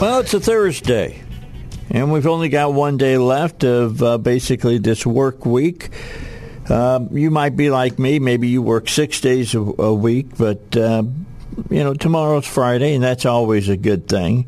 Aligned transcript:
Well, 0.00 0.20
it's 0.20 0.32
a 0.32 0.38
Thursday, 0.38 1.20
and 1.90 2.12
we've 2.12 2.26
only 2.26 2.48
got 2.48 2.74
one 2.74 2.96
day 2.96 3.16
left 3.16 3.64
of 3.64 4.02
uh, 4.02 4.18
basically 4.18 4.78
this 4.78 5.06
work 5.06 5.46
week. 5.46 5.90
Uh, 6.68 7.00
you 7.12 7.30
might 7.30 7.56
be 7.56 7.70
like 7.70 7.98
me. 7.98 8.18
Maybe 8.18 8.48
you 8.48 8.60
work 8.60 8.88
six 8.88 9.20
days 9.20 9.54
a, 9.54 9.60
a 9.60 9.94
week, 9.94 10.36
but 10.36 10.76
uh, 10.76 11.02
you 11.70 11.84
know 11.84 11.94
tomorrow's 11.94 12.46
Friday, 12.46 12.94
and 12.94 13.02
that's 13.02 13.24
always 13.24 13.68
a 13.68 13.76
good 13.76 14.06
thing. 14.06 14.46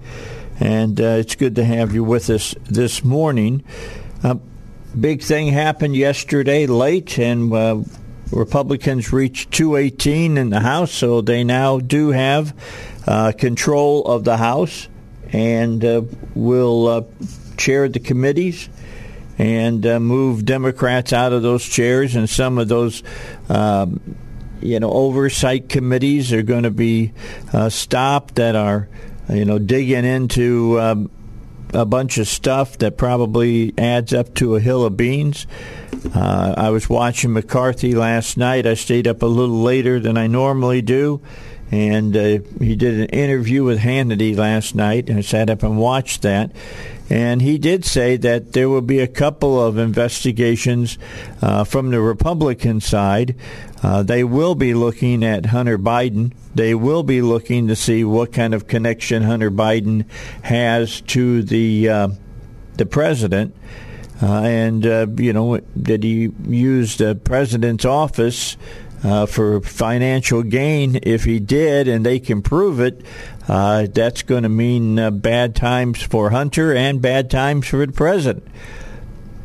And 0.59 1.01
uh, 1.01 1.17
it's 1.19 1.35
good 1.35 1.57
to 1.57 1.65
have 1.65 1.95
you 1.95 2.05
with 2.05 2.29
us 2.29 2.55
this 2.67 3.03
morning. 3.03 3.65
Uh, 4.23 4.35
big 4.99 5.23
thing 5.23 5.49
happened 5.49 5.97
yesterday 5.97 6.67
late, 6.67 7.19
and 7.19 7.51
uh, 7.51 7.83
Republicans 8.31 9.15
reached 9.15 9.51
218 9.53 10.37
in 10.37 10.51
the 10.51 10.61
House, 10.61 10.93
so 10.93 11.23
they 11.23 11.43
now 11.43 11.79
do 11.81 12.11
have 12.11 12.55
control 13.39 14.05
of 14.05 14.25
the 14.25 14.37
House 14.37 14.89
and 15.33 15.85
uh, 15.85 16.03
will 16.35 16.89
uh, 16.89 17.03
chair 17.57 17.89
the 17.89 18.01
committees 18.01 18.69
and 19.39 19.87
uh, 19.87 19.99
move 19.99 20.45
Democrats 20.45 21.13
out 21.13 21.33
of 21.33 21.43
those 21.43 21.65
chairs, 21.65 22.15
and 22.15 22.29
some 22.29 22.59
of 22.59 22.69
those. 22.69 23.03
Um, 23.49 24.17
you 24.63 24.79
know, 24.79 24.91
oversight 24.91 25.71
committees 25.71 26.35
are 26.35 26.43
going 26.43 26.65
to 26.65 26.71
be 26.71 27.15
uh, 27.51 27.71
stopped 27.71 28.35
that 28.35 28.55
are, 28.55 28.91
you 29.31 29.47
know, 29.47 29.59
digging 29.59 30.05
into 30.05 30.79
um, 30.79 31.11
a 31.73 31.87
bunch 31.87 32.19
of 32.19 32.29
stuff 32.29 32.77
that 32.79 32.99
probably 32.99 33.73
adds 33.79 34.13
up 34.13 34.35
to 34.35 34.57
a 34.57 34.61
hill 34.61 34.85
of 34.85 34.99
beans. 34.99 35.47
Uh, 36.15 36.55
I 36.57 36.69
was 36.69 36.91
watching 36.91 37.33
McCarthy 37.33 37.95
last 37.95 38.37
night. 38.37 38.67
I 38.67 38.75
stayed 38.75 39.09
up 39.09 39.23
a 39.23 39.27
little 39.27 39.63
later 39.63 39.99
than 39.99 40.19
I 40.19 40.27
normally 40.27 40.83
do 40.83 41.23
and 41.71 42.17
uh, 42.17 42.39
he 42.59 42.75
did 42.75 43.01
an 43.01 43.07
interview 43.07 43.63
with 43.63 43.79
Hannity 43.79 44.37
last 44.37 44.75
night, 44.75 45.09
and 45.09 45.19
I 45.19 45.23
sat 45.23 45.51
up 45.51 45.63
and 45.63 45.79
watched 45.79 46.23
that. 46.23 46.51
And 47.09 47.43
he 47.43 47.59
did 47.59 47.85
say 47.85 48.17
that 48.19 48.53
there 48.53 48.69
will 48.69 48.83
be 48.83 49.01
a 49.01 49.09
couple 49.09 49.61
of 49.61 49.79
investigations 49.79 50.97
uh, 51.43 51.65
from 51.65 51.91
the 51.91 52.01
Republican 52.01 52.81
side. 52.81 53.35
Uh, 53.83 54.03
they 54.05 54.23
will 54.23 54.55
be 54.55 54.75
looking 54.75 55.25
at 55.25 55.47
Hunter 55.47 55.77
Biden. 55.77 56.33
They 56.55 56.75
will 56.75 57.03
be 57.03 57.21
looking 57.21 57.67
to 57.67 57.75
see 57.75 58.05
what 58.05 58.33
kind 58.33 58.55
of 58.55 58.69
connection 58.69 59.25
Hunter 59.25 59.51
Biden 59.51 60.09
has 60.43 61.01
to 61.03 61.43
the 61.43 61.89
uh, 61.89 62.09
the 62.77 62.87
president. 62.87 63.57
Uh, 64.23 64.43
and 64.43 64.87
uh, 64.87 65.07
you 65.17 65.33
know, 65.33 65.59
did 65.81 66.05
he 66.05 66.31
use 66.47 66.97
the 66.97 67.15
president's 67.15 67.85
office 67.85 68.57
uh, 69.03 69.27
for 69.27 69.61
financial 69.61 70.43
gain. 70.43 70.99
If 71.03 71.25
he 71.25 71.39
did, 71.39 71.89
and 71.89 72.05
they 72.05 72.21
can 72.21 72.43
prove 72.43 72.81
it, 72.81 73.03
uh, 73.49 73.87
that's 73.93 74.23
going 74.23 74.43
to 74.43 74.49
mean 74.49 74.99
uh, 74.99 75.11
bad 75.11 75.55
times 75.55 76.03
for 76.03 76.31
Hunter 76.31 76.75
and 76.75 77.01
bad 77.01 77.31
times 77.31 77.67
for 77.67 77.85
the 77.85 77.93
president. 77.93 78.47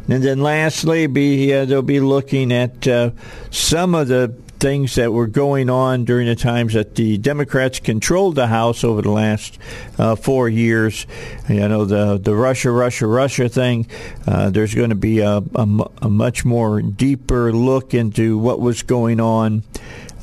And 0.07 0.23
then 0.23 0.41
lastly, 0.41 1.07
be 1.07 1.53
uh, 1.53 1.65
they'll 1.65 1.81
be 1.81 1.99
looking 1.99 2.51
at 2.51 2.87
uh, 2.87 3.11
some 3.49 3.95
of 3.95 4.07
the 4.07 4.35
things 4.59 4.95
that 4.95 5.11
were 5.11 5.27
going 5.27 5.69
on 5.69 6.05
during 6.05 6.27
the 6.27 6.35
times 6.35 6.73
that 6.73 6.95
the 6.95 7.17
Democrats 7.17 7.79
controlled 7.79 8.35
the 8.35 8.47
House 8.47 8.83
over 8.83 9.01
the 9.01 9.11
last 9.11 9.57
uh, 9.97 10.15
four 10.15 10.49
years. 10.49 11.05
You 11.49 11.67
know, 11.67 11.85
the 11.85 12.17
the 12.17 12.35
Russia, 12.35 12.71
Russia, 12.71 13.07
Russia 13.07 13.49
thing. 13.49 13.87
Uh, 14.25 14.49
there's 14.49 14.73
going 14.73 14.89
to 14.89 14.95
be 14.95 15.19
a, 15.19 15.37
a, 15.37 15.67
a, 16.01 16.09
much 16.09 16.45
more 16.45 16.81
deeper 16.81 17.51
look 17.51 17.93
into 17.93 18.37
what 18.37 18.59
was 18.59 18.83
going 18.83 19.19
on. 19.19 19.63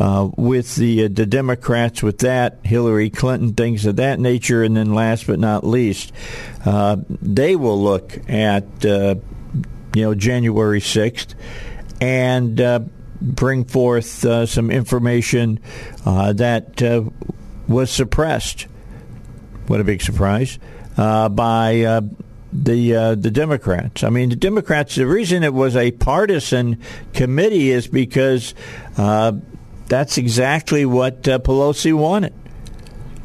Uh, 0.00 0.31
with 0.37 0.75
the 0.76 1.04
uh, 1.04 1.09
the 1.12 1.26
Democrats, 1.26 2.03
with 2.03 2.19
that 2.19 2.59
Hillary 2.64 3.10
Clinton, 3.10 3.53
things 3.53 3.84
of 3.87 3.97
that 3.97 4.19
nature, 4.19 4.64
and 4.64 4.76
then 4.76 4.94
last 4.94 5.26
but 5.26 5.38
not 5.38 5.64
least, 5.64 6.12
uh, 6.64 6.97
they 7.09 7.54
will 7.54 7.81
look 7.81 8.19
at 8.28 8.64
uh, 8.84 9.14
you 9.94 10.03
know 10.03 10.14
January 10.14 10.81
sixth, 10.81 11.34
and 12.00 12.60
bring 13.22 13.64
forth 13.64 14.24
uh, 14.24 14.46
some 14.46 14.70
information 14.70 15.60
uh, 16.04 16.32
that 16.34 16.82
uh, 16.82 17.04
was 17.68 17.90
suppressed. 17.90 18.66
What 19.68 19.80
a 19.80 19.84
big 19.84 20.02
surprise 20.02 20.58
uh, 20.96 21.28
by 21.28 21.82
uh, 21.82 22.00
the 22.52 22.94
uh, 22.94 23.14
the 23.14 23.30
Democrats. 23.30 24.02
I 24.04 24.10
mean, 24.10 24.28
the 24.28 24.36
Democrats. 24.36 24.96
The 24.96 25.06
reason 25.06 25.44
it 25.44 25.54
was 25.54 25.76
a 25.76 25.92
partisan 25.92 26.82
committee 27.14 27.70
is 27.70 27.86
because 27.86 28.54
that's 28.96 30.18
exactly 30.18 30.84
what 30.84 31.22
Pelosi 31.22 31.94
wanted. 31.94 32.34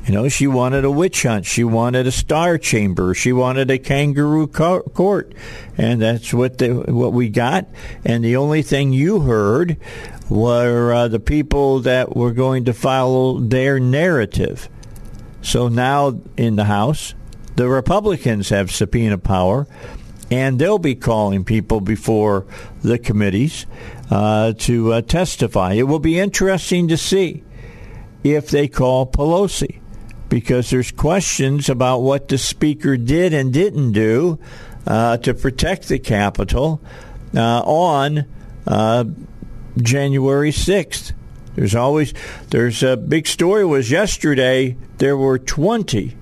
You 0.07 0.13
know, 0.13 0.29
she 0.29 0.47
wanted 0.47 0.85
a 0.85 0.91
witch 0.91 1.23
hunt. 1.23 1.45
She 1.45 1.65
wanted 1.65 2.07
a 2.07 2.13
star 2.13 2.57
chamber. 2.57 3.13
She 3.13 3.33
wanted 3.33 3.69
a 3.69 3.77
kangaroo 3.77 4.47
court, 4.47 5.33
and 5.77 6.01
that's 6.01 6.33
what 6.33 6.59
the, 6.59 6.69
what 6.69 7.11
we 7.11 7.27
got. 7.27 7.67
And 8.05 8.23
the 8.23 8.37
only 8.37 8.61
thing 8.61 8.93
you 8.93 9.19
heard 9.19 9.75
were 10.29 10.93
uh, 10.93 11.07
the 11.09 11.19
people 11.19 11.81
that 11.81 12.15
were 12.15 12.31
going 12.31 12.63
to 12.65 12.73
follow 12.73 13.41
their 13.41 13.81
narrative. 13.81 14.69
So 15.41 15.67
now 15.67 16.21
in 16.37 16.55
the 16.55 16.65
House, 16.65 17.13
the 17.57 17.67
Republicans 17.67 18.47
have 18.47 18.71
subpoena 18.71 19.17
power, 19.17 19.67
and 20.31 20.57
they'll 20.57 20.79
be 20.79 20.95
calling 20.95 21.43
people 21.43 21.81
before 21.81 22.45
the 22.81 22.97
committees 22.97 23.65
uh, 24.09 24.53
to 24.59 24.93
uh, 24.93 25.01
testify. 25.01 25.73
It 25.73 25.83
will 25.83 25.99
be 25.99 26.17
interesting 26.17 26.87
to 26.87 26.95
see 26.95 27.43
if 28.23 28.49
they 28.49 28.69
call 28.69 29.05
Pelosi 29.05 29.81
because 30.29 30.69
there's 30.69 30.91
questions 30.91 31.69
about 31.69 31.99
what 31.99 32.27
the 32.27 32.37
speaker 32.37 32.97
did 32.97 33.33
and 33.33 33.53
didn't 33.53 33.93
do 33.93 34.39
uh, 34.85 35.17
to 35.17 35.33
protect 35.33 35.87
the 35.87 35.99
Capitol 35.99 36.81
uh, 37.35 37.61
on 37.61 38.25
uh, 38.65 39.05
January 39.77 40.51
6th. 40.51 41.13
There's 41.55 41.75
always 41.75 42.13
there's 42.49 42.83
a 42.83 42.95
big 42.95 43.25
story 43.25 43.65
was 43.65 43.89
yesterday 43.89 44.77
there 44.99 45.17
were 45.17 45.39
20 45.39 46.15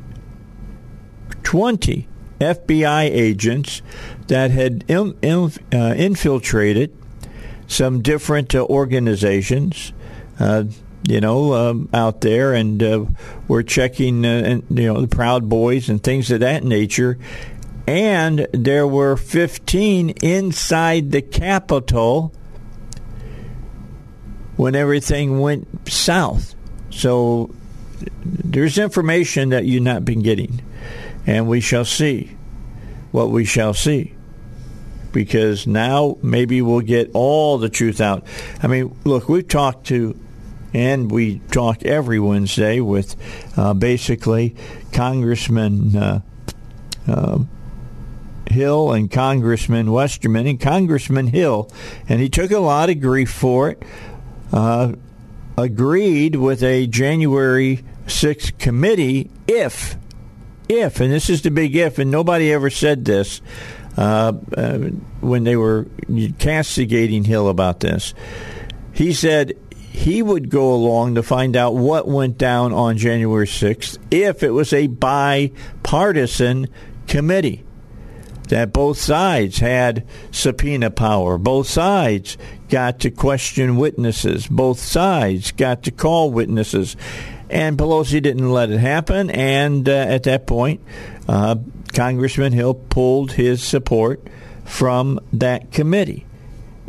20 1.44 2.08
FBI 2.40 3.04
agents 3.04 3.82
that 4.28 4.52
had 4.52 4.84
in, 4.88 5.18
in, 5.22 5.52
uh, 5.74 5.94
infiltrated 5.96 6.96
some 7.68 8.02
different 8.02 8.56
uh, 8.56 8.66
organizations 8.66 9.94
uh, 10.40 10.64
you 11.08 11.22
know, 11.22 11.54
um, 11.54 11.90
out 11.94 12.22
there, 12.22 12.54
and 12.54 12.82
uh, 12.82 13.06
we're 13.48 13.64
checking, 13.64 14.26
uh, 14.26 14.30
and, 14.30 14.64
you 14.70 14.92
know, 14.92 15.02
the 15.02 15.08
Proud 15.08 15.48
Boys 15.48 15.90
and 15.90 16.04
things 16.04 16.32
of 16.32 16.40
that 16.40 16.64
nature. 16.64 17.18
And 17.88 18.48
there 18.52 18.88
were 18.88 19.16
15 19.16 20.10
inside 20.24 21.12
the 21.12 21.22
Capitol 21.22 22.34
when 24.56 24.76
everything 24.76 25.40
went 25.40 25.88
south. 25.88 26.56
So 26.90 27.54
there's 28.24 28.78
information 28.78 29.50
that 29.50 29.66
you've 29.66 29.84
not 29.84 30.06
been 30.06 30.24
getting, 30.24 30.62
and 31.28 31.48
we 31.48 31.62
shall 31.62 31.86
see 31.86 32.36
what 33.12 33.30
we 33.30 33.46
shall 33.46 33.74
see. 33.74 34.14
Because 35.12 35.66
now 35.68 36.18
maybe 36.22 36.62
we'll 36.62 36.82
get 36.82 37.12
all 37.14 37.58
the 37.58 37.70
truth 37.70 38.02
out. 38.02 38.26
I 38.62 38.68
mean, 38.68 38.98
look, 39.06 39.30
we've 39.30 39.48
talked 39.48 39.88
to 39.88 40.20
and 40.76 41.10
we 41.10 41.40
talk 41.52 41.84
every 41.86 42.20
Wednesday 42.20 42.82
with 42.82 43.16
uh, 43.56 43.74
basically 43.74 44.54
Congressman 44.92 45.96
uh, 45.96 46.22
uh, 47.08 47.40
Hill 48.52 48.92
and 48.92 49.10
Congressman 49.10 49.90
Westerman 49.90 50.46
and 50.48 50.60
Congressman 50.60 51.28
Hill, 51.28 51.72
and 52.10 52.20
he 52.20 52.28
took 52.28 52.52
a 52.52 52.60
lot 52.60 52.90
of 52.90 53.00
grief 53.00 53.32
for 53.32 53.70
it. 53.70 53.84
Uh, 54.52 54.92
agreed 55.58 56.36
with 56.36 56.62
a 56.62 56.88
January 56.88 57.86
6th 58.08 58.58
committee 58.58 59.32
if, 59.48 59.96
if, 60.68 61.00
and 61.00 61.10
this 61.10 61.30
is 61.30 61.42
the 61.42 61.52
big 61.52 61.74
if, 61.74 62.00
and 62.00 62.12
nobody 62.12 62.52
ever 62.52 62.70
said 62.70 63.06
this 63.06 63.40
uh, 63.98 64.34
uh, 64.58 64.78
when 65.22 65.46
they 65.46 65.56
were 65.56 65.88
castigating 66.38 67.24
Hill 67.24 67.48
about 67.48 67.80
this. 67.80 68.14
He 68.92 69.14
said 69.14 69.54
he 69.96 70.22
would 70.22 70.50
go 70.50 70.74
along 70.74 71.16
to 71.16 71.24
find 71.24 71.56
out 71.56 71.74
what 71.74 72.08
went 72.08 72.38
down 72.38 72.74
on 72.74 72.98
January 72.98 73.48
6th 73.48 73.98
if 74.12 74.44
it 74.44 74.52
was 74.52 74.74
a 74.74 74.88
bipartisan 74.88 76.68
committee. 77.08 77.64
That 78.50 78.74
both 78.74 79.00
sides 79.00 79.58
had 79.58 80.06
subpoena 80.30 80.92
power. 80.92 81.40
Both 81.40 81.68
sides 81.68 82.38
got 82.70 83.00
to 83.00 83.10
question 83.10 83.78
witnesses. 83.78 84.46
Both 84.46 84.80
sides 84.80 85.52
got 85.52 85.84
to 85.84 85.92
call 85.92 86.30
witnesses. 86.30 86.96
And 87.50 87.76
Pelosi 87.76 88.22
didn't 88.22 88.52
let 88.52 88.70
it 88.70 88.80
happen. 88.80 89.32
And 89.32 89.90
uh, 89.90 89.94
at 89.94 90.24
that 90.24 90.46
point, 90.46 90.82
uh, 91.28 91.56
Congressman 91.94 92.54
Hill 92.54 92.76
pulled 92.76 93.32
his 93.32 93.64
support 93.64 94.22
from 94.64 95.20
that 95.34 95.72
committee. 95.72 96.28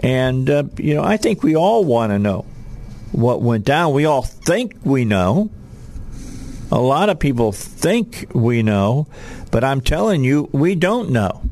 And, 0.00 0.50
uh, 0.50 0.64
you 0.76 0.94
know, 0.94 1.04
I 1.04 1.16
think 1.16 1.42
we 1.42 1.56
all 1.56 1.84
want 1.84 2.12
to 2.12 2.18
know 2.18 2.44
what 3.12 3.42
went 3.42 3.64
down. 3.64 3.92
We 3.92 4.04
all 4.04 4.22
think 4.22 4.76
we 4.84 5.04
know. 5.04 5.50
A 6.70 6.80
lot 6.80 7.08
of 7.08 7.18
people 7.18 7.52
think 7.52 8.26
we 8.34 8.62
know, 8.62 9.06
but 9.50 9.62
I'm 9.62 9.80
telling 9.80 10.24
you, 10.24 10.48
we 10.52 10.74
don't 10.74 11.10
know. 11.10 11.42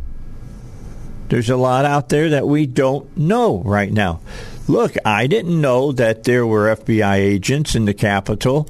There's 1.29 1.51
a 1.51 1.57
lot 1.57 1.85
out 1.85 2.09
there 2.09 2.31
that 2.31 2.47
we 2.47 2.67
don't 2.67 3.17
know 3.17 3.63
right 3.65 3.93
now. 3.93 4.21
Look, 4.67 4.95
I 5.05 5.27
didn't 5.27 5.61
know 5.61 5.93
that 5.93 6.25
there 6.25 6.47
were 6.47 6.75
FBI 6.75 7.17
agents 7.17 7.75
in 7.75 7.85
the 7.85 7.95
Capitol 7.95 8.69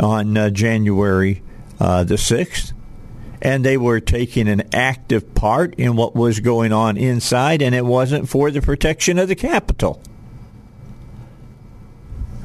on 0.00 0.36
uh, 0.36 0.50
January 0.50 1.42
uh, 1.80 2.04
the 2.04 2.14
6th, 2.14 2.72
and 3.42 3.64
they 3.64 3.76
were 3.76 4.00
taking 4.00 4.48
an 4.48 4.62
active 4.72 5.34
part 5.34 5.74
in 5.74 5.96
what 5.96 6.14
was 6.14 6.40
going 6.40 6.72
on 6.72 6.96
inside, 6.96 7.60
and 7.60 7.74
it 7.74 7.84
wasn't 7.84 8.28
for 8.28 8.50
the 8.50 8.62
protection 8.62 9.18
of 9.18 9.28
the 9.28 9.34
Capitol. 9.34 10.00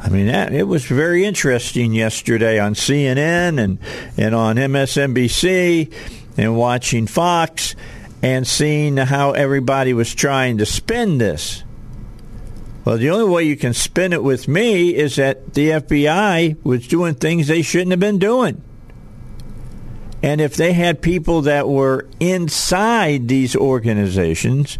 I 0.03 0.09
mean, 0.09 0.27
that, 0.27 0.51
it 0.51 0.63
was 0.63 0.85
very 0.85 1.25
interesting 1.25 1.93
yesterday 1.93 2.59
on 2.59 2.73
CNN 2.73 3.59
and, 3.59 3.77
and 4.17 4.33
on 4.33 4.55
MSNBC 4.55 5.93
and 6.37 6.57
watching 6.57 7.05
Fox 7.05 7.75
and 8.23 8.47
seeing 8.47 8.97
how 8.97 9.33
everybody 9.33 9.93
was 9.93 10.15
trying 10.15 10.57
to 10.57 10.65
spin 10.65 11.19
this. 11.19 11.63
Well, 12.83 12.97
the 12.97 13.11
only 13.11 13.29
way 13.31 13.43
you 13.43 13.55
can 13.55 13.75
spin 13.75 14.11
it 14.11 14.23
with 14.23 14.47
me 14.47 14.95
is 14.95 15.17
that 15.17 15.53
the 15.53 15.69
FBI 15.69 16.63
was 16.63 16.87
doing 16.87 17.13
things 17.13 17.47
they 17.47 17.61
shouldn't 17.61 17.91
have 17.91 17.99
been 17.99 18.17
doing. 18.17 18.63
And 20.23 20.41
if 20.41 20.55
they 20.55 20.73
had 20.73 21.01
people 21.01 21.41
that 21.43 21.67
were 21.67 22.07
inside 22.19 23.27
these 23.27 23.55
organizations, 23.55 24.79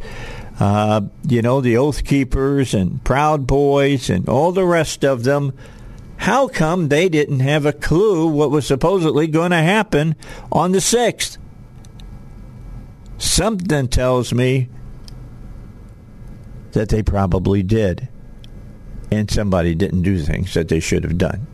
uh, 0.62 1.02
you 1.28 1.42
know, 1.42 1.60
the 1.60 1.76
Oath 1.76 2.04
Keepers 2.04 2.76
and 2.76 3.04
Proud 3.04 3.48
Boys 3.48 4.12
and 4.12 4.30
all 4.30 4.52
the 4.52 4.64
rest 4.64 5.04
of 5.04 5.24
them, 5.24 5.58
how 6.18 6.48
come 6.48 6.88
they 6.88 7.10
didn't 7.10 7.40
have 7.40 7.66
a 7.66 7.74
clue 7.74 8.28
what 8.28 8.52
was 8.52 8.68
supposedly 8.68 9.26
going 9.26 9.50
to 9.50 9.58
happen 9.58 10.16
on 10.52 10.72
the 10.72 10.78
6th? 10.78 11.40
Something 13.18 13.88
tells 13.88 14.36
me 14.36 14.70
that 16.74 16.90
they 16.90 17.02
probably 17.02 17.64
did, 17.64 18.08
and 19.12 19.32
somebody 19.32 19.74
didn't 19.74 20.04
do 20.04 20.20
things 20.20 20.54
that 20.54 20.68
they 20.68 20.80
should 20.80 21.04
have 21.04 21.18
done. 21.18 21.48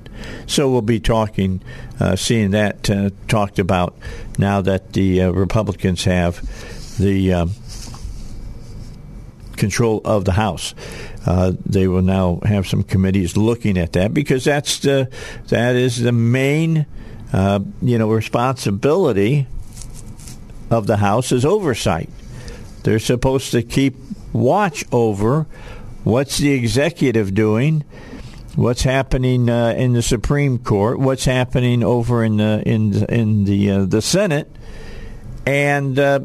So 0.47 0.69
we'll 0.69 0.81
be 0.81 0.99
talking, 0.99 1.63
uh, 2.01 2.17
seeing 2.17 2.51
that 2.51 2.89
uh, 2.89 3.11
talked 3.29 3.57
about 3.57 3.97
now 4.37 4.59
that 4.59 4.91
the 4.91 5.21
uh, 5.21 5.29
Republicans 5.29 6.03
have 6.03 6.41
the 6.97 7.31
um, 7.33 7.51
control 9.57 10.01
of 10.05 10.25
the 10.25 10.31
House. 10.31 10.73
Uh, 11.25 11.53
they 11.65 11.87
will 11.87 12.01
now 12.01 12.39
have 12.43 12.67
some 12.67 12.83
committees 12.83 13.35
looking 13.35 13.77
at 13.77 13.93
that 13.93 14.13
because 14.13 14.45
that's 14.45 14.79
the 14.79 15.09
that 15.47 15.75
is 15.75 15.99
the 15.99 16.11
main 16.11 16.85
uh, 17.33 17.59
you 17.81 17.97
know 17.97 18.09
responsibility 18.09 19.47
of 20.69 20.87
the 20.87 20.97
House 20.97 21.31
is 21.31 21.45
oversight. 21.45 22.09
They're 22.83 22.99
supposed 22.99 23.51
to 23.51 23.63
keep 23.63 23.95
watch 24.33 24.85
over 24.91 25.45
what's 26.03 26.37
the 26.37 26.51
executive 26.51 27.33
doing, 27.33 27.83
what's 28.55 28.83
happening 28.83 29.49
uh, 29.49 29.73
in 29.77 29.93
the 29.93 30.01
Supreme 30.01 30.59
Court, 30.59 30.99
what's 30.99 31.25
happening 31.25 31.83
over 31.83 32.23
in 32.23 32.37
the 32.37 32.63
in 32.65 33.03
in 33.05 33.43
the 33.45 33.71
uh, 33.71 33.85
the 33.85 34.01
Senate, 34.01 34.49
and 35.45 35.97
uh, 35.99 36.21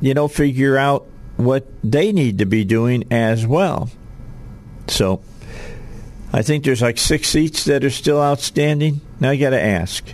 you 0.00 0.14
know 0.14 0.28
figure 0.28 0.76
out 0.76 1.06
what 1.36 1.66
they 1.82 2.12
need 2.12 2.38
to 2.38 2.46
be 2.46 2.64
doing 2.64 3.04
as 3.10 3.46
well. 3.46 3.90
So, 4.88 5.22
I 6.32 6.42
think 6.42 6.64
there's 6.64 6.82
like 6.82 6.98
six 6.98 7.28
seats 7.28 7.64
that 7.64 7.84
are 7.84 7.90
still 7.90 8.20
outstanding. 8.20 9.00
Now 9.20 9.30
I 9.30 9.36
got 9.36 9.50
to 9.50 9.62
ask 9.62 10.04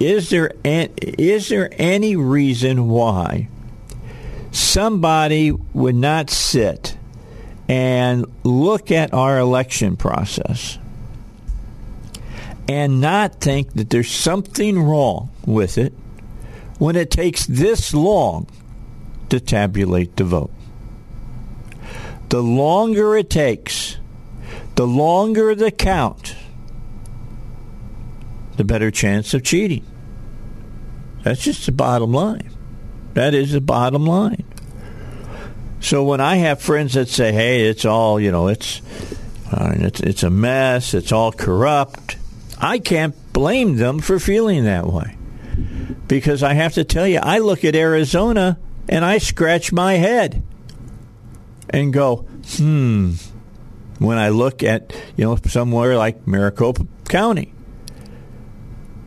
is 0.00 0.30
there 0.30 0.50
an, 0.64 0.90
is 0.96 1.50
there 1.50 1.68
any 1.72 2.16
reason 2.16 2.88
why 2.88 3.48
somebody 4.50 5.52
would 5.52 5.94
not 5.94 6.30
sit 6.30 6.96
and 7.68 8.24
look 8.42 8.90
at 8.90 9.12
our 9.12 9.38
election 9.38 9.96
process 9.96 10.78
and 12.66 13.00
not 13.00 13.40
think 13.40 13.74
that 13.74 13.90
there's 13.90 14.10
something 14.10 14.82
wrong 14.82 15.30
with 15.44 15.76
it 15.76 15.92
when 16.78 16.96
it 16.96 17.10
takes 17.10 17.44
this 17.46 17.92
long 17.92 18.48
to 19.30 19.40
tabulate 19.40 20.16
the 20.16 20.24
vote? 20.24 20.52
The 22.28 22.42
longer 22.42 23.16
it 23.16 23.30
takes, 23.30 23.96
the 24.76 24.86
longer 24.86 25.54
the 25.54 25.70
count, 25.70 26.36
the 28.56 28.64
better 28.64 28.90
chance 28.90 29.34
of 29.34 29.42
cheating. 29.42 29.84
That's 31.22 31.42
just 31.42 31.66
the 31.66 31.72
bottom 31.72 32.12
line. 32.12 32.50
That 33.14 33.34
is 33.34 33.52
the 33.52 33.60
bottom 33.60 34.06
line. 34.06 34.44
So 35.80 36.04
when 36.04 36.20
I 36.20 36.36
have 36.36 36.60
friends 36.60 36.94
that 36.94 37.08
say, 37.08 37.32
"Hey, 37.32 37.66
it's 37.66 37.84
all 37.84 38.20
you 38.20 38.30
know, 38.30 38.48
it's 38.48 38.80
uh, 39.50 39.72
it's 39.76 40.00
it's 40.00 40.22
a 40.22 40.30
mess, 40.30 40.94
it's 40.94 41.10
all 41.10 41.32
corrupt," 41.32 42.16
I 42.58 42.78
can't 42.78 43.14
blame 43.32 43.76
them 43.76 44.00
for 44.00 44.18
feeling 44.18 44.64
that 44.64 44.86
way 44.86 45.16
because 46.06 46.42
I 46.42 46.54
have 46.54 46.74
to 46.74 46.84
tell 46.84 47.06
you, 47.06 47.18
I 47.22 47.38
look 47.38 47.64
at 47.64 47.74
Arizona 47.74 48.58
and 48.88 49.04
I 49.04 49.18
scratch 49.18 49.72
my 49.72 49.94
head 49.94 50.42
and 51.70 51.92
go, 51.92 52.26
"Hmm." 52.56 53.14
When 53.98 54.16
I 54.16 54.30
look 54.30 54.62
at 54.62 54.94
you 55.16 55.24
know 55.24 55.36
somewhere 55.46 55.96
like 55.96 56.26
Maricopa 56.26 56.86
County, 57.08 57.52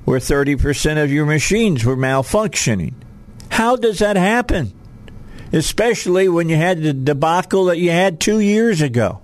where 0.05 0.19
30% 0.19 1.03
of 1.03 1.11
your 1.11 1.25
machines 1.25 1.85
were 1.85 1.97
malfunctioning. 1.97 2.93
How 3.49 3.75
does 3.75 3.99
that 3.99 4.15
happen? 4.15 4.73
Especially 5.51 6.27
when 6.27 6.49
you 6.49 6.55
had 6.55 6.81
the 6.81 6.93
debacle 6.93 7.65
that 7.65 7.77
you 7.77 7.91
had 7.91 8.19
two 8.19 8.39
years 8.39 8.81
ago. 8.81 9.21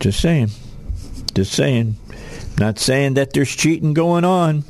Just 0.00 0.20
saying. 0.20 0.50
Just 1.34 1.52
saying. 1.52 1.96
Not 2.58 2.78
saying 2.78 3.14
that 3.14 3.32
there's 3.32 3.54
cheating 3.54 3.92
going 3.92 4.24
on. 4.24 4.64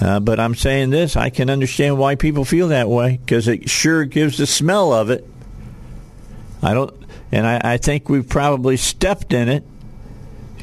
Uh, 0.00 0.20
but 0.20 0.38
I'm 0.38 0.54
saying 0.54 0.90
this 0.90 1.16
I 1.16 1.30
can 1.30 1.50
understand 1.50 1.98
why 1.98 2.14
people 2.14 2.44
feel 2.44 2.68
that 2.68 2.88
way 2.88 3.18
because 3.24 3.48
it 3.48 3.68
sure 3.68 4.04
gives 4.04 4.38
the 4.38 4.46
smell 4.46 4.92
of 4.92 5.10
it. 5.10 5.28
I 6.62 6.74
don't, 6.74 6.94
and 7.32 7.46
I, 7.46 7.60
I 7.62 7.76
think 7.78 8.08
we've 8.08 8.28
probably 8.28 8.76
stepped 8.76 9.32
in 9.32 9.48
it 9.48 9.64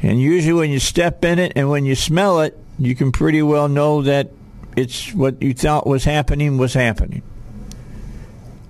and 0.02 0.20
usually, 0.20 0.52
when 0.52 0.70
you 0.70 0.78
step 0.78 1.24
in 1.24 1.38
it 1.38 1.52
and 1.56 1.70
when 1.70 1.84
you 1.84 1.94
smell 1.94 2.40
it, 2.40 2.56
you 2.78 2.94
can 2.94 3.12
pretty 3.12 3.42
well 3.42 3.68
know 3.68 4.02
that 4.02 4.30
it's 4.76 5.12
what 5.14 5.40
you 5.42 5.54
thought 5.54 5.86
was 5.86 6.04
happening 6.04 6.58
was 6.58 6.74
happening. 6.74 7.22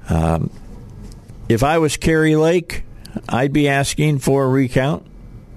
Um, 0.09 0.51
if 1.49 1.65
I 1.65 1.79
was 1.79 1.97
Kari 1.97 2.37
Lake, 2.37 2.85
I'd 3.29 3.53
be 3.53 3.69
asking 3.69 4.21
for 4.21 4.45
a 4.45 4.49
recount, 4.49 5.05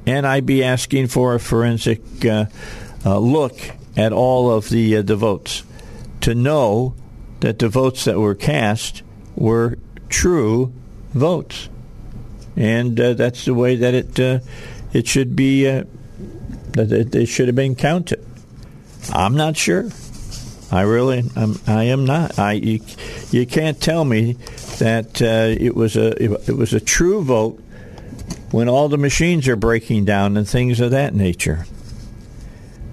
and 0.08 0.26
I'd 0.26 0.46
be 0.46 0.64
asking 0.64 1.08
for 1.08 1.36
a 1.36 1.40
forensic 1.40 2.02
uh, 2.26 2.46
uh, 3.06 3.20
look 3.20 3.56
at 4.00 4.14
all 4.14 4.50
of 4.50 4.70
the 4.70 4.96
uh, 4.96 5.02
the 5.02 5.18
votes 5.18 5.64
to 6.22 6.34
know 6.34 6.96
that 7.42 7.60
the 7.60 7.68
votes 7.68 8.06
that 8.06 8.18
were 8.18 8.34
cast 8.34 9.04
were 9.36 9.78
true 10.08 10.74
votes. 11.14 11.68
and 12.56 13.00
uh, 13.00 13.14
that's 13.14 13.44
the 13.44 13.54
way 13.54 13.76
that 13.76 13.94
it 13.94 14.20
uh, 14.20 14.40
it 14.94 15.06
should 15.06 15.36
be. 15.36 15.68
Uh, 15.68 15.84
that 16.72 16.92
it, 16.92 17.16
it, 17.16 17.26
should 17.26 17.48
have 17.48 17.56
been 17.56 17.76
counted. 17.76 18.24
I'm 19.12 19.36
not 19.36 19.58
sure. 19.58 19.90
I 20.72 20.82
really, 20.82 21.24
I'm, 21.36 21.56
I 21.66 21.86
am 21.86 22.06
not. 22.06 22.38
I 22.38 22.54
you, 22.54 22.80
you 23.32 23.46
can't 23.48 23.82
tell 23.82 24.06
me 24.06 24.34
that 24.78 25.22
uh, 25.22 25.60
it 25.60 25.76
was 25.76 25.98
a 25.98 26.12
it, 26.24 26.50
it 26.50 26.56
was 26.56 26.74
a 26.74 26.80
true 26.80 27.22
vote 27.24 27.62
when 28.52 28.70
all 28.70 28.88
the 28.88 28.98
machines 28.98 29.48
are 29.48 29.58
breaking 29.58 30.06
down 30.06 30.38
and 30.38 30.48
things 30.48 30.80
of 30.80 30.92
that 30.92 31.14
nature. 31.14 31.66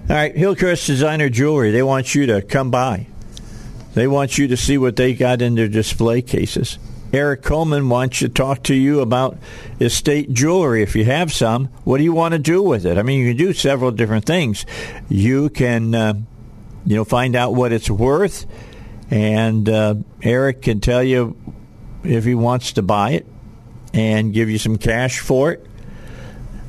All 0.09 0.15
right, 0.15 0.33
Hillcrest 0.33 0.87
Designer 0.87 1.27
Jewelry. 1.27 1.71
They 1.71 1.83
want 1.83 2.15
you 2.15 2.27
to 2.27 2.41
come 2.41 2.71
by. 2.71 3.07
They 3.93 4.07
want 4.07 4.37
you 4.37 4.47
to 4.47 4.55
see 4.55 4.77
what 4.77 4.95
they 4.95 5.13
got 5.13 5.41
in 5.41 5.55
their 5.55 5.67
display 5.67 6.21
cases. 6.21 6.79
Eric 7.11 7.41
Coleman 7.41 7.89
wants 7.89 8.19
to 8.19 8.29
talk 8.29 8.63
to 8.63 8.73
you 8.73 9.01
about 9.01 9.37
estate 9.81 10.31
jewelry. 10.31 10.81
If 10.81 10.95
you 10.95 11.03
have 11.03 11.33
some, 11.33 11.65
what 11.83 11.97
do 11.97 12.05
you 12.05 12.13
want 12.13 12.31
to 12.31 12.39
do 12.39 12.63
with 12.63 12.85
it? 12.85 12.97
I 12.97 13.01
mean, 13.01 13.19
you 13.19 13.31
can 13.31 13.37
do 13.37 13.51
several 13.51 13.91
different 13.91 14.23
things. 14.23 14.65
You 15.09 15.49
can, 15.49 15.93
uh, 15.93 16.13
you 16.85 16.95
know, 16.95 17.03
find 17.03 17.35
out 17.35 17.53
what 17.53 17.73
it's 17.73 17.89
worth, 17.89 18.45
and 19.11 19.67
uh, 19.67 19.95
Eric 20.23 20.61
can 20.61 20.79
tell 20.79 21.03
you 21.03 21.35
if 22.05 22.23
he 22.23 22.33
wants 22.33 22.71
to 22.73 22.81
buy 22.81 23.11
it 23.11 23.25
and 23.93 24.33
give 24.33 24.49
you 24.49 24.57
some 24.57 24.77
cash 24.77 25.19
for 25.19 25.51
it 25.51 25.67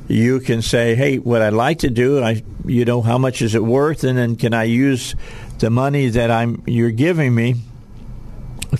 you 0.08 0.40
can 0.40 0.62
say, 0.62 0.94
"Hey, 0.94 1.18
what 1.18 1.42
I'd 1.42 1.52
like 1.52 1.80
to 1.80 1.90
do, 1.90 2.22
I, 2.22 2.42
you 2.64 2.84
know, 2.84 3.02
how 3.02 3.18
much 3.18 3.42
is 3.42 3.54
it 3.54 3.62
worth, 3.62 4.04
and 4.04 4.18
then 4.18 4.36
can 4.36 4.54
I 4.54 4.64
use 4.64 5.14
the 5.58 5.70
money 5.70 6.08
that 6.08 6.30
I'm 6.30 6.62
you're 6.66 6.90
giving 6.90 7.34
me 7.34 7.56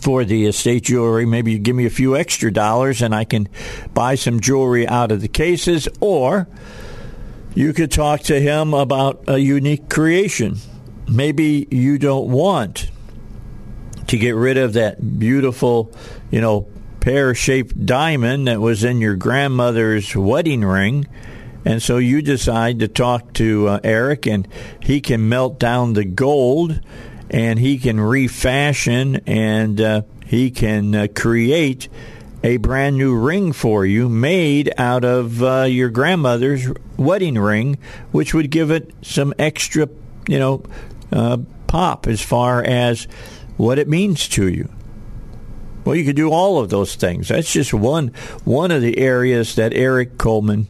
for 0.01 0.25
the 0.25 0.47
estate 0.47 0.85
jewelry? 0.85 1.27
Maybe 1.27 1.53
you 1.53 1.59
give 1.59 1.77
me 1.77 1.87
a 1.87 1.91
few 1.91 2.17
extra 2.17 2.51
dollars, 2.51 3.03
and 3.03 3.15
I 3.15 3.25
can 3.25 3.49
buy 3.93 4.15
some 4.15 4.41
jewelry 4.41 4.89
out 4.89 5.13
of 5.13 5.21
the 5.21 5.29
cases, 5.29 5.87
or 6.01 6.49
you 7.55 7.73
could 7.73 7.93
talk 7.93 8.21
to 8.23 8.41
him 8.41 8.73
about 8.73 9.25
a 9.27 9.39
unique 9.39 9.91
creation. 9.91 10.57
Maybe 11.07 11.67
you 11.71 11.99
don't 11.99 12.29
want 12.31 12.91
to 14.07 14.17
get 14.17 14.35
rid 14.35 14.57
of 14.57 14.73
that 14.75 15.19
beautiful, 15.19 15.93
you 16.31 16.41
know, 16.41 16.67
pear 17.01 17.35
shaped 17.35 17.87
diamond 17.87 18.49
that 18.49 18.61
was 18.61 18.85
in 18.85 19.01
your 19.01 19.17
grandmother's 19.17 20.15
wedding 20.15 20.65
ring. 20.65 21.07
And 21.65 21.83
so 21.83 21.99
you 21.99 22.23
decide 22.23 22.79
to 22.81 22.89
talk 22.89 23.33
to 23.35 23.69
uh, 23.69 23.81
Eric, 23.85 24.27
and 24.27 24.49
he 24.81 25.01
can 25.01 25.29
melt 25.29 25.59
down 25.59 25.93
the 25.93 26.05
gold 26.05 26.81
and 27.31 27.59
he 27.59 27.79
can 27.79 28.01
refashion 28.01 29.17
and 29.27 29.81
uh, 29.81 30.03
he 30.27 30.51
can 30.51 30.95
uh, 30.95 31.07
create 31.15 31.89
a 32.43 32.57
brand 32.59 32.97
new 32.97 33.17
ring 33.17 33.53
for 33.53 33.85
you 33.85 34.09
made 34.09 34.73
out 34.79 35.05
of 35.05 35.43
uh, 35.43 35.63
your 35.63 35.91
grandmother's 35.91 36.69
wedding 36.97 37.37
ring, 37.37 37.79
which 38.13 38.33
would 38.33 38.51
give 38.51 38.71
it 38.71 38.93
some 39.03 39.35
extra, 39.39 39.89
you 40.29 40.39
know, 40.39 40.63
uh, 41.13 41.37
pop 41.67 42.07
as 42.07 42.21
far 42.23 42.63
as 42.63 43.05
what 43.57 43.79
it 43.79 43.89
means 43.89 44.29
to 44.29 44.49
you. 44.49 44.69
Well, 45.89 45.97
you 45.97 46.05
could 46.05 46.17
do 46.17 46.29
all 46.29 46.59
of 46.59 46.69
those 46.69 46.97
things. 46.97 47.29
That's 47.29 47.51
just 47.51 47.73
one 47.73 48.09
one 48.45 48.71
of 48.71 48.83
the 48.83 48.99
areas 48.99 49.55
that 49.55 49.73
Eric 49.73 50.19
Coleman 50.19 50.69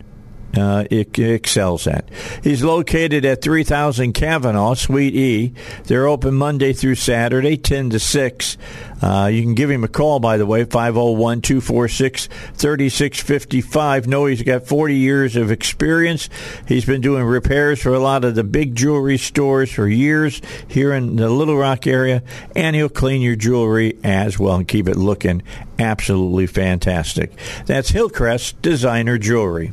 uh, 0.58 0.84
excels 0.90 1.86
at. 1.86 2.08
He's 2.42 2.62
located 2.62 3.24
at 3.24 3.42
3000 3.42 4.12
Kavanaugh, 4.12 4.74
Suite 4.74 5.14
E. 5.14 5.54
They're 5.84 6.06
open 6.06 6.34
Monday 6.34 6.72
through 6.72 6.96
Saturday, 6.96 7.56
10 7.56 7.90
to 7.90 7.98
6. 7.98 8.56
Uh, 9.00 9.30
you 9.32 9.42
can 9.42 9.54
give 9.54 9.70
him 9.70 9.84
a 9.84 9.88
call, 9.88 10.18
by 10.18 10.36
the 10.36 10.46
way, 10.46 10.64
501 10.64 11.40
246 11.40 12.26
3655. 12.26 14.06
No, 14.08 14.26
he's 14.26 14.42
got 14.42 14.66
40 14.66 14.94
years 14.94 15.36
of 15.36 15.50
experience. 15.50 16.28
He's 16.66 16.84
been 16.84 17.00
doing 17.00 17.24
repairs 17.24 17.80
for 17.80 17.94
a 17.94 18.00
lot 18.00 18.24
of 18.24 18.34
the 18.34 18.44
big 18.44 18.74
jewelry 18.74 19.18
stores 19.18 19.70
for 19.70 19.86
years 19.86 20.42
here 20.66 20.92
in 20.92 21.16
the 21.16 21.30
Little 21.30 21.56
Rock 21.56 21.86
area, 21.86 22.22
and 22.56 22.74
he'll 22.74 22.88
clean 22.88 23.22
your 23.22 23.36
jewelry 23.36 23.96
as 24.02 24.38
well 24.38 24.56
and 24.56 24.66
keep 24.66 24.88
it 24.88 24.96
looking 24.96 25.42
absolutely 25.78 26.46
fantastic. 26.46 27.32
That's 27.66 27.90
Hillcrest 27.90 28.60
Designer 28.62 29.18
Jewelry. 29.18 29.72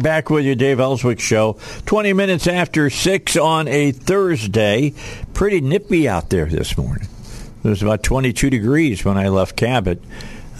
Back 0.00 0.30
with 0.30 0.44
you, 0.44 0.54
Dave 0.54 0.78
Elswick 0.78 1.18
Show. 1.18 1.58
20 1.86 2.12
minutes 2.12 2.46
after 2.46 2.88
6 2.88 3.36
on 3.36 3.66
a 3.66 3.90
Thursday. 3.90 4.94
Pretty 5.34 5.60
nippy 5.60 6.08
out 6.08 6.30
there 6.30 6.46
this 6.46 6.78
morning. 6.78 7.08
It 7.64 7.68
was 7.68 7.82
about 7.82 8.04
22 8.04 8.48
degrees 8.48 9.04
when 9.04 9.18
I 9.18 9.26
left 9.26 9.56
Cabot. 9.56 10.00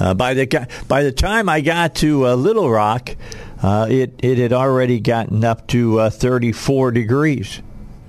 Uh, 0.00 0.14
by 0.14 0.34
the 0.34 0.68
by 0.88 1.04
the 1.04 1.12
time 1.12 1.48
I 1.48 1.60
got 1.60 1.94
to 1.96 2.26
uh, 2.26 2.34
Little 2.34 2.68
Rock, 2.68 3.14
uh, 3.62 3.86
it 3.88 4.18
it 4.18 4.38
had 4.38 4.52
already 4.52 4.98
gotten 4.98 5.44
up 5.44 5.68
to 5.68 6.00
uh, 6.00 6.10
34 6.10 6.90
degrees. 6.90 7.62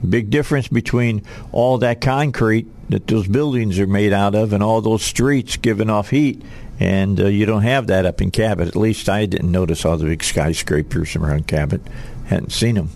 Big 0.10 0.32
difference 0.32 0.68
between 0.68 1.22
all 1.52 1.78
that 1.78 2.02
concrete 2.02 2.66
that 2.90 3.06
those 3.06 3.28
buildings 3.28 3.78
are 3.78 3.86
made 3.86 4.14
out 4.14 4.34
of 4.34 4.52
and 4.52 4.64
all 4.64 4.82
those 4.82 5.04
streets 5.04 5.58
giving 5.58 5.92
off 5.92 6.10
heat 6.10 6.42
and 6.80 7.20
uh, 7.20 7.28
you 7.28 7.46
don't 7.46 7.64
have 7.64 7.88
that 7.88 8.06
up 8.06 8.22
in 8.22 8.32
Cabot. 8.32 8.68
At 8.68 8.76
least 8.76 9.10
I 9.10 9.26
didn't 9.26 9.52
notice 9.52 9.86
all 9.86 9.98
the 9.98 10.06
big 10.06 10.24
skyscrapers 10.24 11.16
around 11.16 11.48
Cabot. 11.48 11.82
Hadn't 12.28 12.52
seen 12.52 12.76
them. 12.76 12.90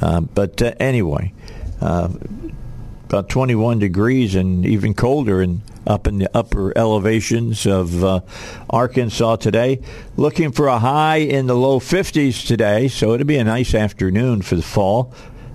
Uh, 0.00 0.20
but 0.20 0.60
uh, 0.60 0.74
anyway, 0.78 1.32
uh, 1.80 2.08
about 3.06 3.28
21 3.28 3.78
degrees 3.78 4.34
and 4.34 4.66
even 4.66 4.94
colder 4.94 5.40
and 5.40 5.62
up 5.86 6.06
in 6.06 6.18
the 6.18 6.30
upper 6.36 6.76
elevations 6.76 7.66
of 7.66 8.04
uh, 8.04 8.20
Arkansas 8.70 9.36
today. 9.36 9.80
Looking 10.16 10.52
for 10.52 10.68
a 10.68 10.78
high 10.78 11.16
in 11.16 11.46
the 11.46 11.56
low 11.56 11.80
50s 11.80 12.46
today, 12.46 12.88
so 12.88 13.14
it'll 13.14 13.26
be 13.26 13.36
a 13.36 13.44
nice 13.44 13.74
afternoon 13.74 14.42
for 14.42 14.56
the 14.56 14.62
fall. 14.62 15.12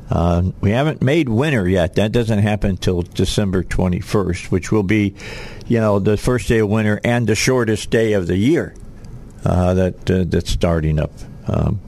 Uh, 0.09 0.51
we 0.61 0.71
haven't 0.71 1.01
made 1.01 1.27
winter 1.27 1.67
yet. 1.67 1.95
That 1.95 2.11
doesn't 2.11 2.39
happen 2.39 2.71
until 2.71 3.01
December 3.01 3.63
21st, 3.63 4.51
which 4.51 4.71
will 4.71 4.83
be, 4.83 5.15
you 5.67 5.79
know, 5.79 5.99
the 5.99 6.17
first 6.17 6.47
day 6.47 6.59
of 6.59 6.69
winter 6.69 6.99
and 7.03 7.27
the 7.27 7.35
shortest 7.35 7.89
day 7.89 8.13
of 8.13 8.27
the 8.27 8.37
year. 8.37 8.73
Uh, 9.45 9.73
that 9.75 10.11
uh, 10.11 10.25
that's 10.27 10.49
starting 10.49 10.99
up 10.99 11.11
um, 11.47 11.79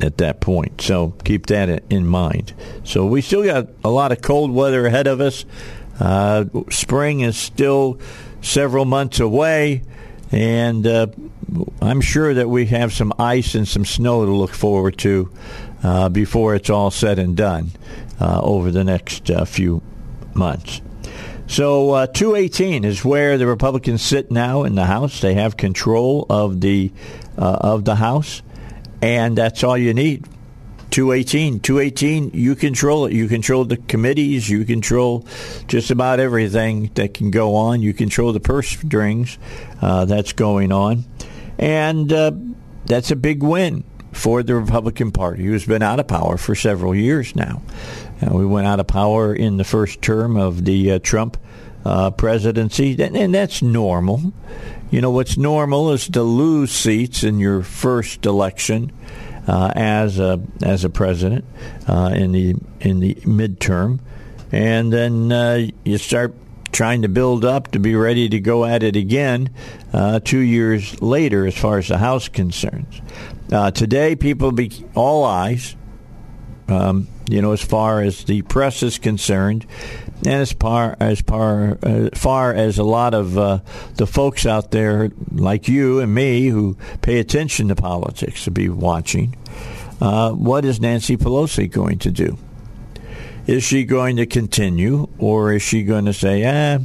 at 0.00 0.18
that 0.18 0.40
point. 0.40 0.80
So 0.80 1.14
keep 1.24 1.46
that 1.46 1.82
in 1.90 2.06
mind. 2.06 2.52
So 2.84 3.06
we 3.06 3.22
still 3.22 3.42
got 3.44 3.68
a 3.82 3.90
lot 3.90 4.12
of 4.12 4.22
cold 4.22 4.52
weather 4.52 4.86
ahead 4.86 5.06
of 5.06 5.20
us. 5.20 5.44
Uh, 5.98 6.44
spring 6.70 7.20
is 7.20 7.36
still 7.36 7.98
several 8.40 8.84
months 8.84 9.18
away, 9.18 9.82
and 10.30 10.86
uh, 10.86 11.08
I'm 11.82 12.00
sure 12.00 12.34
that 12.34 12.48
we 12.48 12.66
have 12.66 12.92
some 12.92 13.12
ice 13.18 13.54
and 13.56 13.66
some 13.66 13.84
snow 13.84 14.24
to 14.24 14.30
look 14.30 14.52
forward 14.52 14.96
to 14.98 15.32
uh, 15.82 16.08
before 16.08 16.54
it's 16.54 16.70
all 16.70 16.92
said 16.92 17.18
and 17.18 17.36
done 17.36 17.70
uh, 18.20 18.40
over 18.42 18.70
the 18.70 18.84
next 18.84 19.28
few 19.46 19.82
months. 20.34 20.82
So 21.48 21.92
uh, 21.92 22.06
218 22.06 22.84
is 22.84 23.02
where 23.02 23.38
the 23.38 23.46
Republicans 23.46 24.02
sit 24.02 24.30
now 24.30 24.64
in 24.64 24.74
the 24.74 24.84
House. 24.84 25.22
They 25.22 25.34
have 25.34 25.56
control 25.56 26.26
of 26.28 26.60
the 26.60 26.92
uh, 27.38 27.58
of 27.60 27.86
the 27.86 27.94
House, 27.94 28.42
and 29.00 29.36
that's 29.36 29.64
all 29.64 29.76
you 29.76 29.94
need. 29.94 30.26
218, 30.90 31.60
218, 31.60 32.30
you 32.34 32.54
control 32.54 33.06
it. 33.06 33.14
You 33.14 33.28
control 33.28 33.64
the 33.64 33.78
committees. 33.78 34.48
You 34.48 34.64
control 34.66 35.26
just 35.68 35.90
about 35.90 36.20
everything 36.20 36.90
that 36.94 37.14
can 37.14 37.30
go 37.30 37.56
on. 37.56 37.80
You 37.80 37.94
control 37.94 38.32
the 38.32 38.40
purse 38.40 38.68
strings 38.68 39.38
uh, 39.80 40.04
that's 40.04 40.34
going 40.34 40.70
on, 40.70 41.06
and 41.58 42.10
that's 42.84 43.10
a 43.10 43.16
big 43.16 43.42
win 43.42 43.84
for 44.12 44.42
the 44.42 44.54
Republican 44.54 45.12
Party, 45.12 45.44
who's 45.44 45.64
been 45.64 45.82
out 45.82 46.00
of 46.00 46.08
power 46.08 46.36
for 46.36 46.54
several 46.54 46.94
years 46.94 47.36
now. 47.36 47.62
Uh, 48.20 48.34
we 48.34 48.44
went 48.44 48.66
out 48.66 48.80
of 48.80 48.86
power 48.86 49.34
in 49.34 49.56
the 49.56 49.64
first 49.64 50.02
term 50.02 50.36
of 50.36 50.64
the 50.64 50.92
uh, 50.92 50.98
Trump 50.98 51.36
uh, 51.84 52.10
presidency, 52.10 53.00
and, 53.02 53.16
and, 53.16 53.34
that's 53.34 53.62
normal. 53.62 54.32
You 54.90 55.00
know, 55.00 55.10
what's 55.10 55.36
normal 55.36 55.92
is 55.92 56.08
to 56.08 56.22
lose 56.22 56.72
seats 56.72 57.22
in 57.22 57.38
your 57.38 57.62
first 57.62 58.26
election 58.26 58.92
uh, 59.46 59.72
as 59.74 60.18
a 60.18 60.40
as 60.62 60.84
a 60.84 60.90
president 60.90 61.44
uh, 61.86 62.12
in 62.14 62.32
the 62.32 62.56
in 62.80 63.00
the 63.00 63.14
midterm, 63.16 64.00
and 64.50 64.92
then 64.92 65.30
uh, 65.30 65.66
you 65.84 65.98
start 65.98 66.34
trying 66.72 67.02
to 67.02 67.08
build 67.08 67.44
up 67.44 67.70
to 67.70 67.78
be 67.78 67.94
ready 67.94 68.28
to 68.28 68.40
go 68.40 68.64
at 68.64 68.82
it 68.82 68.96
again 68.96 69.48
two 70.24 70.40
years 70.40 71.00
later, 71.00 71.46
as 71.46 71.56
far 71.56 71.78
as 71.78 71.88
the 71.88 71.96
House 71.96 72.28
concerns. 72.28 73.00
Today, 73.74 74.14
people 74.14 74.52
be 74.52 74.70
all 74.94 75.24
eyes. 75.24 75.74
Um, 76.68 77.08
you 77.28 77.40
know, 77.40 77.52
as 77.52 77.62
far 77.62 78.02
as 78.02 78.24
the 78.24 78.42
press 78.42 78.82
is 78.82 78.98
concerned, 78.98 79.66
and 80.18 80.34
as 80.34 80.52
far 80.52 80.96
as 81.00 81.20
far, 81.20 81.78
uh, 81.82 82.10
far 82.14 82.52
as 82.52 82.78
a 82.78 82.84
lot 82.84 83.14
of 83.14 83.38
uh, 83.38 83.60
the 83.94 84.06
folks 84.06 84.44
out 84.44 84.70
there, 84.70 85.10
like 85.32 85.68
you 85.68 86.00
and 86.00 86.14
me, 86.14 86.48
who 86.48 86.76
pay 87.00 87.18
attention 87.18 87.68
to 87.68 87.74
politics, 87.74 88.44
to 88.44 88.50
be 88.50 88.68
watching. 88.68 89.36
Uh, 90.00 90.32
what 90.32 90.64
is 90.64 90.80
Nancy 90.80 91.16
Pelosi 91.16 91.70
going 91.70 91.98
to 92.00 92.10
do? 92.10 92.38
Is 93.46 93.64
she 93.64 93.84
going 93.84 94.16
to 94.16 94.26
continue, 94.26 95.08
or 95.18 95.54
is 95.54 95.62
she 95.62 95.82
going 95.82 96.04
to 96.04 96.12
say, 96.12 96.44
"Ah, 96.44 96.84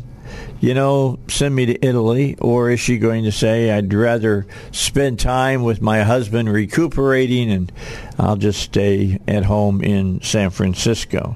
you 0.63 0.73
know, 0.73 1.19
send 1.27 1.53
me 1.53 1.65
to 1.65 1.85
Italy? 1.85 2.37
Or 2.39 2.69
is 2.69 2.79
she 2.79 2.97
going 2.97 3.25
to 3.25 3.33
say, 3.33 3.69
I'd 3.69 3.93
rather 3.93 4.47
spend 4.71 5.19
time 5.19 5.63
with 5.63 5.81
my 5.81 6.03
husband 6.03 6.49
recuperating 6.49 7.51
and 7.51 7.69
I'll 8.17 8.37
just 8.37 8.61
stay 8.61 9.19
at 9.27 9.43
home 9.43 9.83
in 9.83 10.21
San 10.21 10.51
Francisco? 10.51 11.35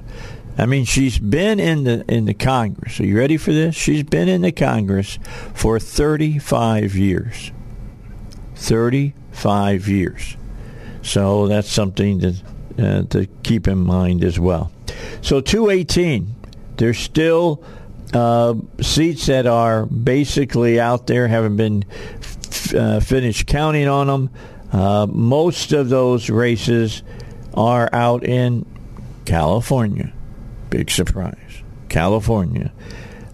I 0.56 0.64
mean, 0.64 0.86
she's 0.86 1.18
been 1.18 1.60
in 1.60 1.84
the 1.84 2.06
in 2.10 2.24
the 2.24 2.32
Congress. 2.32 3.00
Are 3.00 3.04
you 3.04 3.18
ready 3.18 3.36
for 3.36 3.52
this? 3.52 3.74
She's 3.74 4.02
been 4.02 4.28
in 4.28 4.40
the 4.40 4.50
Congress 4.50 5.18
for 5.52 5.78
35 5.78 6.96
years. 6.96 7.52
35 8.54 9.88
years. 9.88 10.38
So 11.02 11.48
that's 11.48 11.70
something 11.70 12.20
to 12.20 12.34
uh, 12.78 13.02
to 13.10 13.26
keep 13.42 13.68
in 13.68 13.80
mind 13.80 14.24
as 14.24 14.40
well. 14.40 14.72
So 15.20 15.42
218. 15.42 16.36
There's 16.78 16.98
still 16.98 17.62
uh, 18.12 18.54
seats 18.80 19.26
that 19.26 19.46
are 19.46 19.86
basically 19.86 20.80
out 20.80 21.06
there, 21.06 21.28
haven't 21.28 21.56
been 21.56 21.84
f- 21.90 22.74
uh, 22.74 23.00
finished 23.00 23.46
counting 23.46 23.88
on 23.88 24.06
them. 24.06 24.30
Uh, 24.72 25.06
most 25.10 25.72
of 25.72 25.88
those 25.88 26.30
races 26.30 27.02
are 27.54 27.88
out 27.92 28.24
in 28.24 28.66
California. 29.24 30.12
Big 30.70 30.90
surprise. 30.90 31.62
California. 31.88 32.72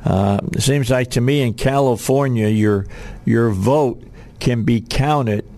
Uh, 0.04 0.38
it 0.52 0.60
seems 0.60 0.90
like 0.90 1.10
to 1.12 1.20
me 1.20 1.40
in 1.40 1.54
California, 1.54 2.48
your 2.48 2.86
your 3.24 3.50
vote 3.50 4.02
can 4.38 4.64
be 4.64 4.80
counted 4.80 5.48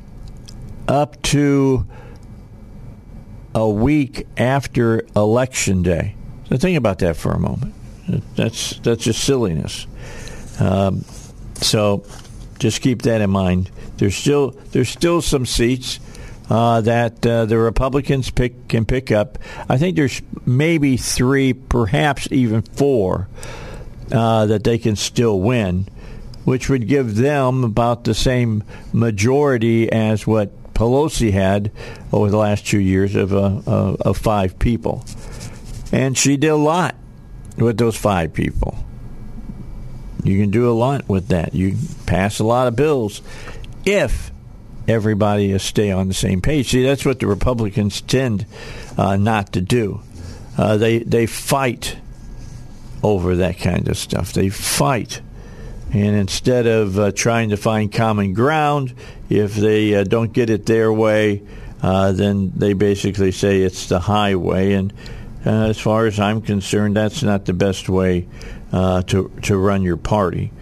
up 0.87 1.21
to 1.23 1.87
a 3.55 3.69
week 3.69 4.27
after 4.37 5.05
election 5.17 5.83
day. 5.83 6.15
So 6.49 6.57
think 6.57 6.79
about 6.79 7.01
that 7.01 7.17
for 7.17 7.33
a 7.33 7.39
moment. 7.39 7.75
That's 8.37 8.79
that's 8.79 9.05
just 9.05 9.25
silliness. 9.25 9.87
Um, 10.61 11.05
so 11.55 12.05
just 12.59 12.81
keep 12.81 13.03
that 13.03 13.21
in 13.21 13.31
mind. 13.31 13.71
There's 13.97 14.17
still 14.17 14.51
there's 14.73 14.89
still 14.89 15.23
some 15.23 15.47
seats 15.47 15.99
uh, 16.49 16.81
that 16.83 17.27
uh, 17.27 17.47
the 17.47 17.59
Republicans 17.59 18.31
pick 18.31 18.69
can 18.69 18.85
pick 18.85 19.11
up. 19.11 19.39
I 19.69 19.79
think 19.79 19.97
there's 19.97 20.23
maybe 20.45 20.97
three, 20.97 21.53
perhaps 21.53 22.29
even 22.31 22.63
four, 22.63 23.29
uh, 24.13 24.47
that 24.47 24.65
they 24.65 24.79
can 24.79 24.97
still 24.97 25.41
win, 25.41 25.89
which 26.45 26.69
would 26.69 26.87
give 26.87 27.17
them 27.17 27.65
about 27.65 28.05
the 28.05 28.15
same 28.15 28.63
majority 28.93 29.91
as 29.91 30.27
what 30.27 30.75
Pelosi 30.75 31.33
had 31.33 31.73
over 32.13 32.31
the 32.31 32.37
last 32.37 32.67
two 32.67 32.81
years 32.81 33.17
of 33.17 33.35
uh, 33.35 33.97
of 34.01 34.17
five 34.17 34.59
people, 34.59 35.05
and 35.91 36.17
she 36.17 36.37
did 36.37 36.49
a 36.49 36.57
lot 36.57 36.95
with 37.57 37.79
those 37.79 37.97
five 37.97 38.33
people. 38.33 38.79
You 40.25 40.41
can 40.41 40.51
do 40.51 40.71
a 40.71 40.75
lot 40.75 41.09
with 41.09 41.29
that. 41.29 41.55
You 41.55 41.77
pass 42.07 42.39
a 42.39 42.45
lot 42.45 42.67
of 42.67 42.75
bills 42.77 43.23
if 43.85 44.33
everybody 44.89 45.53
is 45.53 45.63
stay 45.63 45.91
on 45.91 46.09
the 46.09 46.15
same 46.15 46.41
page. 46.41 46.71
See, 46.71 46.83
that's 46.83 47.05
what 47.05 47.21
the 47.21 47.27
Republicans 47.27 48.01
tend 48.01 48.47
uh, 48.99 49.17
not 49.17 49.53
to 49.53 49.61
do. 49.61 50.01
Uh, 50.59 50.77
they 50.77 50.99
they 50.99 51.27
fight 51.27 51.97
over 53.03 53.37
that 53.37 53.59
kind 53.59 53.89
of 53.89 53.97
stuff. 53.97 54.33
They 54.33 54.49
fight, 54.49 55.21
and 55.93 56.17
instead 56.17 56.67
of 56.67 56.99
uh, 56.99 57.13
trying 57.13 57.51
to 57.51 57.57
find 57.57 57.93
common 57.93 58.33
ground, 58.33 58.95
if 59.29 59.55
they 59.55 59.95
uh, 59.95 60.05
don't 60.05 60.33
get 60.33 60.51
it 60.51 60.67
their 60.67 60.93
way, 60.93 61.43
uh, 61.83 62.13
then 62.13 62.53
they 62.57 62.73
basically 62.73 63.33
say 63.33 63.61
it's 63.61 63.89
the 63.89 64.01
highway. 64.01 64.73
And 64.73 64.93
uh, 65.47 65.69
as 65.69 65.79
far 65.79 66.07
as 66.07 66.19
I'm 66.19 66.43
concerned, 66.43 66.97
that's 66.97 67.23
not 67.23 67.45
the 67.45 67.53
best 67.53 67.89
way 67.89 68.29
to 68.73 69.31
to 69.43 69.57
run 69.57 69.83
your 69.83 69.97
party. 69.97 70.53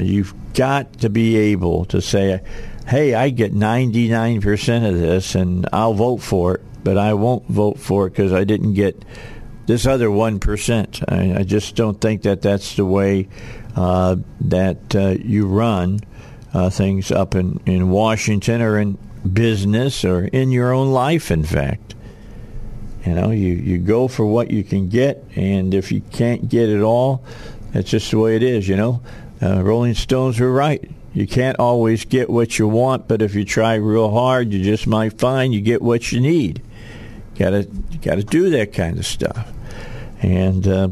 you've 0.00 0.34
got 0.54 1.00
to 1.00 1.10
be 1.10 1.36
able 1.36 1.84
to 1.86 2.00
say 2.00 2.40
hey, 2.86 3.14
I 3.14 3.30
get 3.30 3.52
99% 3.54 4.88
of 4.88 4.98
this 4.98 5.34
and 5.34 5.68
I'll 5.72 5.94
vote 5.94 6.18
for 6.18 6.56
it, 6.56 6.60
but 6.82 6.98
I 6.98 7.14
won't 7.14 7.46
vote 7.46 7.78
for 7.78 8.06
it 8.06 8.10
because 8.10 8.32
I 8.32 8.44
didn't 8.44 8.74
get 8.74 9.04
this 9.66 9.86
other 9.86 10.08
1%. 10.08 11.04
I, 11.08 11.40
I, 11.40 11.42
just 11.44 11.76
don't 11.76 12.00
think 12.00 12.22
that 12.22 12.42
that's 12.42 12.76
the 12.76 12.84
way 12.84 13.28
uh, 13.76 14.16
that 14.42 14.94
uh, 14.94 15.14
you 15.22 15.46
run 15.46 16.00
uh, 16.52 16.70
things 16.70 17.12
up 17.12 17.34
in, 17.34 17.60
in 17.66 17.90
Washington 17.90 18.60
or 18.60 18.78
in 18.78 18.98
business 19.32 20.04
or 20.04 20.24
in 20.24 20.50
your 20.50 20.72
own 20.72 20.92
life, 20.92 21.30
in 21.30 21.44
fact. 21.44 21.94
You 23.04 23.14
know, 23.14 23.30
you, 23.30 23.54
you 23.54 23.78
go 23.78 24.08
for 24.08 24.24
what 24.24 24.50
you 24.50 24.62
can 24.62 24.88
get, 24.88 25.24
and 25.34 25.74
if 25.74 25.90
you 25.90 26.00
can't 26.12 26.48
get 26.48 26.68
it 26.68 26.82
all, 26.82 27.24
that's 27.72 27.90
just 27.90 28.10
the 28.10 28.18
way 28.18 28.36
it 28.36 28.42
is, 28.42 28.68
you 28.68 28.76
know. 28.76 29.02
Uh, 29.42 29.62
Rolling 29.62 29.94
Stones 29.94 30.38
were 30.38 30.52
right 30.52 30.88
you 31.14 31.26
can't 31.26 31.58
always 31.58 32.04
get 32.04 32.30
what 32.30 32.58
you 32.58 32.66
want, 32.66 33.06
but 33.06 33.20
if 33.20 33.34
you 33.34 33.44
try 33.44 33.74
real 33.74 34.10
hard, 34.10 34.52
you 34.52 34.62
just 34.62 34.86
might 34.86 35.18
find 35.18 35.52
you 35.52 35.60
get 35.60 35.82
what 35.82 36.10
you 36.10 36.20
need. 36.20 36.62
Got 37.38 37.50
to 37.50 37.64
got 38.00 38.14
to 38.16 38.24
do 38.24 38.50
that 38.50 38.72
kind 38.72 38.98
of 38.98 39.06
stuff. 39.06 39.52
And 40.22 40.66
uh, 40.66 40.88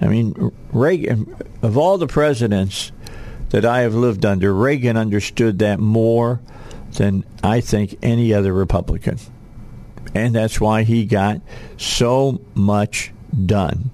I 0.00 0.06
mean, 0.06 0.52
Reagan 0.72 1.34
of 1.62 1.78
all 1.78 1.96
the 1.96 2.06
presidents 2.06 2.92
that 3.50 3.64
I 3.64 3.80
have 3.80 3.94
lived 3.94 4.26
under, 4.26 4.52
Reagan 4.52 4.96
understood 4.96 5.60
that 5.60 5.78
more 5.78 6.40
than 6.92 7.24
I 7.42 7.60
think 7.60 7.96
any 8.02 8.34
other 8.34 8.52
Republican. 8.52 9.18
And 10.14 10.34
that's 10.34 10.60
why 10.60 10.84
he 10.84 11.04
got 11.04 11.40
so 11.76 12.40
much 12.54 13.12
done. 13.46 13.90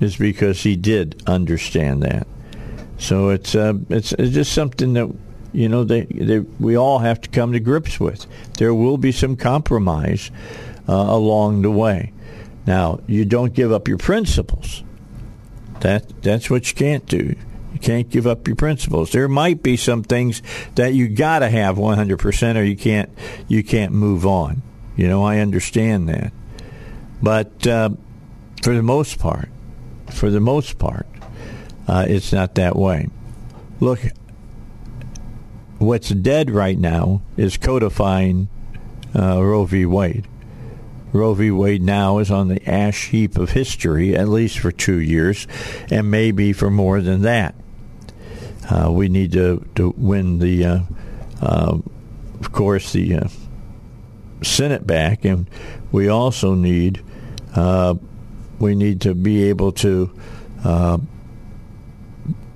Is 0.00 0.16
because 0.16 0.62
he 0.62 0.76
did 0.76 1.22
understand 1.26 2.02
that. 2.02 2.26
So 2.98 3.28
it's 3.30 3.54
uh, 3.54 3.74
it's, 3.90 4.12
it's 4.12 4.34
just 4.34 4.52
something 4.52 4.94
that 4.94 5.14
you 5.52 5.68
know 5.68 5.84
they, 5.84 6.02
they, 6.02 6.38
we 6.38 6.76
all 6.76 6.98
have 6.98 7.20
to 7.22 7.28
come 7.28 7.52
to 7.52 7.60
grips 7.60 8.00
with. 8.00 8.26
There 8.58 8.74
will 8.74 8.98
be 8.98 9.12
some 9.12 9.36
compromise 9.36 10.30
uh, 10.88 10.92
along 10.92 11.62
the 11.62 11.70
way. 11.70 12.12
Now 12.66 13.00
you 13.06 13.24
don't 13.24 13.52
give 13.52 13.72
up 13.72 13.88
your 13.88 13.98
principles. 13.98 14.82
That 15.80 16.22
that's 16.22 16.48
what 16.48 16.68
you 16.68 16.74
can't 16.74 17.06
do. 17.06 17.36
You 17.72 17.80
can't 17.80 18.08
give 18.08 18.26
up 18.26 18.46
your 18.46 18.56
principles. 18.56 19.10
There 19.10 19.28
might 19.28 19.62
be 19.62 19.76
some 19.76 20.02
things 20.02 20.42
that 20.76 20.94
you 20.94 21.08
got 21.08 21.40
to 21.40 21.50
have 21.50 21.76
100% 21.76 22.56
or 22.56 22.62
you 22.62 22.76
can't 22.76 23.10
you 23.48 23.64
can't 23.64 23.92
move 23.92 24.24
on. 24.24 24.62
You 24.96 25.08
know, 25.08 25.24
I 25.24 25.38
understand 25.38 26.08
that. 26.08 26.32
But 27.22 27.66
uh, 27.66 27.90
for 28.62 28.74
the 28.74 28.82
most 28.82 29.18
part, 29.18 29.48
for 30.10 30.30
the 30.30 30.40
most 30.40 30.78
part, 30.78 31.06
uh, 31.88 32.06
it's 32.08 32.32
not 32.32 32.54
that 32.54 32.76
way. 32.76 33.08
Look, 33.80 34.00
what's 35.78 36.08
dead 36.10 36.50
right 36.50 36.78
now 36.78 37.22
is 37.36 37.56
codifying 37.56 38.48
uh, 39.14 39.42
Roe 39.42 39.64
v. 39.64 39.86
Wade. 39.86 40.26
Roe 41.12 41.34
v. 41.34 41.50
Wade 41.50 41.82
now 41.82 42.18
is 42.18 42.30
on 42.30 42.48
the 42.48 42.68
ash 42.68 43.08
heap 43.10 43.36
of 43.36 43.50
history, 43.50 44.16
at 44.16 44.28
least 44.28 44.58
for 44.58 44.72
two 44.72 44.98
years, 44.98 45.46
and 45.90 46.10
maybe 46.10 46.52
for 46.52 46.70
more 46.70 47.00
than 47.00 47.22
that. 47.22 47.54
Uh, 48.68 48.90
we 48.90 49.08
need 49.08 49.32
to, 49.32 49.64
to 49.74 49.94
win 49.96 50.38
the, 50.38 50.64
uh, 50.64 50.80
uh, 51.40 51.78
of 52.40 52.52
course, 52.52 52.92
the 52.92 53.28
uh, 54.40 54.44
Senate 54.44 54.86
back, 54.86 55.24
and 55.24 55.48
we 55.92 56.08
also 56.08 56.54
need 56.54 57.02
uh, 57.54 57.94
we 58.58 58.74
need 58.74 59.00
to 59.02 59.14
be 59.14 59.44
able 59.44 59.72
to 59.72 60.10
uh, 60.64 60.98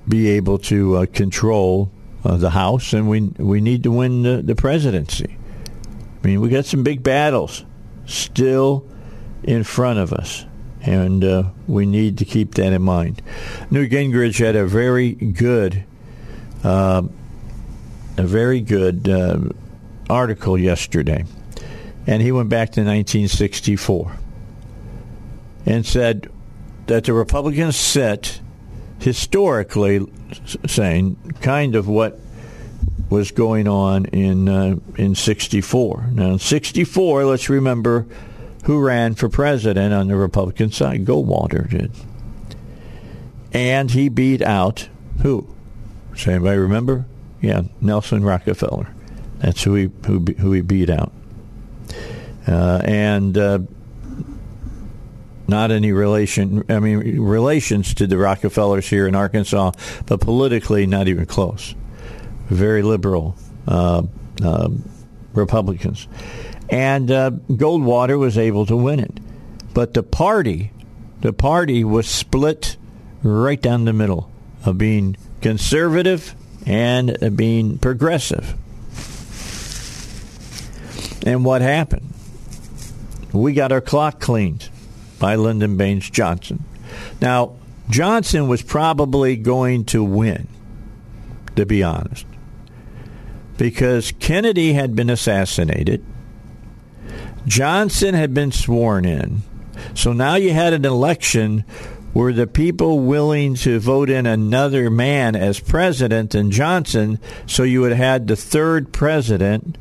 be 0.07 0.29
able 0.29 0.57
to 0.57 0.97
uh, 0.97 1.05
control 1.05 1.91
uh, 2.23 2.37
the 2.37 2.49
House, 2.49 2.93
and 2.93 3.07
we 3.07 3.21
we 3.37 3.61
need 3.61 3.83
to 3.83 3.91
win 3.91 4.23
the, 4.23 4.41
the 4.41 4.55
presidency. 4.55 5.37
I 6.23 6.27
mean, 6.27 6.41
we 6.41 6.49
got 6.49 6.65
some 6.65 6.83
big 6.83 7.01
battles 7.01 7.63
still 8.05 8.85
in 9.43 9.63
front 9.63 9.99
of 9.99 10.11
us, 10.11 10.45
and 10.81 11.23
uh, 11.23 11.43
we 11.67 11.85
need 11.85 12.17
to 12.17 12.25
keep 12.25 12.55
that 12.55 12.73
in 12.73 12.81
mind. 12.81 13.21
Newt 13.71 13.91
Gingrich 13.91 14.43
had 14.43 14.55
a 14.55 14.65
very 14.65 15.13
good, 15.13 15.85
uh, 16.63 17.03
a 18.17 18.23
very 18.23 18.59
good 18.59 19.07
uh, 19.07 19.39
article 20.09 20.57
yesterday, 20.57 21.23
and 22.09 22.23
he 22.23 22.31
went 22.31 22.49
back 22.49 22.71
to 22.71 22.81
1964 22.81 24.17
and 25.67 25.85
said 25.85 26.27
that 26.87 27.03
the 27.03 27.13
Republicans 27.13 27.75
set 27.75 28.41
historically 28.97 30.11
saying 30.65 31.15
kind 31.41 31.75
of 31.75 31.87
what 31.87 32.19
was 33.11 33.29
going 33.29 33.67
on 33.67 34.05
in 34.05 34.49
uh, 34.49 34.77
in 34.97 35.13
64. 35.13 36.09
Now 36.13 36.31
in 36.31 36.39
64, 36.39 37.25
let's 37.25 37.47
remember 37.47 38.07
who 38.63 38.79
ran 38.79 39.13
for 39.13 39.29
president 39.29 39.93
on 39.93 40.07
the 40.07 40.15
Republican 40.15 40.71
side. 40.71 41.05
Goldwater 41.05 41.69
did. 41.69 41.91
And 43.53 43.91
he 43.91 44.09
beat 44.09 44.41
out 44.41 44.89
who? 45.21 45.47
Does 46.15 46.27
anybody 46.27 46.57
remember? 46.57 47.05
Yeah, 47.39 47.63
Nelson 47.79 48.23
Rockefeller. 48.23 48.91
That's 49.37 49.61
who 49.61 49.75
he 49.75 49.91
who, 50.07 50.25
who 50.39 50.53
he 50.53 50.61
beat 50.61 50.89
out. 50.89 51.13
Uh, 52.49 52.81
and 52.83 53.37
uh, 53.37 53.59
not 55.47 55.69
any 55.69 55.91
relation. 55.91 56.63
I 56.67 56.79
mean, 56.79 57.19
relations 57.19 57.93
to 57.95 58.07
the 58.07 58.17
Rockefellers 58.17 58.89
here 58.89 59.07
in 59.07 59.13
Arkansas, 59.13 59.71
but 60.07 60.19
politically, 60.19 60.87
not 60.87 61.07
even 61.07 61.27
close. 61.27 61.75
Very 62.47 62.81
liberal 62.81 63.37
uh, 63.67 64.03
uh, 64.43 64.69
Republicans, 65.33 66.07
and 66.69 67.11
uh, 67.11 67.31
Goldwater 67.49 68.17
was 68.17 68.37
able 68.37 68.65
to 68.65 68.75
win 68.75 68.99
it. 68.99 69.19
But 69.75 69.93
the 69.93 70.01
party, 70.01 70.71
the 71.21 71.33
party 71.33 71.83
was 71.83 72.07
split 72.07 72.77
right 73.21 73.61
down 73.61 73.85
the 73.85 73.93
middle 73.93 74.31
of 74.65 74.79
being 74.79 75.17
conservative 75.41 76.33
and 76.65 77.37
being 77.37 77.77
progressive. 77.77 78.55
And 81.25 81.45
what 81.45 81.61
happened? 81.61 82.08
We 83.31 83.53
got 83.53 83.71
our 83.71 83.81
clock 83.81 84.19
cleaned 84.19 84.69
by 85.19 85.35
Lyndon 85.35 85.77
Baines 85.77 86.09
Johnson. 86.09 86.63
Now, 87.21 87.55
Johnson 87.89 88.47
was 88.47 88.61
probably 88.61 89.35
going 89.35 89.85
to 89.85 90.03
win, 90.03 90.47
to 91.55 91.65
be 91.65 91.83
honest, 91.83 92.25
because 93.57 94.11
Kennedy 94.19 94.73
had 94.73 94.95
been 94.95 95.09
assassinated. 95.09 96.03
Johnson 97.45 98.15
had 98.15 98.33
been 98.33 98.51
sworn 98.51 99.05
in. 99.05 99.41
So 99.93 100.13
now 100.13 100.35
you 100.35 100.53
had 100.53 100.73
an 100.73 100.85
election 100.85 101.65
were 102.13 102.33
the 102.33 102.47
people 102.47 103.01
willing 103.01 103.53
to 103.55 103.79
vote 103.79 104.09
in 104.09 104.25
another 104.25 104.89
man 104.89 105.35
as 105.35 105.59
president 105.59 106.31
than 106.31 106.51
Johnson 106.51 107.19
so 107.45 107.63
you 107.63 107.81
would 107.81 107.91
have 107.91 107.99
had 107.99 108.27
the 108.27 108.35
third 108.35 108.91
president 108.91 109.77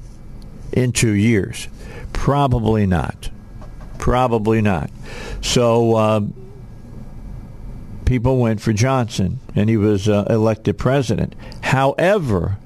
in 0.72 0.92
two 0.92 1.12
years? 1.12 1.68
Probably 2.12 2.86
not. 2.86 3.30
Probably 4.08 4.62
not. 4.62 4.90
So 5.42 5.94
uh, 5.94 6.20
people 8.06 8.38
went 8.38 8.58
for 8.58 8.72
Johnson, 8.72 9.38
and 9.54 9.68
he 9.68 9.76
was 9.76 10.08
uh, 10.08 10.24
elected 10.30 10.78
president. 10.78 11.34
However, 11.60 12.56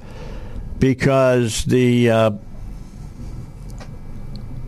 because 0.78 1.64
the 1.64 2.10
uh, 2.10 2.30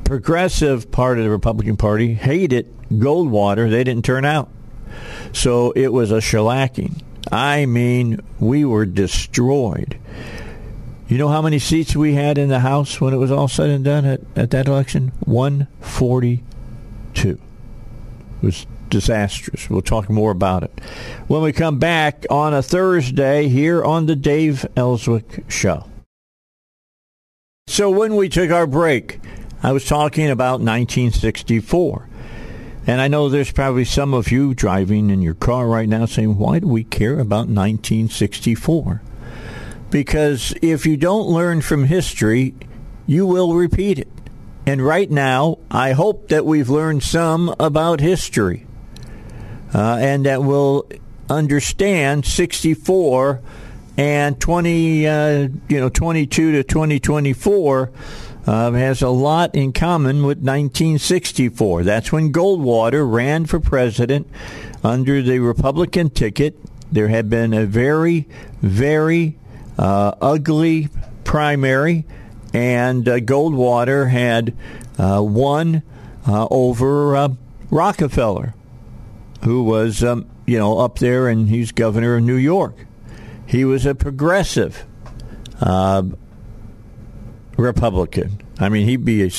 progressive 0.02 0.90
part 0.90 1.18
of 1.18 1.24
the 1.24 1.30
Republican 1.30 1.76
Party 1.76 2.12
hated 2.12 2.74
Goldwater, 2.90 3.70
they 3.70 3.84
didn't 3.84 4.04
turn 4.04 4.24
out. 4.24 4.50
So 5.32 5.70
it 5.76 5.92
was 5.92 6.10
a 6.10 6.16
shellacking. 6.16 7.00
I 7.30 7.66
mean, 7.66 8.20
we 8.40 8.64
were 8.64 8.84
destroyed. 8.84 9.96
You 11.06 11.18
know 11.18 11.28
how 11.28 11.40
many 11.40 11.60
seats 11.60 11.94
we 11.94 12.14
had 12.14 12.36
in 12.36 12.48
the 12.48 12.58
House 12.58 13.00
when 13.00 13.14
it 13.14 13.18
was 13.18 13.30
all 13.30 13.46
said 13.46 13.70
and 13.70 13.84
done 13.84 14.04
at, 14.04 14.22
at 14.34 14.50
that 14.50 14.66
election? 14.66 15.12
142. 17.14 17.40
It 18.42 18.44
was 18.44 18.66
disastrous. 18.90 19.70
We'll 19.70 19.82
talk 19.82 20.10
more 20.10 20.30
about 20.30 20.62
it 20.62 20.80
when 21.26 21.42
we 21.42 21.52
come 21.52 21.78
back 21.78 22.26
on 22.30 22.54
a 22.54 22.62
Thursday 22.62 23.48
here 23.48 23.82
on 23.82 24.06
the 24.06 24.16
Dave 24.16 24.66
Elswick 24.76 25.44
Show. 25.48 25.88
So 27.66 27.90
when 27.90 28.16
we 28.16 28.28
took 28.28 28.50
our 28.50 28.66
break, 28.66 29.20
I 29.62 29.72
was 29.72 29.86
talking 29.86 30.30
about 30.30 30.60
1964. 30.60 32.08
And 32.86 33.00
I 33.00 33.08
know 33.08 33.30
there's 33.30 33.50
probably 33.50 33.86
some 33.86 34.12
of 34.12 34.30
you 34.30 34.52
driving 34.52 35.08
in 35.08 35.22
your 35.22 35.32
car 35.32 35.66
right 35.66 35.88
now 35.88 36.04
saying, 36.04 36.36
why 36.36 36.58
do 36.58 36.68
we 36.68 36.84
care 36.84 37.14
about 37.18 37.48
1964? 37.48 39.00
Because 39.90 40.52
if 40.60 40.84
you 40.84 40.98
don't 40.98 41.26
learn 41.26 41.62
from 41.62 41.84
history, 41.84 42.54
you 43.06 43.26
will 43.26 43.54
repeat 43.54 43.98
it. 43.98 44.08
And 44.66 44.84
right 44.84 45.10
now, 45.10 45.58
I 45.70 45.92
hope 45.92 46.28
that 46.28 46.46
we've 46.46 46.70
learned 46.70 47.02
some 47.02 47.54
about 47.60 48.00
history 48.00 48.66
uh, 49.74 49.98
and 50.00 50.24
that 50.24 50.42
we'll 50.42 50.88
understand 51.28 52.24
64 52.24 53.42
and 53.96 54.40
20, 54.40 55.06
uh, 55.06 55.48
you 55.68 55.80
know, 55.80 55.88
22 55.88 56.52
to 56.52 56.64
2024 56.64 57.92
uh, 58.46 58.72
has 58.72 59.02
a 59.02 59.08
lot 59.08 59.54
in 59.54 59.72
common 59.72 60.18
with 60.18 60.38
1964. 60.38 61.82
That's 61.82 62.12
when 62.12 62.32
Goldwater 62.32 63.10
ran 63.10 63.46
for 63.46 63.60
president 63.60 64.28
under 64.82 65.22
the 65.22 65.38
Republican 65.38 66.10
ticket. 66.10 66.58
There 66.92 67.08
had 67.08 67.30
been 67.30 67.54
a 67.54 67.66
very, 67.66 68.28
very 68.60 69.38
uh, 69.78 70.14
ugly 70.20 70.88
primary, 71.24 72.04
and 72.54 73.06
uh, 73.08 73.18
Goldwater 73.18 74.08
had 74.10 74.56
uh, 74.96 75.22
won 75.22 75.82
uh, 76.26 76.46
over 76.50 77.16
uh, 77.16 77.28
Rockefeller, 77.68 78.54
who 79.42 79.64
was, 79.64 80.02
um, 80.02 80.30
you 80.46 80.58
know, 80.58 80.78
up 80.78 81.00
there, 81.00 81.28
and 81.28 81.48
he's 81.48 81.72
governor 81.72 82.16
of 82.16 82.22
New 82.22 82.36
York. 82.36 82.86
He 83.44 83.64
was 83.64 83.84
a 83.84 83.94
progressive. 83.94 84.86
Republican. 87.56 88.40
I 88.58 88.68
mean, 88.68 88.86
he'd 88.86 89.04
be 89.04 89.22
a, 89.22 89.30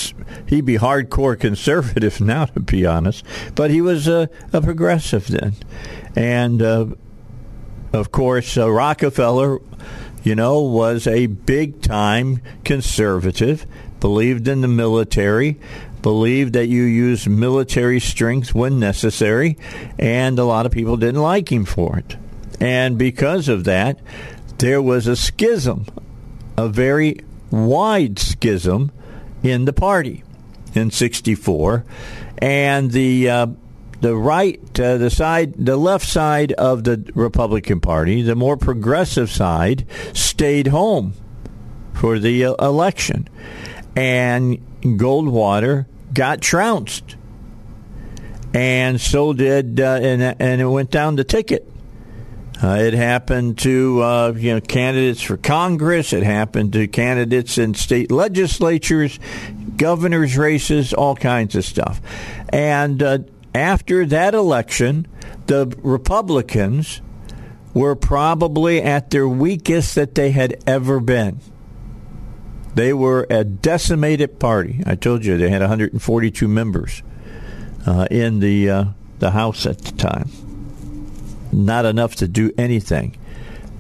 he'd 0.48 0.66
be 0.66 0.78
hardcore 0.78 1.40
conservative 1.40 2.22
now, 2.22 2.46
to 2.46 2.60
be 2.60 2.86
honest. 2.86 3.26
But 3.56 3.72
he 3.72 3.82
was 3.82 4.08
a, 4.08 4.30
a 4.54 4.62
progressive 4.62 5.28
then, 5.28 5.56
and 6.16 6.62
uh, 6.62 6.86
of 7.94 8.12
course, 8.12 8.58
uh, 8.58 8.70
Rockefeller, 8.72 9.60
you 10.26 10.36
know, 10.36 10.60
was 10.60 11.06
a 11.06 11.28
big 11.28 11.82
time 11.82 12.42
conservative. 12.66 13.66
Believed 14.00 14.48
in 14.48 14.62
the 14.62 14.68
military, 14.68 15.58
believed 16.02 16.54
that 16.54 16.68
you 16.68 16.84
use 16.84 17.28
military 17.28 18.00
strength 18.00 18.54
when 18.54 18.80
necessary, 18.80 19.58
and 19.98 20.38
a 20.38 20.44
lot 20.44 20.66
of 20.66 20.72
people 20.72 20.98
didn't 20.98 21.22
like 21.22 21.52
him 21.52 21.64
for 21.64 21.98
it. 22.00 22.18
And 22.60 22.98
because 22.98 23.48
of 23.48 23.64
that, 23.66 24.00
there 24.58 24.82
was 24.82 25.08
a 25.08 25.16
schism, 25.16 25.86
a 26.58 26.68
very 26.68 27.20
wide 27.52 28.18
schism 28.20 28.92
in 29.44 29.66
the 29.66 29.74
party 29.74 30.24
in 30.74 30.92
64 30.92 31.86
and 32.40 32.92
the 32.92 33.30
uh, 33.30 33.48
the 34.06 34.16
right 34.16 34.80
uh, 34.80 34.98
the 34.98 35.10
side 35.10 35.56
the 35.58 35.76
left 35.76 36.08
side 36.08 36.52
of 36.52 36.84
the 36.84 37.12
Republican 37.16 37.80
Party 37.80 38.22
the 38.22 38.36
more 38.36 38.56
progressive 38.56 39.32
side 39.32 39.84
stayed 40.14 40.68
home 40.68 41.14
for 41.92 42.20
the 42.20 42.46
uh, 42.46 42.54
election 42.64 43.28
and 43.96 44.60
Goldwater 44.82 45.88
got 46.14 46.40
trounced 46.40 47.16
and 48.54 49.02
so 49.02 49.34
did 49.34 49.80
uh, 49.80 49.98
and 50.00 50.22
and 50.40 50.62
it 50.62 50.68
went 50.68 50.92
down 50.92 51.16
the 51.16 51.24
ticket 51.24 51.68
uh, 52.64 52.78
it 52.80 52.94
happened 52.94 53.58
to 53.58 54.04
uh, 54.04 54.34
you 54.38 54.54
know 54.54 54.62
candidates 54.62 55.22
for 55.22 55.36
Congress. 55.36 56.14
It 56.14 56.24
happened 56.24 56.72
to 56.74 56.88
candidates 56.88 57.58
in 57.58 57.74
state 57.74 58.12
legislatures, 58.12 59.20
governors' 59.76 60.38
races, 60.38 60.94
all 60.94 61.18
kinds 61.18 61.56
of 61.56 61.66
stuff. 61.66 62.00
And 62.50 63.04
uh, 63.04 63.18
after 63.56 64.06
that 64.06 64.36
election, 64.36 65.08
the 65.48 65.74
Republicans 65.82 67.02
were 67.74 67.96
probably 67.96 68.82
at 68.82 69.10
their 69.10 69.28
weakest 69.28 69.96
that 69.96 70.16
they 70.16 70.32
had 70.32 70.62
ever 70.68 71.00
been. 71.00 71.40
They 72.74 72.94
were 72.94 73.26
a 73.30 73.44
decimated 73.44 74.40
party. 74.40 74.84
I 74.86 74.96
told 74.96 75.26
you 75.26 75.38
they 75.38 75.50
had 75.50 75.62
142 75.62 76.48
members 76.48 77.02
uh, 77.88 78.08
in 78.12 78.40
the 78.40 78.70
uh, 78.70 78.86
the 79.20 79.32
House 79.32 79.66
at 79.66 79.80
the 79.80 79.92
time 79.94 80.30
not 81.56 81.86
enough 81.86 82.16
to 82.16 82.28
do 82.28 82.52
anything. 82.58 83.18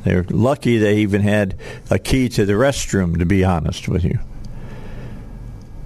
They're 0.03 0.23
lucky 0.23 0.77
they 0.77 0.97
even 0.97 1.21
had 1.21 1.55
a 1.89 1.99
key 1.99 2.29
to 2.29 2.45
the 2.45 2.53
restroom, 2.53 3.19
to 3.19 3.25
be 3.25 3.43
honest 3.43 3.87
with 3.87 4.03
you. 4.03 4.19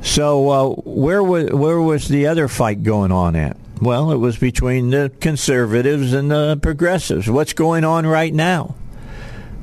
So 0.01 0.49
uh, 0.49 0.69
where 0.83 1.23
was 1.23 1.51
where 1.51 1.79
was 1.79 2.07
the 2.07 2.27
other 2.27 2.47
fight 2.47 2.83
going 2.83 3.11
on 3.11 3.35
at? 3.35 3.57
Well, 3.81 4.11
it 4.11 4.17
was 4.17 4.37
between 4.37 4.89
the 4.89 5.11
conservatives 5.21 6.11
and 6.11 6.29
the 6.29 6.59
progressives. 6.61 7.29
What's 7.29 7.53
going 7.53 7.85
on 7.85 8.05
right 8.05 8.33
now? 8.33 8.75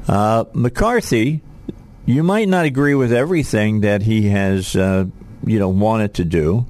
Uh, 0.08 0.44
McCarthy, 0.54 1.42
you 2.06 2.22
might 2.22 2.48
not 2.48 2.64
agree 2.64 2.94
with 2.94 3.12
everything 3.12 3.82
that 3.82 4.02
he 4.02 4.28
has, 4.28 4.74
uh, 4.74 5.04
you 5.44 5.58
know, 5.58 5.68
wanted 5.68 6.14
to 6.14 6.24
do. 6.24 6.66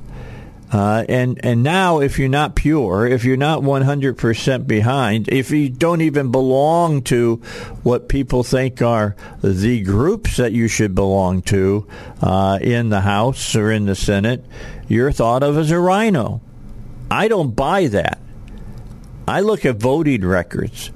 Uh, 0.73 1.05
and 1.09 1.39
and 1.45 1.63
now, 1.63 2.01
if 2.01 2.19
you're 2.19 2.29
not 2.29 2.57
pure, 2.57 3.07
if 3.07 3.25
you're 3.25 3.37
not 3.37 3.63
100% 3.63 4.67
behind, 4.67 5.29
if 5.29 5.53
you 5.53 5.69
don't 5.69 6.01
even 6.01 6.33
belong 6.33 7.03
to 7.03 7.37
what 7.85 8.09
people 8.09 8.43
think 8.43 8.83
are 8.83 9.15
the 9.43 9.81
groups 9.83 10.39
that 10.39 10.53
you 10.53 10.67
should 10.67 10.93
belong 10.95 11.43
to 11.43 11.87
uh, 12.21 12.59
in 12.61 12.89
the 12.89 13.01
House 13.01 13.55
or 13.55 13.71
in 13.71 13.87
the 13.87 13.95
Senate, 13.95 14.45
you're 14.89 15.13
thought 15.13 15.45
of 15.45 15.57
as 15.57 15.71
a 15.71 15.79
RINO. 15.79 16.41
I 17.11 17.29
don't 17.29 17.55
buy 17.55 17.87
that. 17.89 18.21
I 19.29 19.41
look 19.41 19.65
at 19.65 19.77
voting 19.77 20.25
records. 20.25 20.91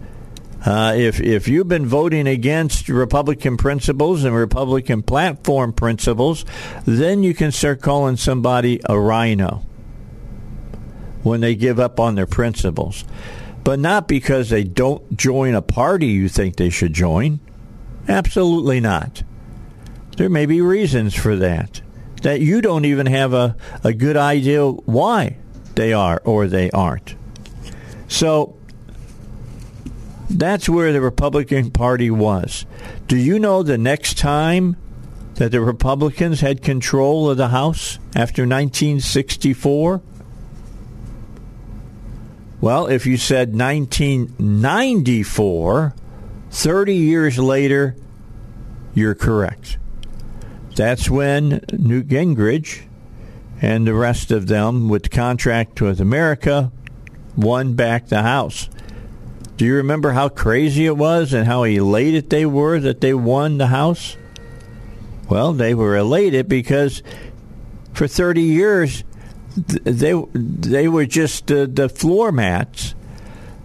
Uh, 0.65 0.93
if 0.95 1.21
if 1.21 1.49
you've 1.49 1.69
been 1.69 1.87
voting 1.87 2.27
against 2.27 2.89
Republican 2.89 3.57
principles 3.57 4.25
and 4.25 4.35
Republican 4.35 5.03
platform 5.03 5.73
principles, 5.73 6.45
then 6.85 7.23
you 7.23 7.33
can 7.33 7.51
start 7.51 7.81
calling 7.81 8.17
somebody 8.17 8.81
a 8.85 8.99
RINO 8.99 9.65
when 11.23 11.41
they 11.41 11.55
give 11.55 11.81
up 11.81 11.99
on 11.99 12.15
their 12.15 12.27
principles, 12.27 13.05
but 13.65 13.79
not 13.79 14.07
because 14.07 14.51
they 14.51 14.65
don't 14.65 15.17
join 15.17 15.55
a 15.55 15.63
party 15.63 16.09
you 16.09 16.29
think 16.29 16.57
they 16.57 16.71
should 16.71 16.93
join. 16.93 17.41
Absolutely 18.07 18.81
not. 18.81 19.23
There 20.17 20.29
may 20.29 20.45
be 20.45 20.61
reasons 20.61 21.15
for 21.15 21.37
that 21.37 21.81
that 22.23 22.41
you 22.43 22.61
don't 22.61 22.85
even 22.85 23.07
have 23.07 23.33
a, 23.33 23.57
a 23.83 23.95
good 23.95 24.17
idea 24.17 24.69
why 24.69 25.39
they 25.81 25.93
are 25.95 26.21
or 26.27 26.47
they 26.47 26.71
aren't. 26.73 27.15
So 28.07 28.55
that's 30.29 30.69
where 30.69 30.93
the 30.93 31.01
Republican 31.01 31.71
Party 31.71 32.11
was. 32.11 32.67
Do 33.07 33.17
you 33.17 33.39
know 33.39 33.63
the 33.63 33.79
next 33.79 34.19
time 34.19 34.77
that 35.37 35.53
the 35.53 35.63
Republicans 35.63 36.41
had 36.41 36.63
control 36.63 37.31
of 37.31 37.39
the 37.39 37.49
House 37.49 37.99
after 38.15 38.43
1964? 38.43 40.03
Well, 42.61 42.87
if 42.87 43.07
you 43.07 43.17
said 43.17 43.57
1994, 43.57 45.95
30 46.51 46.95
years 46.95 47.39
later, 47.39 47.97
you're 48.93 49.15
correct. 49.15 49.79
That's 50.77 51.09
when 51.09 51.65
Newt 51.73 52.09
Gingrich 52.09 52.83
and 53.61 53.87
the 53.87 53.95
rest 53.95 54.31
of 54.31 54.47
them, 54.47 54.89
with 54.89 55.05
the 55.05 55.09
contract 55.11 55.81
with 55.81 56.01
America, 56.01 56.73
won 57.37 57.75
back 57.75 58.09
the 58.09 58.23
House. 58.23 58.71
Do 59.57 59.67
you 59.67 59.75
remember 59.75 60.13
how 60.13 60.31
crazy 60.31 60.87
it 60.87 60.97
was 60.97 61.35
and 61.35 61.47
how 61.47 61.65
elated 61.65 62.31
they 62.31 62.47
were 62.47 62.81
that 62.81 63.03
they 63.03 63.13
won 63.13 63.59
the 63.59 63.67
House? 63.67 64.17
Well, 65.29 65.53
they 65.53 65.75
were 65.75 65.97
elated 65.97 66.49
because 66.49 67.03
for 67.93 68.09
30 68.09 68.41
years 68.41 69.05
they 69.57 70.15
they 70.33 70.89
were 70.89 71.07
just 71.07 71.49
the 71.49 71.93
floor 71.95 72.33
mats 72.33 72.95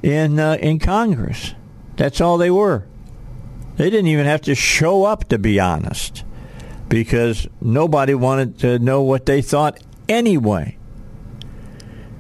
in 0.04 0.40
uh, 0.40 0.58
in 0.60 0.80
Congress. 0.80 1.54
That's 1.96 2.20
all 2.20 2.38
they 2.38 2.52
were. 2.52 2.86
They 3.78 3.90
didn't 3.90 4.08
even 4.08 4.26
have 4.26 4.42
to 4.42 4.56
show 4.56 5.06
up 5.06 5.30
to 5.30 5.38
be 5.38 5.60
honest 5.60 6.25
because 6.88 7.48
nobody 7.62 8.14
wanted 8.14 8.60
to 8.60 8.80
know 8.80 9.02
what 9.02 9.26
they 9.26 9.42
thought 9.42 9.80
anyway. 10.08 10.78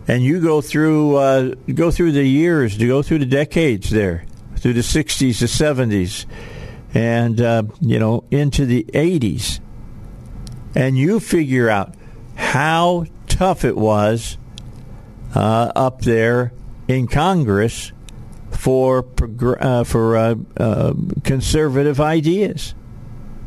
And 0.07 0.23
you 0.23 0.39
go 0.39 0.61
through 0.61 1.15
uh, 1.15 1.55
go 1.73 1.89
through 1.89 2.11
the 2.11 2.23
years, 2.23 2.77
to 2.77 2.87
go 2.87 3.01
through 3.01 3.19
the 3.19 3.25
decades 3.25 3.89
there, 3.89 4.25
through 4.57 4.73
the 4.73 4.81
'60s, 4.81 5.39
the 5.39 5.47
'70s, 5.47 6.25
and 6.93 7.41
uh, 7.41 7.63
you 7.81 7.97
know 7.97 8.23
into 8.29 8.67
the 8.67 8.83
'80s, 8.93 9.59
and 10.75 10.95
you 10.97 11.19
figure 11.19 11.69
out 11.69 11.95
how 12.35 13.05
tough 13.27 13.65
it 13.65 13.75
was 13.75 14.37
uh, 15.33 15.71
up 15.75 16.01
there 16.01 16.53
in 16.87 17.07
Congress 17.07 17.91
for 18.51 19.05
uh, 19.59 19.83
for 19.83 20.17
uh, 20.17 20.35
uh, 20.57 20.93
conservative 21.23 21.99
ideas. 21.99 22.73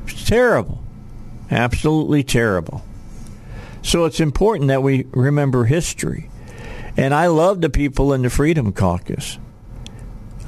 It's 0.06 0.24
terrible, 0.24 0.82
absolutely 1.50 2.22
terrible. 2.22 2.84
So 3.82 4.04
it's 4.04 4.20
important 4.20 4.68
that 4.68 4.82
we 4.82 5.06
remember 5.10 5.64
history. 5.64 6.30
And 6.96 7.14
I 7.14 7.28
love 7.28 7.60
the 7.60 7.70
people 7.70 8.12
in 8.12 8.22
the 8.22 8.30
Freedom 8.30 8.72
Caucus. 8.72 9.38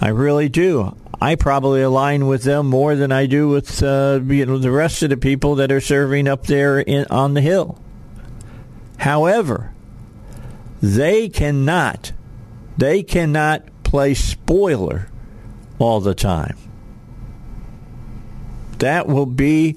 I 0.01 0.09
really 0.09 0.49
do. 0.49 0.97
I 1.21 1.35
probably 1.35 1.83
align 1.83 2.27
with 2.27 2.45
them 2.45 2.67
more 2.67 2.97
than 2.97 3.13
I 3.13 3.27
do 3.27 3.49
with 3.49 3.83
uh, 3.83 4.21
you 4.27 4.47
know 4.47 4.59
the 4.59 4.71
rest 4.71 5.03
of 5.03 5.11
the 5.11 5.19
people 5.19 5.57
that 5.57 5.71
are 5.71 5.81
serving 5.81 6.27
up 6.27 6.47
there 6.47 6.81
in, 6.81 7.07
on 7.11 7.35
the 7.35 7.43
Hill. 7.43 7.79
However, 8.97 9.73
they 10.83 11.29
cannot 11.29 12.13
they 12.79 13.03
cannot 13.03 13.65
play 13.85 14.15
spoiler 14.15 15.09
all 15.79 16.01
the 16.01 16.15
time. 16.15 16.57
That 18.79 19.07
will 19.07 19.27
be 19.27 19.73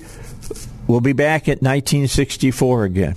we'll 0.87 1.01
be 1.01 1.13
back 1.13 1.43
at 1.43 1.61
1964 1.61 2.83
again. 2.83 3.15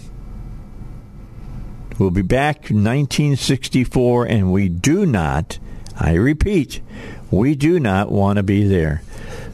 We'll 1.98 2.10
be 2.10 2.22
back 2.22 2.70
in 2.70 2.84
1964, 2.84 4.26
and 4.26 4.52
we 4.52 4.68
do 4.68 5.06
not, 5.06 5.58
I 5.98 6.12
repeat, 6.14 6.82
we 7.30 7.54
do 7.54 7.80
not 7.80 8.10
want 8.12 8.36
to 8.36 8.42
be 8.42 8.66
there. 8.68 9.02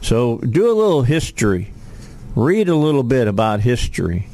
So 0.01 0.39
do 0.39 0.69
a 0.69 0.75
little 0.75 1.03
history, 1.03 1.71
read 2.35 2.67
a 2.67 2.75
little 2.75 3.03
bit 3.03 3.29
about 3.29 3.61
history, 3.61 4.27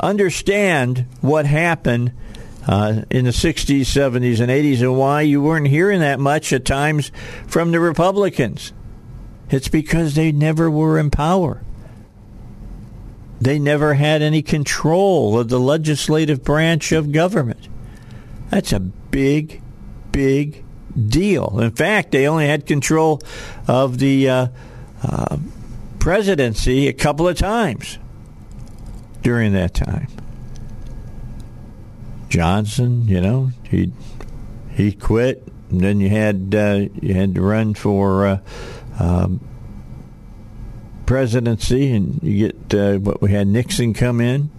understand 0.00 1.06
what 1.20 1.46
happened 1.46 2.12
uh, 2.66 3.02
in 3.10 3.24
the 3.24 3.30
60s, 3.30 3.82
70s, 3.82 4.40
and 4.40 4.50
80s, 4.50 4.80
and 4.80 4.98
why 4.98 5.20
you 5.20 5.40
weren't 5.40 5.68
hearing 5.68 6.00
that 6.00 6.18
much 6.18 6.52
at 6.52 6.64
times 6.64 7.12
from 7.46 7.70
the 7.70 7.78
Republicans. 7.78 8.72
It's 9.50 9.68
because 9.68 10.14
they 10.14 10.32
never 10.32 10.70
were 10.70 10.98
in 10.98 11.10
power. 11.10 11.62
They 13.44 13.58
never 13.58 13.92
had 13.92 14.22
any 14.22 14.40
control 14.40 15.38
of 15.38 15.50
the 15.50 15.60
legislative 15.60 16.42
branch 16.42 16.92
of 16.92 17.12
government. 17.12 17.68
That's 18.48 18.72
a 18.72 18.80
big, 18.80 19.60
big 20.12 20.64
deal. 21.08 21.60
In 21.60 21.70
fact, 21.72 22.12
they 22.12 22.26
only 22.26 22.46
had 22.46 22.64
control 22.64 23.20
of 23.68 23.98
the 23.98 24.30
uh, 24.30 24.46
uh, 25.02 25.36
presidency 25.98 26.88
a 26.88 26.94
couple 26.94 27.28
of 27.28 27.36
times 27.36 27.98
during 29.20 29.52
that 29.52 29.74
time. 29.74 30.08
Johnson, 32.30 33.06
you 33.06 33.20
know, 33.20 33.50
he 33.64 33.92
he 34.70 34.90
quit, 34.90 35.46
and 35.68 35.82
then 35.82 36.00
you 36.00 36.08
had 36.08 36.54
uh, 36.54 36.86
you 37.02 37.12
had 37.12 37.34
to 37.34 37.42
run 37.42 37.74
for 37.74 38.26
uh, 38.26 38.38
um, 38.98 39.40
presidency, 41.06 41.92
and 41.92 42.22
you 42.22 42.48
get 42.48 42.74
uh, 42.74 42.98
what 42.98 43.20
we 43.20 43.30
had 43.30 43.46
Nixon 43.46 43.94
come 43.94 44.20
in. 44.20 44.50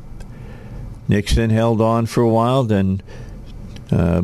Nixon 1.08 1.50
held 1.50 1.82
on 1.82 2.06
for 2.06 2.22
a 2.22 2.30
while. 2.30 2.64
Then 2.64 3.02
uh, 3.92 4.24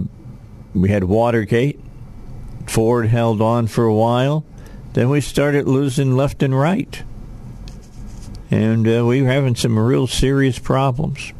we 0.73 0.89
had 0.89 1.03
Watergate. 1.03 1.79
Ford 2.67 3.07
held 3.07 3.41
on 3.41 3.67
for 3.67 3.85
a 3.85 3.93
while. 3.93 4.45
Then 4.93 5.09
we 5.09 5.21
started 5.21 5.67
losing 5.67 6.15
left 6.15 6.43
and 6.43 6.57
right. 6.57 7.03
And 8.49 8.87
uh, 8.87 9.05
we 9.05 9.21
were 9.21 9.29
having 9.29 9.55
some 9.55 9.77
real 9.77 10.07
serious 10.07 10.59
problems. 10.59 11.33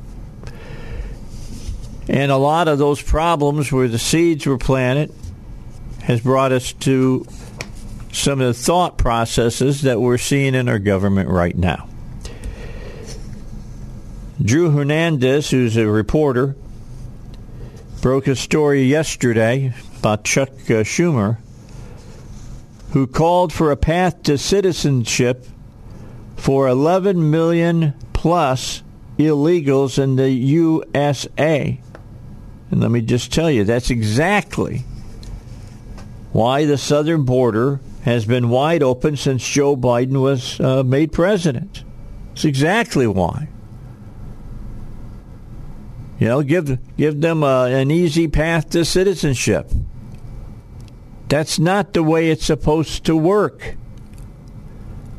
And 2.08 2.32
a 2.32 2.38
lot 2.38 2.68
of 2.68 2.78
those 2.78 3.02
problems 3.02 3.72
where 3.72 3.88
the 3.88 4.00
seeds 4.00 4.46
were 4.46 4.58
planted 4.58 5.14
has 6.04 6.22
brought 6.22 6.52
us 6.52 6.74
to 6.74 7.26
some 8.12 8.42
of 8.42 8.48
the 8.48 8.54
thought 8.54 8.98
processes 8.98 9.82
that 9.84 10.00
we're 10.00 10.18
seeing 10.18 10.56
in 10.56 10.68
our 10.68 10.80
government 10.80 11.30
right 11.30 11.56
now. 11.56 11.88
Drew 14.42 14.72
Hernandez, 14.72 15.52
who's 15.52 15.78
a 15.78 15.88
reporter, 15.88 16.56
broke 18.02 18.28
a 18.28 18.36
story 18.36 18.84
yesterday 18.84 19.74
about 20.00 20.24
Chuck 20.24 20.50
uh, 20.50 20.84
Schumer, 20.84 21.38
who 22.92 23.06
called 23.06 23.54
for 23.54 23.72
a 23.72 23.78
path 23.78 24.24
to 24.24 24.38
citizenship 24.38 25.46
for 26.36 26.68
11 26.68 27.30
million 27.30 27.94
plus 28.14 28.82
illegals 29.20 30.02
in 30.02 30.16
the 30.16 30.32
USA. 30.32 31.80
And 32.72 32.82
let 32.82 32.90
me 32.90 33.02
just 33.02 33.32
tell 33.32 33.52
you, 33.52 33.64
that's 33.64 33.92
exactly 33.92 34.86
why 36.32 36.66
the 36.66 36.78
southern 36.78 37.24
border 37.26 37.80
has 38.04 38.26
been 38.26 38.50
wide 38.50 38.84
open 38.84 39.16
since 39.16 39.48
Joe 39.48 39.76
Biden 39.76 40.22
was 40.22 40.60
uh, 40.60 40.84
made 40.84 41.12
president. 41.12 41.84
It's 42.34 42.46
exactly 42.46 43.08
why. 43.08 43.50
You 46.20 46.28
know, 46.28 46.42
give 46.44 46.80
give 46.98 47.22
them 47.22 47.44
a, 47.44 47.66
an 47.66 47.92
easy 47.92 48.28
path 48.28 48.70
to 48.72 48.86
citizenship. 48.86 49.72
That's 51.28 51.60
not 51.60 51.94
the 51.94 52.04
way 52.04 52.30
it's 52.30 52.46
supposed 52.46 53.06
to 53.06 53.16
work. 53.16 53.76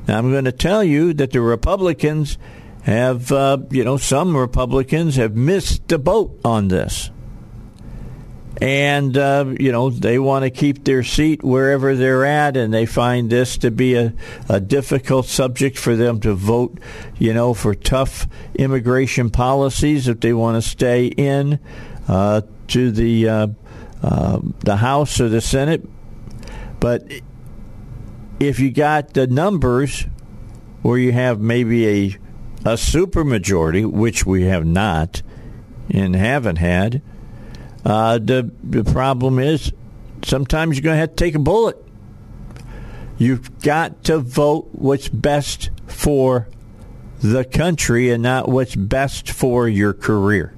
Now, 0.06 0.18
I'm 0.18 0.30
going 0.30 0.44
to 0.44 0.52
tell 0.52 0.84
you 0.84 1.14
that 1.14 1.30
the 1.30 1.40
Republicans 1.40 2.36
have, 2.82 3.30
uh, 3.30 3.58
you 3.70 3.84
know, 3.84 3.96
some 3.96 4.36
Republicans 4.36 5.16
have 5.16 5.36
missed 5.36 5.86
the 5.88 5.98
boat 5.98 6.38
on 6.44 6.68
this 6.68 7.10
and 8.60 9.16
uh, 9.16 9.54
you 9.58 9.72
know 9.72 9.90
they 9.90 10.18
want 10.18 10.44
to 10.44 10.50
keep 10.50 10.84
their 10.84 11.02
seat 11.02 11.42
wherever 11.42 11.96
they're 11.96 12.24
at, 12.24 12.56
and 12.56 12.72
they 12.72 12.86
find 12.86 13.30
this 13.30 13.56
to 13.58 13.70
be 13.70 13.94
a, 13.94 14.12
a 14.48 14.60
difficult 14.60 15.26
subject 15.26 15.78
for 15.78 15.96
them 15.96 16.20
to 16.20 16.34
vote, 16.34 16.78
you 17.18 17.32
know, 17.32 17.54
for 17.54 17.74
tough 17.74 18.26
immigration 18.54 19.30
policies 19.30 20.08
if 20.08 20.20
they 20.20 20.32
want 20.32 20.62
to 20.62 20.68
stay 20.68 21.06
in 21.06 21.58
uh, 22.08 22.42
to 22.68 22.90
the 22.90 23.28
uh, 23.28 23.46
uh, 24.02 24.40
the 24.60 24.76
House 24.76 25.20
or 25.20 25.28
the 25.28 25.40
Senate. 25.40 25.88
But 26.80 27.10
if 28.38 28.58
you 28.58 28.70
got 28.70 29.14
the 29.14 29.26
numbers 29.26 30.06
where 30.82 30.98
you 30.98 31.12
have 31.12 31.40
maybe 31.40 31.88
a 31.88 32.18
a 32.64 32.74
supermajority, 32.74 33.90
which 33.90 34.24
we 34.24 34.44
have 34.44 34.64
not 34.64 35.22
and 35.90 36.14
haven't 36.14 36.56
had 36.56 37.02
Uh, 37.84 38.18
the 38.18 38.50
the 38.62 38.84
problem 38.84 39.38
is 39.38 39.72
sometimes 40.24 40.76
you're 40.76 40.84
going 40.84 40.94
to 40.94 41.00
have 41.00 41.10
to 41.10 41.16
take 41.16 41.34
a 41.34 41.38
bullet. 41.38 41.76
You've 43.18 43.60
got 43.60 44.04
to 44.04 44.18
vote 44.18 44.68
what's 44.72 45.08
best 45.08 45.70
for 45.86 46.48
the 47.20 47.44
country 47.44 48.10
and 48.10 48.22
not 48.22 48.48
what's 48.48 48.74
best 48.74 49.30
for 49.30 49.68
your 49.68 49.92
career. 49.92 50.54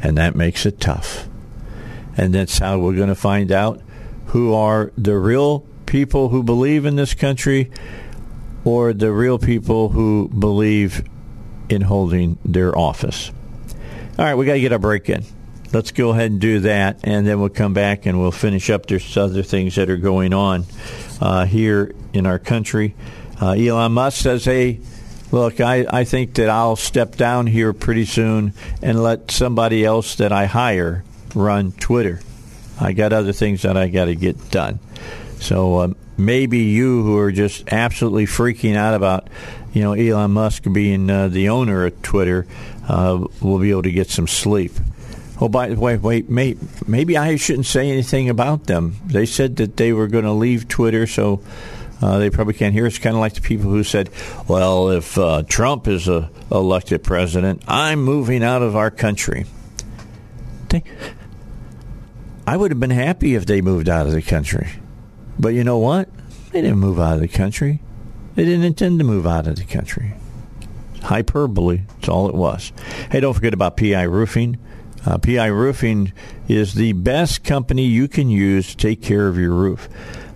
And 0.00 0.16
that 0.18 0.36
makes 0.36 0.66
it 0.66 0.80
tough. 0.80 1.28
And 2.16 2.34
that's 2.34 2.58
how 2.58 2.78
we're 2.78 2.94
going 2.96 3.08
to 3.08 3.14
find 3.14 3.50
out 3.50 3.80
who 4.26 4.54
are 4.54 4.92
the 4.96 5.16
real 5.16 5.60
people 5.86 6.28
who 6.28 6.42
believe 6.42 6.84
in 6.84 6.96
this 6.96 7.14
country 7.14 7.70
or 8.64 8.92
the 8.92 9.12
real 9.12 9.38
people 9.38 9.88
who 9.90 10.28
believe 10.28 11.02
in 11.68 11.82
holding 11.82 12.38
their 12.44 12.76
office. 12.76 13.32
All 14.18 14.24
right, 14.24 14.34
we 14.34 14.46
got 14.46 14.54
to 14.54 14.60
get 14.60 14.72
our 14.72 14.78
break 14.78 15.08
in. 15.08 15.24
Let's 15.72 15.90
go 15.90 16.10
ahead 16.10 16.30
and 16.30 16.40
do 16.40 16.60
that, 16.60 17.00
and 17.02 17.26
then 17.26 17.40
we'll 17.40 17.48
come 17.48 17.72
back 17.72 18.04
and 18.04 18.20
we'll 18.20 18.30
finish 18.30 18.68
up. 18.68 18.86
There's 18.86 19.16
other 19.16 19.42
things 19.42 19.76
that 19.76 19.88
are 19.88 19.96
going 19.96 20.34
on 20.34 20.66
uh, 21.20 21.46
here 21.46 21.94
in 22.12 22.26
our 22.26 22.38
country. 22.38 22.94
Uh, 23.40 23.52
Elon 23.52 23.92
Musk 23.92 24.20
says, 24.20 24.44
hey, 24.44 24.80
look, 25.30 25.60
I, 25.60 25.86
I 25.88 26.04
think 26.04 26.34
that 26.34 26.50
I'll 26.50 26.76
step 26.76 27.16
down 27.16 27.46
here 27.46 27.72
pretty 27.72 28.04
soon 28.04 28.52
and 28.82 29.02
let 29.02 29.30
somebody 29.30 29.84
else 29.84 30.16
that 30.16 30.30
I 30.30 30.44
hire 30.44 31.04
run 31.34 31.72
Twitter. 31.72 32.20
I 32.78 32.92
got 32.92 33.12
other 33.12 33.32
things 33.32 33.62
that 33.62 33.76
I 33.76 33.88
got 33.88 34.06
to 34.06 34.14
get 34.14 34.50
done. 34.50 34.78
So 35.40 35.80
um, 35.80 35.96
maybe 36.18 36.58
you 36.58 37.02
who 37.02 37.16
are 37.18 37.32
just 37.32 37.72
absolutely 37.72 38.26
freaking 38.26 38.76
out 38.76 38.94
about, 38.94 39.28
you 39.72 39.82
know, 39.82 39.94
Elon 39.94 40.32
Musk 40.32 40.64
being 40.70 41.08
uh, 41.08 41.28
the 41.28 41.48
owner 41.48 41.86
of 41.86 42.02
Twitter, 42.02 42.46
uh, 42.88 43.24
will 43.40 43.58
be 43.58 43.70
able 43.70 43.82
to 43.84 43.92
get 43.92 44.10
some 44.10 44.26
sleep. 44.26 44.72
Oh, 45.42 45.48
by 45.48 45.70
the 45.70 45.74
way, 45.74 45.96
wait, 45.96 46.30
may, 46.30 46.54
maybe 46.86 47.16
I 47.16 47.34
shouldn't 47.34 47.66
say 47.66 47.90
anything 47.90 48.28
about 48.28 48.68
them. 48.68 48.94
They 49.06 49.26
said 49.26 49.56
that 49.56 49.76
they 49.76 49.92
were 49.92 50.06
going 50.06 50.22
to 50.22 50.30
leave 50.30 50.68
Twitter, 50.68 51.04
so 51.04 51.42
uh, 52.00 52.18
they 52.18 52.30
probably 52.30 52.54
can't 52.54 52.72
hear. 52.72 52.86
It's 52.86 53.00
kind 53.00 53.16
of 53.16 53.20
like 53.20 53.34
the 53.34 53.40
people 53.40 53.68
who 53.68 53.82
said, 53.82 54.08
"Well, 54.46 54.90
if 54.90 55.18
uh, 55.18 55.42
Trump 55.48 55.88
is 55.88 56.06
a 56.06 56.30
elected 56.52 57.02
president, 57.02 57.64
I'm 57.66 58.04
moving 58.04 58.44
out 58.44 58.62
of 58.62 58.76
our 58.76 58.88
country." 58.92 59.46
They, 60.68 60.84
I 62.46 62.56
would 62.56 62.70
have 62.70 62.78
been 62.78 62.90
happy 62.90 63.34
if 63.34 63.44
they 63.44 63.62
moved 63.62 63.88
out 63.88 64.06
of 64.06 64.12
the 64.12 64.22
country, 64.22 64.68
but 65.40 65.54
you 65.54 65.64
know 65.64 65.78
what? 65.78 66.08
They 66.52 66.60
didn't 66.60 66.78
move 66.78 67.00
out 67.00 67.14
of 67.14 67.20
the 67.20 67.26
country. 67.26 67.82
They 68.36 68.44
didn't 68.44 68.64
intend 68.64 69.00
to 69.00 69.04
move 69.04 69.26
out 69.26 69.48
of 69.48 69.56
the 69.56 69.64
country. 69.64 70.14
Hyperbole. 71.02 71.78
That's 71.96 72.08
all 72.08 72.28
it 72.28 72.36
was. 72.36 72.72
Hey, 73.10 73.18
don't 73.18 73.34
forget 73.34 73.54
about 73.54 73.76
PI 73.76 74.02
Roofing. 74.02 74.56
Uh, 75.04 75.18
PI 75.18 75.46
Roofing 75.46 76.12
is 76.48 76.74
the 76.74 76.92
best 76.92 77.44
company 77.44 77.86
you 77.86 78.08
can 78.08 78.28
use 78.28 78.70
to 78.70 78.76
take 78.76 79.02
care 79.02 79.28
of 79.28 79.36
your 79.36 79.52
roof. 79.52 79.88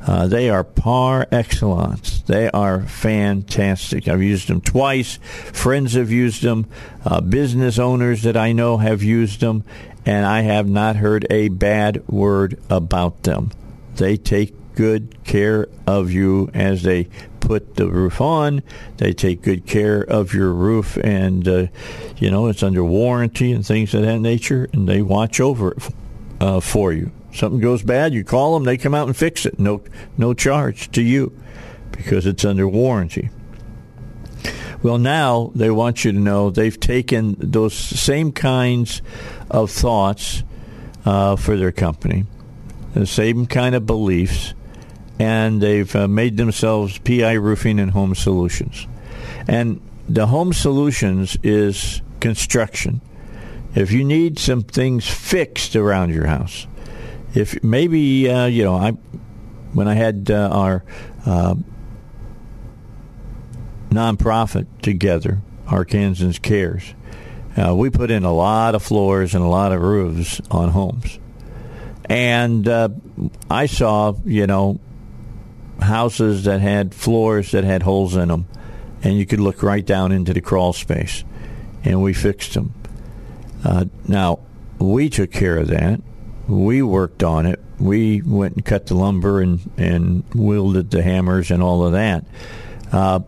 Uh, 0.07 0.29
they 0.29 0.49
are 0.49 0.63
par 0.63 1.27
excellence. 1.33 2.21
They 2.23 2.49
are 2.51 2.83
fantastic. 2.83 4.07
I've 4.07 4.23
used 4.23 4.49
them 4.49 4.61
twice. 4.61 5.17
Friends 5.17 5.95
have 5.95 6.13
used 6.13 6.43
them. 6.43 6.67
Uh, 7.05 7.21
business 7.21 7.79
owners 7.79 8.23
that 8.23 8.37
I 8.37 8.53
know 8.53 8.77
have 8.77 9.03
used 9.03 9.41
them, 9.41 9.65
and 10.05 10.25
I 10.25 10.43
have 10.43 10.69
not 10.69 10.97
heard 10.97 11.27
a 11.29 11.49
bad 11.49 12.07
word 12.09 12.59
about 12.71 13.25
them. 13.25 13.51
They 13.97 14.17
take 14.17 14.55
good 14.77 15.25
care 15.25 15.67
of 15.87 16.13
you 16.13 16.51
as 16.55 16.85
they 16.85 17.09
put 17.41 17.75
the 17.75 17.89
roof 17.89 18.21
on. 18.21 18.63
They 18.99 19.13
take 19.13 19.43
good 19.43 19.67
care 19.67 20.03
of 20.03 20.33
your 20.33 20.53
roof, 20.53 20.97
and 20.99 21.47
uh, 21.49 21.67
you 22.19 22.31
know 22.31 22.47
it's 22.47 22.63
under 22.63 22.85
warranty 22.85 23.53
and 23.53 23.67
things 23.67 23.93
of 23.95 24.03
that 24.03 24.21
nature, 24.21 24.69
and 24.73 24.89
they 24.89 25.03
watch 25.03 25.41
over 25.41 25.73
it 25.73 25.83
uh, 26.41 26.61
for 26.61 26.93
you. 26.93 27.11
Something 27.33 27.61
goes 27.61 27.83
bad, 27.83 28.15
you 28.15 28.25
call 28.25 28.55
them, 28.55 28.65
they 28.65 28.79
come 28.79 28.95
out 28.95 29.09
and 29.09 29.17
fix 29.17 29.45
it. 29.45 29.59
No, 29.59 29.83
no 30.17 30.33
charge 30.33 30.91
to 30.93 31.03
you 31.03 31.37
because 31.91 32.25
it's 32.27 32.45
under 32.45 32.67
warranty. 32.67 33.31
Well, 34.83 34.99
now 34.99 35.51
they 35.55 35.71
want 35.71 36.05
you 36.05 36.13
to 36.13 36.19
know 36.19 36.51
they've 36.51 36.79
taken 36.79 37.37
those 37.39 37.75
same 37.75 38.33
kinds 38.33 39.03
of 39.51 39.71
thoughts 39.71 40.45
uh, 41.05 41.37
for 41.37 41.57
their 41.57 41.73
company, 41.73 42.25
the 42.95 43.07
same 43.07 43.47
kind 43.47 43.75
of 43.75 43.85
beliefs, 43.87 44.55
and 45.19 45.61
they've 45.61 45.95
uh, 45.95 46.09
made 46.09 46.37
themselves 46.37 46.99
PI 46.99 47.33
Roofing 47.33 47.81
and 47.81 47.91
Home 47.93 48.15
Solutions. 48.15 48.87
And 49.49 49.81
the 50.09 50.27
Home 50.27 50.53
Solutions 50.53 51.37
is 51.43 52.03
construction. 52.21 53.01
If 53.75 53.93
you 53.93 54.05
need 54.05 54.39
some 54.39 54.63
things 54.63 55.09
fixed 55.09 55.77
around 55.77 56.15
your 56.15 56.27
house, 56.27 56.67
if 57.35 57.63
maybe 57.63 58.29
uh, 58.31 58.47
you 58.47 58.65
know, 58.65 58.75
I 58.75 58.93
when 59.73 59.89
I 59.89 59.95
had 59.95 60.31
uh, 60.31 60.49
our 60.51 60.85
uh, 61.27 61.55
nonprofit 63.91 64.67
together, 64.81 65.41
Arkansans 65.67 66.41
Cares, 66.41 66.95
uh, 67.57 67.75
we 67.75 67.91
put 67.91 68.11
in 68.11 68.25
a 68.25 68.33
lot 68.33 68.75
of 68.75 68.83
floors 68.83 69.35
and 69.35 69.45
a 69.45 69.49
lot 69.49 69.73
of 69.73 69.83
roofs 69.83 70.41
on 70.51 70.71
homes, 70.71 71.19
and 72.07 72.67
uh, 72.67 72.89
I 73.51 73.67
saw 73.67 74.15
you 74.25 74.47
know 74.47 74.81
houses 75.81 76.45
that 76.45 76.61
had 76.61 76.95
floors 76.95 77.51
that 77.51 77.65
had 77.65 77.83
holes 77.83 78.17
in 78.17 78.29
them, 78.29 78.47
and 79.03 79.19
you 79.19 79.27
could 79.27 79.41
look 79.41 79.63
right 79.63 79.85
down 79.85 80.13
into 80.13 80.33
the 80.33 80.41
crawl 80.41 80.73
space, 80.73 81.25
and 81.85 82.03
we 82.03 82.13
fixed 82.13 82.55
them. 82.55 82.75
Uh, 83.65 83.87
now 84.07 84.39
we 84.79 85.09
took 85.09 85.31
care 85.33 85.57
of 85.57 85.69
that 85.69 86.01
we 86.49 86.83
worked 86.83 87.23
on 87.23 87.47
it. 87.47 87.61
We 87.79 88.23
went 88.23 88.55
and 88.55 88.65
cut 88.65 88.87
the 88.87 88.95
lumber 88.95 89.41
and, 89.41 89.71
and 89.77 90.25
wielded 90.35 90.91
the 90.91 91.03
hammers 91.03 91.51
and 91.51 91.63
all 91.63 91.85
of 91.85 91.93
that. 91.93 92.25
Uh, 92.93 93.21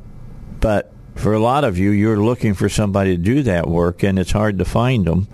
but 0.61 0.93
for 1.17 1.35
a 1.35 1.41
lot 1.41 1.65
of 1.65 1.79
you, 1.79 1.91
you're 1.91 2.23
looking 2.23 2.55
for 2.55 2.69
somebody 2.69 3.17
to 3.17 3.23
do 3.23 3.43
that 3.43 3.67
work, 3.67 4.03
and 4.03 4.19
it's 4.19 4.31
hard 4.31 4.59
to 4.59 4.65
find 4.65 5.07
them 5.07 5.29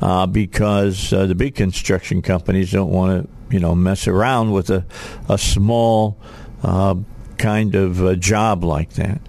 uh, 0.00 0.26
because 0.26 1.12
uh, 1.12 1.26
the 1.26 1.34
big 1.34 1.54
construction 1.54 2.22
companies 2.22 2.72
don't 2.72 2.90
want 2.90 3.22
to, 3.22 3.54
you 3.54 3.60
know, 3.60 3.74
mess 3.74 4.08
around 4.08 4.52
with 4.52 4.70
a, 4.70 4.84
a 5.28 5.38
small 5.38 6.18
uh, 6.62 6.94
kind 7.38 7.74
of 7.74 8.00
a 8.02 8.16
job 8.16 8.64
like 8.64 8.90
that. 8.94 9.20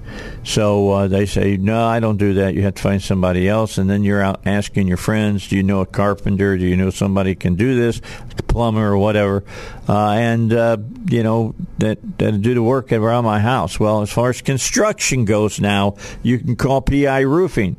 So 0.43 0.91
uh, 0.91 1.07
they 1.07 1.25
say, 1.25 1.57
no, 1.57 1.85
I 1.85 1.99
don't 1.99 2.17
do 2.17 2.33
that. 2.35 2.55
You 2.55 2.63
have 2.63 2.75
to 2.75 2.81
find 2.81 3.01
somebody 3.01 3.47
else. 3.47 3.77
And 3.77 3.89
then 3.89 4.03
you're 4.03 4.21
out 4.21 4.41
asking 4.45 4.87
your 4.87 4.97
friends, 4.97 5.47
do 5.47 5.55
you 5.55 5.63
know 5.63 5.81
a 5.81 5.85
carpenter? 5.85 6.57
Do 6.57 6.65
you 6.65 6.75
know 6.75 6.89
somebody 6.89 7.35
can 7.35 7.55
do 7.55 7.75
this, 7.75 8.01
a 8.37 8.43
plumber 8.43 8.87
or 8.87 8.97
whatever? 8.97 9.43
Uh, 9.87 10.11
and, 10.11 10.51
uh, 10.51 10.77
you 11.07 11.23
know, 11.23 11.55
that, 11.77 11.99
that 12.17 12.41
do 12.41 12.53
the 12.53 12.63
work 12.63 12.91
around 12.91 13.25
my 13.25 13.39
house. 13.39 13.79
Well, 13.79 14.01
as 14.01 14.11
far 14.11 14.29
as 14.29 14.41
construction 14.41 15.25
goes 15.25 15.61
now, 15.61 15.95
you 16.23 16.39
can 16.39 16.55
call 16.55 16.81
PI 16.81 17.21
Roofing. 17.21 17.77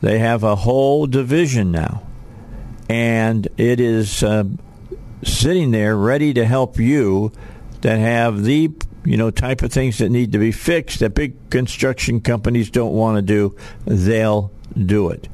They 0.00 0.20
have 0.20 0.44
a 0.44 0.56
whole 0.56 1.06
division 1.06 1.72
now. 1.72 2.02
And 2.88 3.48
it 3.56 3.80
is 3.80 4.22
uh, 4.22 4.44
sitting 5.24 5.72
there 5.72 5.96
ready 5.96 6.32
to 6.34 6.44
help 6.44 6.78
you 6.78 7.32
that 7.82 7.98
have 7.98 8.42
the 8.42 8.70
you 9.06 9.16
know, 9.16 9.30
type 9.30 9.62
of 9.62 9.72
things 9.72 9.98
that 9.98 10.10
need 10.10 10.32
to 10.32 10.38
be 10.38 10.50
fixed 10.50 10.98
that 10.98 11.14
big 11.14 11.48
construction 11.48 12.20
companies 12.20 12.70
don't 12.70 12.92
want 12.92 13.16
to 13.16 13.22
do, 13.22 13.56
they'll 13.84 14.50
do 14.76 15.10
it. 15.10 15.28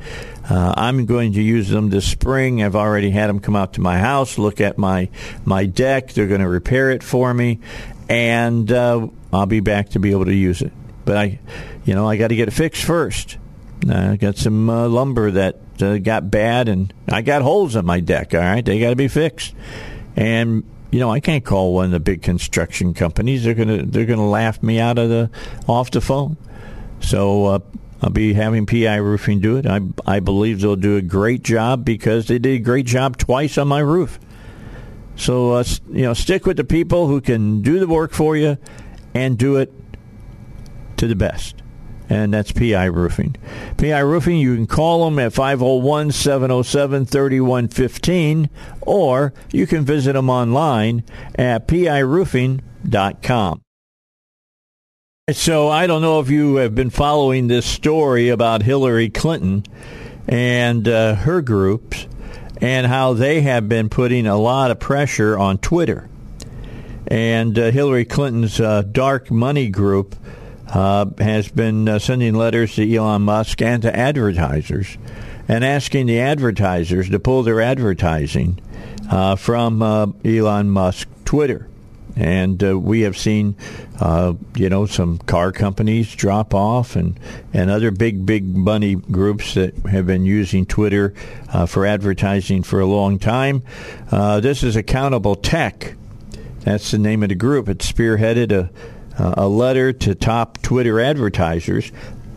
Uh, 0.48 0.74
I'm 0.76 1.07
going 1.07 1.33
to 1.33 1.42
use 1.42 1.70
them 1.70 1.88
this 1.88 2.07
spring. 2.07 2.62
I've 2.62 2.76
already 2.76 3.11
had 3.11 3.28
them 3.28 3.40
come 3.40 3.57
out 3.57 3.74
to 3.74 3.81
my 3.81 3.98
house, 3.98 4.37
look 4.37 4.61
at 4.61 4.76
my 4.76 5.09
my 5.44 5.64
deck. 5.64 6.12
They're 6.12 6.26
going 6.26 6.42
to 6.42 6.48
repair 6.48 6.90
it 6.90 7.02
for 7.02 7.33
me, 7.33 7.61
and 8.09 8.70
uh, 8.70 9.09
I'll 9.33 9.46
be 9.46 9.61
back 9.61 9.90
to 9.90 9.98
be 9.98 10.11
able 10.11 10.26
to 10.26 10.35
use 10.35 10.61
it. 10.61 10.72
But 11.05 11.16
I, 11.16 11.40
you 11.85 11.94
know, 11.94 12.09
I 12.09 12.16
got 12.16 12.28
to 12.28 12.37
get 12.37 12.48
it 12.48 12.52
fixed 12.52 12.85
first. 12.85 13.38
I 13.88 14.16
got 14.16 14.37
some 14.37 14.68
uh, 14.68 14.87
lumber 14.87 15.31
that 15.33 15.59
uh, 15.81 15.98
got 15.98 16.31
bad, 16.31 16.68
and 16.68 16.92
I 17.09 17.22
got 17.22 17.42
holes 17.42 17.74
in 17.74 17.87
my 17.87 18.00
deck. 18.00 18.35
All 18.35 18.40
right, 18.40 18.64
they 18.64 18.78
got 18.78 18.90
to 18.90 18.96
be 18.96 19.09
fixed, 19.09 19.55
and 20.14 20.62
you 20.92 21.00
know, 21.00 21.11
I 21.11 21.20
can't 21.20 21.44
call 21.44 21.74
one 21.74 21.87
of 21.87 21.90
the 21.90 22.00
big 22.00 22.20
construction 22.22 22.92
companies. 22.92 23.42
They're 23.42 23.55
gonna 23.55 23.83
they're 23.85 24.05
gonna 24.05 24.28
laugh 24.28 24.62
me 24.62 24.78
out 24.78 24.98
of 24.98 25.09
the 25.09 25.31
off 25.66 25.90
the 25.90 26.02
phone. 26.02 26.37
So 27.01 27.47
uh, 27.47 27.59
I'll 28.03 28.11
be 28.11 28.34
having 28.34 28.66
PI 28.66 28.97
Roofing 28.97 29.40
do 29.40 29.57
it. 29.57 29.66
I 29.66 29.80
I 30.07 30.20
believe 30.20 30.61
they'll 30.61 30.76
do 30.76 30.99
a 30.99 31.03
great 31.03 31.43
job 31.43 31.84
because 31.84 32.26
they 32.26 32.38
did 32.38 32.57
a 32.57 32.59
great 32.59 32.84
job 32.84 33.16
twice 33.16 33.57
on 33.57 33.68
my 33.68 33.80
roof. 33.80 34.20
So 35.16 35.53
uh, 35.53 35.64
you 35.90 36.03
know, 36.03 36.12
stick 36.12 36.45
with 36.45 36.59
the 36.59 36.64
people 36.64 37.09
who 37.09 37.22
can 37.22 37.62
do 37.62 37.80
the 37.80 37.88
work 37.88 38.12
for 38.12 38.36
you 38.36 38.59
and 39.14 39.38
do 39.38 39.57
it 39.57 39.72
to 40.99 41.07
the 41.07 41.16
best 41.16 41.61
and 42.12 42.34
that's 42.34 42.52
PI 42.52 42.84
Roofing. 42.84 43.36
PI 43.78 44.00
Roofing, 44.00 44.36
you 44.36 44.54
can 44.54 44.66
call 44.66 45.06
them 45.06 45.18
at 45.18 45.32
501 45.32 46.12
707 46.12 47.06
3115, 47.06 48.50
or 48.82 49.32
you 49.50 49.66
can 49.66 49.86
visit 49.86 50.12
them 50.12 50.28
online 50.28 51.04
at 51.36 51.66
piroofing.com. 51.66 53.62
So 55.30 55.68
I 55.68 55.86
don't 55.86 56.02
know 56.02 56.20
if 56.20 56.28
you 56.28 56.56
have 56.56 56.74
been 56.74 56.90
following 56.90 57.46
this 57.46 57.64
story 57.64 58.28
about 58.28 58.62
Hillary 58.62 59.08
Clinton 59.08 59.64
and 60.28 60.86
uh, 60.86 61.14
her 61.14 61.40
groups 61.40 62.06
and 62.60 62.86
how 62.86 63.14
they 63.14 63.40
have 63.40 63.70
been 63.70 63.88
putting 63.88 64.26
a 64.26 64.36
lot 64.36 64.70
of 64.70 64.78
pressure 64.78 65.38
on 65.38 65.56
Twitter. 65.56 66.10
And 67.06 67.58
uh, 67.58 67.70
Hillary 67.70 68.04
Clinton's 68.04 68.60
uh, 68.60 68.82
dark 68.82 69.30
money 69.30 69.70
group 69.70 70.14
uh, 70.73 71.07
has 71.18 71.49
been 71.49 71.89
uh, 71.89 71.99
sending 71.99 72.35
letters 72.35 72.75
to 72.75 72.95
Elon 72.95 73.23
Musk 73.23 73.61
and 73.61 73.83
to 73.83 73.95
advertisers 73.95 74.97
and 75.47 75.64
asking 75.64 76.07
the 76.07 76.18
advertisers 76.18 77.11
to 77.11 77.18
pull 77.18 77.43
their 77.43 77.61
advertising 77.61 78.59
uh, 79.11 79.37
from 79.37 79.83
uh, 79.83 80.07
Elon 80.25 80.70
Musk 80.70 81.09
Twitter. 81.25 81.68
And 82.14 82.62
uh, 82.62 82.79
we 82.79 83.03
have 83.03 83.16
seen, 83.16 83.57
uh, 83.99 84.35
you 84.55 84.68
know, 84.68 84.87
some 84.87 85.18
car 85.18 85.51
companies 85.51 86.14
drop 86.14 86.55
off, 86.55 86.95
and, 86.95 87.18
and 87.55 87.70
other 87.70 87.91
big, 87.91 88.27
big 88.27 88.45
money 88.55 88.95
groups 88.97 89.55
that 89.55 89.75
have 89.87 90.07
been 90.07 90.27
using 90.27 90.66
Twitter 90.66 91.14
for 91.66 91.87
advertising 91.87 92.64
for 92.64 92.81
a 92.81 92.87
long 92.87 93.18
time. 93.18 93.62
This 94.11 94.62
is 94.62 94.77
Accountable 94.77 95.37
Tech. 95.37 95.95
That's 96.61 96.91
the 96.91 96.99
name 96.99 97.23
of 97.23 97.31
the 97.31 97.35
group. 97.35 97.66
It 97.68 97.79
spearheaded 97.79 98.53
a, 98.53 98.70
a 99.18 99.48
letter 99.48 99.92
to 99.92 100.14
top 100.14 100.60
Twitter 100.62 101.00
advertisers 101.00 101.92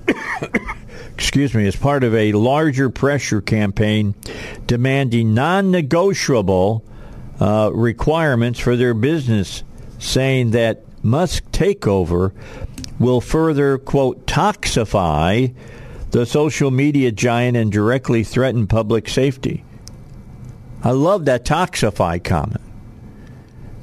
excuse 1.16 1.54
me, 1.54 1.66
as 1.68 1.76
part 1.76 2.04
of 2.04 2.14
a 2.14 2.34
larger 2.34 2.90
pressure 2.90 3.42
campaign 3.42 4.16
demanding 4.68 5.34
non 5.34 5.72
negotiable 5.72 6.84
uh, 7.40 7.72
requirements 7.74 8.60
for 8.60 8.76
their 8.76 8.94
business, 8.94 9.64
saying 10.00 10.52
that 10.52 10.84
Musk 11.04 11.44
takeover 11.52 12.32
will 13.00 13.22
further, 13.22 13.78
quote, 13.78 14.26
toxify 14.26 15.54
the 16.12 16.26
social 16.26 16.72
media 16.72 17.12
giant 17.12 17.58
and 17.58 17.72
directly 17.72 18.24
threaten 18.24 18.68
public 18.68 19.10
safety. 19.10 19.64
I 20.84 20.92
love 20.92 21.26
that 21.26 21.46
toxify 21.46 22.24
comment. 22.24 22.62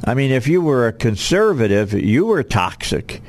I 0.05 0.15
mean, 0.15 0.31
if 0.33 0.49
you 0.49 0.61
were 0.61 0.89
a 0.89 0.93
conservative, 0.93 1.93
you 1.93 2.27
were 2.27 2.43
toxic 2.43 3.23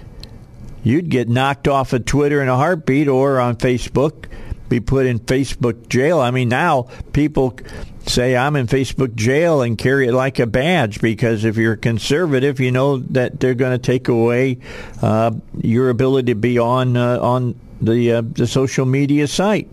you'd 0.83 1.09
get 1.09 1.29
knocked 1.29 1.67
off 1.67 1.93
of 1.93 2.05
Twitter 2.05 2.41
in 2.41 2.49
a 2.49 2.55
heartbeat 2.55 3.07
or 3.07 3.39
on 3.39 3.55
Facebook, 3.55 4.25
be 4.69 4.79
put 4.79 5.05
in 5.05 5.19
Facebook 5.19 5.87
jail. 5.87 6.19
I 6.19 6.31
mean, 6.31 6.49
now 6.49 6.87
people 7.13 7.57
say 8.05 8.35
I'm 8.35 8.55
in 8.55 8.67
Facebook 8.67 9.15
jail 9.15 9.61
and 9.61 9.77
carry 9.77 10.07
it 10.07 10.13
like 10.13 10.39
a 10.39 10.45
badge 10.45 10.99
because 10.99 11.45
if 11.45 11.57
you're 11.57 11.73
a 11.73 11.77
conservative, 11.77 12.59
you 12.59 12.71
know 12.71 12.97
that 12.97 13.39
they're 13.39 13.53
going 13.53 13.77
to 13.77 13.81
take 13.81 14.09
away 14.09 14.59
uh, 15.01 15.31
your 15.59 15.89
ability 15.89 16.33
to 16.33 16.35
be 16.35 16.59
on 16.59 16.97
uh, 16.97 17.19
on 17.19 17.59
the 17.81 18.13
uh, 18.13 18.21
the 18.25 18.47
social 18.47 18.85
media 18.85 19.27
site 19.27 19.69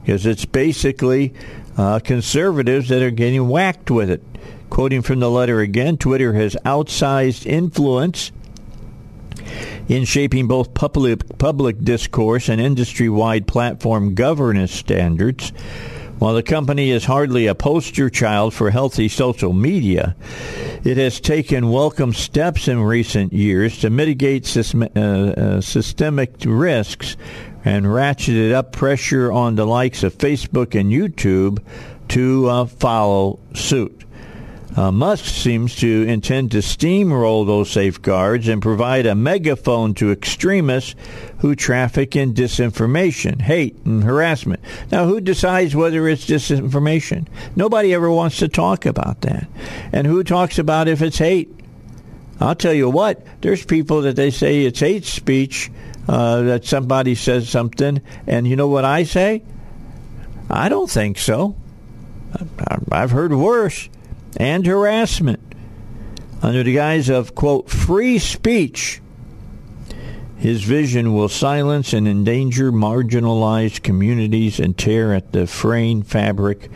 because 0.00 0.26
it's 0.26 0.44
basically 0.44 1.34
uh, 1.76 1.98
conservatives 1.98 2.88
that 2.88 3.02
are 3.02 3.10
getting 3.10 3.48
whacked 3.48 3.90
with 3.90 4.10
it. 4.10 4.22
Quoting 4.72 5.02
from 5.02 5.20
the 5.20 5.30
letter 5.30 5.60
again, 5.60 5.98
Twitter 5.98 6.32
has 6.32 6.56
outsized 6.64 7.44
influence 7.44 8.32
in 9.86 10.06
shaping 10.06 10.48
both 10.48 10.72
public, 10.72 11.36
public 11.36 11.84
discourse 11.84 12.48
and 12.48 12.58
industry 12.58 13.10
wide 13.10 13.46
platform 13.46 14.14
governance 14.14 14.72
standards. 14.72 15.50
While 16.18 16.32
the 16.32 16.42
company 16.42 16.90
is 16.90 17.04
hardly 17.04 17.48
a 17.48 17.54
poster 17.54 18.08
child 18.08 18.54
for 18.54 18.70
healthy 18.70 19.08
social 19.08 19.52
media, 19.52 20.16
it 20.84 20.96
has 20.96 21.20
taken 21.20 21.68
welcome 21.68 22.14
steps 22.14 22.66
in 22.66 22.80
recent 22.80 23.34
years 23.34 23.78
to 23.80 23.90
mitigate 23.90 24.46
system, 24.46 24.84
uh, 24.84 24.98
uh, 24.98 25.60
systemic 25.60 26.32
risks 26.46 27.18
and 27.62 27.84
ratcheted 27.84 28.54
up 28.54 28.72
pressure 28.72 29.30
on 29.30 29.54
the 29.54 29.66
likes 29.66 30.02
of 30.02 30.16
Facebook 30.16 30.74
and 30.74 30.90
YouTube 30.90 31.58
to 32.08 32.48
uh, 32.48 32.64
follow 32.64 33.38
suit. 33.52 34.01
Uh, 34.74 34.90
Musk 34.90 35.26
seems 35.26 35.76
to 35.76 36.02
intend 36.08 36.50
to 36.52 36.58
steamroll 36.58 37.46
those 37.46 37.70
safeguards 37.70 38.48
and 38.48 38.62
provide 38.62 39.04
a 39.04 39.14
megaphone 39.14 39.92
to 39.94 40.10
extremists 40.10 40.94
who 41.38 41.54
traffic 41.54 42.16
in 42.16 42.32
disinformation, 42.32 43.42
hate, 43.42 43.76
and 43.84 44.02
harassment. 44.02 44.60
Now, 44.90 45.04
who 45.04 45.20
decides 45.20 45.76
whether 45.76 46.08
it's 46.08 46.26
disinformation? 46.26 47.26
Nobody 47.54 47.92
ever 47.92 48.10
wants 48.10 48.38
to 48.38 48.48
talk 48.48 48.86
about 48.86 49.20
that. 49.22 49.46
And 49.92 50.06
who 50.06 50.24
talks 50.24 50.58
about 50.58 50.88
if 50.88 51.02
it's 51.02 51.18
hate? 51.18 51.54
I'll 52.40 52.54
tell 52.54 52.72
you 52.72 52.88
what, 52.88 53.24
there's 53.42 53.64
people 53.64 54.02
that 54.02 54.16
they 54.16 54.30
say 54.30 54.64
it's 54.64 54.80
hate 54.80 55.04
speech, 55.04 55.70
uh, 56.08 56.42
that 56.42 56.64
somebody 56.64 57.14
says 57.14 57.48
something, 57.48 58.00
and 58.26 58.48
you 58.48 58.56
know 58.56 58.68
what 58.68 58.84
I 58.84 59.04
say? 59.04 59.42
I 60.50 60.68
don't 60.68 60.90
think 60.90 61.18
so. 61.18 61.56
I've 62.90 63.10
heard 63.10 63.34
worse 63.34 63.88
and 64.36 64.66
harassment 64.66 65.40
under 66.42 66.62
the 66.62 66.74
guise 66.74 67.08
of, 67.08 67.34
quote, 67.34 67.70
free 67.70 68.18
speech. 68.18 69.00
His 70.36 70.64
vision 70.64 71.14
will 71.14 71.28
silence 71.28 71.92
and 71.92 72.08
endanger 72.08 72.72
marginalized 72.72 73.82
communities 73.82 74.58
and 74.58 74.76
tear 74.76 75.14
at 75.14 75.32
the 75.32 75.46
fraying 75.46 76.02
fabric 76.02 76.68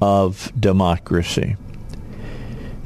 of 0.00 0.50
democracy. 0.58 1.56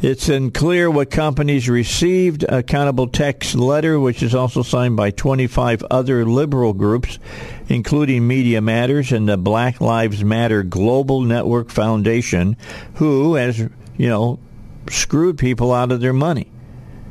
It's 0.02 0.28
unclear 0.28 0.90
what 0.90 1.10
companies 1.10 1.66
received 1.68 2.44
Accountable 2.46 3.06
Tech's 3.06 3.54
letter, 3.54 3.98
which 3.98 4.22
is 4.22 4.34
also 4.34 4.62
signed 4.62 4.96
by 4.96 5.12
25 5.12 5.82
other 5.84 6.26
liberal 6.26 6.74
groups, 6.74 7.18
including 7.68 8.26
Media 8.26 8.60
Matters 8.60 9.12
and 9.12 9.26
the 9.26 9.38
Black 9.38 9.80
Lives 9.80 10.22
Matter 10.22 10.62
Global 10.62 11.22
Network 11.22 11.70
Foundation, 11.70 12.58
who, 12.96 13.38
as 13.38 13.66
you 13.96 14.08
know, 14.08 14.38
screwed 14.90 15.38
people 15.38 15.72
out 15.72 15.92
of 15.92 16.00
their 16.00 16.12
money. 16.12 16.50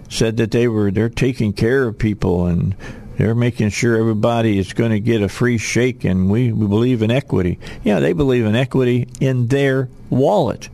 Said 0.10 0.38
that 0.38 0.52
they 0.52 0.68
were 0.68 0.92
they're 0.92 1.10
taking 1.10 1.54
care 1.54 1.88
of 1.88 1.98
people 1.98 2.46
and 2.46 2.76
they're 3.18 3.36
making 3.36 3.70
sure 3.70 3.98
everybody 3.98 4.58
is 4.60 4.74
going 4.74 4.92
to 4.92 5.00
get 5.00 5.22
a 5.22 5.30
free 5.30 5.58
shake 5.58 6.04
and 6.04 6.30
we, 6.30 6.52
we 6.52 6.68
believe 6.68 7.02
in 7.02 7.12
equity. 7.12 7.60
Yeah, 7.84 8.00
they 8.00 8.14
believe 8.14 8.46
in 8.46 8.56
equity 8.56 9.08
in 9.20 9.48
their 9.48 9.90
wallet. 10.10 10.70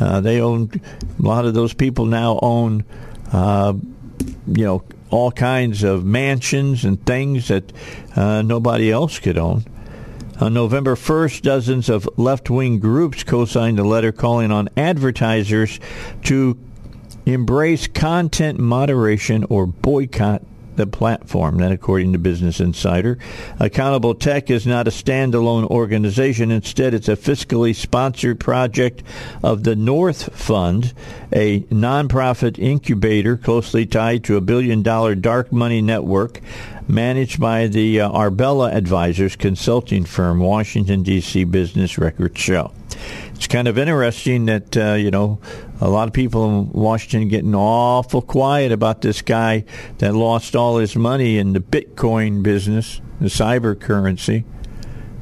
Uh, 0.00 0.20
they 0.20 0.40
own 0.40 0.70
a 1.18 1.22
lot 1.22 1.44
of 1.44 1.54
those 1.54 1.72
people 1.72 2.06
now 2.06 2.38
own 2.42 2.84
uh, 3.32 3.74
you 4.46 4.64
know 4.64 4.84
all 5.10 5.30
kinds 5.30 5.84
of 5.84 6.04
mansions 6.04 6.84
and 6.84 7.04
things 7.06 7.48
that 7.48 7.72
uh, 8.16 8.42
nobody 8.42 8.90
else 8.90 9.20
could 9.20 9.38
own. 9.38 9.64
On 10.40 10.52
November 10.52 10.96
1st, 10.96 11.42
dozens 11.42 11.88
of 11.88 12.08
left 12.16 12.50
wing 12.50 12.80
groups 12.80 13.22
co 13.22 13.44
signed 13.44 13.78
a 13.78 13.84
letter 13.84 14.10
calling 14.10 14.50
on 14.50 14.68
advertisers 14.76 15.78
to 16.24 16.58
embrace 17.24 17.86
content 17.86 18.58
moderation 18.58 19.44
or 19.48 19.64
boycott 19.64 20.42
the 20.76 20.86
platform. 20.86 21.58
That, 21.58 21.72
according 21.72 22.12
to 22.12 22.18
Business 22.18 22.60
Insider, 22.60 23.18
Accountable 23.58 24.14
Tech 24.14 24.50
is 24.50 24.66
not 24.66 24.88
a 24.88 24.90
standalone 24.90 25.68
organization. 25.70 26.50
Instead, 26.50 26.94
it's 26.94 27.08
a 27.08 27.16
fiscally 27.16 27.74
sponsored 27.74 28.40
project 28.40 29.02
of 29.42 29.64
the 29.64 29.76
North 29.76 30.34
Fund, 30.34 30.94
a 31.32 31.60
nonprofit 31.60 32.58
incubator 32.58 33.36
closely 33.36 33.86
tied 33.86 34.24
to 34.24 34.36
a 34.36 34.40
billion 34.40 34.82
dollar 34.82 35.14
dark 35.14 35.52
money 35.52 35.82
network 35.82 36.40
managed 36.88 37.40
by 37.40 37.66
the 37.66 38.00
uh, 38.00 38.12
Arabella 38.12 38.70
Advisors 38.72 39.36
consulting 39.36 40.04
firm, 40.04 40.38
Washington, 40.38 41.02
D.C. 41.02 41.44
Business 41.44 41.98
Records 41.98 42.38
show. 42.38 42.72
It's 43.34 43.46
kind 43.46 43.68
of 43.68 43.78
interesting 43.78 44.46
that, 44.46 44.76
uh, 44.76 44.94
you 44.94 45.10
know, 45.10 45.40
a 45.80 45.88
lot 45.88 46.08
of 46.08 46.14
people 46.14 46.60
in 46.60 46.72
Washington 46.72 47.28
getting 47.28 47.54
awful 47.54 48.22
quiet 48.22 48.72
about 48.72 49.02
this 49.02 49.22
guy 49.22 49.64
that 49.98 50.14
lost 50.14 50.54
all 50.54 50.78
his 50.78 50.96
money 50.96 51.38
in 51.38 51.52
the 51.52 51.60
Bitcoin 51.60 52.42
business, 52.42 53.00
the 53.20 53.26
cyber 53.26 53.78
currency, 53.78 54.44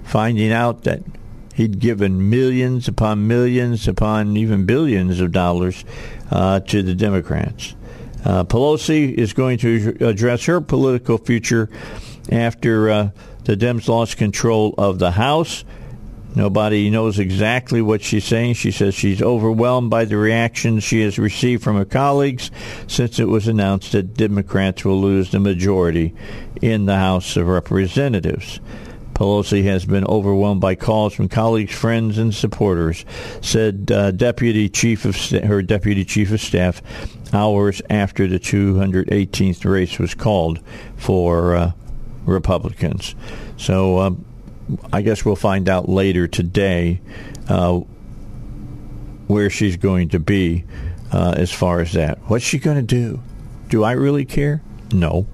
finding 0.05 0.53
out 0.53 0.85
that 0.85 1.03
he'd 1.55 1.79
given 1.79 2.31
millions 2.31 2.89
upon 2.89 3.27
millions 3.27 3.89
upon 3.89 4.37
even 4.37 4.67
billions 4.67 5.21
of 5.21 5.33
dollars 5.33 5.85
uh, 6.31 6.61
to 6.61 6.83
the 6.83 6.95
Democrats. 6.95 7.75
Uh, 8.25 8.45
Pelosi 8.45 9.13
is 9.13 9.33
going 9.33 9.59
to 9.59 9.97
address 10.01 10.45
her 10.45 10.61
political 10.61 11.19
future 11.19 11.69
after 12.31 12.89
uh, 12.89 13.11
the 13.45 13.57
Dems 13.57 13.89
lost 13.89 14.17
control 14.17 14.75
of 14.79 14.99
the 14.99 15.13
House. 15.13 15.65
Nobody 16.35 16.89
knows 16.89 17.19
exactly 17.19 17.83
what 17.83 18.03
she's 18.03 18.25
saying. 18.25 18.55
She 18.55 18.71
says 18.71 18.95
she's 18.95 19.21
overwhelmed 19.21 19.91
by 19.91 20.07
the 20.07 20.17
reactions 20.17 20.83
she 20.83 21.03
has 21.03 21.19
received 21.19 21.63
from 21.63 21.77
her 21.77 21.85
colleagues 21.85 22.51
since 22.87 23.19
it 23.19 23.29
was 23.29 23.49
announced 23.49 23.93
that 23.93 24.15
Democrats 24.15 24.85
will 24.85 25.01
lose 25.01 25.31
the 25.31 25.41
majority 25.41 26.15
in 26.63 26.87
the 26.87 26.97
House 26.97 27.37
of 27.37 27.49
Representatives. 27.49 28.61
Pelosi 29.15 29.65
has 29.65 29.85
been 29.85 30.07
overwhelmed 30.07 30.61
by 30.61 30.75
calls 30.75 31.13
from 31.13 31.29
colleagues, 31.29 31.75
friends, 31.75 32.17
and 32.17 32.35
supporters, 32.35 33.05
said 33.43 33.91
uh, 33.93 34.11
Deputy 34.11 34.69
Chief 34.69 35.05
of 35.05 35.17
her 35.45 35.61
Deputy 35.61 36.05
Chief 36.05 36.33
of 36.33 36.41
Staff 36.41 36.83
hours 37.35 37.83
after 37.91 38.27
the 38.27 38.39
218th 38.39 39.65
race 39.65 39.99
was 39.99 40.15
called 40.15 40.61
for 40.97 41.55
uh, 41.55 41.73
Republicans. 42.25 43.15
So 43.59 43.99
um, 44.01 44.25
I 44.93 45.03
guess 45.03 45.25
we'll 45.25 45.37
find 45.37 45.69
out 45.69 45.89
later 45.89 46.29
today 46.29 47.01
uh, 47.49 47.81
where 49.27 49.51
she's 49.51 49.77
going 49.77 50.11
to 50.11 50.19
be 50.19 50.65
uh, 51.13 51.35
as 51.37 51.51
far 51.51 51.81
as 51.81 51.93
that. 51.93 52.19
What's 52.27 52.45
she 52.45 52.59
going 52.59 52.77
to 52.77 52.83
do? 52.83 53.23
Do 53.69 53.85
I 53.85 53.93
really 53.93 54.25
care? 54.25 54.63
No, 54.93 55.27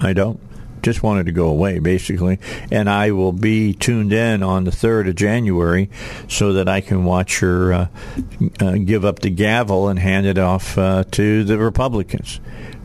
I 0.00 0.12
don't. 0.12 0.40
Just 0.82 1.02
wanted 1.02 1.26
to 1.26 1.32
go 1.32 1.46
away, 1.46 1.78
basically. 1.78 2.40
And 2.72 2.90
I 2.90 3.12
will 3.12 3.32
be 3.32 3.72
tuned 3.72 4.12
in 4.12 4.42
on 4.42 4.64
the 4.64 4.72
3rd 4.72 5.10
of 5.10 5.14
January 5.14 5.88
so 6.28 6.54
that 6.54 6.68
I 6.68 6.80
can 6.80 7.04
watch 7.04 7.38
her 7.38 7.72
uh, 7.72 7.86
uh, 8.60 8.72
give 8.84 9.04
up 9.04 9.20
the 9.20 9.30
gavel 9.30 9.88
and 9.88 9.98
hand 9.98 10.26
it 10.26 10.38
off 10.38 10.76
uh, 10.76 11.04
to 11.12 11.44
the 11.44 11.56
Republicans 11.58 12.40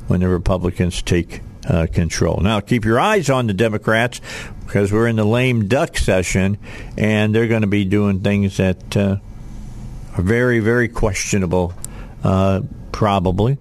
when 0.08 0.20
the 0.20 0.30
Republicans 0.30 1.02
take 1.02 1.42
uh, 1.68 1.88
control. 1.92 2.40
Now, 2.42 2.60
keep 2.60 2.86
your 2.86 3.00
eyes 3.00 3.30
on 3.30 3.48
the 3.48 3.54
Democrats 3.54 4.22
because 4.66 4.92
we're 4.92 5.08
in 5.08 5.16
the 5.16 5.26
lame 5.26 5.68
duck 5.68 5.98
session, 5.98 6.58
and 6.98 7.34
they're 7.34 7.48
going 7.48 7.62
to 7.62 7.68
be 7.68 7.86
doing 7.86 8.22
things 8.22 8.58
that 8.58 8.98
uh, 8.98 9.18
are 10.18 10.22
very, 10.22 10.60
very 10.60 10.88
questionable, 10.88 11.74
uh, 12.24 12.62
probably. 12.92 13.58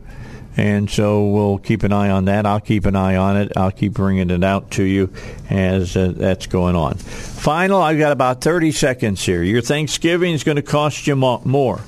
And 0.56 0.90
so 0.90 1.26
we'll 1.26 1.58
keep 1.58 1.82
an 1.82 1.92
eye 1.92 2.08
on 2.08 2.24
that. 2.26 2.46
I'll 2.46 2.60
keep 2.60 2.86
an 2.86 2.96
eye 2.96 3.16
on 3.16 3.36
it. 3.36 3.52
I'll 3.56 3.70
keep 3.70 3.92
bringing 3.92 4.30
it 4.30 4.42
out 4.42 4.70
to 4.72 4.82
you 4.82 5.12
as 5.50 5.96
uh, 5.96 6.14
that's 6.16 6.46
going 6.46 6.74
on. 6.74 6.94
Final, 6.94 7.82
I've 7.82 7.98
got 7.98 8.12
about 8.12 8.40
30 8.40 8.72
seconds 8.72 9.22
here. 9.22 9.42
Your 9.42 9.60
Thanksgiving 9.60 10.32
is 10.32 10.44
going 10.44 10.56
to 10.56 10.62
cost 10.62 11.06
you 11.06 11.14
more. 11.14 11.82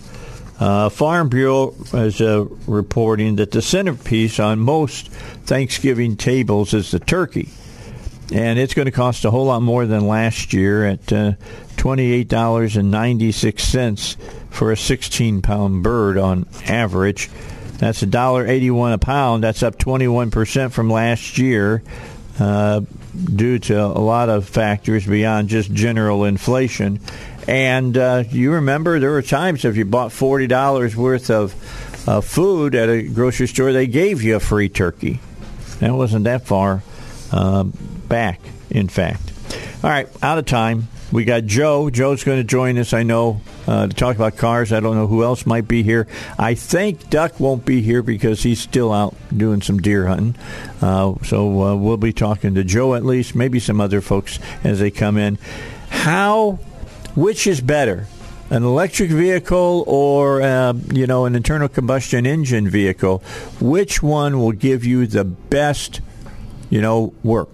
Uh, 0.58 0.88
Farm 0.88 1.28
Bureau 1.28 1.74
is 1.92 2.20
uh, 2.20 2.46
reporting 2.66 3.36
that 3.36 3.52
the 3.52 3.62
centerpiece 3.62 4.40
on 4.40 4.58
most 4.58 5.06
Thanksgiving 5.08 6.16
tables 6.16 6.74
is 6.74 6.90
the 6.90 6.98
turkey. 6.98 7.50
And 8.32 8.58
it's 8.58 8.74
going 8.74 8.86
to 8.86 8.92
cost 8.92 9.24
a 9.24 9.30
whole 9.30 9.46
lot 9.46 9.62
more 9.62 9.86
than 9.86 10.06
last 10.06 10.52
year 10.52 10.84
at 10.84 11.10
uh, 11.12 11.32
$28.96 11.76 14.16
for 14.50 14.72
a 14.72 14.76
16 14.76 15.40
pound 15.42 15.82
bird 15.82 16.18
on 16.18 16.46
average. 16.66 17.30
That's 17.78 18.02
$1.81 18.02 18.92
a 18.92 18.98
pound. 18.98 19.42
That's 19.44 19.62
up 19.62 19.78
21% 19.78 20.72
from 20.72 20.90
last 20.90 21.38
year 21.38 21.82
uh, 22.40 22.80
due 23.34 23.58
to 23.60 23.80
a 23.80 24.02
lot 24.02 24.28
of 24.28 24.46
factors 24.48 25.06
beyond 25.06 25.48
just 25.48 25.72
general 25.72 26.24
inflation. 26.24 27.00
And 27.48 27.96
uh, 27.96 28.24
you 28.28 28.52
remember 28.52 29.00
there 29.00 29.10
were 29.10 29.22
times 29.22 29.64
if 29.64 29.74
you 29.74 29.86
bought 29.86 30.10
$40 30.10 30.94
worth 30.94 31.30
of 31.30 31.54
uh, 32.06 32.20
food 32.20 32.74
at 32.74 32.90
a 32.90 33.02
grocery 33.02 33.48
store, 33.48 33.72
they 33.72 33.86
gave 33.86 34.22
you 34.22 34.36
a 34.36 34.40
free 34.40 34.68
turkey. 34.68 35.18
That 35.80 35.94
wasn't 35.94 36.24
that 36.24 36.46
far 36.46 36.82
uh, 37.32 37.64
back, 37.64 38.40
in 38.68 38.88
fact. 38.88 39.32
All 39.82 39.88
right, 39.88 40.08
out 40.22 40.36
of 40.36 40.44
time. 40.44 40.88
We 41.10 41.24
got 41.24 41.44
Joe. 41.44 41.88
Joe's 41.88 42.22
going 42.22 42.36
to 42.36 42.44
join 42.44 42.76
us, 42.76 42.92
I 42.92 43.02
know, 43.02 43.40
uh, 43.66 43.86
to 43.86 43.94
talk 43.94 44.14
about 44.14 44.36
cars. 44.36 44.70
I 44.70 44.80
don't 44.80 44.94
know 44.94 45.06
who 45.06 45.24
else 45.24 45.46
might 45.46 45.66
be 45.66 45.82
here. 45.82 46.06
I 46.38 46.52
think 46.52 47.08
Duck 47.08 47.40
won't 47.40 47.64
be 47.64 47.80
here 47.80 48.02
because 48.02 48.42
he's 48.42 48.60
still 48.60 48.92
out 48.92 49.16
doing 49.34 49.62
some 49.62 49.78
deer 49.78 50.06
hunting. 50.06 50.36
Uh, 50.82 51.14
so 51.24 51.62
uh, 51.62 51.74
we'll 51.76 51.96
be 51.96 52.12
talking 52.12 52.56
to 52.56 52.64
Joe 52.64 52.94
at 52.94 53.06
least, 53.06 53.34
maybe 53.34 53.58
some 53.58 53.80
other 53.80 54.02
folks 54.02 54.38
as 54.64 54.80
they 54.80 54.90
come 54.90 55.16
in. 55.16 55.38
How, 55.88 56.58
which 57.18 57.46
is 57.46 57.60
better? 57.60 58.06
An 58.50 58.62
electric 58.62 59.10
vehicle 59.10 59.84
or 59.86 60.40
uh, 60.40 60.72
you 60.92 61.06
know 61.06 61.26
an 61.26 61.34
internal 61.34 61.68
combustion 61.68 62.24
engine 62.24 62.68
vehicle? 62.68 63.18
Which 63.60 64.02
one 64.02 64.38
will 64.38 64.52
give 64.52 64.84
you 64.84 65.06
the 65.06 65.24
best, 65.24 66.00
you 66.70 66.80
know, 66.80 67.12
work? 67.22 67.50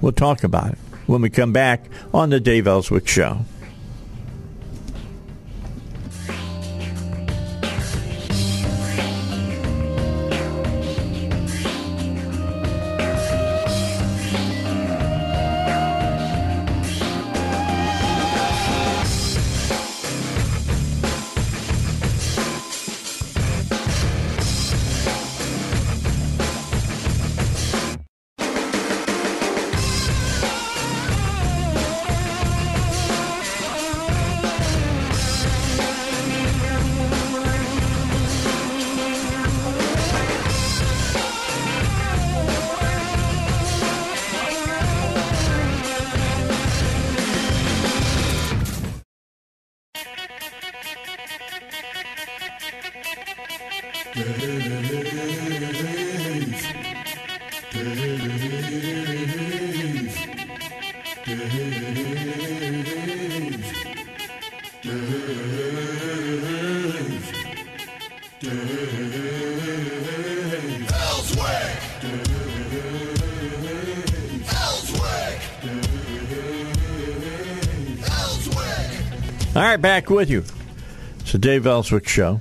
We'll 0.00 0.12
talk 0.12 0.44
about 0.44 0.72
it 0.72 0.78
when 1.06 1.20
we 1.20 1.30
come 1.30 1.52
back 1.52 1.90
on 2.14 2.30
the 2.30 2.40
Dave 2.40 2.66
Elswick 2.66 3.08
Show. 3.08 3.40
With 80.18 80.30
you. 80.30 80.42
It's 81.20 81.30
the 81.30 81.38
Dave 81.38 81.64
Elswick 81.64 82.08
Show. 82.08 82.40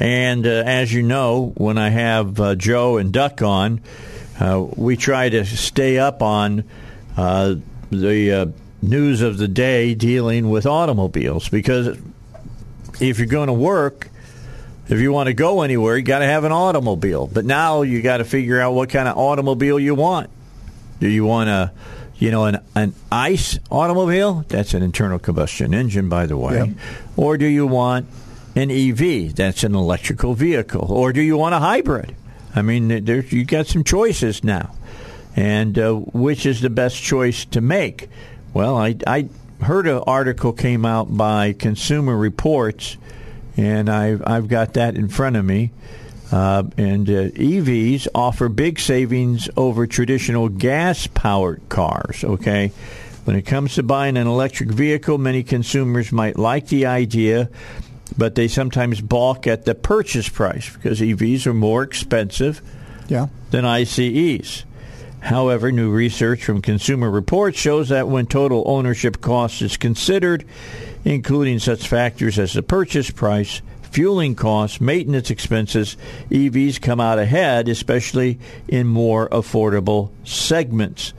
And 0.00 0.46
uh, 0.46 0.62
as 0.64 0.90
you 0.90 1.02
know, 1.02 1.52
when 1.54 1.76
I 1.76 1.90
have 1.90 2.40
uh, 2.40 2.54
Joe 2.54 2.96
and 2.96 3.12
Duck 3.12 3.42
on, 3.42 3.82
uh, 4.40 4.64
we 4.74 4.96
try 4.96 5.28
to 5.28 5.44
stay 5.44 5.98
up 5.98 6.22
on 6.22 6.64
uh, 7.18 7.56
the 7.90 8.32
uh, 8.32 8.46
news 8.80 9.20
of 9.20 9.36
the 9.36 9.48
day 9.48 9.94
dealing 9.94 10.48
with 10.48 10.64
automobiles 10.64 11.46
because 11.50 11.88
if 13.00 13.18
you're 13.18 13.26
going 13.26 13.48
to 13.48 13.52
work, 13.52 14.08
if 14.88 14.98
you 14.98 15.12
want 15.12 15.26
to 15.26 15.34
go 15.34 15.60
anywhere, 15.60 15.98
you 15.98 16.04
got 16.04 16.20
to 16.20 16.26
have 16.26 16.44
an 16.44 16.52
automobile. 16.52 17.26
But 17.26 17.44
now 17.44 17.82
you 17.82 18.00
got 18.00 18.16
to 18.16 18.24
figure 18.24 18.58
out 18.58 18.72
what 18.72 18.88
kind 18.88 19.08
of 19.08 19.18
automobile 19.18 19.78
you 19.78 19.94
want. 19.94 20.30
Do 21.00 21.08
you 21.08 21.26
want 21.26 21.50
a 21.50 21.70
you 22.24 22.30
know, 22.30 22.46
an, 22.46 22.58
an 22.74 22.94
ICE 23.12 23.58
automobile, 23.70 24.46
that's 24.48 24.72
an 24.72 24.82
internal 24.82 25.18
combustion 25.18 25.74
engine, 25.74 26.08
by 26.08 26.24
the 26.24 26.38
way, 26.38 26.74
or 27.18 27.36
do 27.36 27.44
you 27.44 27.66
want 27.66 28.06
an 28.56 28.70
EV, 28.70 29.34
that's 29.34 29.62
an 29.62 29.74
electrical 29.74 30.32
vehicle, 30.32 30.90
or 30.90 31.12
do 31.12 31.20
you 31.20 31.36
want 31.36 31.54
a 31.54 31.58
hybrid? 31.58 32.16
I 32.54 32.62
mean, 32.62 33.04
there's, 33.04 33.30
you 33.30 33.44
got 33.44 33.66
some 33.66 33.84
choices 33.84 34.42
now, 34.42 34.74
and 35.36 35.78
uh, 35.78 35.92
which 35.92 36.46
is 36.46 36.62
the 36.62 36.70
best 36.70 37.02
choice 37.02 37.44
to 37.46 37.60
make? 37.60 38.08
Well, 38.54 38.78
I, 38.78 38.96
I 39.06 39.28
heard 39.60 39.86
an 39.86 40.02
article 40.06 40.54
came 40.54 40.86
out 40.86 41.14
by 41.14 41.52
Consumer 41.52 42.16
Reports, 42.16 42.96
and 43.58 43.90
I've 43.90 44.22
I've 44.26 44.48
got 44.48 44.72
that 44.74 44.96
in 44.96 45.08
front 45.08 45.36
of 45.36 45.44
me 45.44 45.72
uh, 46.34 46.64
and 46.76 47.08
uh, 47.08 47.30
EVs 47.30 48.08
offer 48.12 48.48
big 48.48 48.80
savings 48.80 49.48
over 49.56 49.86
traditional 49.86 50.48
gas 50.48 51.06
powered 51.06 51.60
cars, 51.68 52.24
okay? 52.24 52.72
When 53.22 53.36
it 53.36 53.42
comes 53.42 53.76
to 53.76 53.84
buying 53.84 54.16
an 54.16 54.26
electric 54.26 54.68
vehicle, 54.68 55.16
many 55.16 55.44
consumers 55.44 56.10
might 56.10 56.36
like 56.36 56.66
the 56.66 56.86
idea, 56.86 57.50
but 58.18 58.34
they 58.34 58.48
sometimes 58.48 59.00
balk 59.00 59.46
at 59.46 59.64
the 59.64 59.76
purchase 59.76 60.28
price 60.28 60.68
because 60.74 61.00
EVs 61.00 61.46
are 61.46 61.54
more 61.54 61.84
expensive 61.84 62.60
yeah. 63.06 63.28
than 63.52 63.64
ICEs. 63.64 64.64
However, 65.20 65.70
new 65.70 65.92
research 65.92 66.44
from 66.44 66.62
Consumer 66.62 67.10
Reports 67.12 67.60
shows 67.60 67.90
that 67.90 68.08
when 68.08 68.26
total 68.26 68.64
ownership 68.66 69.20
cost 69.20 69.62
is 69.62 69.76
considered, 69.76 70.44
including 71.04 71.60
such 71.60 71.86
factors 71.86 72.40
as 72.40 72.54
the 72.54 72.62
purchase 72.64 73.12
price, 73.12 73.62
fueling 73.94 74.34
costs, 74.34 74.80
maintenance 74.80 75.30
expenses, 75.30 75.96
EVs 76.28 76.82
come 76.82 76.98
out 76.98 77.16
ahead, 77.16 77.68
especially 77.68 78.40
in 78.66 78.88
more 78.88 79.28
affordable 79.28 80.10
segments. 80.24 81.14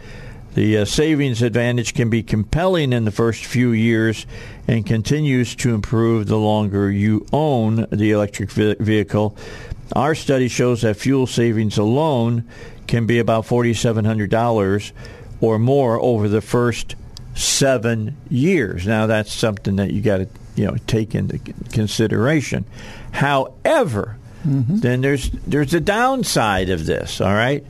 The 0.55 0.79
uh, 0.79 0.85
savings 0.85 1.41
advantage 1.41 1.93
can 1.93 2.09
be 2.09 2.21
compelling 2.21 2.91
in 2.91 3.05
the 3.05 3.11
first 3.11 3.45
few 3.45 3.71
years 3.71 4.25
and 4.67 4.85
continues 4.85 5.55
to 5.55 5.73
improve 5.73 6.27
the 6.27 6.37
longer 6.37 6.91
you 6.91 7.25
own 7.31 7.87
the 7.91 8.11
electric 8.11 8.51
vehicle. 8.51 9.37
Our 9.95 10.13
study 10.13 10.49
shows 10.49 10.81
that 10.81 10.97
fuel 10.97 11.27
savings 11.27 11.77
alone 11.77 12.43
can 12.87 13.05
be 13.05 13.19
about 13.19 13.45
$4,700 13.45 14.91
or 15.39 15.59
more 15.59 15.97
over 16.01 16.27
the 16.27 16.41
first 16.41 16.95
seven 17.35 18.17
years. 18.29 18.85
Now, 18.85 19.07
that's 19.07 19.31
something 19.31 19.77
that 19.77 19.91
you 19.91 20.01
got 20.01 20.17
to 20.17 20.27
you 20.55 20.65
know 20.65 20.75
take 20.87 21.15
into 21.15 21.39
consideration. 21.71 22.65
However, 23.11 24.17
mm-hmm. 24.45 24.77
then 24.77 25.01
there's 25.01 25.29
there's 25.47 25.73
a 25.73 25.79
downside 25.79 26.69
of 26.69 26.85
this. 26.85 27.21
All 27.21 27.33
right. 27.33 27.65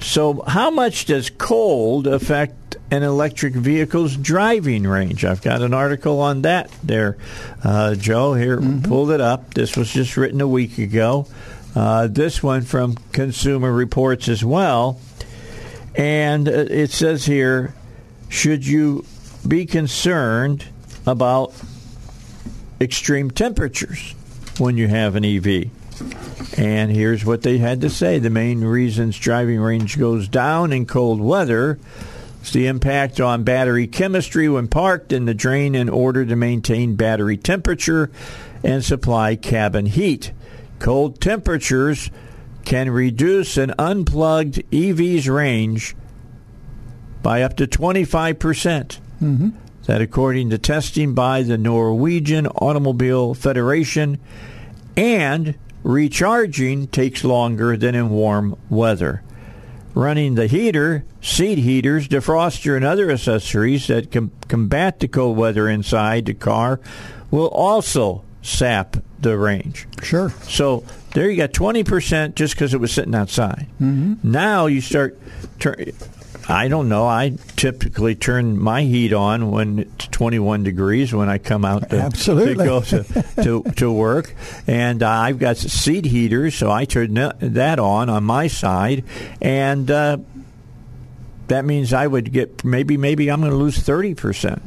So, 0.00 0.42
how 0.46 0.70
much 0.70 1.06
does 1.06 1.30
cold 1.30 2.06
affect 2.06 2.76
an 2.90 3.02
electric 3.02 3.54
vehicle's 3.54 4.16
driving 4.16 4.86
range? 4.86 5.24
I've 5.24 5.40
got 5.40 5.62
an 5.62 5.72
article 5.72 6.20
on 6.20 6.42
that 6.42 6.70
there, 6.82 7.16
uh, 7.64 7.94
Joe. 7.94 8.34
Here, 8.34 8.58
mm-hmm. 8.58 8.82
pulled 8.82 9.10
it 9.10 9.20
up. 9.20 9.54
This 9.54 9.76
was 9.76 9.90
just 9.90 10.16
written 10.16 10.40
a 10.40 10.48
week 10.48 10.76
ago. 10.78 11.26
Uh, 11.74 12.06
this 12.06 12.42
one 12.42 12.62
from 12.62 12.94
Consumer 13.12 13.72
Reports 13.72 14.28
as 14.28 14.44
well. 14.44 15.00
And 15.94 16.48
uh, 16.48 16.52
it 16.52 16.90
says 16.90 17.24
here 17.26 17.74
should 18.28 18.66
you 18.66 19.04
be 19.46 19.66
concerned 19.66 20.64
about 21.06 21.54
extreme 22.80 23.30
temperatures 23.30 24.14
when 24.58 24.76
you 24.76 24.88
have 24.88 25.16
an 25.16 25.24
EV? 25.24 25.70
And 26.58 26.90
here's 26.90 27.24
what 27.24 27.42
they 27.42 27.58
had 27.58 27.80
to 27.80 27.90
say. 27.90 28.18
The 28.18 28.30
main 28.30 28.62
reasons 28.62 29.18
driving 29.18 29.60
range 29.60 29.98
goes 29.98 30.28
down 30.28 30.72
in 30.72 30.86
cold 30.86 31.20
weather 31.20 31.78
is 32.42 32.52
the 32.52 32.66
impact 32.66 33.20
on 33.20 33.44
battery 33.44 33.86
chemistry 33.86 34.48
when 34.48 34.68
parked 34.68 35.12
in 35.12 35.24
the 35.24 35.34
drain 35.34 35.74
in 35.74 35.88
order 35.88 36.24
to 36.24 36.36
maintain 36.36 36.96
battery 36.96 37.36
temperature 37.36 38.10
and 38.62 38.84
supply 38.84 39.36
cabin 39.36 39.86
heat. 39.86 40.32
Cold 40.78 41.20
temperatures 41.20 42.10
can 42.64 42.90
reduce 42.90 43.56
an 43.56 43.72
unplugged 43.78 44.62
EV's 44.72 45.28
range 45.28 45.96
by 47.22 47.42
up 47.42 47.56
to 47.56 47.66
25%. 47.66 48.38
percent 48.38 49.00
mm 49.20 49.36
hmm 49.36 49.50
That, 49.86 50.00
according 50.00 50.50
to 50.50 50.58
testing 50.58 51.14
by 51.14 51.42
the 51.42 51.56
Norwegian 51.56 52.46
Automobile 52.48 53.34
Federation, 53.34 54.18
and 54.96 55.54
recharging 55.84 56.88
takes 56.88 57.22
longer 57.22 57.76
than 57.76 57.94
in 57.94 58.10
warm 58.10 58.56
weather. 58.68 59.22
Running 59.94 60.34
the 60.34 60.48
heater, 60.48 61.04
seat 61.20 61.58
heaters, 61.58 62.08
defroster, 62.08 62.76
and 62.76 62.84
other 62.84 63.10
accessories 63.10 63.86
that 63.86 64.10
com- 64.10 64.32
combat 64.48 65.00
the 65.00 65.08
cold 65.08 65.36
weather 65.36 65.68
inside 65.68 66.26
the 66.26 66.34
car 66.34 66.80
will 67.30 67.48
also 67.48 68.24
sap 68.42 68.96
the 69.20 69.38
range. 69.38 69.86
Sure. 70.02 70.30
So 70.42 70.84
there 71.14 71.30
you 71.30 71.36
got 71.36 71.52
20% 71.52 72.34
just 72.34 72.54
because 72.54 72.74
it 72.74 72.80
was 72.80 72.92
sitting 72.92 73.14
outside. 73.14 73.68
Mm-hmm. 73.80 74.30
Now 74.30 74.66
you 74.66 74.80
start. 74.80 75.18
I 76.48 76.68
don't 76.68 76.88
know. 76.88 77.06
I 77.06 77.36
typically 77.56 78.14
turn 78.14 78.58
my 78.58 78.82
heat 78.82 79.12
on 79.12 79.50
when 79.50 79.80
it's 79.80 80.06
21 80.08 80.62
degrees 80.62 81.12
when 81.12 81.28
I 81.28 81.38
come 81.38 81.64
out 81.64 81.90
to, 81.90 81.98
Absolutely. 81.98 82.54
to 82.54 82.64
go 82.64 82.80
to, 82.82 83.02
to, 83.42 83.62
to 83.62 83.92
work. 83.92 84.34
And 84.66 85.02
uh, 85.02 85.10
I've 85.10 85.38
got 85.38 85.56
seat 85.56 86.04
heaters, 86.04 86.54
so 86.54 86.70
I 86.70 86.84
turn 86.84 87.14
that 87.14 87.78
on 87.80 88.08
on 88.08 88.22
my 88.22 88.46
side. 88.46 89.04
And 89.40 89.90
uh, 89.90 90.18
that 91.48 91.64
means 91.64 91.92
I 91.92 92.06
would 92.06 92.32
get 92.32 92.64
maybe, 92.64 92.96
maybe 92.96 93.28
I'm 93.30 93.40
going 93.40 93.50
to 93.50 93.56
lose 93.56 93.78
30% 93.78 94.62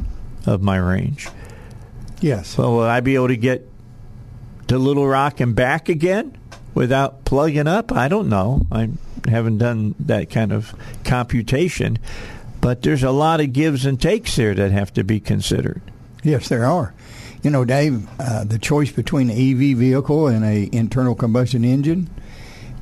of 0.47 0.61
my 0.61 0.77
range. 0.77 1.29
Yes. 2.19 2.49
So 2.49 2.71
will 2.71 2.81
I 2.81 2.99
be 2.99 3.15
able 3.15 3.29
to 3.29 3.37
get 3.37 3.65
to 4.67 4.77
Little 4.77 5.07
Rock 5.07 5.39
and 5.39 5.55
back 5.55 5.87
again 5.87 6.37
without 6.73 7.23
plugging 7.23 7.67
up? 7.67 7.93
I 7.93 8.09
don't 8.09 8.27
know. 8.27 8.65
I 8.69 8.89
haven't 9.29 9.57
done 9.57 9.95
that 9.99 10.29
kind 10.29 10.51
of 10.51 10.73
computation, 11.03 11.97
but 12.61 12.81
there's 12.81 13.03
a 13.03 13.11
lot 13.11 13.39
of 13.39 13.53
gives 13.53 13.85
and 13.85 14.01
takes 14.01 14.35
there 14.35 14.53
that 14.53 14.71
have 14.71 14.93
to 14.93 15.03
be 15.03 15.19
considered. 15.19 15.81
Yes, 16.23 16.49
there 16.49 16.65
are. 16.65 16.93
You 17.41 17.49
know, 17.49 17.63
Dave, 17.63 18.07
uh, 18.19 18.43
the 18.43 18.59
choice 18.59 18.91
between 18.91 19.29
an 19.29 19.37
EV 19.37 19.77
vehicle 19.77 20.27
and 20.27 20.43
a 20.43 20.69
internal 20.75 21.15
combustion 21.15 21.63
engine 21.63 22.09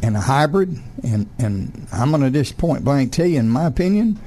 and 0.02 0.16
a 0.16 0.22
hybrid, 0.22 0.78
and, 1.04 1.30
and 1.38 1.88
I'm 1.92 2.10
going 2.10 2.24
to 2.24 2.32
just 2.32 2.58
point 2.58 2.84
blank 2.84 3.12
tell 3.12 3.26
you, 3.26 3.40
in 3.40 3.50
my 3.50 3.66
opinion, 3.66 4.20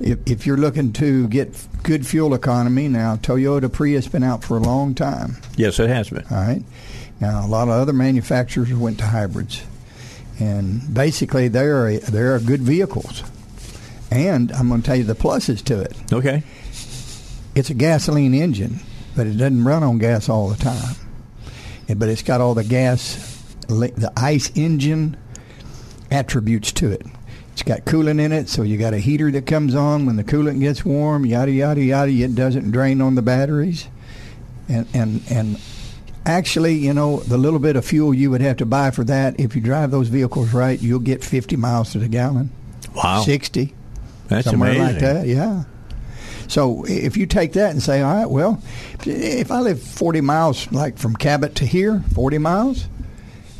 if, 0.00 0.18
if 0.26 0.46
you're 0.46 0.56
looking 0.56 0.92
to 0.94 1.28
get 1.28 1.66
good 1.82 2.06
fuel 2.06 2.34
economy, 2.34 2.88
now 2.88 3.16
Toyota 3.16 3.72
Prius 3.72 4.08
been 4.08 4.22
out 4.22 4.44
for 4.44 4.56
a 4.56 4.60
long 4.60 4.94
time. 4.94 5.36
Yes, 5.56 5.78
it 5.78 5.88
has 5.88 6.10
been. 6.10 6.24
All 6.30 6.36
right. 6.36 6.62
Now, 7.20 7.44
a 7.44 7.48
lot 7.48 7.68
of 7.68 7.74
other 7.74 7.92
manufacturers 7.92 8.72
went 8.74 8.98
to 8.98 9.06
hybrids, 9.06 9.62
and 10.42 10.92
basically 10.92 11.48
they 11.48 11.66
are 11.66 11.98
they 11.98 12.20
are 12.20 12.38
good 12.40 12.62
vehicles. 12.62 13.22
And 14.10 14.52
I'm 14.52 14.68
going 14.68 14.82
to 14.82 14.86
tell 14.86 14.96
you 14.96 15.04
the 15.04 15.14
pluses 15.14 15.64
to 15.64 15.80
it. 15.80 15.96
Okay. 16.12 16.42
It's 17.54 17.70
a 17.70 17.74
gasoline 17.74 18.34
engine, 18.34 18.80
but 19.16 19.26
it 19.26 19.34
doesn't 19.34 19.64
run 19.64 19.82
on 19.82 19.98
gas 19.98 20.28
all 20.28 20.48
the 20.48 20.62
time. 20.62 20.96
But 21.96 22.08
it's 22.08 22.22
got 22.22 22.40
all 22.40 22.54
the 22.54 22.64
gas, 22.64 23.16
the 23.68 24.12
ICE 24.16 24.50
engine 24.54 25.16
attributes 26.10 26.72
to 26.72 26.90
it. 26.90 27.06
It's 27.52 27.62
got 27.62 27.84
coolant 27.84 28.20
in 28.20 28.32
it, 28.32 28.48
so 28.48 28.62
you 28.62 28.78
got 28.78 28.94
a 28.94 28.98
heater 28.98 29.30
that 29.30 29.46
comes 29.46 29.74
on 29.74 30.06
when 30.06 30.16
the 30.16 30.24
coolant 30.24 30.60
gets 30.60 30.84
warm. 30.84 31.26
Yada 31.26 31.52
yada 31.52 31.82
yada. 31.82 32.10
It 32.10 32.34
doesn't 32.34 32.70
drain 32.70 33.00
on 33.00 33.14
the 33.14 33.22
batteries, 33.22 33.88
and 34.68 34.86
and 34.94 35.22
and 35.30 35.60
actually, 36.26 36.74
you 36.74 36.92
know, 36.92 37.20
the 37.20 37.38
little 37.38 37.58
bit 37.58 37.76
of 37.76 37.84
fuel 37.84 38.14
you 38.14 38.30
would 38.30 38.40
have 38.40 38.58
to 38.58 38.66
buy 38.66 38.90
for 38.90 39.04
that, 39.04 39.38
if 39.40 39.54
you 39.54 39.62
drive 39.62 39.90
those 39.90 40.08
vehicles 40.08 40.52
right, 40.52 40.80
you'll 40.80 41.00
get 41.00 41.24
50 41.24 41.56
miles 41.56 41.92
to 41.92 41.98
the 41.98 42.08
gallon. 42.08 42.50
Wow. 42.94 43.22
60. 43.22 43.74
That's 44.28 44.48
somewhere 44.48 44.70
amazing. 44.70 44.86
like 44.86 45.00
that, 45.00 45.26
yeah. 45.26 45.64
So 46.48 46.84
if 46.84 47.16
you 47.16 47.26
take 47.26 47.54
that 47.54 47.70
and 47.70 47.82
say, 47.82 48.02
all 48.02 48.14
right, 48.14 48.26
well, 48.28 48.62
if 49.06 49.50
I 49.50 49.60
live 49.60 49.82
40 49.82 50.20
miles, 50.20 50.70
like 50.70 50.98
from 50.98 51.16
Cabot 51.16 51.54
to 51.56 51.66
here, 51.66 52.02
40 52.14 52.38
miles, 52.38 52.88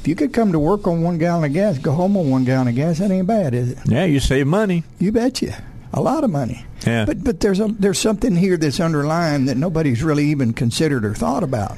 if 0.00 0.08
you 0.08 0.14
could 0.14 0.32
come 0.32 0.52
to 0.52 0.58
work 0.58 0.86
on 0.86 1.02
one 1.02 1.16
gallon 1.18 1.44
of 1.44 1.52
gas, 1.52 1.78
go 1.78 1.92
home 1.92 2.16
on 2.16 2.28
one 2.28 2.44
gallon 2.44 2.68
of 2.68 2.74
gas, 2.74 2.98
that 2.98 3.10
ain't 3.10 3.26
bad, 3.26 3.54
is 3.54 3.70
it? 3.70 3.78
Yeah, 3.86 4.04
you 4.04 4.20
save 4.20 4.46
money. 4.46 4.84
You 4.98 5.12
betcha. 5.12 5.62
A 5.92 6.00
lot 6.00 6.24
of 6.24 6.30
money. 6.30 6.64
Yeah. 6.86 7.04
But 7.04 7.22
but 7.22 7.40
there's 7.40 7.60
a 7.60 7.68
there's 7.68 7.98
something 7.98 8.34
here 8.34 8.56
that's 8.56 8.80
underlying 8.80 9.44
that 9.44 9.56
nobody's 9.56 10.02
really 10.02 10.26
even 10.26 10.54
considered 10.54 11.04
or 11.04 11.14
thought 11.14 11.42
about. 11.42 11.76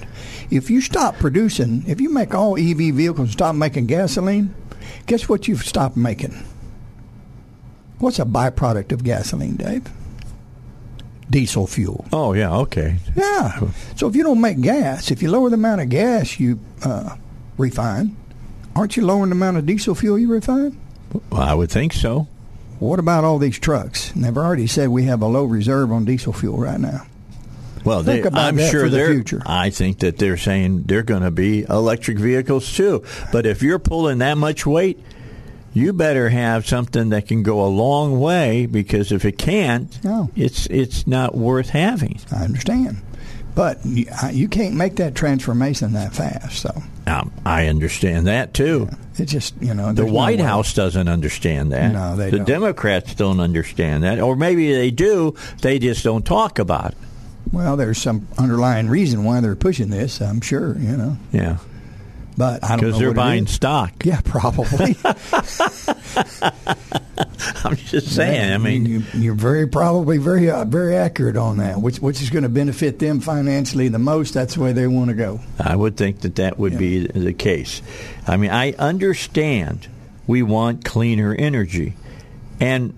If 0.50 0.70
you 0.70 0.80
stop 0.80 1.16
producing, 1.16 1.84
if 1.86 2.00
you 2.00 2.12
make 2.12 2.34
all 2.34 2.58
EV 2.58 2.94
vehicles 2.94 3.32
stop 3.32 3.54
making 3.54 3.86
gasoline, 3.86 4.54
guess 5.06 5.28
what 5.28 5.48
you've 5.48 5.64
stopped 5.64 5.96
making? 5.96 6.34
What's 7.98 8.18
a 8.18 8.24
byproduct 8.24 8.92
of 8.92 9.04
gasoline, 9.04 9.56
Dave? 9.56 9.90
Diesel 11.30 11.66
fuel. 11.66 12.04
Oh 12.12 12.32
yeah, 12.34 12.54
okay. 12.58 12.96
Yeah. 13.16 13.60
So 13.96 14.06
if 14.08 14.14
you 14.14 14.22
don't 14.22 14.40
make 14.40 14.60
gas, 14.60 15.10
if 15.10 15.22
you 15.22 15.30
lower 15.30 15.48
the 15.48 15.54
amount 15.54 15.80
of 15.80 15.88
gas 15.88 16.38
you 16.38 16.60
uh, 16.84 17.16
refine, 17.56 18.16
aren't 18.76 18.96
you 18.96 19.04
lowering 19.06 19.30
the 19.30 19.36
amount 19.36 19.56
of 19.56 19.66
diesel 19.66 19.94
fuel 19.94 20.18
you 20.18 20.28
refine? 20.28 20.78
Well, 21.30 21.40
I 21.40 21.54
would 21.54 21.70
think 21.70 21.92
so. 21.92 22.28
What 22.78 22.98
about 22.98 23.24
all 23.24 23.38
these 23.38 23.58
trucks? 23.58 24.10
And 24.12 24.24
they've 24.24 24.36
already 24.36 24.66
said 24.66 24.88
we 24.90 25.04
have 25.04 25.22
a 25.22 25.26
low 25.26 25.44
reserve 25.44 25.90
on 25.92 26.04
diesel 26.04 26.32
fuel 26.32 26.58
right 26.58 26.78
now. 26.78 27.06
Well, 27.84 28.02
they, 28.02 28.22
I'm 28.24 28.56
sure 28.58 28.84
for 28.84 28.88
the 28.88 28.96
they're. 28.96 29.12
future. 29.14 29.42
I 29.46 29.70
think 29.70 29.98
that 30.00 30.18
they're 30.18 30.36
saying 30.36 30.84
they're 30.84 31.02
going 31.02 31.22
to 31.22 31.30
be 31.30 31.62
electric 31.68 32.18
vehicles 32.18 32.72
too. 32.74 33.04
But 33.32 33.46
if 33.46 33.62
you're 33.62 33.78
pulling 33.78 34.18
that 34.18 34.38
much 34.38 34.64
weight, 34.66 34.98
you 35.74 35.92
better 35.92 36.28
have 36.28 36.66
something 36.66 37.10
that 37.10 37.26
can 37.28 37.42
go 37.42 37.64
a 37.64 37.68
long 37.68 38.20
way 38.20 38.66
because 38.66 39.12
if 39.12 39.24
it 39.24 39.38
can't, 39.38 39.98
Oh. 40.04 40.30
it's 40.36 40.66
it's 40.66 41.06
not 41.06 41.34
worth 41.34 41.70
having. 41.70 42.20
I 42.32 42.44
understand. 42.44 43.02
But 43.56 43.84
you, 43.84 44.06
you 44.32 44.48
can't 44.48 44.74
make 44.74 44.96
that 44.96 45.14
transformation 45.14 45.92
that 45.92 46.12
fast. 46.14 46.58
So 46.60 46.82
Um, 47.06 47.30
I 47.46 47.66
understand 47.68 48.26
that 48.26 48.52
too. 48.54 48.88
it's 49.16 49.30
just, 49.30 49.54
you 49.60 49.74
know. 49.74 49.88
The 49.88 50.02
there's 50.02 50.08
no 50.10 50.12
White. 50.14 50.40
House 50.40 50.74
doesn't 50.74 51.06
understand 51.08 51.70
that. 51.72 51.92
No, 51.92 52.16
they 52.16 52.30
the 52.30 52.38
don't. 52.38 52.46
Democrats 52.46 53.14
don't 53.14 53.38
understand 53.40 54.02
that, 54.02 54.18
or 54.18 54.34
maybe 54.34 54.72
they 54.72 54.90
do. 54.90 55.34
They 55.60 55.78
just 55.78 56.02
don't 56.02 56.24
talk 56.26 56.58
about 56.58 56.92
it. 56.92 56.98
Well, 57.54 57.76
there's 57.76 57.98
some 57.98 58.26
underlying 58.36 58.88
reason 58.88 59.24
why 59.24 59.40
they're 59.40 59.56
pushing 59.56 59.88
this, 59.90 60.20
I'm 60.20 60.40
sure, 60.40 60.76
you 60.78 60.96
know. 60.96 61.16
Yeah, 61.32 61.58
But 62.36 62.64
I 62.64 62.68
don't 62.70 62.80
because 62.80 62.98
they're 62.98 63.14
buying 63.14 63.46
stock. 63.46 64.04
Yeah, 64.04 64.20
probably. 64.24 64.96
I'm 67.64 67.76
just 67.76 68.14
saying. 68.14 68.52
I 68.52 68.58
mean, 68.58 68.86
you, 68.86 69.02
you're 69.14 69.34
very 69.34 69.66
probably 69.66 70.18
very 70.18 70.50
uh, 70.50 70.64
very 70.64 70.96
accurate 70.96 71.36
on 71.36 71.58
that. 71.58 71.80
Which 71.80 71.98
which 71.98 72.20
is 72.22 72.30
going 72.30 72.42
to 72.42 72.48
benefit 72.48 72.98
them 72.98 73.20
financially 73.20 73.88
the 73.88 73.98
most. 73.98 74.34
That's 74.34 74.54
the 74.54 74.60
way 74.60 74.72
they 74.72 74.86
want 74.86 75.10
to 75.10 75.14
go. 75.14 75.40
I 75.58 75.76
would 75.76 75.96
think 75.96 76.20
that 76.20 76.36
that 76.36 76.58
would 76.58 76.76
be 76.78 77.06
the 77.06 77.32
case. 77.32 77.82
I 78.26 78.36
mean, 78.36 78.50
I 78.50 78.72
understand 78.72 79.88
we 80.26 80.42
want 80.42 80.84
cleaner 80.84 81.34
energy, 81.34 81.94
and 82.60 82.94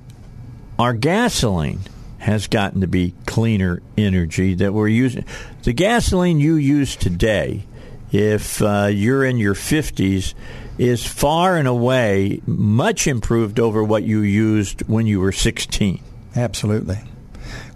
our 0.78 0.92
gasoline 0.94 1.80
has 2.26 2.48
gotten 2.48 2.80
to 2.80 2.88
be 2.88 3.14
cleaner 3.24 3.80
energy 3.96 4.52
that 4.52 4.74
we're 4.74 4.88
using. 4.88 5.24
The 5.62 5.72
gasoline 5.72 6.40
you 6.40 6.56
use 6.56 6.96
today, 6.96 7.64
if 8.10 8.60
uh, 8.60 8.88
you're 8.92 9.24
in 9.24 9.36
your 9.36 9.54
50s, 9.54 10.34
is 10.76 11.06
far 11.06 11.56
and 11.56 11.68
away 11.68 12.42
much 12.44 13.06
improved 13.06 13.60
over 13.60 13.82
what 13.82 14.02
you 14.02 14.22
used 14.22 14.82
when 14.88 15.06
you 15.06 15.20
were 15.20 15.30
16. 15.30 16.02
Absolutely. 16.34 16.98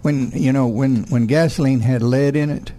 When 0.01 0.31
you 0.31 0.51
know 0.51 0.67
when 0.67 1.03
when 1.03 1.27
gasoline 1.27 1.79
had 1.79 2.01
lead 2.03 2.35
in 2.35 2.49
it, 2.49 2.73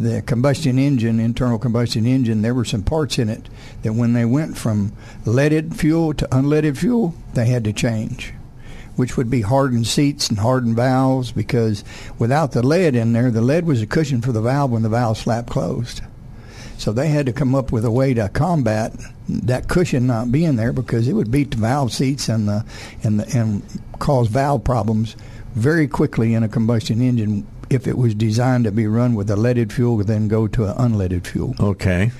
the 0.00 0.20
combustion 0.22 0.80
engine, 0.80 1.20
internal 1.20 1.60
combustion 1.60 2.06
engine, 2.06 2.42
there 2.42 2.54
were 2.54 2.64
some 2.64 2.82
parts 2.82 3.20
in 3.20 3.28
it 3.28 3.48
that 3.82 3.92
when 3.92 4.14
they 4.14 4.24
went 4.24 4.58
from 4.58 4.92
leaded 5.24 5.76
fuel 5.76 6.12
to 6.14 6.26
unleaded 6.26 6.76
fuel, 6.76 7.14
they 7.34 7.46
had 7.46 7.62
to 7.64 7.72
change, 7.72 8.34
which 8.98 9.16
would 9.16 9.30
be 9.30 9.40
hardened 9.40 9.86
seats 9.86 10.28
and 10.28 10.38
hardened 10.38 10.76
valves 10.76 11.30
because 11.30 11.84
without 12.18 12.52
the 12.52 12.66
lead 12.66 12.96
in 12.96 13.12
there, 13.12 13.30
the 13.30 13.40
lead 13.40 13.64
was 13.64 13.80
a 13.80 13.86
cushion 13.86 14.20
for 14.20 14.32
the 14.32 14.42
valve 14.42 14.72
when 14.72 14.82
the 14.82 14.88
valve 14.88 15.16
slapped 15.16 15.48
closed. 15.48 16.00
So 16.78 16.92
they 16.92 17.08
had 17.08 17.26
to 17.26 17.32
come 17.32 17.54
up 17.54 17.72
with 17.72 17.84
a 17.84 17.90
way 17.90 18.14
to 18.14 18.28
combat 18.28 18.92
that 19.28 19.68
cushion 19.68 20.06
not 20.06 20.32
being 20.32 20.56
there 20.56 20.72
because 20.72 21.06
it 21.06 21.12
would 21.12 21.30
beat 21.30 21.52
the 21.52 21.56
valve 21.56 21.92
seats 21.92 22.28
and 22.28 22.48
the 22.48 22.64
and 23.02 23.20
the, 23.20 23.38
and 23.38 23.62
cause 23.98 24.28
valve 24.28 24.64
problems 24.64 25.16
very 25.54 25.88
quickly 25.88 26.34
in 26.34 26.42
a 26.42 26.48
combustion 26.48 27.00
engine 27.00 27.46
if 27.70 27.86
it 27.86 27.98
was 27.98 28.14
designed 28.14 28.64
to 28.64 28.72
be 28.72 28.86
run 28.86 29.14
with 29.14 29.30
a 29.30 29.36
leaded 29.36 29.72
fuel, 29.72 29.98
then 29.98 30.28
go 30.28 30.46
to 30.48 30.64
an 30.64 30.74
unleaded 30.76 31.26
fuel. 31.26 31.54
Okay. 31.60 32.10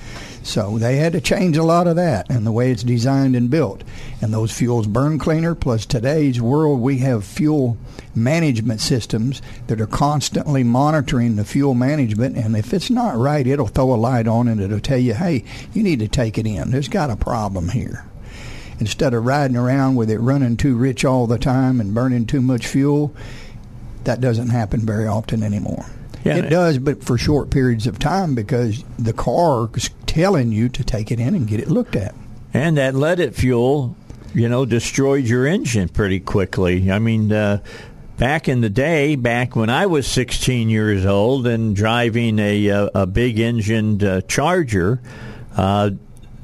So 0.49 0.79
they 0.79 0.95
had 0.95 1.13
to 1.13 1.21
change 1.21 1.57
a 1.57 1.63
lot 1.63 1.85
of 1.85 1.95
that 1.97 2.27
and 2.31 2.43
the 2.43 2.51
way 2.51 2.71
it's 2.71 2.81
designed 2.81 3.35
and 3.35 3.51
built. 3.51 3.83
And 4.19 4.33
those 4.33 4.51
fuels 4.51 4.87
burn 4.87 5.19
cleaner. 5.19 5.53
Plus, 5.53 5.85
today's 5.85 6.41
world, 6.41 6.79
we 6.79 6.97
have 6.97 7.23
fuel 7.23 7.77
management 8.15 8.81
systems 8.81 9.43
that 9.67 9.79
are 9.79 9.85
constantly 9.85 10.63
monitoring 10.63 11.35
the 11.35 11.45
fuel 11.45 11.75
management. 11.75 12.35
And 12.35 12.57
if 12.57 12.73
it's 12.73 12.89
not 12.89 13.15
right, 13.15 13.45
it'll 13.45 13.67
throw 13.67 13.93
a 13.93 13.95
light 13.95 14.27
on 14.27 14.47
and 14.47 14.59
it'll 14.59 14.79
tell 14.79 14.97
you, 14.97 15.13
hey, 15.13 15.43
you 15.75 15.83
need 15.83 15.99
to 15.99 16.07
take 16.07 16.39
it 16.39 16.47
in. 16.47 16.71
There's 16.71 16.89
got 16.89 17.11
a 17.11 17.15
problem 17.15 17.69
here. 17.69 18.03
Instead 18.79 19.13
of 19.13 19.27
riding 19.27 19.55
around 19.57 19.97
with 19.97 20.09
it 20.09 20.17
running 20.17 20.57
too 20.57 20.75
rich 20.75 21.05
all 21.05 21.27
the 21.27 21.37
time 21.37 21.79
and 21.79 21.93
burning 21.93 22.25
too 22.25 22.41
much 22.41 22.65
fuel, 22.65 23.13
that 24.05 24.19
doesn't 24.19 24.49
happen 24.49 24.83
very 24.83 25.05
often 25.05 25.43
anymore. 25.43 25.85
Yeah, 26.23 26.37
it 26.37 26.49
does, 26.49 26.79
but 26.79 27.03
for 27.03 27.17
short 27.17 27.49
periods 27.49 27.87
of 27.87 27.97
time 27.97 28.35
because 28.35 28.83
the 28.97 29.13
car 29.13 29.69
is 29.75 29.89
telling 30.09 30.51
you 30.51 30.67
to 30.69 30.83
take 30.83 31.11
it 31.11 31.19
in 31.19 31.35
and 31.35 31.47
get 31.47 31.59
it 31.59 31.69
looked 31.69 31.95
at. 31.95 32.15
And 32.51 32.77
that 32.77 32.95
leaded 32.95 33.35
fuel, 33.35 33.95
you 34.33 34.49
know, 34.49 34.65
destroyed 34.65 35.25
your 35.25 35.45
engine 35.45 35.87
pretty 35.87 36.19
quickly. 36.19 36.91
I 36.91 36.97
mean, 36.97 37.31
uh, 37.31 37.59
back 38.17 38.49
in 38.49 38.61
the 38.61 38.71
day, 38.71 39.15
back 39.15 39.55
when 39.55 39.69
I 39.69 39.85
was 39.85 40.07
16 40.07 40.67
years 40.67 41.05
old 41.05 41.45
and 41.45 41.75
driving 41.75 42.39
a 42.39 42.67
a, 42.67 42.89
a 42.95 43.05
big 43.05 43.39
engined 43.39 44.03
uh, 44.03 44.21
Charger. 44.21 44.99
Uh, 45.55 45.91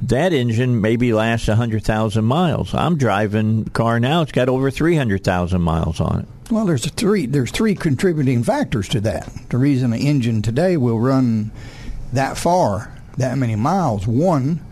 that 0.04 0.34
engine 0.34 0.82
maybe 0.82 1.14
lasts 1.14 1.48
100,000 1.48 2.24
miles. 2.24 2.76
I'm 2.76 2.98
driving 2.98 3.64
a 3.66 3.70
car 3.72 4.00
now, 4.00 4.22
it's 4.22 4.32
got 4.32 4.50
over 4.50 4.70
300,000 4.70 5.60
miles 5.62 6.00
on 6.00 6.20
it. 6.20 6.52
Well, 6.52 6.66
there's 6.66 6.86
three 6.92 7.26
there's 7.26 7.50
three 7.50 7.74
contributing 7.74 8.44
factors 8.44 8.88
to 8.90 9.02
that. 9.02 9.28
The 9.50 9.58
reason 9.58 9.94
an 9.94 10.00
engine 10.00 10.44
today 10.44 10.78
will 10.78 11.00
run 11.00 11.52
that 12.14 12.38
far, 12.38 12.95
that 13.18 13.38
many 13.38 13.56
miles, 13.56 14.08
one 14.08 14.66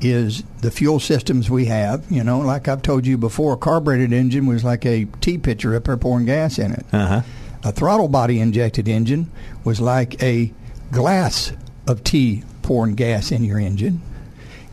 is 0.00 0.42
the 0.62 0.70
fuel 0.70 0.98
systems 1.00 1.50
we 1.50 1.66
have. 1.66 2.10
You 2.10 2.24
know, 2.24 2.40
like 2.40 2.68
I've 2.68 2.82
told 2.82 3.06
you 3.06 3.18
before, 3.18 3.54
a 3.54 3.56
carbureted 3.56 4.12
engine 4.12 4.46
was 4.46 4.64
like 4.64 4.86
a 4.86 5.06
tea 5.20 5.38
pitcher 5.38 5.74
up 5.74 5.84
there 5.84 5.96
pouring 5.96 6.26
gas 6.26 6.58
in 6.58 6.72
it. 6.72 6.86
Uh-huh. 6.92 7.22
A 7.62 7.72
throttle 7.72 8.08
body 8.08 8.40
injected 8.40 8.88
engine 8.88 9.30
was 9.64 9.80
like 9.80 10.22
a 10.22 10.52
glass 10.90 11.52
of 11.86 12.02
tea 12.02 12.42
pouring 12.62 12.94
gas 12.94 13.30
in 13.30 13.44
your 13.44 13.58
engine, 13.58 14.00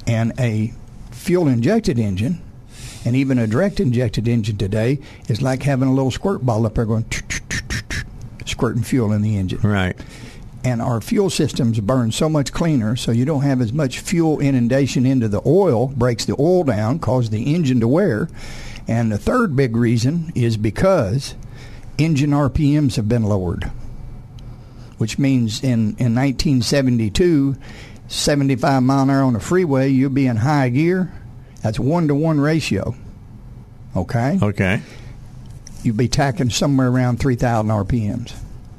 and 0.06 0.34
a 0.40 0.74
fuel 1.12 1.48
injected 1.48 2.00
engine 2.00 2.42
and 3.08 3.16
even 3.16 3.40
a 3.40 3.48
direct 3.48 3.80
injected 3.80 4.28
engine 4.28 4.58
today 4.58 5.00
is 5.30 5.42
like 5.42 5.64
having 5.64 5.88
a 5.88 5.94
little 5.94 6.12
squirt 6.12 6.46
bottle 6.46 6.66
up 6.66 6.76
there 6.76 6.86
going 6.86 7.06
squirting 8.46 8.84
fuel 8.84 9.14
in 9.14 9.22
the 9.22 9.38
engine. 9.38 9.60
Right. 9.62 9.96
And 10.68 10.82
our 10.82 11.00
fuel 11.00 11.30
systems 11.30 11.80
burn 11.80 12.12
so 12.12 12.28
much 12.28 12.52
cleaner, 12.52 12.96
so 12.96 13.12
you 13.12 13.24
don't 13.24 13.44
have 13.44 13.62
as 13.62 13.72
much 13.72 14.00
fuel 14.00 14.40
inundation 14.40 15.06
into 15.06 15.28
the 15.28 15.42
oil, 15.46 15.88
breaks 15.88 16.26
the 16.26 16.36
oil 16.38 16.64
down, 16.64 17.00
causes 17.00 17.30
the 17.30 17.56
engine 17.56 17.80
to 17.80 17.88
wear. 17.88 18.28
And 18.88 19.12
the 19.12 19.18
third 19.18 19.56
big 19.56 19.76
reason 19.76 20.32
is 20.36 20.58
because 20.58 21.36
engine 21.98 22.32
RPMs 22.32 22.96
have 22.96 23.08
been 23.08 23.24
lowered, 23.24 23.72
which 24.98 25.18
means 25.18 25.64
in, 25.64 25.96
in 26.00 26.16
1972, 26.16 27.56
75 28.08 28.84
mile 28.84 29.04
an 29.04 29.10
hour 29.10 29.24
on 29.24 29.34
the 29.34 29.40
freeway, 29.40 29.90
you'll 29.90 30.10
be 30.10 30.28
in 30.28 30.38
high 30.38 30.70
gear 30.70 31.14
that's 31.62 31.80
one 31.80 32.08
to 32.08 32.16
one 32.16 32.40
ratio. 32.40 32.96
Okay. 33.96 34.40
Okay. 34.42 34.82
You'd 35.84 35.98
be 35.98 36.08
tacking 36.08 36.50
somewhere 36.50 36.88
around 36.88 37.20
three 37.20 37.36
thousand 37.36 37.72
RPMs. 37.72 38.34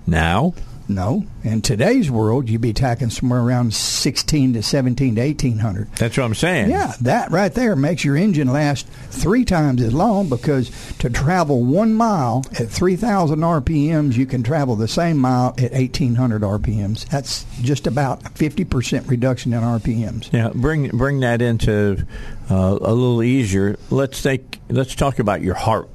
Now. 0.06 0.54
No. 0.88 1.26
In 1.44 1.60
today's 1.60 2.10
world, 2.10 2.48
you'd 2.48 2.62
be 2.62 2.72
tacking 2.72 3.10
somewhere 3.10 3.40
around 3.40 3.74
16 3.74 4.54
to 4.54 4.62
17 4.62 5.14
to 5.16 5.20
1800. 5.20 5.92
That's 5.92 6.16
what 6.16 6.24
I'm 6.24 6.34
saying. 6.34 6.70
Yeah, 6.70 6.94
that 7.02 7.30
right 7.30 7.52
there 7.52 7.76
makes 7.76 8.04
your 8.04 8.16
engine 8.16 8.48
last 8.48 8.86
three 9.10 9.44
times 9.44 9.82
as 9.82 9.92
long 9.92 10.28
because 10.28 10.70
to 10.98 11.10
travel 11.10 11.62
one 11.62 11.94
mile 11.94 12.44
at 12.58 12.68
3,000 12.70 13.38
RPMs, 13.40 14.16
you 14.16 14.26
can 14.26 14.42
travel 14.42 14.76
the 14.76 14.88
same 14.88 15.18
mile 15.18 15.54
at 15.58 15.72
1,800 15.72 16.42
RPMs. 16.42 17.06
That's 17.08 17.44
just 17.60 17.86
about 17.86 18.22
50% 18.34 19.08
reduction 19.08 19.52
in 19.52 19.62
RPMs. 19.62 20.32
Yeah, 20.32 20.50
bring 20.54 20.88
bring 20.88 21.20
that 21.20 21.42
into 21.42 22.06
uh, 22.50 22.78
a 22.80 22.94
little 22.94 23.22
easier. 23.22 23.76
Let's 23.90 24.22
take 24.22 24.60
let's 24.68 24.94
talk 24.94 25.18
about 25.18 25.42
your 25.42 25.54
heart 25.54 25.88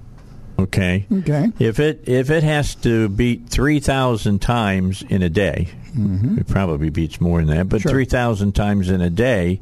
Okay. 0.60 1.06
Okay. 1.12 1.52
If 1.60 1.80
it 1.80 2.04
if 2.08 2.30
it 2.30 2.44
has 2.44 2.76
to 2.76 3.10
beat 3.10 3.50
three 3.50 3.80
thousand 3.80 4.40
times 4.40 5.02
in 5.02 5.22
a 5.24 5.30
day, 5.30 5.70
mm-hmm. 5.96 6.38
it 6.38 6.48
probably 6.48 6.90
beats 6.90 7.20
more 7.20 7.40
than 7.44 7.56
that, 7.58 7.70
but 7.70 7.82
sure. 7.82 7.92
three 7.92 8.06
thousand 8.06 8.54
times 8.54 8.90
in 8.90 9.02
a 9.02 9.10
day, 9.10 9.62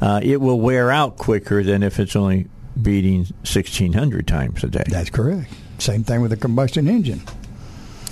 uh, 0.00 0.20
it 0.22 0.40
will 0.40 0.58
wear 0.58 0.90
out 0.90 1.18
quicker 1.18 1.62
than 1.62 1.82
if 1.82 2.00
it's 2.00 2.16
only 2.16 2.46
beating 2.80 3.26
sixteen 3.44 3.92
hundred 3.92 4.26
times 4.26 4.64
a 4.64 4.68
day. 4.68 4.84
That's 4.86 5.10
correct. 5.10 5.52
Same 5.78 6.04
thing 6.04 6.22
with 6.22 6.32
a 6.32 6.36
combustion 6.36 6.88
engine. 6.88 7.22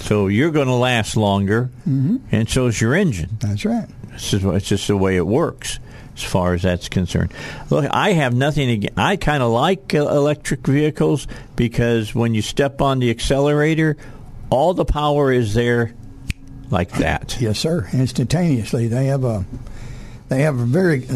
So 0.01 0.29
you're 0.29 0.53
going 0.53 0.69
to 0.69 0.75
last 0.75 1.17
longer, 1.17 1.71
mm-hmm. 1.89 2.19
and 2.31 2.49
so 2.49 2.67
is 2.67 2.81
your 2.81 2.95
engine. 2.95 3.39
That's 3.41 3.65
right. 3.65 3.89
It's 4.13 4.31
just, 4.31 4.45
it's 4.45 4.69
just 4.69 4.87
the 4.89 4.97
way 4.97 5.17
it 5.17 5.27
works 5.27 5.81
as 6.19 6.25
far 6.25 6.55
as 6.55 6.63
that's 6.63 6.89
concerned. 6.89 7.33
Look, 7.71 7.87
I 7.91 8.13
have 8.13 8.35
nothing 8.35 8.71
against. 8.71 8.99
I 8.99 9.17
kind 9.17 9.43
of 9.43 9.51
like 9.51 9.95
uh, 9.95 9.99
electric 9.99 10.67
vehicles 10.67 11.27
because 11.57 12.15
when 12.15 12.35
you 12.35 12.43
step 12.43 12.81
on 12.81 12.99
the 12.99 13.11
accelerator, 13.11 13.97
all 14.51 14.75
the 14.75 14.85
power 14.85 15.33
is 15.33 15.55
there, 15.55 15.95
like 16.71 16.91
that. 16.99 17.39
Yes, 17.41 17.59
sir. 17.59 17.89
Instantaneously, 17.93 18.89
they 18.89 19.07
have 19.07 19.25
a 19.25 19.45
they 20.29 20.43
have 20.43 20.59
a 20.59 20.65
very 20.65 21.07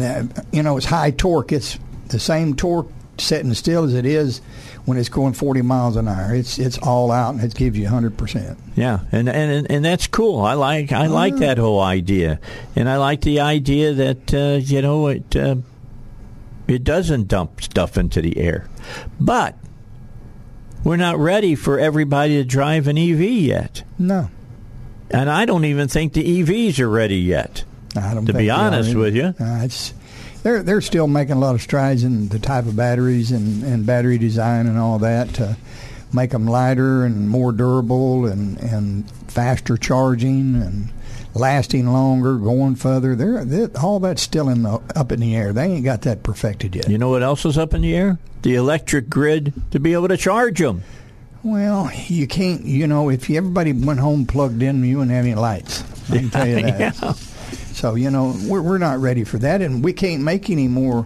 you 0.51 0.63
know 0.63 0.77
it's 0.77 0.85
high 0.85 1.11
torque. 1.11 1.51
It's 1.51 1.77
the 2.07 2.19
same 2.19 2.55
torque 2.55 2.89
sitting 3.17 3.53
still 3.53 3.83
as 3.83 3.93
it 3.93 4.05
is 4.05 4.41
when 4.85 4.97
it's 4.97 5.09
going 5.09 5.33
40 5.33 5.61
miles 5.61 5.95
an 5.95 6.07
hour. 6.07 6.33
It's 6.33 6.59
it's 6.59 6.77
all 6.77 7.11
out 7.11 7.35
and 7.35 7.43
it 7.43 7.55
gives 7.55 7.77
you 7.77 7.85
100 7.85 8.17
percent. 8.17 8.57
Yeah, 8.75 8.99
and 9.11 9.29
and 9.29 9.69
and 9.69 9.85
that's 9.85 10.07
cool. 10.07 10.41
I 10.41 10.53
like 10.53 10.91
I 10.91 11.07
like 11.07 11.37
that 11.37 11.57
whole 11.57 11.81
idea, 11.81 12.39
and 12.75 12.89
I 12.89 12.97
like 12.97 13.21
the 13.21 13.39
idea 13.39 13.93
that 13.93 14.33
uh, 14.33 14.59
you 14.61 14.81
know 14.81 15.07
it 15.07 15.35
uh, 15.35 15.55
it 16.67 16.83
doesn't 16.83 17.27
dump 17.27 17.61
stuff 17.61 17.97
into 17.97 18.21
the 18.21 18.37
air, 18.37 18.67
but 19.19 19.57
we're 20.83 20.97
not 20.97 21.17
ready 21.17 21.55
for 21.55 21.79
everybody 21.79 22.35
to 22.35 22.43
drive 22.43 22.87
an 22.87 22.97
EV 22.97 23.21
yet. 23.21 23.83
No, 23.97 24.29
and 25.11 25.29
I 25.29 25.45
don't 25.45 25.65
even 25.65 25.87
think 25.87 26.13
the 26.13 26.43
EVs 26.43 26.79
are 26.79 26.89
ready 26.89 27.17
yet. 27.17 27.63
I 27.95 28.13
don't. 28.13 28.25
To 28.25 28.33
be 28.33 28.49
honest 28.49 28.95
with 28.95 29.15
you, 29.15 29.35
uh, 29.39 29.61
it's 29.63 29.93
they're 30.43 30.61
they're 30.61 30.81
still 30.81 31.07
making 31.07 31.35
a 31.35 31.39
lot 31.39 31.55
of 31.55 31.61
strides 31.61 32.03
in 32.03 32.29
the 32.29 32.39
type 32.39 32.65
of 32.65 32.75
batteries 32.75 33.31
and, 33.31 33.63
and 33.63 33.85
battery 33.85 34.17
design 34.17 34.67
and 34.67 34.77
all 34.77 34.99
that 34.99 35.33
to 35.35 35.57
make 36.13 36.31
them 36.31 36.45
lighter 36.45 37.03
and 37.03 37.29
more 37.29 37.51
durable 37.51 38.25
and, 38.25 38.59
and 38.59 39.09
faster 39.31 39.77
charging 39.77 40.55
and 40.61 40.91
lasting 41.33 41.91
longer, 41.91 42.35
going 42.35 42.75
further. 42.75 43.15
They're, 43.15 43.43
they're, 43.43 43.69
all 43.81 43.99
that's 43.99 44.21
still 44.21 44.49
in 44.49 44.63
the 44.63 44.81
up 44.95 45.11
in 45.11 45.19
the 45.19 45.35
air. 45.35 45.53
They 45.53 45.65
ain't 45.65 45.85
got 45.85 46.03
that 46.03 46.23
perfected 46.23 46.75
yet. 46.75 46.89
You 46.89 46.97
know 46.97 47.09
what 47.09 47.23
else 47.23 47.45
is 47.45 47.57
up 47.57 47.73
in 47.73 47.81
the 47.81 47.95
air? 47.95 48.19
The 48.43 48.55
electric 48.55 49.09
grid 49.09 49.53
to 49.71 49.79
be 49.79 49.93
able 49.93 50.09
to 50.09 50.17
charge 50.17 50.59
them. 50.59 50.83
Well, 51.43 51.91
you 52.07 52.27
can't. 52.27 52.63
You 52.63 52.87
know, 52.87 53.09
if 53.09 53.29
everybody 53.29 53.73
went 53.73 53.99
home 53.99 54.25
plugged 54.25 54.61
in, 54.61 54.83
you 54.83 54.99
wouldn't 54.99 55.15
have 55.15 55.25
any 55.25 55.35
lights. 55.35 55.83
I 56.09 56.17
can 56.17 56.29
tell 56.29 56.47
you 56.47 56.55
that. 56.61 56.79
yeah. 57.01 57.13
So 57.73 57.95
you 57.95 58.09
know 58.09 58.35
we're 58.45 58.61
we're 58.61 58.77
not 58.77 58.99
ready 58.99 59.23
for 59.23 59.37
that, 59.39 59.61
and 59.61 59.83
we 59.83 59.93
can't 59.93 60.23
make 60.23 60.49
any 60.49 60.67
more 60.67 61.05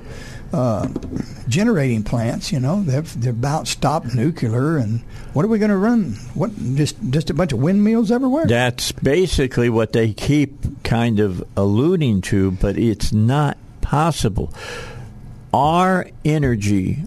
uh, 0.54 0.88
generating 1.48 2.04
plants. 2.04 2.52
You 2.52 2.60
know 2.60 2.84
they've 2.84 3.22
they're 3.22 3.32
about 3.32 3.68
stopped 3.68 4.14
nuclear, 4.14 4.78
and 4.78 5.02
what 5.34 5.46
are 5.46 5.48
we 5.48 5.60
going 5.60 5.72
to 5.72 5.78
run? 5.78 6.14
What 6.34 6.52
just 6.76 6.96
just 7.10 7.30
a 7.30 7.34
bunch 7.34 7.54
of 7.54 7.60
windmills 7.60 8.12
everywhere? 8.12 8.46
That's 8.46 8.92
basically 8.92 9.70
what 9.70 9.94
they 9.94 10.14
keep 10.14 10.84
kind 10.84 11.20
of 11.20 11.44
alluding 11.56 12.22
to, 12.22 12.52
but 12.52 12.78
it's 12.78 13.12
not 13.14 13.58
possible. 13.82 14.54
Our 15.54 16.10
energy, 16.26 17.04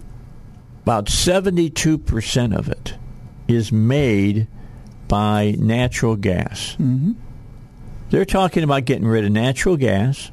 about 0.83 1.09
seventy-two 1.09 1.99
percent 1.99 2.55
of 2.55 2.69
it, 2.69 2.95
is 3.47 3.71
made 3.71 4.49
by 5.07 5.55
natural 5.59 6.17
gas. 6.17 6.77
Mm-hmm. 6.79 7.13
They're 8.11 8.25
talking 8.25 8.65
about 8.65 8.85
getting 8.85 9.07
rid 9.07 9.25
of 9.25 9.31
natural 9.31 9.77
gas, 9.77 10.31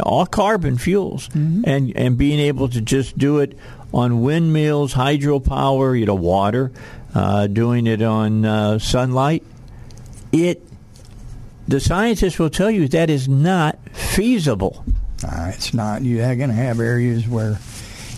all 0.00 0.24
carbon 0.24 0.78
fuels, 0.78 1.28
mm-hmm. 1.28 1.62
and 1.66 1.96
and 1.96 2.16
being 2.16 2.38
able 2.38 2.68
to 2.68 2.80
just 2.80 3.18
do 3.18 3.40
it 3.40 3.58
on 3.92 4.22
windmills, 4.22 4.94
hydropower, 4.94 5.98
you 5.98 6.06
know, 6.06 6.14
water, 6.14 6.72
uh, 7.14 7.48
doing 7.48 7.86
it 7.86 8.02
on 8.02 8.44
uh, 8.44 8.78
sunlight. 8.78 9.44
It, 10.30 10.62
the 11.68 11.80
scientists 11.80 12.38
will 12.38 12.50
tell 12.50 12.70
you 12.70 12.88
that 12.88 13.10
is 13.10 13.28
not 13.28 13.78
feasible. 13.90 14.84
Uh, 15.24 15.52
it's 15.54 15.74
not. 15.74 16.02
You're 16.02 16.34
going 16.36 16.50
to 16.50 16.54
have 16.54 16.80
areas 16.80 17.28
where 17.28 17.58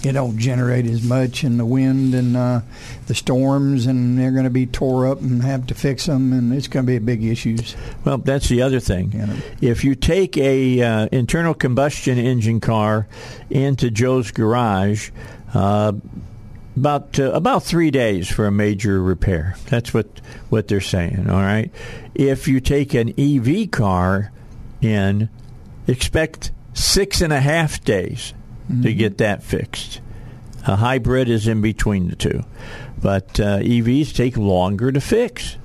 it 0.06 0.12
don't 0.12 0.38
generate 0.38 0.86
as 0.86 1.02
much 1.02 1.44
in 1.44 1.56
the 1.56 1.64
wind 1.64 2.14
and 2.14 2.36
uh, 2.36 2.60
the 3.06 3.14
storms, 3.14 3.86
and 3.86 4.18
they're 4.18 4.32
going 4.32 4.44
to 4.44 4.50
be 4.50 4.66
tore 4.66 5.06
up 5.06 5.20
and 5.20 5.42
have 5.42 5.66
to 5.68 5.74
fix 5.74 6.06
them, 6.06 6.32
and 6.32 6.52
it's 6.52 6.68
going 6.68 6.84
to 6.84 6.90
be 6.90 6.96
a 6.96 7.00
big 7.00 7.24
issues. 7.24 7.76
Well, 8.04 8.18
that's 8.18 8.48
the 8.48 8.62
other 8.62 8.80
thing. 8.80 9.12
You 9.12 9.26
know? 9.26 9.36
If 9.60 9.84
you 9.84 9.94
take 9.94 10.36
a 10.36 10.82
uh, 10.82 11.08
internal 11.12 11.54
combustion 11.54 12.18
engine 12.18 12.60
car 12.60 13.06
into 13.50 13.90
Joe's 13.90 14.30
garage. 14.30 15.10
Uh, 15.52 15.92
about 16.76 17.20
uh, 17.20 17.30
about 17.30 17.62
three 17.62 17.92
days 17.92 18.28
for 18.28 18.46
a 18.46 18.50
major 18.50 19.00
repair. 19.00 19.54
That's 19.66 19.94
what 19.94 20.20
what 20.48 20.66
they're 20.66 20.80
saying. 20.80 21.30
All 21.30 21.40
right. 21.40 21.70
If 22.14 22.48
you 22.48 22.60
take 22.60 22.94
an 22.94 23.14
EV 23.16 23.70
car 23.70 24.32
in, 24.80 25.28
expect 25.86 26.50
six 26.72 27.20
and 27.20 27.32
a 27.32 27.40
half 27.40 27.84
days 27.84 28.34
mm-hmm. 28.68 28.82
to 28.82 28.94
get 28.94 29.18
that 29.18 29.42
fixed. 29.42 30.00
A 30.66 30.76
hybrid 30.76 31.28
is 31.28 31.46
in 31.46 31.60
between 31.60 32.08
the 32.08 32.16
two, 32.16 32.42
but 33.00 33.38
uh, 33.38 33.58
EVs 33.58 34.14
take 34.14 34.36
longer 34.36 34.90
to 34.90 35.00
fix. 35.00 35.56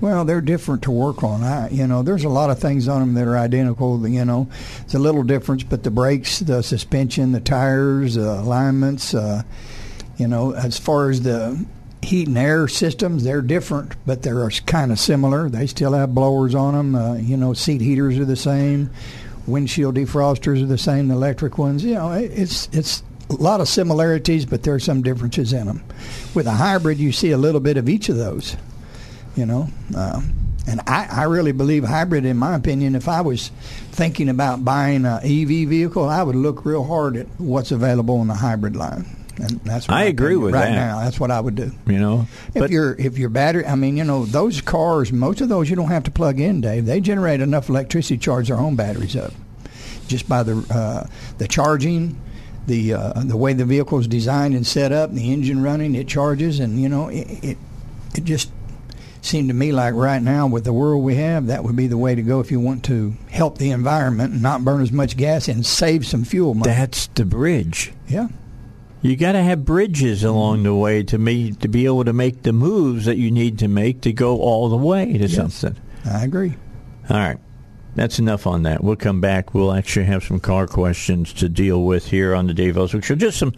Well, 0.00 0.24
they're 0.24 0.40
different 0.40 0.82
to 0.84 0.90
work 0.90 1.22
on. 1.22 1.44
I, 1.44 1.68
you 1.68 1.86
know, 1.86 2.02
there's 2.02 2.24
a 2.24 2.28
lot 2.28 2.48
of 2.48 2.58
things 2.58 2.88
on 2.88 3.00
them 3.00 3.14
that 3.14 3.28
are 3.28 3.36
identical. 3.36 4.08
You 4.08 4.24
know, 4.24 4.48
it's 4.80 4.94
a 4.94 4.98
little 4.98 5.22
difference, 5.22 5.62
but 5.62 5.82
the 5.82 5.90
brakes, 5.90 6.38
the 6.38 6.62
suspension, 6.62 7.32
the 7.32 7.40
tires, 7.40 8.14
the 8.14 8.40
alignments. 8.40 9.14
Uh, 9.14 9.42
you 10.16 10.26
know, 10.26 10.52
as 10.52 10.78
far 10.78 11.10
as 11.10 11.22
the 11.22 11.64
heat 12.02 12.28
and 12.28 12.38
air 12.38 12.66
systems, 12.66 13.24
they're 13.24 13.42
different, 13.42 13.94
but 14.06 14.22
they're 14.22 14.48
kind 14.66 14.90
of 14.90 14.98
similar. 14.98 15.50
They 15.50 15.66
still 15.66 15.92
have 15.92 16.14
blowers 16.14 16.54
on 16.54 16.74
them. 16.74 16.94
Uh, 16.94 17.14
you 17.16 17.36
know, 17.36 17.52
seat 17.52 17.82
heaters 17.82 18.18
are 18.18 18.24
the 18.24 18.36
same 18.36 18.90
windshield 19.50 19.96
defrosters 19.96 20.62
are 20.62 20.66
the 20.66 20.78
same, 20.78 21.10
electric 21.10 21.58
ones. 21.58 21.84
You 21.84 21.94
know, 21.94 22.12
it's 22.12 22.68
it's 22.72 23.02
a 23.28 23.34
lot 23.34 23.60
of 23.60 23.68
similarities, 23.68 24.46
but 24.46 24.62
there 24.62 24.74
are 24.74 24.80
some 24.80 25.02
differences 25.02 25.52
in 25.52 25.66
them. 25.66 25.82
With 26.34 26.46
a 26.46 26.52
hybrid, 26.52 26.98
you 26.98 27.12
see 27.12 27.30
a 27.30 27.38
little 27.38 27.60
bit 27.60 27.76
of 27.76 27.88
each 27.88 28.08
of 28.08 28.16
those. 28.16 28.56
You 29.36 29.46
know, 29.46 29.68
uh, 29.96 30.20
and 30.66 30.80
I, 30.86 31.06
I 31.10 31.24
really 31.24 31.52
believe 31.52 31.84
hybrid. 31.84 32.24
In 32.24 32.36
my 32.36 32.56
opinion, 32.56 32.94
if 32.94 33.08
I 33.08 33.20
was 33.20 33.50
thinking 33.92 34.28
about 34.28 34.64
buying 34.64 35.04
an 35.04 35.20
EV 35.22 35.68
vehicle, 35.68 36.08
I 36.08 36.22
would 36.22 36.36
look 36.36 36.64
real 36.64 36.84
hard 36.84 37.16
at 37.16 37.26
what's 37.38 37.70
available 37.70 38.20
in 38.22 38.28
the 38.28 38.34
hybrid 38.34 38.76
line. 38.76 39.06
And 39.42 39.60
that's 39.60 39.88
what 39.88 39.96
I 39.96 40.04
agree 40.04 40.36
with 40.36 40.52
that. 40.52 40.58
right 40.58 40.70
that. 40.70 40.74
now. 40.74 41.00
That's 41.00 41.18
what 41.18 41.30
I 41.30 41.40
would 41.40 41.54
do. 41.54 41.72
You 41.86 41.98
know, 41.98 42.26
if 42.54 42.70
your 42.70 42.94
if 42.94 43.18
your 43.18 43.28
battery, 43.28 43.66
I 43.66 43.74
mean, 43.74 43.96
you 43.96 44.04
know, 44.04 44.24
those 44.24 44.60
cars, 44.60 45.12
most 45.12 45.40
of 45.40 45.48
those 45.48 45.70
you 45.70 45.76
don't 45.76 45.88
have 45.88 46.04
to 46.04 46.10
plug 46.10 46.40
in, 46.40 46.60
Dave. 46.60 46.86
They 46.86 47.00
generate 47.00 47.40
enough 47.40 47.68
electricity 47.68 48.16
to 48.16 48.22
charge 48.22 48.48
their 48.48 48.58
own 48.58 48.76
batteries 48.76 49.16
up, 49.16 49.32
just 50.06 50.28
by 50.28 50.42
the 50.42 50.64
uh, 50.70 51.06
the 51.38 51.48
charging, 51.48 52.20
the 52.66 52.94
uh, 52.94 53.12
the 53.24 53.36
way 53.36 53.52
the 53.52 53.64
vehicle 53.64 53.98
is 53.98 54.06
designed 54.06 54.54
and 54.54 54.66
set 54.66 54.92
up, 54.92 55.12
the 55.12 55.32
engine 55.32 55.62
running, 55.62 55.94
it 55.94 56.08
charges, 56.08 56.60
and 56.60 56.80
you 56.80 56.88
know, 56.88 57.08
it, 57.08 57.44
it 57.44 57.58
it 58.16 58.24
just 58.24 58.50
seemed 59.22 59.48
to 59.48 59.54
me 59.54 59.72
like 59.72 59.94
right 59.94 60.22
now 60.22 60.46
with 60.46 60.64
the 60.64 60.72
world 60.72 61.04
we 61.04 61.16
have, 61.16 61.46
that 61.46 61.64
would 61.64 61.76
be 61.76 61.86
the 61.86 61.98
way 61.98 62.14
to 62.14 62.22
go 62.22 62.40
if 62.40 62.50
you 62.50 62.60
want 62.60 62.84
to 62.84 63.14
help 63.30 63.58
the 63.58 63.70
environment 63.70 64.32
and 64.32 64.42
not 64.42 64.64
burn 64.64 64.80
as 64.80 64.92
much 64.92 65.16
gas 65.16 65.48
and 65.48 65.64
save 65.64 66.06
some 66.06 66.24
fuel 66.24 66.54
money. 66.54 66.72
That's 66.72 67.06
the 67.08 67.24
bridge. 67.24 67.92
Yeah. 68.08 68.28
You 69.02 69.16
got 69.16 69.32
to 69.32 69.42
have 69.42 69.64
bridges 69.64 70.24
along 70.24 70.62
the 70.62 70.74
way 70.74 71.02
to 71.04 71.18
me 71.18 71.52
to 71.52 71.68
be 71.68 71.86
able 71.86 72.04
to 72.04 72.12
make 72.12 72.42
the 72.42 72.52
moves 72.52 73.06
that 73.06 73.16
you 73.16 73.30
need 73.30 73.58
to 73.60 73.68
make 73.68 74.02
to 74.02 74.12
go 74.12 74.40
all 74.40 74.68
the 74.68 74.76
way 74.76 75.12
to 75.14 75.26
yes, 75.26 75.34
something. 75.34 75.80
I 76.04 76.24
agree. 76.24 76.54
All 77.08 77.16
right. 77.16 77.38
That's 77.96 78.18
enough 78.18 78.46
on 78.46 78.62
that. 78.62 78.84
We'll 78.84 78.96
come 78.96 79.20
back. 79.20 79.52
We'll 79.52 79.72
actually 79.72 80.06
have 80.06 80.22
some 80.22 80.38
car 80.38 80.66
questions 80.66 81.32
to 81.34 81.48
deal 81.48 81.82
with 81.82 82.06
here 82.06 82.36
on 82.36 82.46
the 82.46 82.54
Dave 82.54 82.76
Elswick 82.76 83.02
Show. 83.02 83.16
Just 83.16 83.38
some, 83.38 83.52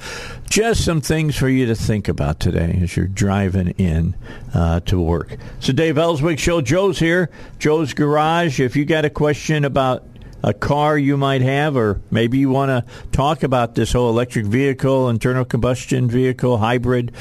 just 0.49 0.85
some 0.85 1.01
things 1.03 1.37
for 1.37 1.49
you 1.49 1.67
to 1.67 1.75
think 1.75 2.09
about 2.09 2.41
today 2.41 2.79
as 2.83 2.97
you're 2.97 3.09
driving 3.09 3.69
in 3.71 4.17
uh, 4.55 4.81
to 4.81 4.99
work. 4.99 5.37
So, 5.61 5.73
Dave 5.75 5.99
Elswick 5.99 6.39
Show. 6.39 6.63
Joe's 6.63 6.99
here. 6.99 7.31
Joe's 7.59 7.93
Garage. 7.93 8.59
If 8.59 8.75
you 8.75 8.87
got 8.87 9.05
a 9.05 9.11
question 9.11 9.67
about 9.67 10.07
a 10.43 10.53
car 10.53 10.99
you 10.99 11.17
might 11.17 11.43
have, 11.43 11.77
or 11.77 12.01
maybe 12.11 12.39
you 12.39 12.51
want 12.51 12.69
to 12.71 12.85
talk 13.13 13.43
about 13.43 13.75
this 13.75 13.93
whole 13.93 14.11
electric 14.11 14.47
vehicle, 14.47 15.09
internal 15.09 15.45
combustion 15.45 16.09
vehicle, 16.09 16.59
hybrid 16.59 17.13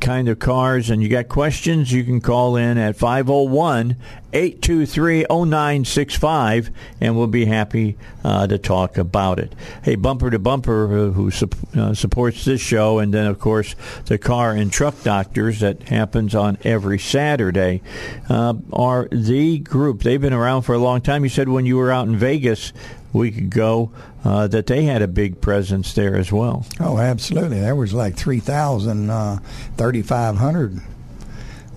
kind 0.00 0.28
of 0.28 0.38
cars, 0.38 0.90
and 0.90 1.02
you 1.02 1.08
got 1.08 1.28
questions, 1.28 1.92
you 1.92 2.04
can 2.04 2.20
call 2.20 2.56
in 2.56 2.76
at 2.78 2.96
501 2.96 3.96
823 4.32 5.24
0965, 5.30 6.70
and 7.00 7.16
we'll 7.16 7.26
be 7.26 7.46
happy 7.46 7.96
uh, 8.26 8.44
to 8.44 8.58
talk 8.58 8.98
about 8.98 9.38
it. 9.38 9.54
Hey, 9.84 9.94
Bumper 9.94 10.30
to 10.30 10.38
Bumper, 10.40 10.86
uh, 10.86 11.10
who 11.12 11.30
su- 11.30 11.48
uh, 11.76 11.94
supports 11.94 12.44
this 12.44 12.60
show, 12.60 12.98
and 12.98 13.14
then, 13.14 13.26
of 13.26 13.38
course, 13.38 13.76
the 14.06 14.18
Car 14.18 14.50
and 14.50 14.72
Truck 14.72 15.00
Doctors 15.04 15.60
that 15.60 15.84
happens 15.84 16.34
on 16.34 16.58
every 16.64 16.98
Saturday, 16.98 17.82
uh, 18.28 18.54
are 18.72 19.08
the 19.12 19.60
group. 19.60 20.02
They've 20.02 20.20
been 20.20 20.32
around 20.32 20.62
for 20.62 20.74
a 20.74 20.78
long 20.78 21.02
time. 21.02 21.22
You 21.22 21.30
said 21.30 21.48
when 21.48 21.66
you 21.66 21.76
were 21.76 21.92
out 21.92 22.08
in 22.08 22.16
Vegas, 22.16 22.72
week 23.12 23.38
ago 23.38 23.92
uh, 24.24 24.48
that 24.48 24.66
they 24.66 24.82
had 24.82 25.02
a 25.02 25.08
big 25.08 25.40
presence 25.40 25.94
there 25.94 26.16
as 26.16 26.32
well. 26.32 26.66
Oh, 26.80 26.98
absolutely. 26.98 27.60
There 27.60 27.76
was 27.76 27.94
like 27.94 28.16
3,000, 28.16 29.08
uh, 29.08 29.38
3,500 29.78 30.80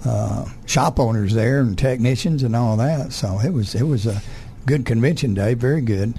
uh, 0.03 0.45
shop 0.65 0.99
owners 0.99 1.33
there 1.33 1.61
and 1.61 1.77
technicians 1.77 2.43
and 2.43 2.55
all 2.55 2.75
that. 2.77 3.13
So 3.13 3.39
it 3.39 3.51
was 3.51 3.75
it 3.75 3.83
was 3.83 4.05
a 4.05 4.21
good 4.69 4.85
convention 4.85 5.33
day, 5.33 5.55
very 5.55 5.81
good. 5.81 6.13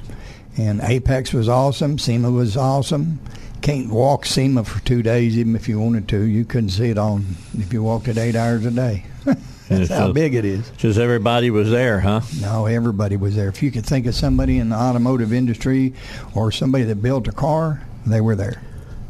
And 0.58 0.80
AAPEX 0.80 1.32
was 1.32 1.48
awesome. 1.48 1.98
SEMA 1.98 2.32
was 2.32 2.56
awesome. 2.56 3.20
Can't 3.62 3.90
walk 3.90 4.26
SEMA 4.26 4.64
for 4.64 4.84
two 4.84 5.04
days, 5.04 5.38
even 5.38 5.54
if 5.54 5.68
you 5.68 5.78
wanted 5.78 6.08
to. 6.08 6.22
You 6.22 6.44
couldn't 6.44 6.70
see 6.70 6.90
it 6.90 6.98
on 6.98 7.36
if 7.56 7.72
you 7.72 7.84
walked 7.84 8.08
it 8.08 8.18
eight 8.18 8.34
hours 8.34 8.66
a 8.66 8.72
day. 8.72 9.04
That's 9.68 9.88
how 9.88 10.10
big 10.10 10.34
it 10.34 10.44
is. 10.44 10.68
Just 10.76 10.98
everybody 10.98 11.50
was 11.50 11.70
there, 11.70 12.00
huh? 12.00 12.22
No, 12.40 12.66
everybody 12.66 13.16
was 13.16 13.36
there. 13.36 13.48
If 13.48 13.62
you 13.62 13.70
could 13.70 13.86
think 13.86 14.06
of 14.06 14.16
somebody 14.16 14.58
in 14.58 14.70
the 14.70 14.76
automotive 14.76 15.32
industry 15.32 15.94
or 16.34 16.50
somebody 16.50 16.82
that 16.84 16.96
built 16.96 17.28
a 17.28 17.32
car, 17.32 17.80
they 18.04 18.20
were 18.20 18.34
there. 18.34 18.60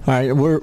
All 0.07 0.14
right, 0.14 0.36
were 0.36 0.62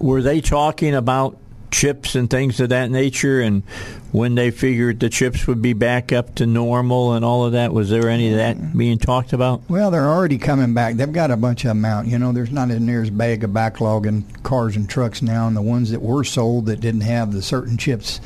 were 0.00 0.22
they 0.22 0.40
talking 0.40 0.96
about 0.96 1.38
chips 1.70 2.14
and 2.14 2.28
things 2.30 2.60
of 2.60 2.70
that 2.70 2.90
nature 2.90 3.40
and 3.40 3.62
when 4.10 4.34
they 4.34 4.50
figured 4.50 5.00
the 5.00 5.08
chips 5.08 5.46
would 5.46 5.60
be 5.60 5.74
back 5.74 6.12
up 6.12 6.34
to 6.34 6.46
normal 6.46 7.12
and 7.12 7.24
all 7.24 7.44
of 7.44 7.52
that 7.52 7.72
was 7.72 7.90
there 7.90 8.08
any 8.08 8.30
of 8.30 8.36
that 8.36 8.76
being 8.76 8.98
talked 8.98 9.32
about? 9.32 9.62
Well 9.68 9.90
they're 9.90 10.08
already 10.08 10.38
coming 10.38 10.74
back. 10.74 10.94
They've 10.94 11.12
got 11.12 11.30
a 11.30 11.36
bunch 11.36 11.64
of 11.64 11.68
them 11.68 11.84
out. 11.84 12.06
You 12.06 12.18
know 12.18 12.32
there's 12.32 12.50
not 12.50 12.70
as 12.70 12.80
near 12.80 13.02
as 13.02 13.10
big 13.10 13.44
a 13.44 13.48
backlog 13.48 14.06
in 14.06 14.22
cars 14.42 14.76
and 14.76 14.88
trucks 14.88 15.22
now 15.22 15.46
and 15.46 15.56
the 15.56 15.62
ones 15.62 15.90
that 15.90 16.02
were 16.02 16.24
sold 16.24 16.66
that 16.66 16.80
didn't 16.80 17.02
have 17.02 17.32
the 17.32 17.42
certain 17.42 17.76
chips 17.76 18.20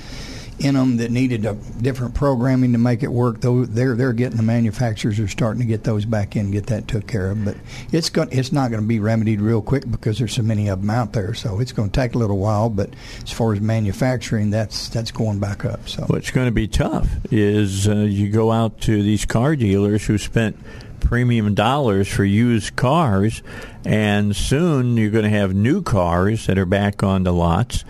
in 0.62 0.74
them 0.74 0.96
that 0.98 1.10
needed 1.10 1.44
a 1.44 1.54
different 1.54 2.14
programming 2.14 2.72
to 2.72 2.78
make 2.78 3.02
it 3.02 3.10
work. 3.10 3.40
Though 3.40 3.64
they're 3.64 3.94
they're 3.94 4.12
getting 4.12 4.36
the 4.36 4.42
manufacturers 4.42 5.18
are 5.18 5.28
starting 5.28 5.60
to 5.60 5.66
get 5.66 5.84
those 5.84 6.04
back 6.04 6.36
in, 6.36 6.50
get 6.50 6.66
that 6.66 6.88
took 6.88 7.06
care 7.06 7.30
of. 7.30 7.44
But 7.44 7.56
it's 7.90 8.10
going 8.10 8.28
it's 8.32 8.52
not 8.52 8.70
going 8.70 8.82
to 8.82 8.88
be 8.88 9.00
remedied 9.00 9.40
real 9.40 9.62
quick 9.62 9.90
because 9.90 10.18
there's 10.18 10.34
so 10.34 10.42
many 10.42 10.68
of 10.68 10.80
them 10.80 10.90
out 10.90 11.12
there. 11.12 11.34
So 11.34 11.60
it's 11.60 11.72
going 11.72 11.90
to 11.90 12.00
take 12.00 12.14
a 12.14 12.18
little 12.18 12.38
while. 12.38 12.68
But 12.70 12.90
as 13.22 13.32
far 13.32 13.52
as 13.52 13.60
manufacturing, 13.60 14.50
that's 14.50 14.88
that's 14.88 15.10
going 15.10 15.40
back 15.40 15.64
up. 15.64 15.88
So 15.88 16.04
what's 16.06 16.30
going 16.30 16.46
to 16.46 16.52
be 16.52 16.68
tough 16.68 17.08
is 17.30 17.88
uh, 17.88 17.96
you 17.96 18.30
go 18.30 18.52
out 18.52 18.80
to 18.82 19.02
these 19.02 19.24
car 19.24 19.56
dealers 19.56 20.06
who 20.06 20.18
spent 20.18 20.56
premium 21.00 21.54
dollars 21.54 22.08
for 22.08 22.24
used 22.24 22.76
cars, 22.76 23.42
and 23.84 24.36
soon 24.36 24.96
you're 24.96 25.10
going 25.10 25.24
to 25.24 25.30
have 25.30 25.54
new 25.54 25.82
cars 25.82 26.46
that 26.46 26.58
are 26.58 26.66
back 26.66 27.02
on 27.02 27.24
the 27.24 27.32
lots 27.32 27.84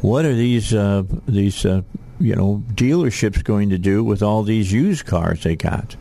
what 0.00 0.24
are 0.24 0.34
these 0.34 0.74
uh, 0.74 1.04
these 1.26 1.64
uh, 1.64 1.82
you 2.20 2.34
know 2.34 2.62
dealerships 2.74 3.42
going 3.42 3.70
to 3.70 3.78
do 3.78 4.02
with 4.04 4.22
all 4.22 4.42
these 4.42 4.72
used 4.72 5.06
cars 5.06 5.42
they 5.42 5.56
got? 5.56 5.96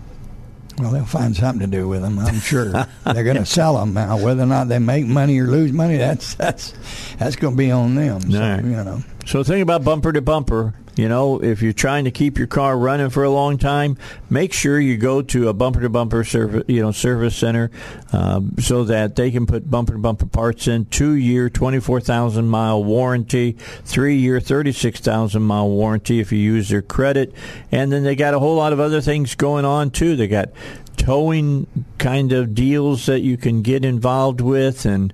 Well, 0.77 0.91
they'll 0.91 1.05
find 1.05 1.35
something 1.35 1.71
to 1.71 1.77
do 1.77 1.87
with 1.87 2.03
them. 2.03 2.19
I'm 2.19 2.39
sure 2.39 2.65
they're 2.65 3.23
going 3.23 3.37
to 3.37 3.45
sell 3.45 3.77
them 3.77 3.93
now. 3.93 4.23
Whether 4.23 4.43
or 4.43 4.47
not 4.47 4.67
they 4.67 4.77
make 4.77 5.05
money 5.05 5.39
or 5.39 5.47
lose 5.47 5.71
money, 5.71 5.97
that's 5.97 6.35
that's 6.35 6.73
that's 7.17 7.35
going 7.35 7.53
to 7.53 7.57
be 7.57 7.71
on 7.71 7.95
them. 7.95 8.21
So, 8.31 8.39
right. 8.39 8.63
You 8.63 8.83
know. 8.83 9.03
So 9.25 9.43
think 9.43 9.63
about 9.63 9.83
bumper 9.83 10.13
to 10.13 10.21
bumper. 10.21 10.73
You 10.97 11.07
know, 11.07 11.41
if 11.41 11.61
you're 11.61 11.73
trying 11.73 12.05
to 12.05 12.11
keep 12.11 12.37
your 12.37 12.47
car 12.47 12.77
running 12.77 13.09
for 13.09 13.23
a 13.23 13.29
long 13.29 13.57
time, 13.57 13.97
make 14.29 14.53
sure 14.53 14.79
you 14.79 14.97
go 14.97 15.21
to 15.21 15.49
a 15.49 15.53
bumper 15.53 15.81
to 15.81 15.89
bumper 15.89 16.23
service, 16.23 16.63
you 16.67 16.81
know, 16.81 16.91
service 16.91 17.35
center, 17.35 17.69
um, 18.11 18.55
so 18.59 18.83
that 18.85 19.15
they 19.15 19.31
can 19.31 19.45
put 19.45 19.69
bumper 19.69 19.93
to 19.93 19.99
bumper 19.99 20.25
parts 20.25 20.67
in. 20.67 20.85
Two 20.85 21.13
year, 21.13 21.49
twenty 21.49 21.79
four 21.79 22.01
thousand 22.01 22.47
mile 22.47 22.83
warranty, 22.83 23.53
three 23.83 24.17
year, 24.17 24.39
thirty 24.39 24.71
six 24.71 24.99
thousand 24.99 25.43
mile 25.43 25.69
warranty 25.69 26.19
if 26.19 26.31
you 26.31 26.39
use 26.39 26.69
their 26.69 26.81
credit, 26.81 27.33
and 27.71 27.91
then 27.91 28.03
they 28.03 28.15
got 28.15 28.33
a 28.33 28.39
whole 28.39 28.55
lot 28.55 28.73
of 28.73 28.79
other 28.79 29.01
things 29.01 29.35
going 29.35 29.65
on 29.65 29.91
too. 29.91 30.15
They 30.15 30.27
got 30.27 30.49
towing 30.97 31.67
kind 31.97 32.31
of 32.33 32.55
deals 32.55 33.05
that 33.05 33.21
you 33.21 33.37
can 33.37 33.61
get 33.61 33.85
involved 33.85 34.41
with 34.41 34.85
and 34.85 35.13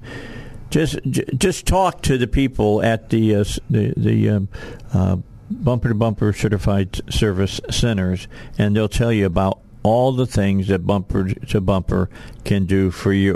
just 0.70 0.98
just 1.04 1.68
talk 1.68 2.02
to 2.02 2.18
the 2.18 2.26
people 2.26 2.82
at 2.82 3.10
the 3.10 3.36
uh, 3.36 3.44
the, 3.70 3.94
the 3.96 4.30
um, 4.30 4.50
uh, 4.92 5.18
bumper 5.50 5.90
to 5.90 5.96
bumper 5.96 6.34
certified 6.34 7.02
service 7.12 7.60
centers, 7.70 8.28
and 8.58 8.76
they'll 8.76 8.90
tell 8.90 9.12
you 9.12 9.26
about 9.26 9.60
all 9.84 10.14
the 10.14 10.26
things 10.26 10.70
that 10.70 10.88
bumper 10.88 11.34
to 11.34 11.62
bumper 11.62 12.10
can 12.46 12.66
do 12.66 12.90
for 12.90 13.12
you. 13.12 13.36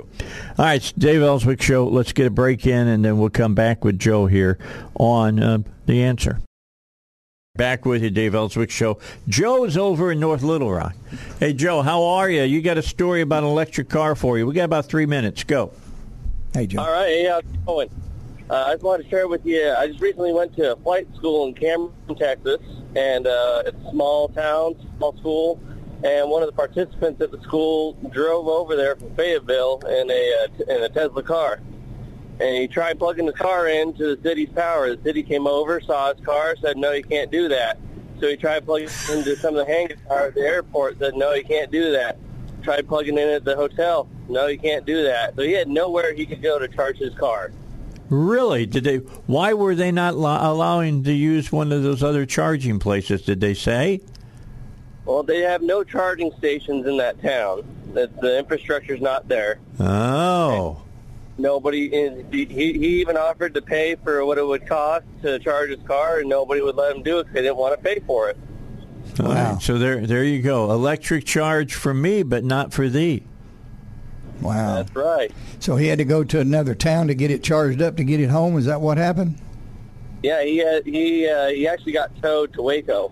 All 0.58 0.66
right, 0.66 0.76
it's 0.76 0.92
Dave 0.94 1.22
Elswick 1.22 1.62
Show. 1.62 1.88
Let's 1.88 2.14
get 2.14 2.26
a 2.26 2.30
break 2.30 2.66
in, 2.66 2.88
and 2.88 3.04
then 3.04 3.18
we'll 3.18 3.30
come 3.30 3.54
back 3.54 3.84
with 3.84 4.00
Joe 4.00 4.28
here 4.28 4.58
on 4.96 5.42
uh, 5.42 5.60
the 5.86 6.04
answer. 6.04 6.40
Back 7.56 7.86
with 7.86 8.04
you, 8.04 8.12
Dave 8.12 8.36
Elswick 8.36 8.70
Show. 8.70 9.00
Joe's 9.28 9.78
over 9.78 10.12
in 10.12 10.20
North 10.20 10.44
Little 10.44 10.72
Rock. 10.72 10.96
Hey, 11.40 11.54
Joe, 11.54 11.82
how 11.82 12.04
are 12.04 12.30
you? 12.30 12.44
You 12.44 12.62
got 12.62 12.78
a 12.78 12.84
story 12.84 13.22
about 13.22 13.44
an 13.44 13.50
electric 13.50 13.90
car 13.90 14.16
for 14.16 14.38
you. 14.38 14.46
We 14.46 14.54
got 14.54 14.66
about 14.66 14.86
three 14.86 15.08
minutes. 15.08 15.44
Go. 15.44 15.72
Hey, 16.54 16.68
Joe. 16.68 16.82
All 16.82 16.92
right. 16.92 17.08
Hey, 17.08 17.26
how's 17.26 17.42
it 17.42 17.66
going? 17.66 17.90
Uh, 18.50 18.66
I 18.68 18.74
just 18.74 18.84
wanted 18.84 19.04
to 19.04 19.10
share 19.10 19.28
with 19.28 19.46
you. 19.46 19.74
I 19.78 19.88
just 19.88 20.00
recently 20.00 20.34
went 20.34 20.56
to 20.56 20.74
a 20.74 20.76
flight 20.78 21.08
school 21.16 21.48
in 21.48 21.54
Cameron, 21.54 21.92
Texas, 22.18 22.60
and 22.96 23.28
uh, 23.28 23.64
it's 23.66 23.78
a 23.86 23.92
small 23.92 24.30
town, 24.30 24.76
small 24.98 25.18
school. 25.18 25.60
And 26.04 26.30
one 26.30 26.44
of 26.44 26.48
the 26.48 26.54
participants 26.54 27.20
at 27.22 27.32
the 27.32 27.42
school 27.42 27.94
drove 28.12 28.48
over 28.48 28.76
there 28.76 28.96
from 28.96 29.14
Fayetteville 29.16 29.82
in 29.88 30.12
a 30.12 30.46
uh, 30.46 30.76
in 30.76 30.84
a 30.84 30.90
Tesla 30.90 31.24
car 31.24 31.60
and 32.40 32.56
he 32.56 32.68
tried 32.68 33.00
plugging 33.00 33.26
the 33.26 33.34
car 33.34 33.68
into 33.68 34.16
the 34.16 34.22
city's 34.22 34.50
power. 34.50 34.96
The 34.96 35.02
city 35.04 35.24
came 35.24 35.48
over, 35.48 35.82
saw 35.82 36.14
his 36.14 36.24
car, 36.24 36.56
said, 36.62 36.78
no, 36.78 36.92
you 36.92 37.04
can't 37.04 37.32
do 37.32 37.48
that. 37.48 37.80
So 38.20 38.28
he 38.28 38.38
tried 38.38 38.66
plugging 38.66 38.90
into 39.12 39.36
some 39.38 39.56
of 39.56 39.66
the 39.66 39.72
hangar 39.72 39.98
at 40.10 40.36
the 40.36 40.42
airport, 40.42 41.00
said, 41.00 41.16
no, 41.16 41.34
you 41.34 41.44
can't 41.44 41.72
do 41.72 41.92
that. 41.92 42.18
Tried 42.64 42.88
plugging 42.88 43.18
in 43.18 43.30
at 43.30 43.44
the 43.44 43.56
hotel. 43.56 44.08
No, 44.30 44.48
you 44.48 44.60
can't 44.60 44.86
do 44.86 45.04
that. 45.04 45.36
So 45.36 45.42
he 45.42 45.54
had 45.54 45.68
nowhere 45.68 46.14
he 46.14 46.26
could 46.26 46.42
go 46.42 46.60
to 46.60 46.68
charge 46.68 46.98
his 46.98 47.14
car. 47.16 47.52
Really? 48.10 48.66
Did 48.66 48.84
they? 48.84 48.98
Why 48.98 49.54
were 49.54 49.76
they 49.76 49.92
not 49.92 50.16
lo- 50.16 50.40
allowing 50.42 51.04
to 51.04 51.12
use 51.14 51.52
one 51.52 51.72
of 51.72 51.84
those 51.84 52.04
other 52.04 52.26
charging 52.26 52.80
places? 52.80 53.22
Did 53.24 53.42
they 53.42 53.54
say? 53.54 54.02
Well, 55.06 55.24
they 55.24 55.42
have 55.42 55.62
no 55.62 55.84
charging 55.84 56.32
stations 56.38 56.86
in 56.86 56.98
that 56.98 57.22
town. 57.22 57.64
The, 57.94 58.10
the 58.22 58.40
infrastructure's 58.40 59.02
not 59.02 59.28
there. 59.28 59.60
Oh. 59.80 60.82
Nobody, 61.38 61.90
he, 62.32 62.46
he 62.46 63.00
even 63.00 63.16
offered 63.16 63.54
to 63.54 63.62
pay 63.62 63.96
for 63.96 64.26
what 64.26 64.38
it 64.38 64.46
would 64.46 64.66
cost 64.68 65.06
to 65.22 65.38
charge 65.40 65.70
his 65.70 65.80
car, 65.88 66.20
and 66.20 66.30
nobody 66.30 66.62
would 66.62 66.76
let 66.76 66.96
him 66.96 67.04
do 67.04 67.20
it 67.20 67.24
because 67.24 67.36
they 67.36 67.42
didn't 67.44 67.58
want 67.58 67.78
to 67.78 67.84
pay 67.84 68.00
for 68.08 68.30
it. 68.30 68.38
All 69.20 69.28
Wow. 69.28 69.54
right, 69.54 69.62
so 69.62 69.78
there, 69.78 70.06
there 70.06 70.24
you 70.24 70.42
go. 70.42 70.72
Electric 70.72 71.26
charge 71.26 71.74
for 71.76 71.94
me, 71.94 72.24
but 72.24 72.44
not 72.44 72.74
for 72.74 72.90
thee. 72.90 73.24
Wow. 74.42 74.76
That's 74.76 74.96
right. 74.96 75.32
So 75.60 75.76
he 75.76 75.88
had 75.88 75.98
to 76.00 76.06
go 76.06 76.24
to 76.24 76.40
another 76.40 76.76
town 76.76 77.08
to 77.08 77.16
get 77.16 77.32
it 77.32 77.44
charged 77.44 77.82
up 77.82 77.98
to 77.98 78.04
get 78.04 78.20
it 78.20 78.30
home. 78.30 78.58
Is 78.58 78.66
that 78.66 78.82
what 78.82 78.98
happened? 78.98 79.40
Yeah, 80.24 80.44
he 80.44 80.58
had, 80.58 80.86
he 80.86 81.28
uh, 81.28 81.48
he 81.50 81.68
actually 81.68 81.92
got 81.94 82.12
towed 82.22 82.54
to 82.54 82.62
Waco. 82.62 83.12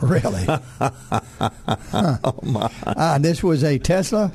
Really? 0.00 0.46
Huh. 0.78 2.18
Oh 2.24 2.38
my! 2.42 2.70
Ah, 2.86 3.18
this 3.20 3.42
was 3.42 3.62
a 3.64 3.78
Tesla. 3.78 4.30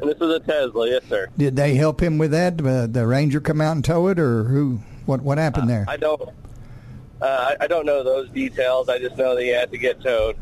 And 0.00 0.10
this 0.10 0.18
was 0.18 0.34
a 0.36 0.40
Tesla, 0.40 0.88
yes, 0.90 1.04
sir. 1.08 1.28
Did 1.38 1.56
they 1.56 1.74
help 1.74 2.02
him 2.02 2.18
with 2.18 2.32
that? 2.32 2.60
Uh, 2.64 2.86
the 2.86 3.06
Ranger 3.06 3.40
come 3.40 3.60
out 3.60 3.72
and 3.76 3.84
tow 3.84 4.08
it, 4.08 4.18
or 4.18 4.44
who? 4.44 4.80
What 5.06 5.22
What 5.22 5.38
happened 5.38 5.70
there? 5.70 5.84
I 5.88 5.96
don't. 5.96 6.20
Uh, 6.20 7.24
I- 7.24 7.56
I 7.60 7.66
don't 7.66 7.86
know 7.86 8.02
those 8.04 8.28
details. 8.30 8.88
I 8.88 8.98
just 8.98 9.16
know 9.16 9.34
that 9.36 9.42
he 9.42 9.48
had 9.48 9.70
to 9.70 9.78
get 9.78 10.02
towed. 10.02 10.36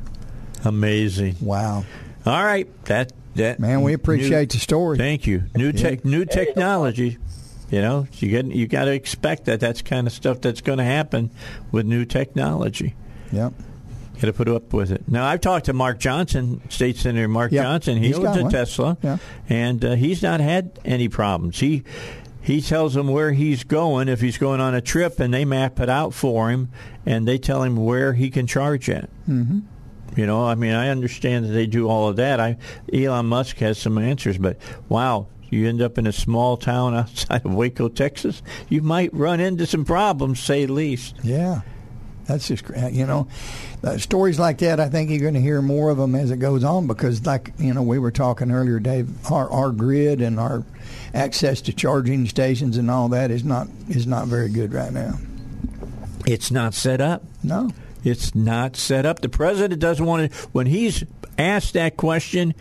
Amazing. 0.64 1.37
Wow, 1.41 1.85
All 2.26 2.45
right, 2.45 2.66
that 2.87 3.12
that 3.35 3.59
man, 3.61 3.82
we 3.82 3.93
appreciate 3.93 4.51
the 4.51 4.59
story. 4.59 4.99
Thank 4.99 5.26
you. 5.26 5.45
New 5.55 5.72
tech, 5.72 6.05
new 6.05 6.24
technology. 6.24 7.18
You 7.70 7.80
know, 7.80 8.07
you 8.14 8.28
get 8.28 8.47
you 8.47 8.66
got 8.66 8.85
to 8.85 8.93
expect 8.93 9.47
that. 9.47 9.59
That's 9.61 9.82
kind 9.82 10.07
of 10.07 10.12
stuff 10.12 10.41
that's 10.41 10.61
going 10.61 10.78
to 10.78 10.85
happen 10.85 11.30
with 11.72 11.87
new 11.87 12.05
technology. 12.05 12.95
Yep. 13.32 13.53
Got 14.14 14.20
to 14.28 14.32
put 14.32 14.49
up 14.49 14.72
with 14.72 14.93
it. 14.93 15.09
Now, 15.09 15.26
I've 15.26 15.41
talked 15.41 15.66
to 15.66 15.72
Mark 15.72 15.99
Johnson, 15.99 16.61
State 16.68 16.97
Senator 16.99 17.26
Mark 17.26 17.51
Yep. 17.51 17.62
Johnson. 17.64 17.97
He 17.99 18.09
He's 18.09 18.18
owns 18.18 18.37
a 18.37 18.43
one. 18.43 18.51
Tesla, 18.53 18.97
Yeah. 19.03 19.16
and 19.49 19.85
uh, 19.85 19.95
he's 19.97 20.22
not 20.22 20.39
had 20.41 20.78
any 20.85 21.09
problems. 21.09 21.59
He 21.59 21.82
he 22.41 22.61
tells 22.61 22.93
them 22.95 23.09
where 23.09 23.32
he's 23.32 23.64
going 23.64 24.09
if 24.09 24.20
he's 24.20 24.37
going 24.39 24.61
on 24.61 24.74
a 24.74 24.80
trip, 24.80 25.18
and 25.18 25.32
they 25.35 25.45
map 25.45 25.80
it 25.80 25.89
out 25.89 26.12
for 26.14 26.51
him, 26.51 26.68
and 27.07 27.26
they 27.26 27.39
tell 27.39 27.62
him 27.64 27.74
where 27.76 28.12
he 28.12 28.30
can 28.30 28.47
charge 28.47 28.89
at. 28.91 29.09
Mm-hmm. 29.28 29.61
You 30.17 30.27
know, 30.27 30.45
I 30.45 30.55
mean, 30.55 30.73
I 30.73 30.89
understand 30.89 31.47
that 31.47 31.53
they 31.53 31.67
do 31.67 31.89
all 31.89 32.09
of 32.09 32.17
that. 32.17 32.41
I 32.41 32.57
Elon 32.93 33.27
Musk 33.27 33.59
has 33.59 33.79
some 33.79 33.99
answers, 33.99 34.39
but 34.39 34.59
wow. 34.89 35.27
You 35.51 35.69
end 35.69 35.83
up 35.83 35.99
in 35.99 36.07
a 36.09 36.12
small 36.12 36.57
town 36.57 36.95
outside 36.97 37.45
of 37.45 37.55
Waco, 37.55 37.89
Texas. 37.89 38.43
You 38.69 38.83
might 38.83 39.15
run 39.15 39.39
into 39.39 39.67
some 39.67 39.85
problems, 39.85 40.41
say 40.41 40.67
the 40.67 40.73
least. 40.73 41.17
Yeah, 41.23 41.61
that's 42.27 42.49
just 42.49 42.65
cra- 42.65 42.91
you 42.91 43.07
know, 43.07 43.29
uh, 43.85 43.99
stories 43.99 44.39
like 44.39 44.59
that. 44.59 44.81
I 44.81 44.89
think 44.89 45.11
you're 45.11 45.21
going 45.21 45.35
to 45.35 45.41
hear 45.41 45.62
more 45.62 45.91
of 45.91 45.99
them 45.99 46.15
as 46.15 46.31
it 46.31 46.39
goes 46.39 46.65
on 46.65 46.87
because, 46.87 47.25
like 47.25 47.53
you 47.59 47.73
know, 47.73 47.83
we 47.83 47.99
were 47.99 48.11
talking 48.11 48.51
earlier, 48.51 48.81
Dave. 48.81 49.09
Our 49.31 49.49
our 49.51 49.71
grid 49.71 50.21
and 50.21 50.41
our 50.41 50.65
access 51.12 51.61
to 51.62 51.73
charging 51.73 52.27
stations 52.27 52.77
and 52.77 52.91
all 52.91 53.09
that 53.11 53.31
is 53.31 53.45
not 53.45 53.69
is 53.89 54.07
not 54.07 54.27
very 54.27 54.49
good 54.49 54.73
right 54.73 54.93
now. 54.93 55.19
It's 56.27 56.51
not 56.51 56.75
set 56.75 57.01
up. 57.01 57.23
No. 57.43 57.71
It's 58.05 58.35
not 58.35 58.77
set 58.77 59.07
up. 59.07 59.21
The 59.21 59.29
president 59.29 59.81
doesn't 59.81 60.05
want 60.05 60.31
to. 60.31 60.39
When 60.49 60.67
he's 60.67 61.03
asked 61.39 61.73
that 61.73 61.97
question, 61.97 62.55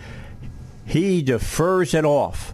he 0.86 1.22
defers 1.22 1.94
it 1.94 2.06
off. 2.06 2.54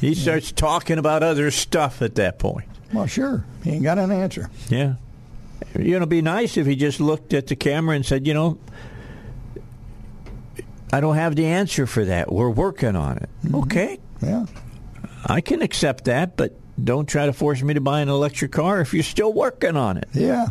He 0.00 0.14
starts 0.14 0.52
talking 0.52 0.98
about 0.98 1.22
other 1.22 1.50
stuff 1.50 2.02
at 2.02 2.16
that 2.16 2.38
point. 2.38 2.68
Well, 2.92 3.06
sure, 3.06 3.44
he 3.62 3.72
ain't 3.72 3.82
got 3.82 3.98
an 3.98 4.10
answer. 4.10 4.50
Yeah. 4.68 4.94
You 5.78 5.92
know, 5.92 5.96
it'd 5.96 6.08
be 6.08 6.22
nice 6.22 6.56
if 6.56 6.66
he 6.66 6.76
just 6.76 7.00
looked 7.00 7.32
at 7.32 7.46
the 7.46 7.56
camera 7.56 7.96
and 7.96 8.04
said, 8.04 8.26
you 8.26 8.34
know, 8.34 8.58
I 10.92 11.00
don't 11.00 11.16
have 11.16 11.36
the 11.36 11.46
answer 11.46 11.86
for 11.86 12.04
that. 12.04 12.30
We're 12.30 12.50
working 12.50 12.96
on 12.96 13.16
it. 13.16 13.28
Mm-hmm. 13.44 13.54
Okay. 13.56 13.98
Yeah. 14.20 14.46
I 15.26 15.40
can 15.40 15.62
accept 15.62 16.04
that, 16.04 16.36
but 16.36 16.54
don't 16.82 17.06
try 17.06 17.26
to 17.26 17.32
force 17.32 17.62
me 17.62 17.74
to 17.74 17.80
buy 17.80 18.00
an 18.00 18.08
electric 18.08 18.52
car 18.52 18.80
if 18.80 18.92
you're 18.92 19.02
still 19.02 19.32
working 19.32 19.76
on 19.76 19.96
it. 19.96 20.08
Yeah, 20.12 20.48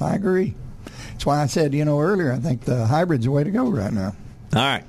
I 0.00 0.14
agree. 0.14 0.54
Why 1.26 1.42
I 1.42 1.46
said, 1.46 1.74
you 1.74 1.84
know, 1.84 2.00
earlier, 2.00 2.32
I 2.32 2.38
think 2.38 2.62
the 2.62 2.86
hybrid's 2.86 3.24
the 3.24 3.32
way 3.32 3.42
to 3.42 3.50
go 3.50 3.68
right 3.68 3.92
now. 3.92 4.14
All 4.54 4.62
right. 4.62 4.84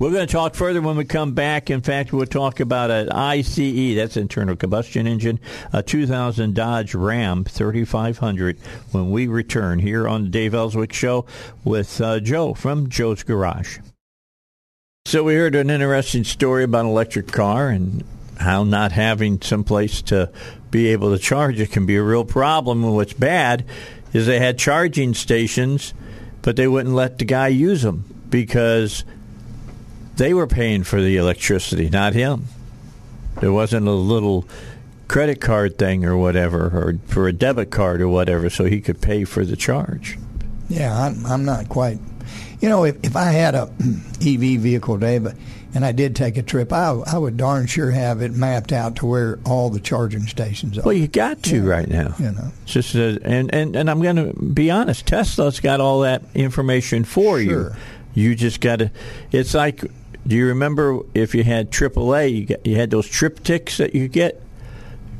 We're 0.00 0.10
going 0.10 0.26
to 0.26 0.32
talk 0.32 0.56
further 0.56 0.82
when 0.82 0.96
we 0.96 1.04
come 1.04 1.32
back. 1.32 1.70
In 1.70 1.80
fact, 1.80 2.12
we'll 2.12 2.26
talk 2.26 2.58
about 2.58 2.90
an 2.90 3.08
ICE, 3.10 3.94
that's 3.94 4.16
internal 4.16 4.56
combustion 4.56 5.06
engine, 5.06 5.38
a 5.72 5.84
2000 5.84 6.54
Dodge 6.54 6.94
Ram 6.94 7.44
3500 7.44 8.58
when 8.90 9.12
we 9.12 9.28
return 9.28 9.78
here 9.78 10.08
on 10.08 10.24
the 10.24 10.28
Dave 10.28 10.54
Elswick 10.54 10.92
Show 10.92 11.24
with 11.64 12.00
uh, 12.00 12.18
Joe 12.18 12.52
from 12.52 12.88
Joe's 12.88 13.22
Garage. 13.22 13.78
So 15.06 15.22
we 15.22 15.36
heard 15.36 15.54
an 15.54 15.70
interesting 15.70 16.24
story 16.24 16.64
about 16.64 16.84
an 16.84 16.90
electric 16.90 17.28
car 17.28 17.68
and 17.68 18.02
how 18.40 18.64
not 18.64 18.90
having 18.90 19.40
some 19.40 19.62
place 19.62 20.02
to 20.02 20.32
be 20.70 20.88
able 20.88 21.16
to 21.16 21.18
charge 21.22 21.60
it 21.60 21.70
can 21.70 21.86
be 21.86 21.96
a 21.96 22.02
real 22.02 22.24
problem. 22.24 22.82
And 22.82 22.94
what's 22.94 23.12
bad 23.12 23.64
is 24.12 24.26
they 24.26 24.38
had 24.38 24.58
charging 24.58 25.14
stations, 25.14 25.94
but 26.42 26.56
they 26.56 26.68
wouldn't 26.68 26.94
let 26.94 27.18
the 27.18 27.24
guy 27.24 27.48
use 27.48 27.82
them 27.82 28.04
because 28.30 29.04
they 30.16 30.32
were 30.32 30.46
paying 30.46 30.82
for 30.82 31.00
the 31.00 31.16
electricity, 31.16 31.88
not 31.88 32.14
him. 32.14 32.46
There 33.40 33.52
wasn't 33.52 33.86
a 33.86 33.92
little 33.92 34.46
credit 35.08 35.40
card 35.40 35.78
thing 35.78 36.04
or 36.04 36.16
whatever, 36.16 36.66
or 36.66 36.98
for 37.06 37.28
a 37.28 37.32
debit 37.32 37.70
card 37.70 38.00
or 38.00 38.08
whatever, 38.08 38.50
so 38.50 38.64
he 38.64 38.80
could 38.80 39.00
pay 39.00 39.24
for 39.24 39.44
the 39.44 39.56
charge. 39.56 40.18
Yeah, 40.68 40.96
I'm, 40.96 41.24
I'm 41.26 41.44
not 41.44 41.68
quite. 41.68 41.98
You 42.60 42.68
know, 42.68 42.84
if, 42.84 42.96
if 43.04 43.14
I 43.14 43.30
had 43.30 43.54
a 43.54 43.70
EV 44.20 44.60
vehicle, 44.60 44.96
Dave, 44.96 45.28
and 45.76 45.84
I 45.84 45.92
did 45.92 46.16
take 46.16 46.38
a 46.38 46.42
trip, 46.42 46.72
I, 46.72 46.88
I 47.06 47.18
would 47.18 47.36
darn 47.36 47.66
sure 47.66 47.90
have 47.90 48.22
it 48.22 48.32
mapped 48.32 48.72
out 48.72 48.96
to 48.96 49.06
where 49.06 49.38
all 49.44 49.68
the 49.68 49.78
charging 49.78 50.26
stations 50.26 50.78
are. 50.78 50.82
Well, 50.82 50.94
you 50.94 51.06
got 51.06 51.42
to 51.42 51.62
right 51.68 51.86
now. 51.86 52.14
You 52.18 52.30
know. 52.30 52.50
It's 52.62 52.72
just 52.72 52.94
a, 52.94 53.20
and, 53.22 53.54
and 53.54 53.76
and 53.76 53.90
I'm 53.90 54.00
going 54.00 54.16
to 54.16 54.32
be 54.32 54.70
honest. 54.70 55.06
Tesla's 55.06 55.60
got 55.60 55.82
all 55.82 56.00
that 56.00 56.22
information 56.34 57.04
for 57.04 57.38
you. 57.38 57.50
Sure. 57.50 57.76
You 58.14 58.34
just 58.34 58.62
got 58.62 58.78
to. 58.78 58.90
It's 59.32 59.52
like, 59.52 59.84
do 60.26 60.34
you 60.34 60.46
remember 60.46 61.00
if 61.12 61.34
you 61.34 61.44
had 61.44 61.70
AAA? 61.70 62.34
You 62.34 62.46
got, 62.46 62.66
you 62.66 62.76
had 62.76 62.90
those 62.90 63.06
TripTiks 63.06 63.76
that 63.76 63.94
you 63.94 64.08
get. 64.08 64.42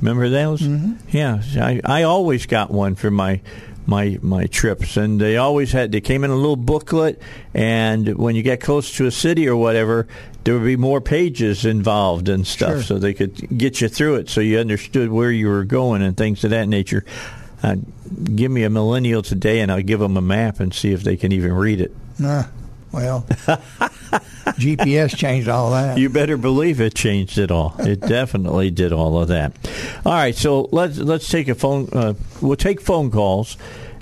Remember 0.00 0.30
those? 0.30 0.62
Mm-hmm. 0.62 1.14
Yeah, 1.14 1.42
I 1.57 1.82
I 1.84 2.02
always 2.04 2.46
got 2.46 2.70
one 2.70 2.94
for 2.94 3.11
my 3.11 3.42
my 3.87 4.18
my 4.22 4.47
trips, 4.47 4.97
and 4.97 5.20
they 5.20 5.37
always 5.37 5.72
had 5.72 5.93
they 5.93 6.01
came 6.01 6.24
in 6.24 6.30
a 6.30 6.37
little 6.37 6.57
booklet, 6.57 7.20
and 7.55 8.16
when 8.16 8.34
you 8.37 8.43
get 8.43 8.61
close 8.61 8.91
to 8.97 9.07
a 9.07 9.11
city 9.11 9.49
or 9.49 9.57
whatever, 9.57 10.07
there 10.45 10.55
would 10.55 10.64
be 10.64 10.76
more 10.76 11.01
pages 11.01 11.64
involved 11.64 12.28
and 12.28 12.47
stuff, 12.47 12.72
Sure. 12.74 12.82
so 12.82 12.99
they 12.99 13.14
could 13.14 13.57
get 13.59 13.80
you 13.80 13.89
through 13.89 14.16
it, 14.16 14.28
so 14.28 14.41
you 14.41 14.59
understood 14.59 15.11
where 15.11 15.30
you 15.30 15.49
were 15.49 15.64
going 15.64 16.03
and 16.03 16.16
things 16.16 16.45
of 16.45 16.51
that 16.51 16.68
nature. 16.68 17.05
Uh, 17.62 17.76
give 18.34 18.51
me 18.51 18.62
a 18.64 18.70
millennial 18.70 19.22
today, 19.22 19.61
and 19.61 19.72
I'll 19.72 19.82
give 19.82 19.99
them 20.01 20.16
a 20.16 20.20
map 20.20 20.61
and 20.61 20.72
see 20.74 20.93
if 20.93 21.03
they 21.03 21.16
can 21.16 21.32
even 21.32 21.53
read 21.53 21.80
it. 21.80 21.95
Nah, 22.18 22.45
well, 22.93 23.22
GPS 24.57 25.16
changed 25.16 25.49
all 25.49 25.70
that. 25.72 25.99
You 25.99 26.09
better 26.09 26.37
believe 26.37 26.80
it 26.80 26.95
changed 26.95 27.39
it 27.39 27.51
all. 27.51 27.74
It 27.78 28.01
definitely 28.09 28.70
did 28.70 28.93
all 28.93 29.20
of 29.20 29.28
that. 29.28 29.53
All 30.05 30.12
right, 30.12 30.34
so 30.34 30.68
let's 30.72 30.99
let's 30.99 31.28
take 31.28 31.49
a 31.49 31.55
phone. 31.55 31.89
Uh, 31.93 32.14
we'll 32.41 32.57
take 32.57 32.80
phone 32.80 33.11
calls 33.11 33.57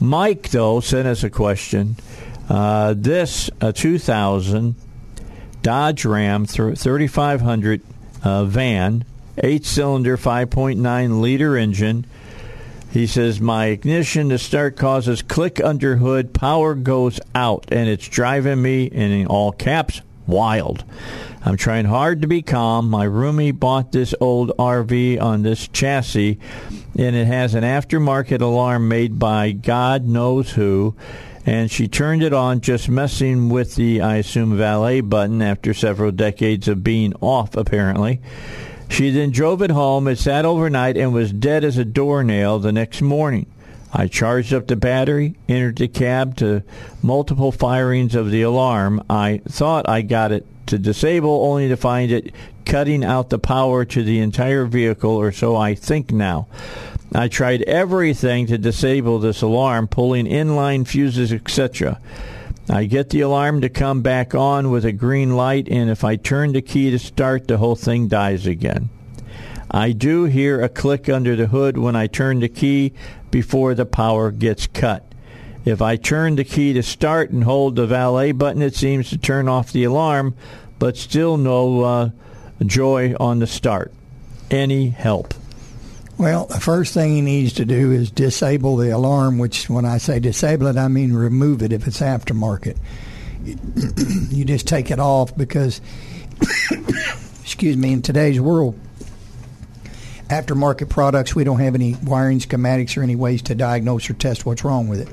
Mike, 0.00 0.50
though, 0.50 0.80
sent 0.80 1.06
us 1.06 1.22
a 1.22 1.30
question. 1.30 1.96
Uh, 2.48 2.94
this 2.96 3.50
uh, 3.60 3.72
2000 3.72 4.74
Dodge 5.62 6.04
Ram 6.04 6.46
th- 6.46 6.76
3500 6.76 7.82
uh, 8.24 8.44
van, 8.44 9.04
eight 9.38 9.64
cylinder, 9.64 10.16
5.9 10.16 11.20
liter 11.20 11.56
engine. 11.56 12.04
He 12.92 13.06
says, 13.06 13.40
My 13.40 13.66
ignition 13.66 14.28
to 14.28 14.38
start 14.38 14.76
causes 14.76 15.22
click 15.22 15.58
under 15.64 15.96
hood, 15.96 16.34
power 16.34 16.74
goes 16.74 17.18
out, 17.34 17.64
and 17.72 17.88
it's 17.88 18.06
driving 18.06 18.60
me, 18.60 18.90
and 18.92 19.12
in 19.14 19.26
all 19.26 19.50
caps, 19.50 20.02
wild. 20.26 20.84
I'm 21.42 21.56
trying 21.56 21.86
hard 21.86 22.20
to 22.20 22.28
be 22.28 22.42
calm. 22.42 22.90
My 22.90 23.06
roomie 23.06 23.58
bought 23.58 23.92
this 23.92 24.14
old 24.20 24.50
RV 24.58 25.22
on 25.22 25.42
this 25.42 25.68
chassis, 25.68 26.38
and 26.98 27.16
it 27.16 27.26
has 27.26 27.54
an 27.54 27.64
aftermarket 27.64 28.42
alarm 28.42 28.88
made 28.88 29.18
by 29.18 29.52
God 29.52 30.04
knows 30.04 30.50
who. 30.50 30.94
And 31.46 31.70
she 31.70 31.88
turned 31.88 32.22
it 32.22 32.34
on 32.34 32.60
just 32.60 32.90
messing 32.90 33.48
with 33.48 33.74
the, 33.74 34.02
I 34.02 34.16
assume, 34.16 34.56
valet 34.58 35.00
button 35.00 35.40
after 35.40 35.72
several 35.72 36.12
decades 36.12 36.68
of 36.68 36.84
being 36.84 37.14
off, 37.22 37.56
apparently. 37.56 38.20
She 38.92 39.08
then 39.08 39.30
drove 39.30 39.62
it 39.62 39.70
home. 39.70 40.06
It 40.06 40.18
sat 40.18 40.44
overnight 40.44 40.98
and 40.98 41.14
was 41.14 41.32
dead 41.32 41.64
as 41.64 41.78
a 41.78 41.84
doornail 41.84 42.58
the 42.58 42.72
next 42.72 43.00
morning. 43.00 43.46
I 43.90 44.06
charged 44.06 44.52
up 44.52 44.66
the 44.66 44.76
battery, 44.76 45.34
entered 45.48 45.76
the 45.76 45.88
cab 45.88 46.36
to 46.36 46.62
multiple 47.02 47.52
firings 47.52 48.14
of 48.14 48.30
the 48.30 48.42
alarm. 48.42 49.02
I 49.08 49.40
thought 49.48 49.88
I 49.88 50.02
got 50.02 50.30
it 50.30 50.46
to 50.66 50.78
disable, 50.78 51.46
only 51.46 51.68
to 51.68 51.76
find 51.76 52.12
it 52.12 52.34
cutting 52.66 53.02
out 53.02 53.30
the 53.30 53.38
power 53.38 53.86
to 53.86 54.02
the 54.02 54.20
entire 54.20 54.66
vehicle, 54.66 55.10
or 55.10 55.32
so 55.32 55.56
I 55.56 55.74
think 55.74 56.12
now. 56.12 56.46
I 57.14 57.28
tried 57.28 57.62
everything 57.62 58.46
to 58.48 58.58
disable 58.58 59.18
this 59.18 59.40
alarm, 59.40 59.88
pulling 59.88 60.26
inline 60.26 60.86
fuses, 60.86 61.32
etc. 61.32 61.98
I 62.68 62.84
get 62.84 63.10
the 63.10 63.20
alarm 63.20 63.60
to 63.62 63.68
come 63.68 64.02
back 64.02 64.34
on 64.34 64.70
with 64.70 64.84
a 64.84 64.92
green 64.92 65.36
light, 65.36 65.68
and 65.68 65.90
if 65.90 66.04
I 66.04 66.16
turn 66.16 66.52
the 66.52 66.62
key 66.62 66.90
to 66.90 66.98
start, 66.98 67.48
the 67.48 67.58
whole 67.58 67.74
thing 67.74 68.08
dies 68.08 68.46
again. 68.46 68.88
I 69.70 69.92
do 69.92 70.24
hear 70.24 70.62
a 70.62 70.68
click 70.68 71.08
under 71.08 71.34
the 71.34 71.48
hood 71.48 71.76
when 71.76 71.96
I 71.96 72.06
turn 72.06 72.40
the 72.40 72.48
key 72.48 72.92
before 73.30 73.74
the 73.74 73.86
power 73.86 74.30
gets 74.30 74.66
cut. 74.66 75.04
If 75.64 75.80
I 75.80 75.96
turn 75.96 76.36
the 76.36 76.44
key 76.44 76.72
to 76.74 76.82
start 76.82 77.30
and 77.30 77.44
hold 77.44 77.76
the 77.76 77.86
valet 77.86 78.32
button, 78.32 78.62
it 78.62 78.74
seems 78.74 79.10
to 79.10 79.18
turn 79.18 79.48
off 79.48 79.72
the 79.72 79.84
alarm, 79.84 80.34
but 80.78 80.96
still 80.96 81.36
no 81.36 81.82
uh, 81.82 82.10
joy 82.64 83.14
on 83.18 83.38
the 83.38 83.46
start. 83.46 83.92
Any 84.50 84.90
help? 84.90 85.34
Well, 86.22 86.46
the 86.46 86.60
first 86.60 86.94
thing 86.94 87.16
he 87.16 87.20
needs 87.20 87.54
to 87.54 87.64
do 87.64 87.90
is 87.90 88.12
disable 88.12 88.76
the 88.76 88.90
alarm, 88.90 89.38
which 89.38 89.68
when 89.68 89.84
I 89.84 89.98
say 89.98 90.20
disable 90.20 90.68
it, 90.68 90.76
I 90.76 90.86
mean 90.86 91.12
remove 91.12 91.64
it 91.64 91.72
if 91.72 91.88
it's 91.88 91.98
aftermarket. 91.98 92.78
You 94.32 94.44
just 94.44 94.68
take 94.68 94.92
it 94.92 95.00
off 95.00 95.36
because, 95.36 95.80
excuse 97.42 97.76
me, 97.76 97.92
in 97.92 98.02
today's 98.02 98.40
world, 98.40 98.78
aftermarket 100.28 100.88
products, 100.88 101.34
we 101.34 101.42
don't 101.42 101.58
have 101.58 101.74
any 101.74 101.96
wiring 102.04 102.38
schematics 102.38 102.96
or 102.96 103.02
any 103.02 103.16
ways 103.16 103.42
to 103.42 103.56
diagnose 103.56 104.08
or 104.08 104.14
test 104.14 104.46
what's 104.46 104.62
wrong 104.62 104.86
with 104.86 105.00
it. 105.00 105.12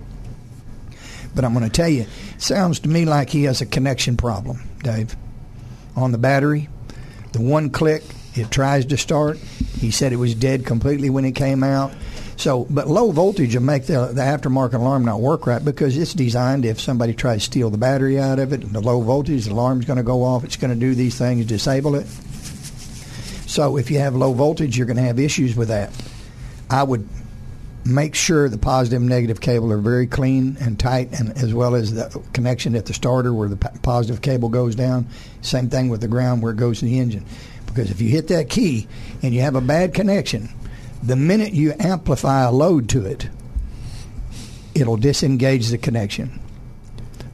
But 1.33 1.43
I'm 1.43 1.55
going 1.55 1.65
to 1.65 1.71
tell 1.71 1.89
you, 1.89 2.05
sounds 2.37 2.81
to 2.81 2.87
me 2.87 3.05
like 3.05 3.31
he 3.31 3.45
has 3.45 3.61
a 3.61 3.65
connection 3.65 4.15
problem, 4.15 4.61
Dave, 4.83 5.15
on 5.95 6.11
the 6.11 6.19
battery. 6.19 6.69
The 7.31 7.41
one 7.41 7.71
click, 7.71 8.03
it 8.39 8.51
tries 8.51 8.85
to 8.87 8.97
start. 8.97 9.37
He 9.37 9.91
said 9.91 10.13
it 10.13 10.17
was 10.17 10.35
dead 10.35 10.65
completely 10.65 11.09
when 11.09 11.25
it 11.25 11.33
came 11.33 11.63
out. 11.63 11.91
So, 12.37 12.65
but 12.69 12.87
low 12.87 13.11
voltage 13.11 13.53
will 13.53 13.63
make 13.63 13.85
the, 13.85 14.07
the 14.13 14.21
aftermarket 14.21 14.75
alarm 14.75 15.03
not 15.03 15.19
work 15.19 15.45
right 15.45 15.63
because 15.63 15.97
it's 15.97 16.13
designed 16.13 16.63
if 16.63 16.79
somebody 16.79 17.13
tries 17.13 17.39
to 17.39 17.45
steal 17.45 17.69
the 17.69 17.77
battery 17.77 18.17
out 18.17 18.39
of 18.39 18.53
it, 18.53 18.71
the 18.71 18.79
low 18.79 19.01
voltage, 19.01 19.45
the 19.45 19.51
alarm's 19.51 19.85
going 19.85 19.97
to 19.97 20.03
go 20.03 20.23
off. 20.23 20.45
It's 20.45 20.55
going 20.55 20.73
to 20.73 20.79
do 20.79 20.95
these 20.95 21.17
things, 21.17 21.45
disable 21.45 21.95
it. 21.95 22.07
So, 23.45 23.77
if 23.77 23.91
you 23.91 23.99
have 23.99 24.15
low 24.15 24.31
voltage, 24.33 24.77
you're 24.77 24.87
going 24.87 24.97
to 24.97 25.03
have 25.03 25.19
issues 25.19 25.55
with 25.55 25.67
that. 25.67 25.91
I 26.69 26.83
would 26.83 27.07
make 27.85 28.15
sure 28.15 28.47
the 28.47 28.57
positive 28.57 29.01
and 29.01 29.09
negative 29.09 29.41
cable 29.41 29.71
are 29.71 29.77
very 29.77 30.07
clean 30.07 30.57
and 30.59 30.79
tight, 30.79 31.09
and 31.19 31.37
as 31.37 31.53
well 31.53 31.75
as 31.75 31.93
the 31.93 32.21
connection 32.33 32.75
at 32.75 32.85
the 32.85 32.93
starter 32.93 33.33
where 33.33 33.49
the 33.49 33.57
positive 33.57 34.21
cable 34.21 34.49
goes 34.49 34.75
down. 34.75 35.07
Same 35.41 35.69
thing 35.69 35.89
with 35.89 36.01
the 36.01 36.07
ground 36.07 36.41
where 36.41 36.51
it 36.51 36.57
goes 36.57 36.79
to 36.79 36.85
the 36.85 36.99
engine. 36.99 37.25
Because 37.79 37.91
if 37.91 38.01
you 38.01 38.09
hit 38.09 38.27
that 38.27 38.49
key 38.49 38.89
and 39.23 39.33
you 39.33 39.39
have 39.39 39.55
a 39.55 39.61
bad 39.61 39.93
connection, 39.93 40.49
the 41.01 41.15
minute 41.15 41.53
you 41.53 41.73
amplify 41.79 42.43
a 42.43 42.51
load 42.51 42.89
to 42.89 43.05
it, 43.05 43.29
it'll 44.75 44.97
disengage 44.97 45.69
the 45.69 45.77
connection. 45.77 46.41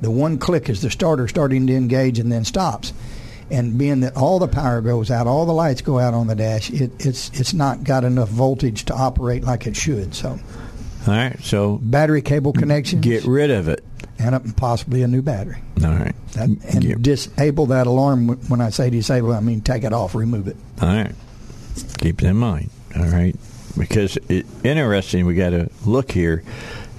The 0.02 0.12
one 0.12 0.38
click 0.38 0.70
is 0.70 0.84
the 0.84 0.92
starter 0.92 1.28
starting 1.28 1.66
to 1.66 1.74
engage 1.74 2.20
and 2.20 2.32
then 2.32 2.46
stops. 2.46 2.94
And 3.50 3.76
being 3.76 4.02
that 4.02 4.16
all 4.16 4.38
the 4.38 4.48
power 4.48 4.82
goes 4.82 5.10
out, 5.10 5.26
all 5.26 5.48
the 5.48 5.52
lights 5.52 5.82
go 5.82 5.98
out 5.98 6.14
on 6.14 6.28
the 6.28 6.36
dash, 6.36 6.70
it, 6.70 6.92
it's 7.00 7.32
it's 7.34 7.56
not 7.56 7.84
got 7.84 8.04
enough 8.04 8.30
voltage 8.30 8.86
to 8.86 8.94
operate 8.94 9.44
like 9.44 9.66
it 9.66 9.76
should. 9.76 10.14
So, 10.14 10.30
All 10.30 10.38
right, 11.08 11.40
so 11.42 11.80
battery 11.82 12.22
cable 12.22 12.54
connection. 12.54 13.02
get 13.02 13.26
rid 13.26 13.50
of 13.50 13.68
it. 13.68 13.84
And 14.20 14.36
a, 14.36 14.40
possibly 14.40 15.04
a 15.04 15.08
new 15.08 15.22
battery. 15.22 15.62
All 15.84 15.92
right. 15.92 16.16
That, 16.34 16.50
and 16.50 16.82
Get- 16.82 17.02
disable 17.02 17.68
that 17.68 17.88
alarm. 17.88 18.28
When 18.48 18.62
I 18.62 18.70
say 18.70 18.90
disable, 18.90 19.34
I 19.34 19.40
mean 19.40 19.62
take 19.62 19.84
it 19.84 19.94
off, 19.94 20.16
remove 20.16 20.48
it. 20.48 20.58
All 20.82 20.88
right. 20.88 21.14
Keep 22.00 22.22
that 22.22 22.30
in 22.30 22.38
mind. 22.38 22.70
All 22.96 23.06
right. 23.06 23.36
Because 23.78 24.18
it, 24.30 24.46
interesting, 24.64 25.26
we 25.26 25.36
got 25.36 25.50
to 25.50 25.70
look 25.86 26.12
here. 26.12 26.44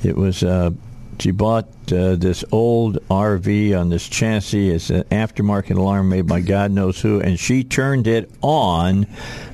It 0.05 0.14
was 0.16 0.43
uh, 0.43 0.70
she 1.18 1.30
bought 1.30 1.66
uh, 1.90 2.16
this 2.16 2.44
old 2.52 2.98
RV 3.09 3.78
on 3.78 3.88
this 3.88 4.06
chassis. 4.09 4.70
It's 4.70 4.90
an 4.90 5.05
aftermarket 5.05 5.76
alarm 5.76 6.10
made 6.10 6.26
by 6.26 6.40
God 6.40 6.70
knows 6.70 7.01
who, 7.01 7.20
and 7.20 7.38
she 7.38 7.64
turned 7.64 8.06
it 8.06 8.30
on, 8.43 9.06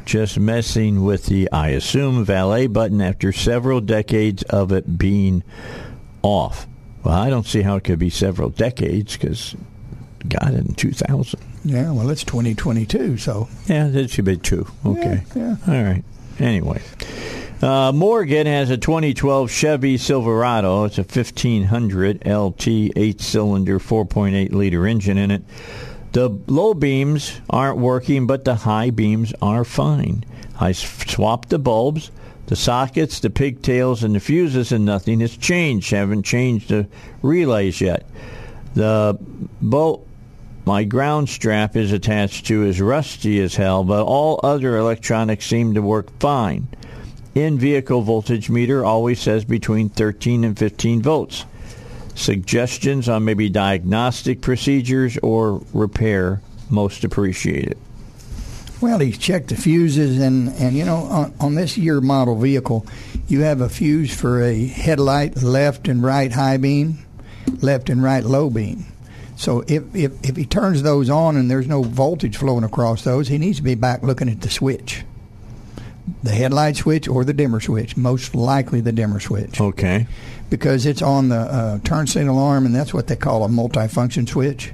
just 0.05 0.39
messing 0.39 1.05
with 1.05 1.27
the 1.27 1.51
I 1.53 1.69
assume 1.69 2.25
valet 2.25 2.67
button 2.67 3.01
after 3.01 3.33
several 3.33 3.81
decades 3.81 4.43
of 4.45 4.73
it 4.73 4.99
being 4.99 5.45
off. 6.23 6.67
Well, 7.05 7.15
I 7.15 7.31
don't 7.31 7.47
see 7.47 7.63
how 7.63 7.77
it 7.77 7.85
could 7.85 7.99
be 7.99 8.11
several 8.11 8.51
decades 8.51 9.17
because 9.17 9.57
got 10.29 10.55
it 10.55 10.67
in 10.67 10.75
2000. 10.75 11.41
Yeah, 11.65 11.91
well, 11.93 12.11
it's 12.11 12.25
2022, 12.25 13.19
so 13.19 13.49
Yeah, 13.67 13.89
that 13.89 14.11
should 14.11 14.25
be 14.25 14.37
two. 14.37 14.67
Okay. 14.85 15.23
Yeah, 15.35 15.57
All 15.67 15.83
right. 15.83 16.05
Anyway, 16.39 16.81
uh, 17.61 17.93
Morgan 17.93 18.47
has 18.47 18.71
a 18.71 18.77
2012 18.77 19.51
Chevy 19.51 19.99
Silverado. 19.99 20.85
It's 20.85 20.99
a 20.99 21.03
1500 21.03 22.27
LT 22.27 22.69
eight-cylinder 22.97 23.79
4.8 23.79 24.53
liter 24.53 24.87
engine 24.87 25.19
in 25.19 25.31
it. 25.31 25.43
The 26.13 26.29
low 26.47 26.75
beams 26.75 27.41
aren't 27.49 27.79
working, 27.79 28.27
but 28.27 28.45
the 28.45 28.55
high 28.55 28.91
beams 28.91 29.33
are 29.41 29.65
fine. 29.65 30.25
I 30.59 30.73
swapped 30.73 31.49
the 31.51 31.59
bulbs, 31.59 32.11
the 32.53 32.57
sockets, 32.57 33.21
the 33.21 33.31
pigtails, 33.31 34.05
and 34.05 34.15
the 34.15 34.21
fuses, 34.21 34.73
and 34.73 34.85
nothing 34.85 35.21
has 35.21 35.35
changed. 35.35 35.91
Haven't 35.91 36.23
changed 36.23 36.69
the 36.69 36.87
relays 37.23 37.81
yet. 37.81 38.05
The 38.75 39.17
bolt 39.63 40.07
my 40.67 40.85
ground 40.85 41.31
strap 41.31 41.77
is 41.77 41.93
attached 41.93 42.45
to 42.49 42.67
is 42.67 42.79
rusty 42.79 43.41
as 43.41 43.55
hell, 43.55 43.85
but 43.85 44.05
all 44.05 44.39
other 44.43 44.77
electronics 44.77 45.47
seem 45.47 45.73
to 45.73 45.81
work 45.81 46.11
fine. 46.21 46.69
In 47.35 47.59
vehicle 47.59 48.03
voltage 48.03 48.51
meter 48.51 48.85
always 48.85 49.19
says 49.19 49.47
between 49.47 49.89
13 49.89 50.45
and 50.45 50.59
15 50.59 51.01
volts. 51.01 51.47
suggestions 52.15 53.09
on 53.09 53.25
maybe 53.25 53.49
diagnostic 53.49 54.43
procedures 54.43 55.17
or 55.23 55.63
repair 55.73 56.43
most 56.69 57.03
appreciated? 57.03 57.79
Well, 58.83 58.99
he's 58.99 59.17
checked 59.17 59.51
the 59.51 59.57
fuses, 59.57 60.19
and, 60.21 60.49
and 60.57 60.77
you 60.77 60.85
know, 60.85 60.97
on, 60.97 61.33
on 61.39 61.55
this 61.55 61.79
year 61.79 62.01
model 62.01 62.37
vehicle, 62.37 62.85
you 63.29 63.43
have 63.43 63.61
a 63.61 63.69
fuse 63.69 64.13
for 64.13 64.43
a 64.43 64.67
headlight, 64.67 65.41
left 65.41 65.87
and 65.87 66.03
right 66.03 66.33
high 66.33 66.57
beam, 66.57 66.99
left 67.61 67.89
and 67.89 68.03
right 68.03 68.25
low 68.25 68.51
beam. 68.51 68.85
So 69.37 69.61
if, 69.69 69.95
if, 69.95 70.13
if 70.29 70.35
he 70.35 70.45
turns 70.45 70.83
those 70.83 71.09
on 71.09 71.37
and 71.37 71.49
there's 71.49 71.69
no 71.69 71.85
voltage 71.85 72.37
flowing 72.37 72.65
across 72.65 73.05
those, 73.05 73.29
he 73.29 73.39
needs 73.39 73.59
to 73.59 73.63
be 73.63 73.77
back 73.77 74.03
looking 74.03 74.29
at 74.29 74.41
the 74.41 74.51
switch. 74.51 75.05
The 76.25 76.33
headlight 76.33 76.75
switch 76.75 77.07
or 77.07 77.25
the 77.25 77.33
dimmer 77.33 77.61
switch, 77.61 77.97
most 77.97 78.35
likely 78.35 78.81
the 78.81 78.91
dimmer 78.91 79.21
switch. 79.21 79.61
Okay. 79.61 80.09
Because 80.51 80.87
it's 80.87 81.03
on 81.03 81.29
the 81.29 81.37
uh, 81.37 81.79
turn 81.85 82.09
signal 82.09 82.37
arm, 82.37 82.67
and 82.67 82.75
that's 82.75 82.93
what 82.93 83.07
they 83.07 83.15
call 83.15 83.45
a 83.45 83.49
multifunction 83.49 84.29
switch. 84.29 84.73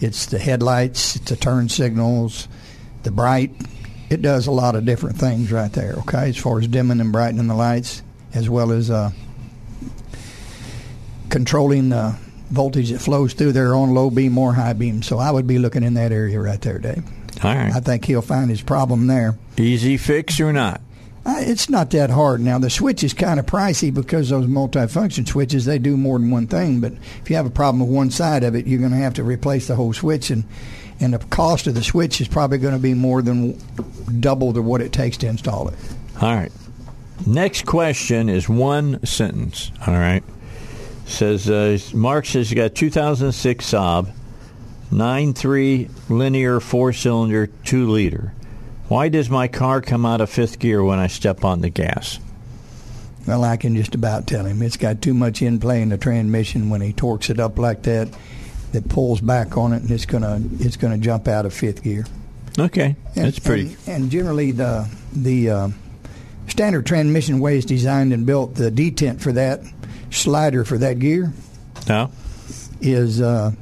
It's 0.00 0.24
the 0.24 0.38
headlights, 0.38 1.16
it's 1.16 1.28
the 1.28 1.36
turn 1.36 1.68
signals, 1.68 2.48
the 3.04 3.10
bright. 3.10 3.50
It 4.10 4.22
does 4.22 4.46
a 4.46 4.50
lot 4.50 4.74
of 4.74 4.84
different 4.84 5.16
things 5.16 5.50
right 5.50 5.72
there, 5.72 5.94
okay, 6.00 6.28
as 6.28 6.36
far 6.36 6.58
as 6.58 6.68
dimming 6.68 7.00
and 7.00 7.12
brightening 7.12 7.46
the 7.46 7.54
lights, 7.54 8.02
as 8.34 8.48
well 8.48 8.70
as 8.70 8.90
uh, 8.90 9.10
controlling 11.30 11.88
the 11.88 12.14
voltage 12.50 12.90
that 12.90 12.98
flows 12.98 13.32
through 13.32 13.52
there 13.52 13.74
on 13.74 13.94
low 13.94 14.10
beam 14.10 14.36
or 14.36 14.52
high 14.52 14.74
beam. 14.74 15.02
So 15.02 15.18
I 15.18 15.30
would 15.30 15.46
be 15.46 15.58
looking 15.58 15.82
in 15.82 15.94
that 15.94 16.12
area 16.12 16.38
right 16.38 16.60
there, 16.60 16.78
Dave. 16.78 17.04
All 17.42 17.54
right. 17.54 17.72
I 17.72 17.80
think 17.80 18.04
he'll 18.04 18.22
find 18.22 18.50
his 18.50 18.60
problem 18.60 19.06
there. 19.06 19.38
Easy 19.56 19.96
fix 19.96 20.38
or 20.38 20.52
not? 20.52 20.82
Uh, 21.24 21.36
it's 21.38 21.70
not 21.70 21.90
that 21.90 22.10
hard. 22.10 22.40
Now 22.40 22.58
the 22.58 22.68
switch 22.68 23.04
is 23.04 23.14
kind 23.14 23.38
of 23.38 23.46
pricey 23.46 23.94
because 23.94 24.28
those 24.28 24.46
multifunction 24.46 25.26
switches 25.26 25.64
they 25.64 25.78
do 25.78 25.96
more 25.96 26.18
than 26.18 26.30
one 26.30 26.48
thing. 26.48 26.80
But 26.80 26.92
if 27.20 27.30
you 27.30 27.36
have 27.36 27.46
a 27.46 27.50
problem 27.50 27.80
with 27.80 27.94
one 27.94 28.10
side 28.10 28.42
of 28.42 28.54
it, 28.56 28.66
you're 28.66 28.80
going 28.80 28.90
to 28.90 28.96
have 28.98 29.14
to 29.14 29.24
replace 29.24 29.68
the 29.68 29.76
whole 29.76 29.92
switch, 29.92 30.30
and 30.30 30.44
and 31.02 31.12
the 31.12 31.18
cost 31.18 31.66
of 31.66 31.74
the 31.74 31.82
switch 31.82 32.20
is 32.20 32.28
probably 32.28 32.58
going 32.58 32.74
to 32.74 32.80
be 32.80 32.94
more 32.94 33.22
than 33.22 33.58
double 34.20 34.52
to 34.52 34.62
what 34.62 34.80
it 34.80 34.92
takes 34.92 35.16
to 35.18 35.26
install 35.26 35.68
it. 35.68 35.74
All 36.20 36.34
right. 36.34 36.52
Next 37.26 37.66
question 37.66 38.28
is 38.28 38.48
one 38.48 39.04
sentence. 39.04 39.70
All 39.86 39.94
right. 39.94 40.24
Says 41.06 41.50
uh, 41.50 41.78
Mark 41.94 42.26
says 42.26 42.50
you 42.50 42.56
got 42.56 42.74
2006 42.74 43.64
Saab, 43.64 44.12
9.3 44.90 45.90
linear 46.08 46.60
four 46.60 46.92
cylinder 46.92 47.48
two 47.48 47.90
liter. 47.90 48.32
Why 48.88 49.08
does 49.08 49.30
my 49.30 49.48
car 49.48 49.80
come 49.80 50.06
out 50.06 50.20
of 50.20 50.30
fifth 50.30 50.58
gear 50.58 50.82
when 50.82 50.98
I 50.98 51.06
step 51.06 51.44
on 51.44 51.60
the 51.60 51.70
gas? 51.70 52.18
Well, 53.26 53.44
I 53.44 53.56
can 53.56 53.76
just 53.76 53.94
about 53.94 54.26
tell 54.26 54.44
him 54.44 54.62
it's 54.62 54.76
got 54.76 55.00
too 55.00 55.14
much 55.14 55.42
in 55.42 55.60
play 55.60 55.80
in 55.80 55.90
the 55.90 55.98
transmission 55.98 56.70
when 56.70 56.80
he 56.80 56.92
torques 56.92 57.30
it 57.30 57.38
up 57.38 57.58
like 57.58 57.82
that. 57.84 58.08
That 58.72 58.88
pulls 58.88 59.20
back 59.20 59.58
on 59.58 59.74
it, 59.74 59.82
and 59.82 59.90
it's 59.90 60.06
gonna 60.06 60.40
it's 60.58 60.76
gonna 60.76 60.98
jump 60.98 61.28
out 61.28 61.44
of 61.44 61.52
fifth 61.52 61.82
gear. 61.82 62.06
Okay, 62.58 62.96
And, 63.14 63.26
that's 63.26 63.38
pretty. 63.38 63.76
And, 63.86 64.04
and 64.04 64.10
generally, 64.10 64.50
the 64.52 64.88
the 65.12 65.50
uh, 65.50 65.68
standard 66.48 66.86
transmission 66.86 67.40
way 67.40 67.58
is 67.58 67.64
designed 67.64 68.12
and 68.12 68.24
built. 68.24 68.54
The 68.54 68.70
detent 68.70 69.20
for 69.20 69.32
that 69.32 69.60
slider 70.10 70.64
for 70.64 70.78
that 70.78 70.98
gear 70.98 71.32
no. 71.88 72.10
is 72.80 73.20
uh, 73.20 73.52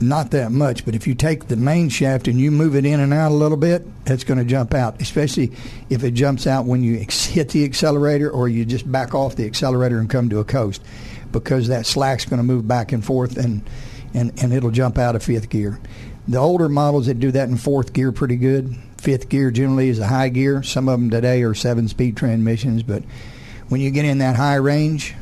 not 0.00 0.32
that 0.32 0.50
much. 0.50 0.84
But 0.84 0.94
if 0.94 1.06
you 1.06 1.14
take 1.14 1.46
the 1.46 1.56
main 1.56 1.88
shaft 1.88 2.28
and 2.28 2.40
you 2.40 2.50
move 2.50 2.74
it 2.74 2.84
in 2.84 3.00
and 3.00 3.12
out 3.12 3.32
a 3.32 3.34
little 3.34 3.56
bit, 3.56 3.86
it's 4.06 4.24
going 4.24 4.38
to 4.38 4.44
jump 4.44 4.74
out. 4.74 5.00
Especially 5.00 5.52
if 5.90 6.04
it 6.04 6.12
jumps 6.12 6.46
out 6.46 6.66
when 6.66 6.82
you 6.82 7.00
ex- 7.00 7.26
hit 7.26 7.50
the 7.50 7.64
accelerator 7.64 8.30
or 8.30 8.48
you 8.48 8.64
just 8.64 8.90
back 8.90 9.14
off 9.14 9.36
the 9.36 9.46
accelerator 9.46 9.98
and 9.98 10.10
come 10.10 10.30
to 10.30 10.40
a 10.40 10.44
coast, 10.44 10.82
because 11.32 11.68
that 11.68 11.86
slack's 11.86 12.24
going 12.24 12.38
to 12.38 12.44
move 12.44 12.66
back 12.66 12.92
and 12.92 13.04
forth 13.04 13.36
and, 13.36 13.68
and 14.14 14.32
and 14.42 14.52
it'll 14.52 14.70
jump 14.70 14.96
out 14.98 15.16
of 15.16 15.22
fifth 15.22 15.50
gear. 15.50 15.78
The 16.26 16.38
older 16.38 16.68
models 16.70 17.06
that 17.06 17.20
do 17.20 17.30
that 17.32 17.48
in 17.48 17.56
fourth 17.56 17.92
gear 17.92 18.10
pretty 18.10 18.36
good. 18.36 18.74
Fifth 18.96 19.28
gear 19.28 19.50
generally 19.50 19.90
is 19.90 19.98
a 19.98 20.06
high 20.06 20.30
gear. 20.30 20.62
Some 20.62 20.88
of 20.88 20.98
them 20.98 21.10
today 21.10 21.42
are 21.42 21.52
seven-speed 21.52 22.16
transmissions, 22.16 22.82
but 22.82 23.02
when 23.68 23.82
you 23.82 23.90
get 23.90 24.06
in 24.06 24.18
that 24.18 24.36
high 24.36 24.54
range, 24.54 25.14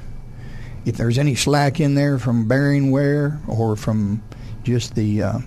if 0.85 0.97
there's 0.97 1.19
any 1.19 1.35
slack 1.35 1.81
in 1.81 1.97
there 1.97 2.19
from 2.19 2.47
bearing 2.47 2.93
wear 2.93 3.41
or 3.49 3.75
from 3.75 4.23
just 4.63 4.95
the 4.95 5.23
uh, 5.23 5.39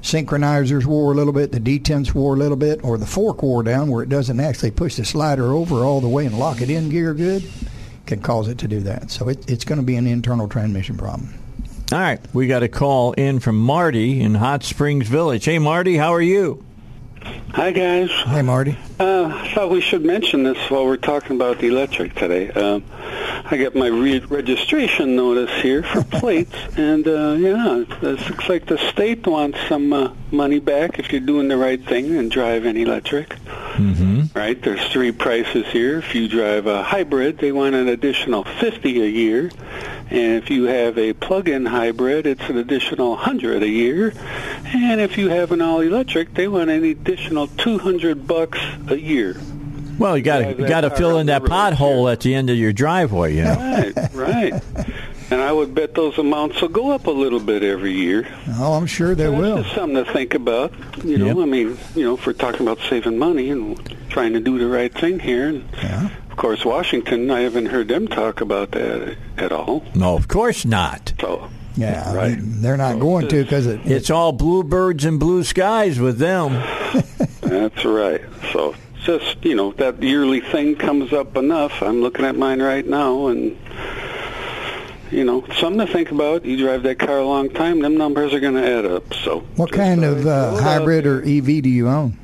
synchronizers 0.00 0.84
wore 0.84 1.12
a 1.12 1.14
little 1.14 1.32
bit, 1.32 1.52
the 1.52 1.60
detents 1.60 2.12
wore 2.12 2.34
a 2.34 2.38
little 2.38 2.56
bit, 2.56 2.82
or 2.84 2.98
the 2.98 3.06
fork 3.06 3.42
wore 3.42 3.62
down 3.62 3.90
where 3.90 4.02
it 4.02 4.08
doesn't 4.08 4.40
actually 4.40 4.70
push 4.72 4.96
the 4.96 5.04
slider 5.04 5.52
over 5.52 5.84
all 5.84 6.00
the 6.00 6.08
way 6.08 6.26
and 6.26 6.38
lock 6.38 6.60
it 6.60 6.70
in 6.70 6.88
gear 6.88 7.14
good, 7.14 7.48
can 8.06 8.20
cause 8.20 8.48
it 8.48 8.58
to 8.58 8.68
do 8.68 8.80
that. 8.80 9.10
So 9.10 9.28
it, 9.28 9.48
it's 9.48 9.64
going 9.64 9.80
to 9.80 9.84
be 9.84 9.96
an 9.96 10.06
internal 10.06 10.48
transmission 10.48 10.96
problem. 10.96 11.32
All 11.92 11.98
right, 11.98 12.18
we 12.32 12.46
got 12.46 12.62
a 12.62 12.68
call 12.68 13.12
in 13.12 13.40
from 13.40 13.58
Marty 13.58 14.20
in 14.22 14.34
Hot 14.36 14.62
Springs 14.62 15.06
Village. 15.06 15.44
Hey, 15.44 15.58
Marty, 15.58 15.96
how 15.96 16.14
are 16.14 16.22
you? 16.22 16.64
Hi, 17.50 17.72
guys. 17.72 18.10
Hi, 18.10 18.40
Marty. 18.42 18.78
Uh, 18.98 19.24
I 19.24 19.52
thought 19.52 19.70
we 19.70 19.80
should 19.80 20.04
mention 20.04 20.44
this 20.44 20.70
while 20.70 20.86
we're 20.86 20.96
talking 20.96 21.34
about 21.34 21.58
the 21.58 21.66
electric 21.66 22.14
today. 22.14 22.50
Um, 22.50 22.84
I 23.44 23.56
got 23.56 23.74
my 23.74 23.88
re- 23.88 24.20
registration 24.20 25.16
notice 25.16 25.50
here 25.62 25.82
for 25.82 26.04
plates, 26.20 26.54
and 26.76 27.06
uh, 27.08 27.36
yeah, 27.38 27.78
it 27.78 28.02
looks 28.02 28.48
like 28.48 28.66
the 28.66 28.78
state 28.92 29.26
wants 29.26 29.58
some 29.68 29.92
uh, 29.92 30.12
money 30.30 30.60
back 30.60 31.00
if 31.00 31.10
you're 31.10 31.20
doing 31.20 31.48
the 31.48 31.56
right 31.56 31.84
thing 31.84 32.16
and 32.16 32.30
drive 32.30 32.66
an 32.66 32.76
electric. 32.76 33.30
Mm-hmm. 33.30 34.38
Right? 34.38 34.60
There's 34.62 34.86
three 34.92 35.10
prices 35.10 35.66
here. 35.66 35.98
If 35.98 36.14
you 36.14 36.28
drive 36.28 36.68
a 36.68 36.84
hybrid, 36.84 37.38
they 37.38 37.50
want 37.50 37.74
an 37.74 37.88
additional 37.88 38.44
50 38.44 39.02
a 39.02 39.06
year. 39.06 39.50
And 40.10 40.42
if 40.42 40.50
you 40.50 40.64
have 40.64 40.96
a 40.96 41.12
plug-in 41.12 41.66
hybrid, 41.66 42.26
it's 42.26 42.48
an 42.48 42.58
additional 42.58 43.10
100 43.10 43.62
a 43.62 43.68
year. 43.68 44.12
And 44.66 45.00
if 45.00 45.18
you 45.18 45.28
have 45.30 45.50
an 45.50 45.60
all-electric, 45.60 46.34
they 46.34 46.46
want 46.46 46.70
an 46.70 46.84
additional 46.84 47.48
200 47.48 48.26
bucks 48.26 48.60
a 48.88 48.96
year. 48.96 49.36
Well, 49.98 50.16
you 50.18 50.24
got 50.24 50.38
to 50.38 50.48
you 50.50 50.66
got 50.68 50.80
to 50.82 50.90
fill 50.90 51.18
in 51.18 51.26
that 51.26 51.42
pothole 51.42 52.10
at 52.12 52.20
the 52.20 52.34
end 52.34 52.50
of 52.50 52.56
your 52.56 52.72
driveway. 52.72 53.36
You 53.36 53.44
know. 53.44 53.92
Right, 54.14 54.14
right. 54.14 54.62
And 55.30 55.40
I 55.40 55.52
would 55.52 55.74
bet 55.74 55.94
those 55.94 56.18
amounts 56.18 56.60
will 56.60 56.68
go 56.68 56.90
up 56.90 57.06
a 57.06 57.10
little 57.10 57.40
bit 57.40 57.62
every 57.62 57.92
year. 57.92 58.26
Oh, 58.58 58.74
I'm 58.74 58.86
sure 58.86 59.14
they 59.14 59.24
That's 59.26 59.38
will. 59.40 59.62
just 59.62 59.74
something 59.74 60.04
to 60.04 60.12
think 60.12 60.34
about. 60.34 60.72
You 61.04 61.16
know, 61.18 61.26
Yep. 61.26 61.36
I 61.38 61.44
mean, 61.46 61.78
you 61.94 62.04
know, 62.04 62.14
if 62.14 62.26
we're 62.26 62.34
talking 62.34 62.60
about 62.66 62.78
saving 62.90 63.18
money 63.18 63.50
and 63.50 63.78
trying 64.10 64.34
to 64.34 64.40
do 64.40 64.58
the 64.58 64.66
right 64.66 64.92
thing 64.92 65.20
here, 65.20 65.48
and 65.48 65.64
Yeah. 65.82 66.10
of 66.30 66.36
course, 66.36 66.64
Washington, 66.64 67.30
I 67.30 67.40
haven't 67.40 67.66
heard 67.66 67.88
them 67.88 68.06
talk 68.06 68.40
about 68.42 68.72
that 68.72 69.16
at 69.38 69.50
all. 69.50 69.84
No, 69.94 70.14
of 70.16 70.28
course 70.28 70.64
not. 70.66 71.14
So, 71.20 71.48
Yeah, 71.76 72.14
Right. 72.14 72.36
they're 72.40 72.76
not 72.76 73.00
going 73.00 73.28
to 73.28 73.42
because 73.42 73.66
it, 73.66 73.80
It's 73.84 74.10
all 74.10 74.32
bluebirds 74.32 75.04
and 75.04 75.18
blue 75.18 75.42
skies 75.42 75.98
with 75.98 76.18
them. 76.18 76.52
that's 77.40 77.84
right. 77.84 78.20
So, 78.52 78.74
just 79.02 79.44
you 79.44 79.54
know, 79.56 79.72
that 79.72 80.02
yearly 80.02 80.40
thing 80.40 80.76
comes 80.76 81.12
up 81.12 81.36
enough. 81.36 81.82
I'm 81.82 82.00
looking 82.00 82.24
at 82.24 82.36
mine 82.36 82.62
right 82.62 82.86
now, 82.86 83.26
and 83.26 83.56
you 85.10 85.24
know, 85.24 85.44
something 85.58 85.84
to 85.84 85.92
think 85.92 86.10
about. 86.10 86.44
You 86.44 86.56
drive 86.56 86.82
that 86.84 86.98
car 86.98 87.18
a 87.18 87.26
long 87.26 87.50
time, 87.50 87.80
them 87.80 87.96
numbers 87.96 88.32
are 88.32 88.40
going 88.40 88.54
to 88.54 88.66
add 88.78 88.84
up. 88.86 89.12
So, 89.14 89.40
what 89.56 89.72
kind 89.72 90.04
of 90.04 90.26
uh, 90.26 90.56
hybrid 90.56 91.04
there. 91.04 91.18
or 91.18 91.22
EV 91.22 91.62
do 91.62 91.68
you 91.68 91.88
own? 91.88 92.18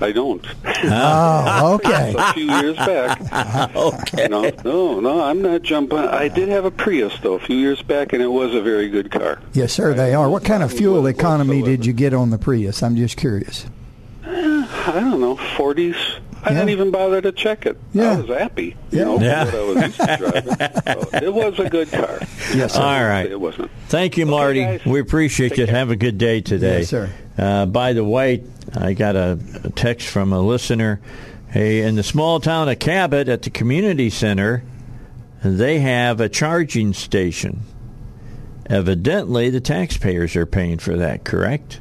I 0.00 0.12
don't. 0.12 0.44
Oh, 0.84 1.74
okay. 1.74 2.14
a 2.18 2.32
few 2.32 2.44
years 2.50 2.76
back. 2.76 3.20
Okay. 3.74 4.28
No, 4.28 4.50
no, 4.64 5.00
no, 5.00 5.22
I'm 5.22 5.42
not 5.42 5.62
jumping. 5.62 5.98
I 5.98 6.28
did 6.28 6.48
have 6.48 6.64
a 6.64 6.70
Prius 6.70 7.16
though 7.22 7.34
a 7.34 7.38
few 7.40 7.56
years 7.56 7.80
back, 7.82 8.12
and 8.12 8.22
it 8.22 8.26
was 8.28 8.54
a 8.54 8.60
very 8.60 8.88
good 8.88 9.10
car. 9.10 9.40
Yes, 9.52 9.72
sir, 9.72 9.94
they 9.94 10.14
are. 10.14 10.28
What 10.28 10.44
kind 10.44 10.62
of 10.62 10.72
fuel 10.72 11.06
economy 11.06 11.62
did 11.62 11.86
you 11.86 11.92
get 11.92 12.12
on 12.14 12.30
the 12.30 12.38
Prius? 12.38 12.82
I'm 12.82 12.96
just 12.96 13.16
curious. 13.16 13.66
I 14.24 14.92
don't 14.94 15.20
know, 15.20 15.36
40s. 15.36 16.18
I 16.44 16.50
Yeah. 16.50 16.58
didn't 16.58 16.70
even 16.70 16.90
bother 16.90 17.20
to 17.20 17.30
check 17.32 17.66
it. 17.66 17.78
Yeah. 17.92 18.12
I 18.12 18.20
was 18.20 18.28
happy. 18.28 18.74
Yeah. 18.90 18.98
You 18.98 19.04
know, 19.04 19.20
Yeah. 19.20 19.44
what 19.44 19.54
I 19.54 19.62
was 19.62 19.76
used 19.84 20.00
to 20.00 20.16
driving. 20.16 21.02
So 21.12 21.18
it 21.26 21.34
was 21.34 21.58
a 21.60 21.70
good 21.70 21.90
car. 21.92 22.18
Yes, 22.54 22.74
sir. 22.74 22.80
All 22.82 23.04
right. 23.04 23.30
It 23.30 23.40
wasn't. 23.40 23.70
Thank 23.88 24.16
you, 24.16 24.26
Marty. 24.26 24.62
guys. 24.62 24.84
we 24.84 24.98
appreciate 25.00 25.50
Take 25.50 25.58
you. 25.58 25.66
care. 25.66 25.74
Have 25.76 25.90
a 25.90 25.96
good 25.96 26.18
day 26.18 26.40
today. 26.40 26.80
Yes, 26.80 26.88
sir. 26.88 27.10
Uh, 27.38 27.66
by 27.66 27.92
the 27.92 28.02
way, 28.04 28.42
I 28.74 28.92
got 28.94 29.14
a, 29.16 29.38
a 29.64 29.70
text 29.70 30.08
from 30.08 30.32
a 30.32 30.40
listener. 30.40 31.00
Hey, 31.50 31.82
in 31.82 31.94
the 31.94 32.02
small 32.02 32.40
town 32.40 32.68
of 32.68 32.78
Cabot 32.78 33.28
at 33.28 33.42
the 33.42 33.50
community 33.50 34.10
center, 34.10 34.64
they 35.44 35.78
have 35.80 36.20
a 36.20 36.28
charging 36.28 36.92
station. 36.92 37.60
Evidently, 38.66 39.50
the 39.50 39.60
taxpayers 39.60 40.34
are 40.36 40.46
paying 40.46 40.78
for 40.78 40.96
that, 40.96 41.24
correct? 41.24 41.80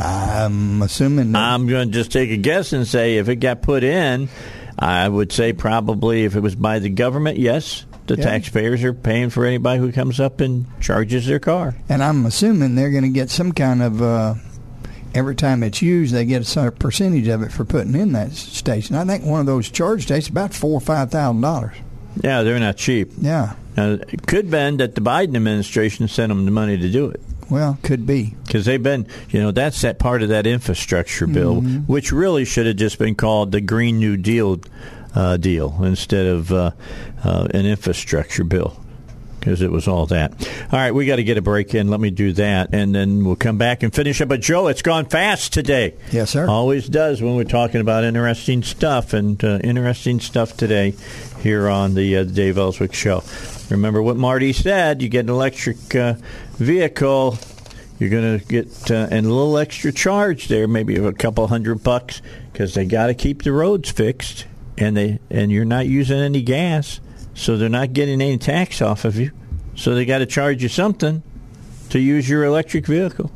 I'm 0.00 0.82
assuming. 0.82 1.34
I'm 1.36 1.66
going 1.66 1.88
to 1.88 1.94
just 1.94 2.10
take 2.12 2.30
a 2.30 2.36
guess 2.36 2.72
and 2.72 2.86
say 2.86 3.18
if 3.18 3.28
it 3.28 3.36
got 3.36 3.62
put 3.62 3.84
in, 3.84 4.28
I 4.78 5.08
would 5.08 5.32
say 5.32 5.52
probably 5.52 6.24
if 6.24 6.36
it 6.36 6.40
was 6.40 6.54
by 6.54 6.78
the 6.78 6.88
government, 6.88 7.38
yes, 7.38 7.84
the 8.06 8.16
Yeah. 8.16 8.24
taxpayers 8.24 8.82
are 8.82 8.94
paying 8.94 9.30
for 9.30 9.44
anybody 9.44 9.78
who 9.78 9.92
comes 9.92 10.18
up 10.20 10.40
and 10.40 10.66
charges 10.80 11.26
their 11.26 11.38
car. 11.38 11.74
and 11.88 12.02
I'm 12.02 12.26
assuming 12.26 12.74
they're 12.74 12.90
going 12.90 13.04
to 13.04 13.10
get 13.10 13.30
some 13.30 13.52
kind 13.52 13.82
of. 13.82 14.00
Uh, 14.02 14.34
every 15.14 15.34
time 15.34 15.62
it's 15.64 15.82
used, 15.82 16.14
they 16.14 16.24
get 16.24 16.56
a 16.56 16.70
percentage 16.70 17.26
of 17.28 17.42
it 17.42 17.50
for 17.52 17.64
putting 17.64 17.94
in 17.96 18.12
that 18.12 18.32
station. 18.32 18.94
I 18.96 19.04
think 19.04 19.24
one 19.24 19.40
of 19.40 19.46
those 19.46 19.68
charge 19.68 20.04
stations 20.04 20.28
about 20.28 20.54
four 20.54 20.72
or 20.74 20.80
five 20.80 21.10
thousand 21.10 21.40
dollars. 21.40 21.74
Yeah, 22.22 22.42
they're 22.42 22.58
not 22.58 22.76
cheap. 22.76 23.12
Yeah. 23.20 23.54
Now, 23.76 23.92
it 23.92 24.26
could 24.26 24.50
been 24.50 24.78
that 24.78 24.94
the 24.96 25.00
Biden 25.00 25.36
administration 25.36 26.08
sent 26.08 26.28
them 26.30 26.44
the 26.44 26.50
money 26.50 26.76
to 26.76 26.88
do 26.90 27.08
it. 27.10 27.20
Well, 27.50 27.78
could 27.82 28.06
be. 28.06 28.36
Because 28.46 28.64
they've 28.64 28.82
been, 28.82 29.06
you 29.30 29.40
know, 29.40 29.50
that's 29.50 29.80
that 29.82 29.98
part 29.98 30.22
of 30.22 30.28
that 30.30 30.46
infrastructure 30.46 31.26
bill, 31.26 31.56
Mm-hmm. 31.62 31.78
which 31.92 32.12
really 32.12 32.44
should 32.44 32.66
have 32.66 32.76
just 32.76 32.98
been 32.98 33.14
called 33.14 33.52
the 33.52 33.60
Green 33.60 33.98
New 33.98 34.16
Deal 34.16 34.60
uh, 35.14 35.36
deal 35.36 35.76
instead 35.82 36.26
of 36.26 36.52
uh, 36.52 36.70
uh, 37.24 37.48
an 37.52 37.66
infrastructure 37.66 38.44
bill. 38.44 38.79
Because 39.40 39.62
it 39.62 39.72
was 39.72 39.88
all 39.88 40.04
that. 40.06 40.32
All 40.70 40.78
right, 40.78 40.92
we 40.92 41.06
got 41.06 41.16
to 41.16 41.24
get 41.24 41.38
a 41.38 41.42
break 41.42 41.74
in. 41.74 41.88
Let 41.88 41.98
me 41.98 42.10
do 42.10 42.34
that, 42.34 42.74
and 42.74 42.94
then 42.94 43.24
we'll 43.24 43.36
come 43.36 43.56
back 43.56 43.82
and 43.82 43.92
finish 43.92 44.20
up. 44.20 44.28
But 44.28 44.42
Joe, 44.42 44.66
it's 44.68 44.82
gone 44.82 45.06
fast 45.06 45.54
today. 45.54 45.94
Yes, 46.12 46.30
sir. 46.30 46.46
Always 46.46 46.88
does 46.88 47.22
when 47.22 47.36
we're 47.36 47.44
talking 47.44 47.80
about 47.80 48.04
interesting 48.04 48.62
stuff, 48.62 49.14
and 49.14 49.42
uh, 49.42 49.58
interesting 49.64 50.20
stuff 50.20 50.56
today 50.58 50.94
here 51.40 51.68
on 51.68 51.94
the 51.94 52.18
uh, 52.18 52.24
Dave 52.24 52.58
Elswick 52.58 52.92
Show. 52.92 53.22
Remember 53.70 54.02
what 54.02 54.16
Marty 54.16 54.52
said: 54.52 55.00
you 55.00 55.08
get 55.08 55.20
an 55.20 55.30
electric 55.30 55.94
uh, 55.94 56.14
vehicle, 56.58 57.38
you're 57.98 58.10
going 58.10 58.38
to 58.38 58.44
get 58.46 58.90
uh, 58.90 59.08
and 59.10 59.26
a 59.26 59.28
little 59.32 59.56
extra 59.58 59.92
charge 59.92 60.48
there, 60.48 60.66
maybe 60.66 60.96
of 60.96 61.04
a 61.04 61.12
couple 61.12 61.46
hundred 61.46 61.82
bucks, 61.82 62.20
because 62.52 62.74
they 62.74 62.84
got 62.84 63.06
to 63.06 63.14
keep 63.14 63.42
the 63.42 63.52
roads 63.52 63.90
fixed, 63.90 64.46
and 64.76 64.96
they 64.96 65.18
and 65.30 65.50
you're 65.50 65.64
not 65.64 65.86
using 65.86 66.18
any 66.18 66.42
gas, 66.42 67.00
so 67.40 67.56
they're 67.56 67.68
not 67.70 67.94
getting 67.94 68.20
any 68.20 68.36
tax 68.36 68.82
off 68.82 69.04
of 69.04 69.16
you, 69.16 69.32
so 69.74 69.94
they 69.94 70.04
got 70.04 70.18
to 70.18 70.26
charge 70.26 70.62
you 70.62 70.68
something 70.68 71.22
to 71.88 71.98
use 71.98 72.28
your 72.28 72.44
electric 72.44 72.86
vehicle. 72.86 73.32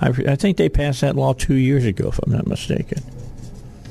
I, 0.00 0.08
I 0.08 0.36
think 0.36 0.56
they 0.56 0.68
passed 0.68 1.02
that 1.02 1.16
law 1.16 1.34
two 1.34 1.54
years 1.54 1.84
ago, 1.84 2.08
if 2.08 2.18
I'm 2.24 2.32
not 2.32 2.46
mistaken. 2.46 3.02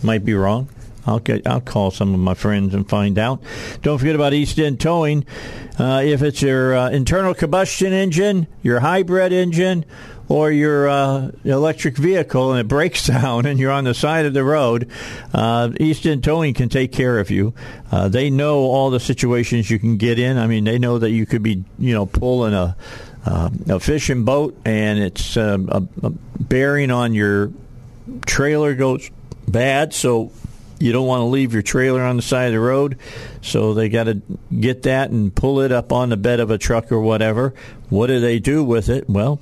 Might 0.01 0.25
be 0.25 0.33
wrong. 0.33 0.67
I'll 1.05 1.19
get. 1.19 1.45
I'll 1.47 1.61
call 1.61 1.91
some 1.91 2.13
of 2.13 2.19
my 2.19 2.33
friends 2.33 2.73
and 2.73 2.87
find 2.89 3.17
out. 3.17 3.41
Don't 3.81 3.97
forget 3.97 4.15
about 4.15 4.33
East 4.33 4.59
End 4.59 4.79
Towing. 4.79 5.25
Uh, 5.79 6.01
if 6.03 6.21
it's 6.21 6.41
your 6.41 6.75
uh, 6.75 6.89
internal 6.89 7.33
combustion 7.33 7.93
engine, 7.93 8.47
your 8.61 8.79
hybrid 8.79 9.31
engine, 9.31 9.85
or 10.31 10.49
your 10.49 10.87
uh, 10.87 11.29
electric 11.43 11.97
vehicle 11.97 12.51
and 12.51 12.61
it 12.61 12.67
breaks 12.67 13.05
down 13.07 13.45
and 13.45 13.59
you're 13.59 13.71
on 13.71 13.83
the 13.83 13.93
side 13.93 14.25
of 14.25 14.33
the 14.33 14.43
road, 14.43 14.89
uh, 15.33 15.69
East 15.77 16.05
End 16.05 16.23
Towing 16.23 16.53
can 16.53 16.69
take 16.69 16.93
care 16.93 17.19
of 17.19 17.29
you. 17.29 17.53
Uh, 17.91 18.07
they 18.07 18.29
know 18.29 18.59
all 18.59 18.89
the 18.89 18.99
situations 18.99 19.69
you 19.69 19.77
can 19.77 19.97
get 19.97 20.19
in. 20.19 20.37
I 20.37 20.47
mean, 20.47 20.63
they 20.63 20.79
know 20.79 20.99
that 20.99 21.11
you 21.11 21.25
could 21.25 21.43
be, 21.43 21.65
you 21.77 21.93
know, 21.93 22.05
pulling 22.05 22.53
a 22.53 22.77
uh, 23.23 23.49
a 23.69 23.79
fishing 23.79 24.23
boat 24.25 24.57
and 24.65 24.97
it's 24.97 25.37
um, 25.37 25.69
a, 25.69 26.07
a 26.07 26.09
bearing 26.39 26.89
on 26.89 27.13
your 27.13 27.51
trailer 28.25 28.73
goes 28.73 29.11
bad, 29.47 29.93
so 29.93 30.31
you 30.79 30.91
don't 30.91 31.05
want 31.05 31.19
to 31.19 31.25
leave 31.25 31.53
your 31.53 31.61
trailer 31.61 32.01
on 32.01 32.15
the 32.15 32.23
side 32.23 32.47
of 32.47 32.53
the 32.53 32.59
road. 32.59 32.97
So 33.41 33.73
they 33.73 33.89
got 33.89 34.05
to 34.05 34.21
get 34.57 34.83
that 34.83 35.11
and 35.11 35.35
pull 35.35 35.59
it 35.59 35.71
up 35.71 35.91
on 35.91 36.09
the 36.09 36.17
bed 36.17 36.39
of 36.39 36.49
a 36.49 36.57
truck 36.57 36.91
or 36.91 37.01
whatever. 37.01 37.53
What 37.89 38.07
do 38.07 38.19
they 38.19 38.39
do 38.39 38.63
with 38.63 38.89
it? 38.89 39.07
Well, 39.09 39.39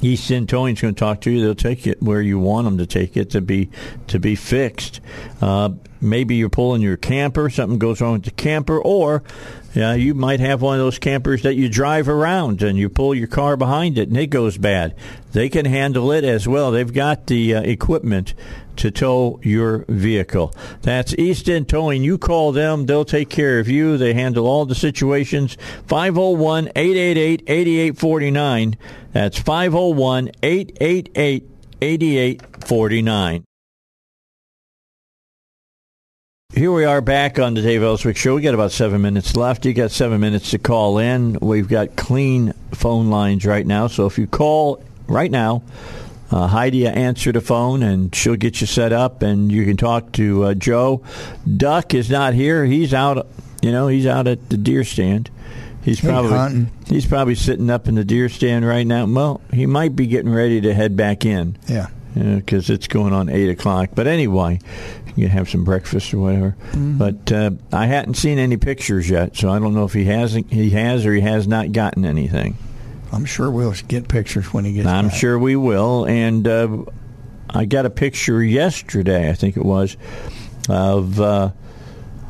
East 0.00 0.30
End 0.30 0.48
Towing's 0.48 0.80
going 0.80 0.94
to 0.94 0.98
talk 0.98 1.20
to 1.22 1.30
you. 1.30 1.40
They'll 1.40 1.54
take 1.54 1.86
it 1.86 2.02
where 2.02 2.22
you 2.22 2.38
want 2.38 2.66
them 2.66 2.78
to 2.78 2.86
take 2.86 3.16
it 3.16 3.30
to 3.30 3.40
be 3.40 3.70
to 4.06 4.18
be 4.18 4.34
fixed. 4.34 5.00
Uh, 5.40 5.70
maybe 6.00 6.36
you're 6.36 6.48
pulling 6.48 6.82
your 6.82 6.96
camper, 6.96 7.50
something 7.50 7.78
goes 7.78 8.00
wrong 8.00 8.14
with 8.14 8.24
the 8.24 8.30
camper, 8.30 8.80
or 8.80 9.22
yeah, 9.74 9.94
you 9.94 10.14
might 10.14 10.40
have 10.40 10.62
one 10.62 10.78
of 10.78 10.84
those 10.84 10.98
campers 10.98 11.42
that 11.42 11.54
you 11.54 11.68
drive 11.68 12.08
around 12.08 12.62
and 12.62 12.78
you 12.78 12.88
pull 12.88 13.14
your 13.14 13.28
car 13.28 13.56
behind 13.56 13.98
it 13.98 14.08
and 14.08 14.16
it 14.16 14.28
goes 14.28 14.56
bad. 14.56 14.94
They 15.32 15.48
can 15.48 15.66
handle 15.66 16.10
it 16.10 16.24
as 16.24 16.48
well. 16.48 16.70
They've 16.70 16.92
got 16.92 17.26
the 17.26 17.54
uh, 17.54 17.62
equipment 17.62 18.34
to 18.76 18.90
tow 18.90 19.40
your 19.42 19.84
vehicle. 19.88 20.54
That's 20.82 21.14
East 21.14 21.48
End 21.48 21.68
Towing. 21.68 22.02
You 22.02 22.16
call 22.16 22.52
them, 22.52 22.86
they'll 22.86 23.04
take 23.04 23.28
care 23.28 23.58
of 23.58 23.68
you. 23.68 23.96
They 23.98 24.14
handle 24.14 24.46
all 24.46 24.64
the 24.64 24.74
situations. 24.74 25.56
501 25.86 26.68
888 26.74 27.42
8849. 27.46 28.76
That's 29.18 29.36
501 29.36 30.30
888 30.44 31.50
8849. 31.82 33.44
Here 36.54 36.70
we 36.70 36.84
are 36.84 37.00
back 37.00 37.40
on 37.40 37.54
the 37.54 37.62
Dave 37.62 37.82
Elswick 37.82 38.16
Show. 38.16 38.36
We 38.36 38.42
got 38.42 38.54
about 38.54 38.70
seven 38.70 39.02
minutes 39.02 39.34
left. 39.34 39.66
You 39.66 39.74
got 39.74 39.90
seven 39.90 40.20
minutes 40.20 40.52
to 40.52 40.58
call 40.58 40.98
in. 40.98 41.36
We've 41.42 41.66
got 41.68 41.96
clean 41.96 42.52
phone 42.70 43.10
lines 43.10 43.44
right 43.44 43.66
now. 43.66 43.88
So 43.88 44.06
if 44.06 44.18
you 44.18 44.28
call 44.28 44.80
right 45.08 45.32
now, 45.32 45.64
uh, 46.30 46.46
Heidi 46.46 46.86
answer 46.86 47.32
the 47.32 47.40
phone 47.40 47.82
and 47.82 48.14
she'll 48.14 48.36
get 48.36 48.60
you 48.60 48.68
set 48.68 48.92
up 48.92 49.22
and 49.22 49.50
you 49.50 49.64
can 49.64 49.76
talk 49.76 50.12
to 50.12 50.44
uh, 50.44 50.54
Joe. 50.54 51.02
Duck 51.56 51.92
is 51.92 52.08
not 52.08 52.34
here. 52.34 52.66
He's 52.66 52.94
out. 52.94 53.26
You 53.62 53.72
know, 53.72 53.88
he's 53.88 54.06
out 54.06 54.28
at 54.28 54.48
the 54.48 54.56
deer 54.56 54.84
stand. 54.84 55.28
He's 55.82 56.00
probably 56.00 56.32
hunting. 56.32 56.70
he's 56.86 57.06
probably 57.06 57.34
sitting 57.34 57.70
up 57.70 57.88
in 57.88 57.94
the 57.94 58.04
deer 58.04 58.28
stand 58.28 58.66
right 58.66 58.86
now. 58.86 59.06
Well, 59.06 59.40
he 59.52 59.66
might 59.66 59.96
be 59.96 60.06
getting 60.06 60.30
ready 60.32 60.60
to 60.62 60.74
head 60.74 60.96
back 60.96 61.24
in 61.24 61.56
Yeah. 61.66 61.86
because 62.14 62.68
it's 62.70 62.88
going 62.88 63.12
on 63.12 63.28
eight 63.28 63.48
o'clock. 63.48 63.90
But 63.94 64.06
anyway, 64.06 64.58
you 65.16 65.26
can 65.26 65.30
have 65.30 65.48
some 65.48 65.64
breakfast 65.64 66.12
or 66.12 66.18
whatever. 66.18 66.56
Mm-hmm. 66.72 66.98
But 66.98 67.32
uh, 67.32 67.50
I 67.72 67.86
hadn't 67.86 68.14
seen 68.14 68.38
any 68.38 68.56
pictures 68.56 69.08
yet, 69.08 69.36
so 69.36 69.50
I 69.50 69.58
don't 69.58 69.74
know 69.74 69.84
if 69.84 69.92
he 69.94 70.04
hasn't. 70.04 70.52
He 70.52 70.70
has 70.70 71.06
or 71.06 71.14
he 71.14 71.20
has 71.22 71.46
not 71.48 71.72
gotten 71.72 72.04
anything. 72.04 72.58
I'm 73.10 73.24
sure 73.24 73.50
we'll 73.50 73.72
get 73.86 74.08
pictures 74.08 74.52
when 74.52 74.64
he 74.66 74.74
gets 74.74 74.86
I'm 74.88 75.08
back. 75.08 75.16
sure 75.16 75.38
we 75.38 75.56
will. 75.56 76.04
And 76.06 76.46
uh, 76.46 76.84
I 77.48 77.64
got 77.64 77.86
a 77.86 77.90
picture 77.90 78.42
yesterday, 78.42 79.30
I 79.30 79.32
think 79.32 79.56
it 79.56 79.64
was, 79.64 79.96
of 80.68 81.18
uh, 81.18 81.50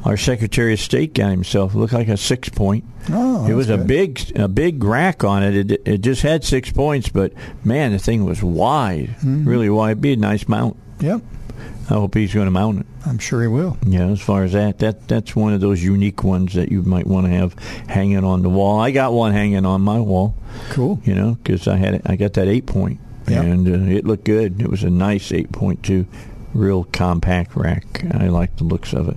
our 0.05 0.17
Secretary 0.17 0.73
of 0.75 0.81
State 0.81 1.15
got 1.15 1.31
himself. 1.31 1.75
It 1.75 1.79
looked 1.79 1.93
like 1.93 2.09
a 2.09 2.17
six 2.17 2.49
point. 2.49 2.85
Oh, 3.11 3.47
it 3.47 3.55
was 3.55 3.67
that's 3.69 3.83
a 3.83 3.85
big, 3.85 4.33
a 4.39 4.49
big 4.49 4.83
rack 4.85 5.25
on 5.25 5.43
it. 5.43 5.71
It, 5.71 5.83
it 5.87 5.99
just 5.99 6.23
had 6.23 6.45
six 6.45 6.71
points, 6.71 7.09
but 7.09 7.33
man, 7.65 7.93
the 7.93 7.99
thing 7.99 8.25
was 8.25 8.43
wide, 8.43 9.17
Mm-hmm. 9.19 9.49
really 9.49 9.71
wide. 9.71 9.93
It'd 9.93 10.01
be 10.03 10.13
a 10.13 10.17
nice 10.17 10.47
mount. 10.49 10.77
Yep. 11.01 11.23
I 11.91 11.95
hope 11.95 12.15
he's 12.15 12.35
going 12.35 12.45
to 12.47 12.51
mount 12.51 12.81
it. 12.81 12.87
I'm 13.07 13.19
sure 13.19 13.41
he 13.41 13.49
will. 13.49 13.79
Yeah, 13.87 14.09
as 14.09 14.21
far 14.21 14.45
as 14.45 14.53
that, 14.53 14.79
that 14.81 15.09
that's 15.09 15.35
one 15.35 15.55
of 15.55 15.61
those 15.63 15.83
unique 15.83 16.23
ones 16.23 16.53
that 16.55 16.71
you 16.71 16.83
might 16.83 17.07
want 17.07 17.27
to 17.27 17.33
have 17.33 17.55
hanging 17.89 18.25
on 18.25 18.43
the 18.43 18.51
wall. 18.51 18.79
I 18.79 18.91
got 18.91 19.15
one 19.15 19.33
hanging 19.33 19.65
on 19.65 19.81
my 19.81 19.99
wall. 19.99 20.35
Cool. 20.71 21.01
You 21.05 21.15
know, 21.15 21.39
because 21.43 21.67
I 21.67 21.77
had 21.77 22.03
I 22.05 22.17
got 22.17 22.35
that 22.35 22.47
eight 22.47 22.67
point, 22.67 23.01
Yeah. 23.27 23.41
and 23.41 23.67
uh, 23.67 23.91
it 23.97 24.05
looked 24.05 24.25
good. 24.25 24.61
It 24.61 24.69
was 24.69 24.85
a 24.85 24.91
nice 24.91 25.33
eight 25.33 25.51
point 25.51 25.83
two, 25.83 26.05
real 26.55 26.85
compact 26.85 27.55
rack. 27.57 28.05
I 28.13 28.29
like 28.29 28.57
the 28.57 28.65
looks 28.65 28.93
of 28.93 29.09
it. 29.09 29.17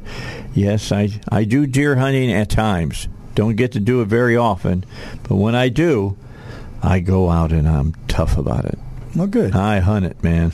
Yes, 0.54 0.92
I 0.92 1.10
I 1.30 1.44
do 1.44 1.66
deer 1.66 1.96
hunting 1.96 2.32
at 2.32 2.50
times. 2.50 3.08
Don't 3.36 3.56
get 3.56 3.72
to 3.74 3.80
do 3.80 4.02
it 4.02 4.06
very 4.06 4.36
often, 4.36 4.86
but 5.24 5.36
when 5.36 5.56
I 5.56 5.70
do, 5.70 6.18
I 6.84 7.00
go 7.00 7.30
out 7.30 7.52
and 7.52 7.68
I'm 7.68 7.96
tough 8.08 8.38
about 8.38 8.66
it. 8.66 8.78
Well, 9.16 9.28
good. 9.28 9.56
I 9.56 9.80
hunt 9.80 10.06
it, 10.06 10.22
man. 10.24 10.52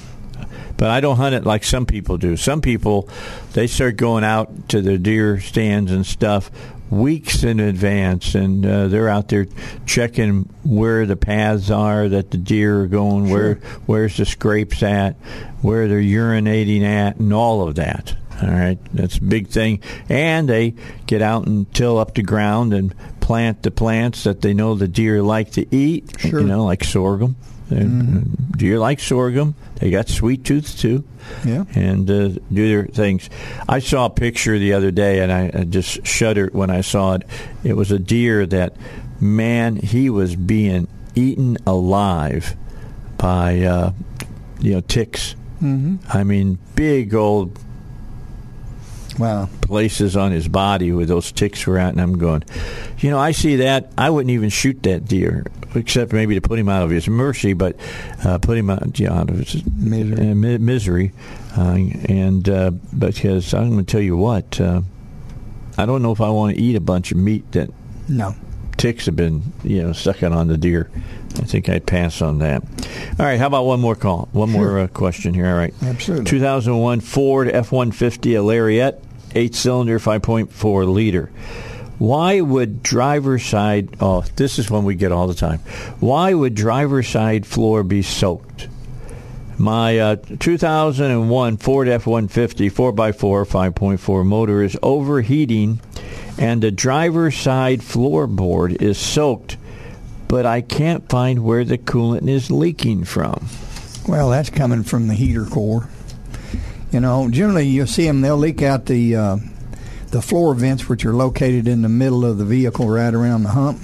But 0.78 0.92
I 0.92 1.00
don't 1.00 1.18
hunt 1.18 1.34
it 1.34 1.44
like 1.44 1.64
some 1.64 1.88
people 1.88 2.18
do. 2.18 2.38
Some 2.38 2.62
people, 2.62 3.10
they 3.54 3.66
start 3.66 3.98
going 3.98 4.24
out 4.24 4.70
to 4.70 4.82
the 4.82 5.00
deer 5.00 5.40
stands 5.40 5.92
and 5.92 6.06
stuff 6.06 6.52
weeks 6.90 7.44
in 7.44 7.60
advance, 7.60 8.36
and 8.36 8.66
uh, 8.66 8.88
they're 8.88 9.10
out 9.10 9.30
there 9.30 9.48
checking 9.86 10.50
where 10.64 11.06
the 11.06 11.16
paths 11.16 11.70
are 11.72 12.08
that 12.10 12.32
the 12.32 12.38
deer 12.38 12.82
are 12.82 12.88
going, 12.88 13.30
where 13.30 13.56
where's 13.86 14.18
the 14.18 14.26
scrapes 14.26 14.84
at, 14.84 15.14
where 15.62 15.88
they're 15.88 16.00
urinating 16.00 16.84
at, 16.84 17.18
and 17.18 17.34
all 17.34 17.68
of 17.68 17.76
that. 17.76 18.16
All 18.42 18.50
right, 18.50 18.78
that's 18.94 19.18
a 19.18 19.24
big 19.24 19.48
thing. 19.48 19.82
And 20.10 20.48
they 20.48 20.76
get 21.08 21.22
out 21.22 21.48
and 21.48 21.74
till 21.74 21.98
up 21.98 22.14
the 22.14 22.22
ground 22.22 22.74
and 22.74 22.94
plant 23.20 23.64
the 23.64 23.72
plants 23.72 24.24
that 24.26 24.42
they 24.42 24.54
know 24.54 24.76
the 24.76 24.88
deer 24.88 25.24
like 25.24 25.52
to 25.54 25.76
eat. 25.76 26.20
Sure. 26.20 26.42
You 26.42 26.48
know, 26.48 26.64
like 26.64 26.84
sorghum. 26.84 27.36
And 27.70 28.56
Deer 28.58 28.80
like 28.80 29.00
sorghum. 29.00 29.56
They 29.76 29.92
got 29.92 30.08
sweet 30.08 30.44
tooth 30.46 30.80
too, 30.80 31.04
Yeah. 31.46 31.66
and 31.76 32.10
uh, 32.10 32.30
do 32.52 32.68
their 32.70 32.86
things. 32.86 33.30
I 33.68 33.80
saw 33.80 34.06
a 34.06 34.10
picture 34.10 34.58
the 34.58 34.74
other 34.74 34.90
day, 34.92 35.20
and 35.20 35.32
I, 35.32 35.52
I 35.54 35.64
just 35.66 36.06
shuddered 36.08 36.54
when 36.54 36.70
I 36.70 36.82
saw 36.82 37.14
it. 37.16 37.24
It 37.64 37.74
was 37.74 37.92
a 37.92 38.00
deer 38.00 38.46
that, 38.48 38.76
man, 39.20 39.76
he 39.76 40.10
was 40.10 40.36
being 40.36 40.88
eaten 41.14 41.58
alive 41.68 42.56
by, 43.18 43.62
uh, 43.62 43.92
you 44.60 44.74
know, 44.74 44.82
ticks. 44.82 45.36
Mm-hmm. 45.62 45.98
I 46.10 46.24
mean, 46.24 46.58
big 46.76 47.14
old 47.14 47.60
Wow. 49.20 49.50
places 49.62 50.16
on 50.16 50.32
his 50.32 50.48
body 50.48 50.92
where 50.92 51.06
those 51.06 51.32
ticks 51.32 51.66
were 51.66 51.80
at, 51.80 51.90
and 51.92 52.00
I'm 52.02 52.20
going, 52.20 52.44
you 53.00 53.10
know, 53.10 53.18
I 53.18 53.32
see 53.32 53.58
that. 53.58 53.92
I 53.98 54.12
wouldn't 54.12 54.30
even 54.32 54.50
shoot 54.50 54.84
that 54.84 55.06
deer, 55.06 55.46
except 55.76 56.14
maybe 56.14 56.36
to 56.36 56.42
put 56.42 56.58
him 56.60 56.70
out 56.70 56.84
of 56.84 56.90
his 56.90 57.08
mercy, 57.08 57.54
but 57.54 57.76
uh, 58.24 58.38
put 58.40 58.58
him 58.58 58.70
out, 58.70 59.00
yeah, 59.00 59.14
out 59.14 59.30
of 59.30 59.38
his 59.38 59.64
Misery. 59.66 60.32
uh, 60.32 60.36
mi- 60.36 60.58
misery. 60.58 61.12
Uh, 61.58 61.78
and 62.10 62.48
uh, 62.50 62.72
because 62.72 63.54
I'm 63.54 63.72
going 63.72 63.86
to 63.86 63.92
tell 63.92 64.02
you 64.02 64.18
what, 64.18 64.60
uh, 64.62 64.82
I 65.78 65.86
don't 65.86 66.02
know 66.02 66.12
if 66.12 66.22
I 66.22 66.30
want 66.30 66.56
to 66.56 66.62
eat 66.62 66.76
a 66.76 66.80
bunch 66.82 67.12
of 67.12 67.18
meat 67.18 67.52
that 67.52 67.70
No. 68.08 68.36
ticks 68.78 69.06
have 69.06 69.16
been, 69.16 69.44
you 69.64 69.84
know, 69.84 69.94
sucking 69.94 70.34
on 70.34 70.48
the 70.48 70.58
deer. 70.58 70.90
I 71.36 71.42
think 71.42 71.70
I'd 71.70 71.86
pass 71.86 72.22
on 72.24 72.40
that. 72.40 72.64
All 73.20 73.26
right, 73.26 73.38
how 73.40 73.46
about 73.48 73.66
one 73.66 73.80
more 73.80 73.96
call? 73.96 74.28
One 74.32 74.50
more 74.50 74.80
uh, 74.80 74.88
question 74.88 75.34
here. 75.36 75.48
All 75.48 75.54
right. 75.56 75.74
Absolutely. 75.84 76.26
2001 76.26 77.02
Ford 77.02 77.48
F-150, 77.54 78.38
a 78.38 78.42
Lariat, 78.42 79.04
eight-cylinder, 79.36 80.00
5.4 80.00 80.92
liter. 80.92 81.32
Why 81.98 82.42
would 82.42 82.84
driver 82.84 83.40
side? 83.40 83.98
Oh, 84.00 84.24
this 84.36 84.60
is 84.60 84.70
one 84.70 84.86
we 84.86 84.96
get 84.96 85.12
all 85.12 85.28
the 85.28 85.34
time. 85.34 85.60
Why 86.00 86.34
would 86.34 86.54
driver 86.54 87.02
side 87.02 87.46
floor 87.46 87.84
be 87.84 88.04
soaked? 88.04 88.68
My 89.58 89.98
uh, 89.98 90.16
2001 90.40 91.58
Ford 91.58 91.88
F-150 91.88 92.72
4x4 92.72 93.74
5.4 93.74 94.26
motor 94.26 94.62
is 94.62 94.78
overheating, 94.84 95.80
and 96.38 96.62
the 96.62 96.70
driver 96.70 97.32
side 97.32 97.80
floorboard 97.80 98.80
is 98.80 99.00
soaked, 99.00 99.58
but 100.28 100.46
I 100.46 100.62
can't 100.62 101.10
find 101.10 101.44
where 101.44 101.66
the 101.66 101.80
coolant 101.80 102.30
is 102.30 102.52
leaking 102.52 103.06
from. 103.06 103.48
Well, 104.08 104.30
that's 104.30 104.52
coming 104.52 104.84
from 104.84 105.08
the 105.08 105.16
heater 105.16 105.46
core. 105.46 105.90
You 106.92 107.00
know, 107.00 107.28
generally 107.32 107.66
you'll 107.68 107.88
see 107.88 108.06
them; 108.06 108.22
they'll 108.22 108.38
leak 108.38 108.62
out 108.62 108.86
the 108.86 109.16
uh, 109.16 109.38
the 110.10 110.22
floor 110.22 110.54
vents, 110.54 110.88
which 110.88 111.06
are 111.06 111.14
located 111.14 111.68
in 111.68 111.82
the 111.82 111.90
middle 111.90 112.26
of 112.26 112.38
the 112.38 112.46
vehicle, 112.46 112.90
right 112.90 113.14
around 113.14 113.44
the 113.44 113.50
hump. 113.50 113.82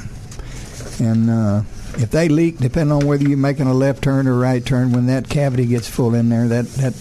And 0.99 1.29
uh, 1.29 1.63
if 1.95 2.11
they 2.11 2.29
leak, 2.29 2.57
depending 2.57 2.91
on 2.91 3.05
whether 3.05 3.27
you're 3.27 3.37
making 3.37 3.67
a 3.67 3.73
left 3.73 4.03
turn 4.03 4.27
or 4.27 4.37
right 4.37 4.65
turn, 4.65 4.91
when 4.91 5.07
that 5.07 5.29
cavity 5.29 5.65
gets 5.65 5.87
full 5.87 6.13
in 6.13 6.29
there, 6.29 6.47
that 6.47 6.65
that 6.75 6.93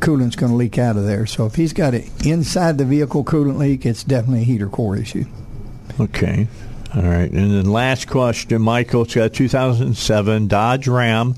coolant's 0.00 0.36
going 0.36 0.50
to 0.50 0.56
leak 0.56 0.78
out 0.78 0.96
of 0.96 1.04
there. 1.04 1.26
So 1.26 1.46
if 1.46 1.54
he's 1.54 1.72
got 1.72 1.94
it 1.94 2.26
inside 2.26 2.78
the 2.78 2.84
vehicle 2.84 3.24
coolant 3.24 3.58
leak, 3.58 3.84
it's 3.86 4.02
definitely 4.02 4.42
a 4.42 4.44
heater 4.44 4.68
core 4.68 4.96
issue. 4.96 5.24
Okay. 5.98 6.48
All 6.94 7.02
right. 7.02 7.30
And 7.30 7.52
then 7.52 7.66
last 7.66 8.08
question, 8.08 8.62
Michael. 8.62 9.02
It's 9.02 9.14
got 9.14 9.26
a 9.26 9.30
2007 9.30 10.48
Dodge 10.48 10.88
Ram 10.88 11.34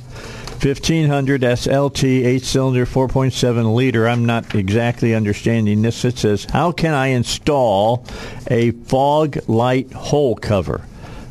1500 0.63 1.43
SLT, 1.43 2.25
eight 2.25 2.45
cylinder, 2.45 2.87
4.7 2.87 3.75
liter. 3.75 4.07
I'm 4.07 4.25
not 4.25 4.55
exactly 4.55 5.13
understanding 5.13 5.83
this. 5.83 6.05
It 6.05 6.19
says, 6.19 6.45
How 6.45 6.71
can 6.71 6.95
I 6.95 7.09
install 7.09 8.07
a 8.49 8.71
fog 8.71 9.39
light 9.49 9.93
hole 9.93 10.37
cover? 10.37 10.83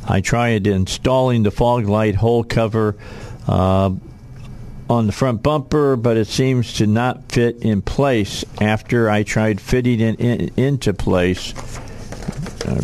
I 0.06 0.20
tried 0.20 0.66
installing 0.66 1.44
the 1.44 1.50
fog 1.50 1.88
light 1.88 2.14
hole 2.16 2.44
cover 2.44 2.98
uh, 3.48 3.94
on 4.90 5.06
the 5.06 5.12
front 5.12 5.42
bumper, 5.42 5.96
but 5.96 6.18
it 6.18 6.26
seems 6.26 6.74
to 6.74 6.86
not 6.86 7.32
fit 7.32 7.62
in 7.62 7.80
place 7.80 8.44
after 8.60 9.08
I 9.08 9.22
tried 9.22 9.62
fitting 9.62 10.00
it 10.00 10.20
in, 10.20 10.50
into 10.62 10.92
place. 10.92 11.54
Uh, 12.66 12.82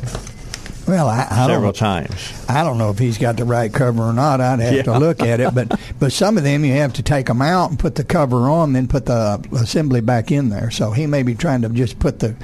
well, 0.89 1.07
I, 1.09 1.27
I 1.31 1.47
several 1.47 1.73
don't, 1.73 1.77
times. 1.77 2.45
I 2.49 2.65
don't 2.65 2.79
know 2.79 2.91
if 2.91 2.99
he's 2.99 3.19
got 3.19 3.37
the 3.37 3.45
right 3.45 3.73
cover 3.73 4.03
or 4.03 4.13
not. 4.13 4.41
I'd 4.41 4.61
have 4.61 4.73
Yeah. 4.75 4.83
to 4.85 4.99
look 4.99 5.21
at 5.23 5.39
it, 5.41 5.55
but 5.55 5.79
but 5.99 6.13
some 6.13 6.37
of 6.39 6.45
them 6.45 6.65
you 6.65 6.73
have 6.75 6.95
to 6.95 7.03
take 7.03 7.27
them 7.27 7.43
out 7.43 7.71
and 7.71 7.79
put 7.79 7.95
the 7.95 8.05
cover 8.05 8.49
on, 8.49 8.73
then 8.73 8.89
put 8.89 9.07
the 9.07 9.45
assembly 9.53 10.01
back 10.01 10.33
in 10.33 10.49
there. 10.49 10.71
So 10.71 10.91
he 10.93 11.07
may 11.07 11.23
be 11.23 11.35
trying 11.35 11.63
to 11.63 11.69
just 11.69 11.99
put 11.99 12.21
the 12.21 12.35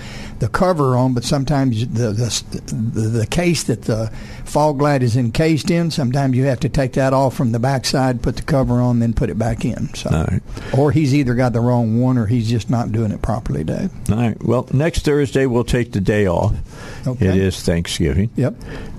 the 0.45 0.51
cover 0.51 0.95
on, 0.95 1.15
but 1.15 1.25
sometimes 1.25 1.89
the 1.89 2.11
the 2.11 3.09
the, 3.09 3.27
case 3.27 3.63
that 3.65 3.83
the 3.83 4.13
fog 4.45 4.83
light 4.83 5.03
is 5.03 5.17
encased 5.17 5.71
in, 5.71 5.91
sometimes 5.91 6.37
you 6.37 6.45
have 6.45 6.61
to 6.61 6.69
take 6.69 6.93
that 6.93 7.15
off 7.15 7.35
from 7.35 7.53
the 7.53 7.59
backside, 7.59 8.23
put 8.23 8.37
the 8.37 8.43
cover 8.43 8.75
on, 8.75 8.99
then 8.99 9.15
put 9.15 9.31
it 9.31 9.39
back 9.39 9.65
in. 9.65 9.93
So, 9.95 10.11
All 10.11 10.25
right. 10.25 10.43
or 10.77 10.93
he's 10.93 11.15
either 11.15 11.35
got 11.35 11.55
the 11.55 11.61
wrong 11.61 11.99
one 11.99 12.19
or 12.19 12.27
he's 12.27 12.51
just 12.51 12.69
not 12.69 12.93
doing 12.93 13.11
it 13.11 13.23
properly, 13.23 13.65
Dave. 13.65 13.91
All 14.11 14.17
right. 14.17 14.45
Well, 14.45 14.69
next 14.75 15.07
Thursday 15.07 15.47
we'll 15.47 15.65
take 15.65 15.93
the 15.93 16.01
day 16.03 16.27
off. 16.27 16.55
Okay. 17.07 17.29
It 17.29 17.37
is 17.37 17.63
Thanksgiving. 17.63 18.29
Yep. 18.37 18.55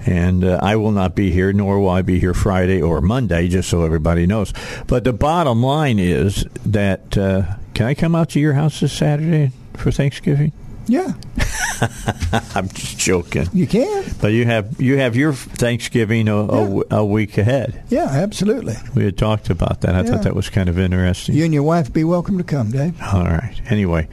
And 0.07 0.43
uh, 0.43 0.59
I 0.63 0.77
will 0.77 0.91
not 0.91 1.13
be 1.13 1.30
here, 1.30 1.53
nor 1.53 1.80
will 1.80 1.89
I 1.89 2.01
be 2.01 2.19
here 2.19 2.34
Friday 2.34 2.81
or 2.81 3.01
Monday, 3.01 3.47
just 3.49 3.69
so 3.69 3.84
everybody 3.84 4.26
knows. 4.26 4.51
But 4.88 5.03
the 5.03 5.13
bottom 5.13 5.61
line 5.61 5.99
is 5.99 6.43
that 6.65 7.15
uh, 7.15 7.43
can 7.76 7.85
I 7.85 7.93
come 7.93 8.15
out 8.15 8.30
to 8.30 8.39
your 8.39 8.53
house 8.53 8.80
this 8.80 8.93
Saturday 8.93 9.51
for 9.76 9.91
Thanksgiving? 9.91 10.51
Yeah, 10.88 11.14
I'm 12.56 12.70
just 12.70 12.98
joking. 12.99 13.48
you 13.53 13.68
can. 13.68 14.06
But 14.22 14.30
you 14.34 14.45
have 14.45 14.80
you 14.80 14.98
have 14.98 15.16
your 15.16 15.34
Thanksgiving 15.34 16.28
a, 16.28 16.36
a- 16.38 16.84
a 16.98 17.06
week 17.06 17.38
ahead. 17.38 17.84
Yeah, 17.90 18.06
absolutely. 18.06 18.76
We 18.94 19.03
had 19.06 19.18
talked 19.18 19.49
about 19.49 19.82
that. 19.82 19.95
I 19.95 20.02
Yeah. 20.02 20.03
thought 20.12 20.24
that 20.24 20.36
was 20.36 20.49
kind 20.49 20.70
of 20.70 20.78
interesting. 20.80 21.36
You 21.36 21.45
and 21.45 21.53
your 21.53 21.64
wife 21.64 21.91
be 21.91 22.03
welcome 22.03 22.38
to 22.38 22.44
come, 22.44 22.72
Dave. 22.72 22.99
All 23.02 23.24
right. 23.24 23.56
Anyway, 23.70 24.07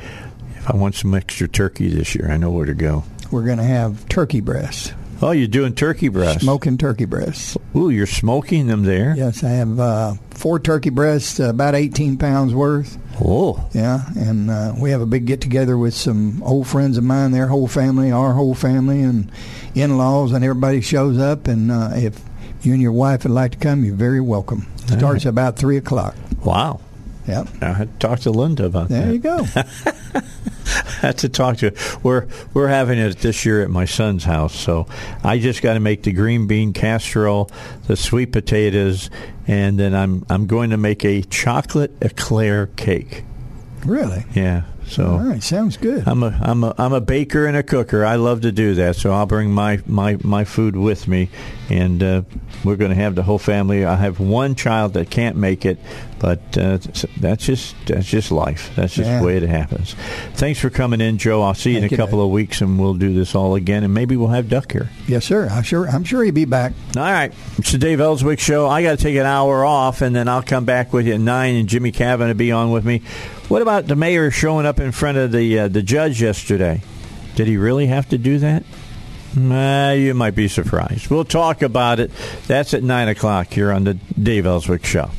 if 0.57 0.71
I 0.71 0.77
want 0.77 0.95
some 0.95 1.15
extra 1.15 1.47
turkey 1.49 1.89
this 1.89 2.15
year, 2.15 2.31
I 2.31 2.37
know 2.37 2.51
where 2.51 2.67
to 2.67 2.75
go. 2.75 3.05
We're 3.31 3.45
going 3.45 3.59
to 3.59 3.65
have 3.65 4.09
turkey 4.09 4.41
breasts, 4.41 4.93
Oh, 5.25 5.31
you're 5.31 5.47
doing 5.47 5.75
turkey 5.75 6.09
breasts. 6.09 6.43
smoking 6.43 6.77
turkey 6.77 7.05
breasts. 7.05 7.57
Ooh, 7.77 7.91
you're 7.91 8.07
smoking 8.07 8.67
them 8.67 8.83
there. 8.83 9.15
Yes, 9.17 9.45
I 9.45 9.51
have 9.51 9.79
uh, 9.79 10.15
four 10.31 10.59
turkey 10.59 10.91
breasts, 10.91 11.39
uh, 11.39 11.45
about 11.51 11.77
18 11.77 12.19
pounds 12.19 12.55
worth. 12.55 12.99
Oh, 13.25 13.69
Yeah, 13.73 14.01
and 14.17 14.51
uh, 14.51 14.75
we 14.81 14.91
have 14.91 15.01
a 15.01 15.07
big 15.07 15.27
get 15.27 15.41
together 15.41 15.79
with 15.79 15.95
some 15.95 16.43
old 16.43 16.67
friends 16.67 16.99
of 16.99 17.05
mine, 17.05 17.31
their 17.31 17.47
whole 17.47 17.69
family, 17.69 18.11
our 18.11 18.33
whole 18.33 18.55
family, 18.55 19.01
and 19.03 19.31
in 19.77 19.97
laws, 19.97 20.33
and 20.33 20.43
everybody 20.45 20.81
shows 20.81 21.19
up. 21.19 21.47
And 21.47 21.71
uh, 21.71 21.91
if 21.95 22.21
you 22.63 22.73
and 22.73 22.83
your 22.83 22.93
wife 22.93 23.23
would 23.23 23.33
like 23.33 23.53
to 23.53 23.59
come, 23.59 23.85
you're 23.85 23.95
very 23.95 24.21
welcome. 24.21 24.67
Starts 24.87 25.25
about 25.25 25.57
3 25.57 25.77
o'clock. 25.77 26.17
wow. 26.45 26.81
Yep. 27.27 27.49
I 27.61 27.73
had 27.73 28.01
to 28.01 28.07
talk 28.07 28.21
to 28.21 28.31
Linda 28.31 28.65
about 28.65 28.89
There 28.89 29.13
that. 29.13 29.23
There 29.23 29.63
you 30.15 30.23
go. 30.23 30.23
had 31.03 31.19
to 31.19 31.29
talk 31.29 31.59
to 31.59 31.75
we're 32.03 32.27
we're 32.55 32.69
having 32.69 32.99
it 32.99 33.19
this 33.19 33.45
year 33.45 33.61
at 33.63 33.69
my 33.69 33.85
son's 33.85 34.23
house 34.23 34.55
so 34.55 34.87
i 35.25 35.37
just 35.39 35.61
got 35.61 35.75
to 35.75 35.81
make 35.81 36.05
the 36.05 36.13
green 36.13 36.47
bean 36.47 36.73
casserole 36.73 37.51
the 37.89 37.97
sweet 37.97 38.31
potatoes 38.33 39.11
and 39.49 39.79
then 39.79 39.95
i'm 39.95 40.25
i'm 40.31 40.47
going 40.47 40.71
to 40.71 40.77
make 40.77 41.05
a 41.05 41.23
chocolate 41.23 41.91
eclair 42.01 42.69
cake 42.69 43.25
really? 43.85 44.25
yeah 44.33 44.63
so 44.87 45.13
All 45.13 45.21
right, 45.21 45.43
sounds 45.43 45.79
good. 45.79 46.07
I'm 46.07 46.23
a 46.23 46.39
I'm 46.43 46.65
a 46.65 46.75
I'm 46.77 46.93
a 46.93 47.01
baker 47.01 47.47
and 47.47 47.57
a 47.57 47.63
cooker. 47.63 48.05
I 48.05 48.17
love 48.17 48.43
to 48.43 48.53
do 48.53 48.75
that, 48.75 48.97
so 48.97 49.13
I'll 49.13 49.27
bring 49.27 49.51
my 49.51 49.81
my, 49.87 50.19
my 50.23 50.45
food 50.45 50.77
with 50.77 51.09
me, 51.09 51.31
and 51.71 52.03
uh, 52.03 52.23
we're 52.63 52.77
going 52.77 52.91
to 52.91 52.97
have 52.97 53.15
the 53.15 53.23
whole 53.23 53.39
family. 53.39 53.87
I 53.87 53.97
have 53.97 54.21
one 54.21 54.55
child 54.55 54.93
that 54.95 55.09
can't 55.09 55.37
make 55.37 55.65
it, 55.65 55.79
but 56.23 56.39
uh, 56.57 56.79
that's 57.19 57.45
just 57.45 57.75
that's 57.87 58.07
just 58.09 58.31
life. 58.31 58.71
That's 58.77 58.95
just 58.95 59.11
Yeah. 59.11 59.19
the 59.19 59.27
way 59.27 59.37
it 59.37 59.43
happens. 59.43 59.95
Thanks 60.35 60.61
for 60.61 60.71
coming 60.71 61.01
in, 61.01 61.19
Joe. 61.19 61.43
I'll 61.43 61.53
see 61.53 61.73
you 61.73 61.81
Thank 61.81 61.93
in 61.93 61.99
a 61.99 62.01
you, 62.01 62.05
couple 62.07 62.25
of 62.25 62.31
weeks, 62.31 62.61
and 62.61 62.79
we'll 62.79 62.95
do 62.95 63.13
this 63.13 63.35
all 63.35 63.57
again, 63.57 63.83
and 63.83 63.93
maybe 63.93 64.17
we'll 64.17 64.29
have 64.29 64.49
Duck 64.49 64.71
here. 64.71 64.89
Yes, 65.09 65.25
sir. 65.27 65.49
I'm 65.51 65.65
sure. 65.65 65.89
I'm 65.89 66.05
sure 66.05 66.23
he'll 66.23 66.33
be 66.33 66.45
back. 66.45 66.73
All 66.97 67.03
right, 67.03 67.33
it's 67.59 67.73
the 67.73 67.79
Dave 67.79 68.01
Elswick 68.01 68.39
Show. 68.39 68.69
I 68.69 68.83
got 68.85 68.93
to 68.97 69.03
take 69.03 69.17
an 69.17 69.27
hour 69.27 69.65
off, 69.65 70.01
and 70.01 70.15
then 70.15 70.29
I'll 70.29 70.43
come 70.45 70.65
back 70.65 70.93
with 70.93 71.07
you 71.09 71.15
at 71.15 71.21
nine, 71.21 71.57
and 71.57 71.69
Jimmie 71.69 71.93
Cavan 71.93 72.29
will 72.29 72.35
be 72.35 72.53
on 72.53 72.71
with 72.71 72.85
me. 72.85 73.03
What 73.49 73.61
about 73.61 73.89
the 73.89 73.97
mayor 73.97 74.31
showing 74.31 74.65
up 74.65 74.79
in 74.79 74.93
front 74.93 75.19
of 75.19 75.33
the 75.33 75.59
uh, 75.59 75.69
the 75.69 75.83
judge 75.83 76.23
yesterday? 76.23 76.81
Did 77.35 77.49
he 77.49 77.57
really 77.57 77.89
have 77.89 78.09
to 78.11 78.17
do 78.19 78.39
that? 78.39 78.63
Nah, 79.35 79.91
you 79.93 80.15
might 80.15 80.35
be 80.35 80.47
surprised. 80.47 81.09
We'll 81.11 81.25
talk 81.25 81.63
about 81.63 81.99
it. 81.99 82.11
That's 82.47 82.75
at 82.75 82.83
nine 82.83 83.09
o'clock 83.09 83.49
here 83.53 83.73
on 83.73 83.85
the 83.85 83.95
Dave 83.95 84.47
Elswick 84.47 84.85
Show. 84.85 85.11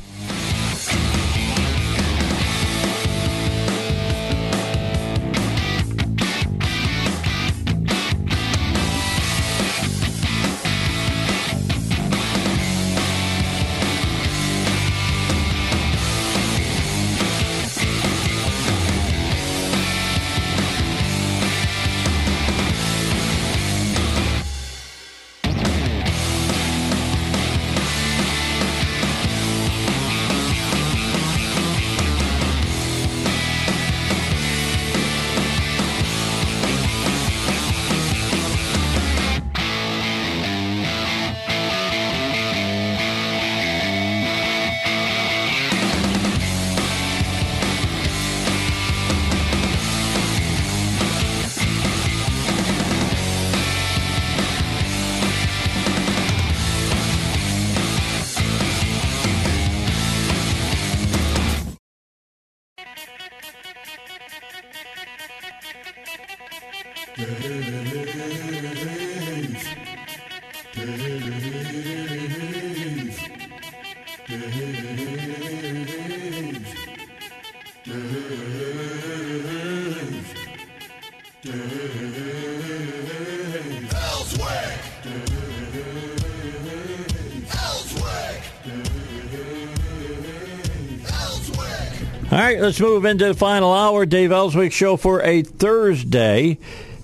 Let's 92.74 92.82
move 92.82 93.06
into 93.06 93.26
the 93.26 93.36
final 93.36 93.72
hour. 93.72 94.04
Dave 94.04 94.32
Elswick 94.32 94.72
show 94.72 94.98
for 94.98 95.22
a 95.22 95.44
Thursday. 95.44 96.58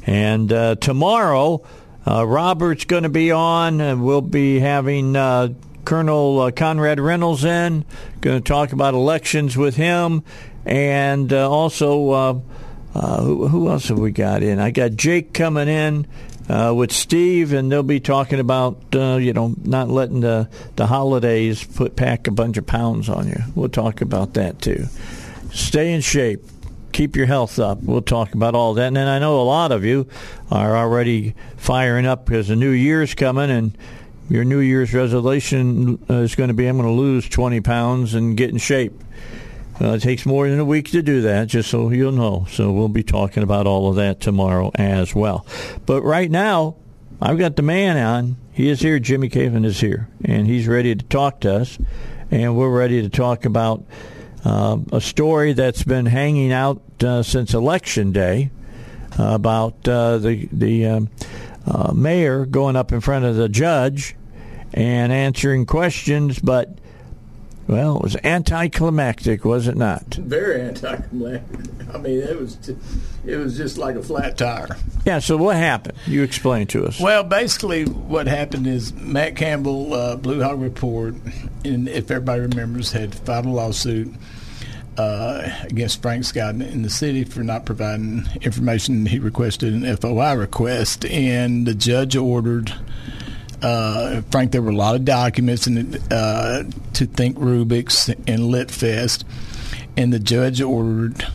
And 0.03 0.51
uh, 0.51 0.73
tomorrow, 0.77 1.63
uh, 2.07 2.25
Robert's 2.25 2.85
going 2.85 3.03
to 3.03 3.09
be 3.09 3.29
on, 3.29 3.79
and 3.79 4.03
we'll 4.03 4.21
be 4.21 4.59
having 4.59 5.15
uh, 5.15 5.49
Colonel 5.85 6.39
uh, 6.39 6.49
Conrad 6.49 6.99
Reynolds 6.99 7.45
in. 7.45 7.85
Going 8.19 8.41
to 8.41 8.43
talk 8.43 8.71
about 8.71 8.95
elections 8.95 9.55
with 9.55 9.75
him. 9.75 10.23
And 10.65 11.31
uh, 11.31 11.47
also, 11.47 12.09
uh, 12.09 12.33
who, 13.21 13.47
who, 13.47 13.69
else 13.69 13.89
have 13.89 13.99
we 13.99 14.09
got 14.09 14.41
in? 14.41 14.57
I 14.57 14.71
got 14.71 14.93
Jake 14.93 15.35
coming 15.35 15.67
in. 15.67 16.07
with 16.47 16.91
Steve, 16.91 17.53
and 17.53 17.71
they'll 17.71 17.83
be 17.83 17.99
talking 17.99 18.39
about 18.39 18.85
you 18.91 19.33
know 19.33 19.53
not 19.63 19.87
letting 19.87 20.21
the 20.21 20.49
the 20.77 20.87
holidays 20.87 21.63
put 21.63 21.95
pack 21.95 22.25
a 22.25 22.31
bunch 22.31 22.57
of 22.57 22.65
pounds 22.65 23.07
on 23.07 23.27
you. 23.27 23.43
We'll 23.53 23.69
talk 23.69 24.01
about 24.01 24.33
that 24.33 24.59
too 24.63 24.87
stay 25.51 25.93
in 25.93 26.01
shape. 26.01 26.41
Keep 26.91 27.15
your 27.15 27.27
health 27.27 27.59
up. 27.59 27.81
We'll 27.83 28.01
talk 28.01 28.33
about 28.33 28.55
all 28.55 28.73
that. 28.73 28.87
And 28.87 28.95
then 28.95 29.07
I 29.07 29.19
know 29.19 29.41
a 29.41 29.43
lot 29.43 29.71
of 29.71 29.85
you 29.85 30.07
are 30.51 30.75
already 30.75 31.35
firing 31.57 32.05
up 32.05 32.25
because 32.25 32.47
the 32.47 32.55
new 32.55 32.71
year's 32.71 33.13
coming 33.13 33.51
and 33.51 33.77
your 34.29 34.45
New 34.45 34.59
Year's 34.59 34.93
resolution 34.93 36.03
is 36.07 36.35
going 36.35 36.49
to 36.49 36.53
be 36.53 36.67
I'm 36.67 36.77
going 36.77 36.87
to 36.87 36.93
lose 36.93 37.27
20 37.27 37.61
pounds 37.61 38.13
and 38.13 38.37
get 38.37 38.51
in 38.51 38.57
shape. 38.57 38.93
Uh, 39.81 39.93
it 39.93 40.01
takes 40.01 40.25
more 40.25 40.47
than 40.47 40.59
a 40.59 40.65
week 40.65 40.91
to 40.91 41.01
do 41.01 41.21
that, 41.21 41.47
just 41.47 41.69
so 41.69 41.89
you'll 41.89 42.11
know. 42.11 42.45
So 42.49 42.71
we'll 42.71 42.89
be 42.89 43.01
talking 43.01 43.43
about 43.43 43.65
all 43.65 43.89
of 43.89 43.95
that 43.95 44.19
tomorrow 44.19 44.71
as 44.75 45.15
well. 45.15 45.47
But 45.85 46.03
right 46.03 46.29
now, 46.29 46.75
I've 47.21 47.39
got 47.39 47.55
the 47.55 47.61
man 47.61 47.97
on. 47.97 48.35
He 48.51 48.69
is 48.69 48.81
here. 48.81 48.99
Jimmie 48.99 49.29
Cavan 49.29 49.65
is 49.65 49.79
here, 49.79 50.09
and 50.23 50.45
he's 50.45 50.67
ready 50.67 50.93
to 50.93 51.05
talk 51.05 51.39
to 51.41 51.55
us. 51.55 51.79
And 52.29 52.55
we're 52.55 52.69
ready 52.69 53.01
to 53.01 53.09
talk 53.09 53.45
about 53.45 53.83
uh, 54.45 54.77
a 54.91 55.01
story 55.01 55.53
that's 55.53 55.83
been 55.83 56.05
hanging 56.05 56.51
out 56.51 56.81
uh, 57.03 57.23
since 57.23 57.53
election 57.53 58.11
day 58.11 58.51
about 59.17 59.87
uh, 59.87 60.17
the 60.17 60.47
the 60.51 60.85
um, 60.85 61.09
uh, 61.65 61.91
mayor 61.93 62.45
going 62.45 62.75
up 62.75 62.91
in 62.91 63.01
front 63.01 63.25
of 63.25 63.35
the 63.35 63.49
judge 63.49 64.15
and 64.73 65.11
answering 65.11 65.65
questions, 65.65 66.39
but 66.39 66.77
well, 67.69 67.97
it 67.97 68.01
was 68.01 68.17
anticlimactic, 68.23 69.45
was 69.45 69.67
it 69.67 69.77
not? 69.77 70.15
Very 70.15 70.59
anticlimactic. 70.59 71.69
I 71.93 71.99
mean, 71.99 72.19
it 72.19 72.37
was 72.37 72.57
it 73.25 73.37
was 73.37 73.57
just 73.57 73.77
like 73.77 73.95
a 73.95 74.01
flat 74.01 74.39
tire. 74.39 74.75
Yeah. 75.05 75.19
So 75.19 75.37
what 75.37 75.55
happened? 75.55 75.95
You 76.07 76.23
explain 76.23 76.65
to 76.67 76.87
us. 76.87 76.99
Well, 76.99 77.23
basically, 77.23 77.85
what 77.85 78.25
happened 78.25 78.65
is 78.65 78.91
Matt 78.93 79.35
Campbell, 79.35 79.93
uh, 79.93 80.15
Blue 80.15 80.41
Hog 80.41 80.59
Report, 80.59 81.13
and 81.63 81.87
if 81.87 82.09
everybody 82.09 82.41
remembers, 82.41 82.91
had 82.91 83.13
filed 83.13 83.45
a 83.45 83.49
lawsuit. 83.49 84.13
Uh, 84.97 85.49
against 85.63 86.01
Frank 86.01 86.25
Scott 86.25 86.55
in 86.55 86.81
the 86.81 86.89
city 86.89 87.23
for 87.23 87.41
not 87.41 87.65
providing 87.65 88.25
information. 88.41 89.05
He 89.05 89.17
requested 89.17 89.73
an 89.73 89.95
FOI 89.95 90.33
request, 90.33 91.05
and 91.05 91.65
the 91.65 91.73
judge 91.73 92.17
ordered 92.17 92.73
uh, 93.61 94.21
Frank, 94.31 94.51
there 94.51 94.61
were 94.61 94.71
a 94.71 94.75
lot 94.75 94.95
of 94.95 95.05
documents 95.05 95.67
in, 95.67 95.95
uh, 96.11 96.63
to 96.93 97.05
Think 97.05 97.37
Rubix 97.37 98.09
and 98.09 98.43
Litfest, 98.43 99.23
and 99.97 100.13
the 100.13 100.19
judge 100.19 100.61
ordered, 100.61 101.25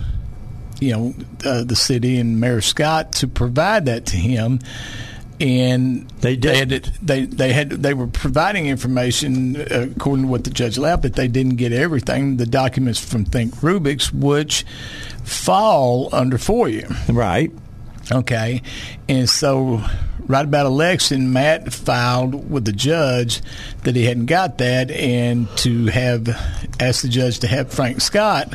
you 0.80 0.92
know, 0.92 1.14
uh, 1.44 1.64
the 1.64 1.76
city 1.76 2.18
and 2.18 2.40
Mayor 2.40 2.60
Scott 2.60 3.12
to 3.14 3.28
provide 3.28 3.86
that 3.86 4.06
to 4.06 4.16
him. 4.16 4.60
And 5.40 6.09
they 6.20 6.36
did. 6.36 6.68
They, 7.02 7.24
they 7.24 7.24
they 7.26 7.52
had 7.52 7.70
they 7.70 7.92
were 7.92 8.06
providing 8.06 8.66
information 8.66 9.56
uh, 9.56 9.88
according 9.94 10.26
to 10.26 10.30
what 10.30 10.44
the 10.44 10.51
judge 10.51 10.78
allowed, 10.78 11.02
but 11.02 11.14
they 11.14 11.26
didn't 11.26 11.56
get 11.56 11.72
everything. 11.72 12.36
The 12.36 12.46
documents 12.46 13.05
from 13.05 13.24
Think 13.24 13.52
Rubix, 13.56 14.12
which 14.12 14.64
fall 15.24 16.09
under 16.12 16.38
FOIA, 16.38 17.12
right? 17.12 17.51
Okay, 18.12 18.62
and 19.09 19.28
so 19.28 19.82
right 20.26 20.44
about 20.44 20.66
election, 20.66 21.32
Matt 21.32 21.72
filed 21.72 22.51
with 22.51 22.64
the 22.64 22.72
judge 22.72 23.42
that 23.82 23.96
he 23.96 24.05
hadn't 24.05 24.26
got 24.26 24.59
that, 24.59 24.90
and 24.90 25.48
to 25.59 25.86
have 25.86 26.28
asked 26.80 27.02
the 27.02 27.09
judge 27.09 27.40
to 27.40 27.46
have 27.46 27.72
Frank 27.72 28.01
Scott 28.01 28.55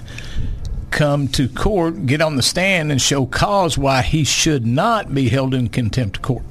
come 0.91 1.27
to 1.29 1.47
court, 1.47 2.05
get 2.05 2.21
on 2.21 2.35
the 2.35 2.41
stand, 2.41 2.91
and 2.91 3.01
show 3.01 3.25
cause 3.25 3.77
why 3.77 4.01
he 4.01 4.23
should 4.23 4.65
not 4.65 5.13
be 5.13 5.29
held 5.29 5.53
in 5.53 5.69
contempt 5.69 6.17
of 6.17 6.23
court. 6.23 6.43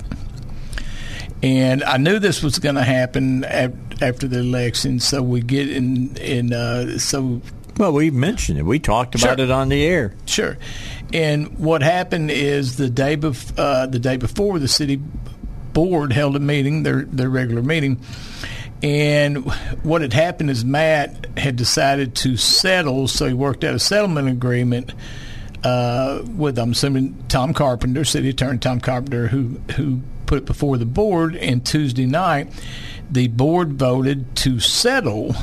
And 1.42 1.84
I 1.84 1.98
knew 1.98 2.18
this 2.18 2.42
was 2.42 2.58
going 2.58 2.74
to 2.74 2.82
happen 2.82 3.44
after 3.44 4.26
the 4.26 4.40
election, 4.40 5.00
so 5.00 5.22
we 5.22 5.40
get 5.40 5.68
in. 5.70 6.16
in 6.16 6.52
uh, 6.52 6.98
so 6.98 7.40
well, 7.78 7.92
we 7.92 8.10
mentioned 8.10 8.58
it. 8.58 8.64
We 8.64 8.78
talked 8.78 9.14
about 9.14 9.38
sure. 9.38 9.46
it 9.46 9.50
on 9.50 9.68
the 9.68 9.84
air. 9.84 10.14
Sure. 10.26 10.58
And 11.12 11.58
what 11.58 11.82
happened 11.82 12.30
is 12.30 12.76
the 12.76 12.90
day 12.90 13.16
bef- 13.16 13.58
uh, 13.58 13.86
the 13.86 13.98
day 13.98 14.16
before 14.16 14.58
the 14.58 14.68
city 14.68 14.96
board 15.72 16.12
held 16.12 16.36
a 16.36 16.40
meeting, 16.40 16.82
their 16.82 17.04
their 17.04 17.30
regular 17.30 17.62
meeting, 17.62 18.00
and 18.82 19.50
what 19.82 20.02
had 20.02 20.12
happened 20.12 20.50
is 20.50 20.64
Matt 20.64 21.26
had 21.36 21.56
decided 21.56 22.14
to 22.16 22.36
settle, 22.36 23.08
so 23.08 23.26
he 23.26 23.34
worked 23.34 23.64
out 23.64 23.74
a 23.74 23.78
settlement 23.78 24.28
agreement 24.28 24.92
uh, 25.64 26.22
with 26.36 26.58
I'm 26.58 26.72
assuming 26.72 27.24
Tom 27.28 27.54
Carpenter, 27.54 28.04
city 28.04 28.28
attorney 28.28 28.58
Tom 28.58 28.80
Carpenter, 28.80 29.28
who 29.28 29.60
who 29.76 30.02
put 30.26 30.38
it 30.38 30.44
before 30.44 30.76
the 30.76 30.86
board. 30.86 31.34
And 31.36 31.64
Tuesday 31.64 32.06
night, 32.06 32.52
the 33.10 33.28
board 33.28 33.72
voted 33.72 34.36
to 34.36 34.60
settle 34.60 35.34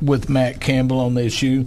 with 0.00 0.28
Matt 0.28 0.60
Campbell 0.60 1.00
on 1.00 1.14
the 1.14 1.24
issue 1.24 1.66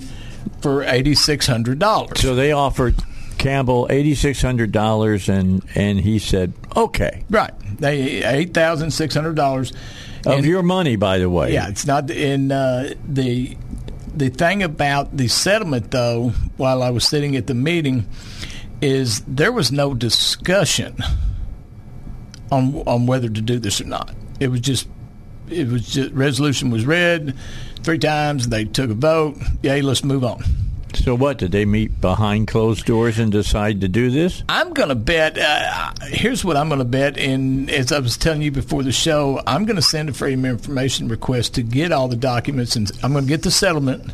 for 0.62 0.84
eighty 0.84 1.16
six 1.16 1.48
hundred 1.48 1.80
dollars. 1.80 2.20
So 2.20 2.36
they 2.36 2.52
offered 2.52 2.96
Campbell 3.38 3.88
eighty 3.90 4.16
six 4.16 4.42
hundred 4.42 4.72
dollars, 4.72 5.30
and 5.30 5.64
and 5.76 6.00
he 6.00 6.20
said 6.20 6.54
okay. 6.76 7.26
Right, 7.30 7.54
they 7.78 8.24
eight 8.24 8.54
thousand 8.54 8.92
six 8.92 9.16
hundred 9.16 9.36
dollars 9.36 9.72
of 10.26 10.40
and, 10.40 10.46
your 10.46 10.64
money, 10.64 10.96
by 10.96 11.18
the 11.20 11.30
way. 11.30 11.54
Yeah, 11.54 11.70
it's 11.70 11.86
not 11.86 12.10
in 12.10 12.52
uh, 12.52 12.94
the 13.08 13.58
the 14.16 14.30
thing 14.30 14.64
about 14.64 15.16
the 15.16 15.28
settlement, 15.28 15.92
though. 15.92 16.30
While 16.58 16.84
I 16.84 16.92
was 16.92 17.06
sitting 17.06 17.36
at 17.36 17.48
the 17.48 17.54
meeting, 17.56 18.08
is 18.82 19.22
there 19.28 19.52
was 19.52 19.72
no 19.72 19.94
discussion 19.94 20.98
on 22.52 22.76
on 22.86 23.06
whether 23.06 23.30
to 23.30 23.42
do 23.42 23.60
this 23.60 23.82
or 23.82 23.86
not. 23.86 24.14
It 24.40 24.50
was 24.50 24.62
just 24.62 24.88
it 25.50 25.68
was 25.68 25.88
just 25.88 26.14
resolution 26.14 26.70
was 26.70 26.86
read 26.86 27.36
three 27.84 28.00
times. 28.00 28.48
They 28.48 28.66
took 28.66 28.90
a 28.90 28.96
vote. 28.96 29.38
Yay, 29.62 29.82
let's 29.82 30.04
move 30.04 30.24
on. 30.24 30.44
So 30.96 31.16
what 31.16 31.40
did 31.40 31.52
they 31.52 31.66
meet 31.66 32.00
behind 32.00 32.48
closed 32.48 32.86
doors 32.86 33.18
and 33.18 33.32
decide 33.32 33.82
to 33.82 33.88
do 33.88 34.12
this? 34.12 34.44
I'm 34.48 34.74
going 34.74 34.90
to 34.90 34.96
bet. 34.96 35.38
Uh, 35.38 35.92
here's 36.04 36.46
what 36.46 36.56
I'm 36.56 36.70
going 36.70 36.80
to 36.80 36.86
bet. 36.86 37.18
And 37.18 37.70
as 37.70 37.92
I 37.92 38.00
was 38.00 38.16
telling 38.16 38.42
you 38.42 38.52
before 38.52 38.84
the 38.84 38.92
show, 38.92 39.42
I'm 39.48 39.66
going 39.66 39.76
to 39.76 39.82
send 39.82 40.10
a 40.10 40.14
Freedom 40.14 40.46
of 40.46 40.52
Information 40.52 41.08
request 41.08 41.56
to 41.56 41.64
get 41.64 41.92
all 41.92 42.08
the 42.08 42.16
documents, 42.16 42.76
and 42.76 42.92
I'm 43.02 43.12
going 43.12 43.26
to 43.26 43.30
get 43.30 43.42
the 43.42 43.52
settlement. 43.52 44.14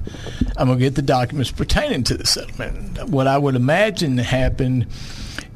I'm 0.57 0.67
going 0.67 0.79
to 0.79 0.85
get 0.85 0.95
the 0.95 1.01
documents 1.01 1.51
pertaining 1.51 2.03
to 2.05 2.17
the 2.17 2.25
settlement. 2.25 3.09
What 3.09 3.27
I 3.27 3.37
would 3.37 3.55
imagine 3.55 4.17
happened 4.17 4.87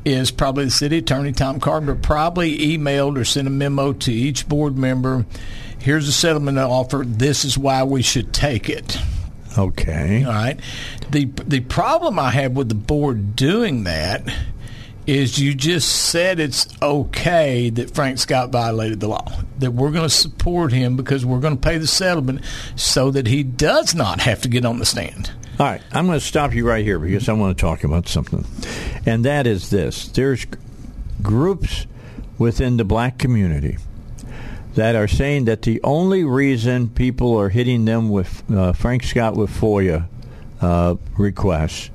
is 0.06 0.30
probably 0.32 0.66
the 0.66 0.72
city 0.72 0.98
attorney 0.98 1.32
Tom 1.32 1.60
Carpenter 1.60 1.96
probably 1.96 2.58
emailed 2.60 3.18
or 3.18 3.24
sent 3.24 3.48
a 3.48 3.52
memo 3.52 3.94
to 3.94 4.12
each 4.12 4.48
board 4.50 4.78
member. 4.78 5.26
Here's 5.84 6.08
a 6.08 6.14
settlement 6.14 6.58
offer. 6.58 7.04
This 7.06 7.44
is 7.44 7.58
why 7.58 7.84
we 7.84 8.04
should 8.04 8.34
take 8.34 8.70
it. 8.70 8.98
Okay. 9.58 10.24
All 10.24 10.32
right. 10.32 10.58
The 11.12 11.26
the 11.26 11.60
problem 11.60 12.18
I 12.18 12.32
have 12.32 12.54
with 12.54 12.70
the 12.70 12.76
board 12.76 13.36
doing 13.36 13.84
that 13.84 14.24
is 15.06 15.38
you 15.38 15.54
just 15.54 16.08
said 16.08 16.40
it's 16.40 16.70
okay 16.82 17.70
that 17.70 17.94
Frank 17.94 18.18
Scott 18.18 18.50
violated 18.50 19.02
the 19.02 19.10
law. 19.10 19.30
That 19.60 19.72
we're 19.72 19.92
going 19.92 20.08
to 20.08 20.10
support 20.10 20.72
him 20.72 20.96
because 20.96 21.26
we're 21.26 21.42
going 21.42 21.58
to 21.58 21.62
pay 21.62 21.78
the 21.78 21.88
settlement 21.88 22.46
so 22.78 23.12
that 23.12 23.28
he 23.28 23.44
does 23.44 23.94
not 23.94 24.22
have 24.22 24.42
to 24.44 24.48
get 24.48 24.64
on 24.64 24.80
the 24.80 24.86
stand. 24.86 25.32
All 25.60 25.66
right, 25.66 25.82
I'm 25.92 26.06
going 26.08 26.18
to 26.18 26.26
stop 26.26 26.54
you 26.54 26.66
right 26.66 26.86
here 26.86 26.98
because 26.98 27.28
I 27.28 27.34
want 27.34 27.58
to 27.58 27.62
talk 27.62 27.84
about 27.84 28.08
something. 28.08 28.46
And 29.06 29.26
that 29.26 29.48
is 29.48 29.70
this. 29.70 30.08
There's 30.08 30.48
groups 31.22 31.88
within 32.38 32.78
the 32.78 32.86
black 32.86 33.18
community 33.18 33.78
that 34.76 34.96
are 34.96 35.08
saying 35.08 35.46
that 35.46 35.62
the 35.62 35.82
only 35.84 36.24
reason 36.24 36.90
people 36.90 37.38
are 37.38 37.50
hitting 37.50 37.86
them 37.86 38.10
with 38.10 38.44
uh, 38.52 38.74
Frank 38.74 39.04
Scott 39.04 39.36
with 39.36 39.50
FOIA 39.50 40.08
uh, 40.62 40.96
requests 41.18 41.90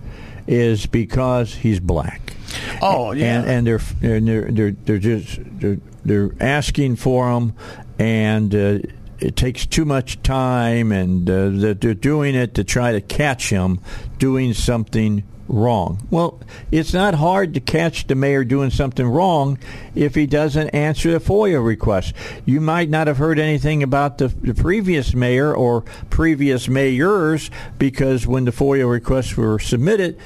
is 0.47 0.87
because 0.87 1.55
he's 1.55 1.81
black. 1.81 2.35
Oh 2.81 3.13
yeah, 3.13 3.41
and, 3.41 3.49
and 3.49 3.67
they're 3.67 3.81
and 4.11 4.29
they're 4.29 4.51
they're 4.51 4.71
they're 4.71 4.99
just 4.99 5.39
they're, 5.61 5.79
they're 6.05 6.31
asking 6.41 6.97
for 6.97 7.33
them, 7.33 7.55
and 7.99 8.55
uh, 8.55 8.79
it 9.19 9.37
takes 9.37 9.67
too 9.67 9.85
much 9.85 10.23
time, 10.23 10.93
and 10.93 11.29
uh, 11.29 11.49
that 11.51 11.81
they're 11.81 11.95
doing 11.95 12.35
it 12.35 12.55
to 12.55 12.65
try 12.65 12.93
to 12.93 13.01
catch 13.01 13.51
him 13.51 13.81
doing 14.19 14.55
something 14.55 15.25
wrong. 15.49 16.07
Well, 16.11 16.41
it's 16.70 16.93
not 16.93 17.15
hard 17.15 17.55
to 17.55 17.61
catch 17.61 18.07
the 18.07 18.15
mayor 18.15 18.45
doing 18.45 18.70
something 18.70 19.07
wrong 19.07 19.59
if 19.95 20.15
he 20.15 20.27
doesn't 20.27 20.69
answer 20.70 21.11
the 21.11 21.20
FOIA 21.20 21.65
request. 21.65 22.15
You 22.45 22.61
might 22.61 22.91
not 22.91 23.07
have 23.07 23.16
heard 23.16 23.39
anything 23.39 23.83
about 23.83 24.19
the, 24.19 24.29
the 24.29 24.55
previous 24.55 25.15
mayor 25.15 25.55
or 25.55 25.83
previous 26.11 26.69
mayors 26.69 27.51
because 27.79 28.27
when 28.27 28.45
the 28.45 28.53
FOIA 28.53 28.89
requests 28.89 29.37
were 29.37 29.59
submitted, 29.59 30.19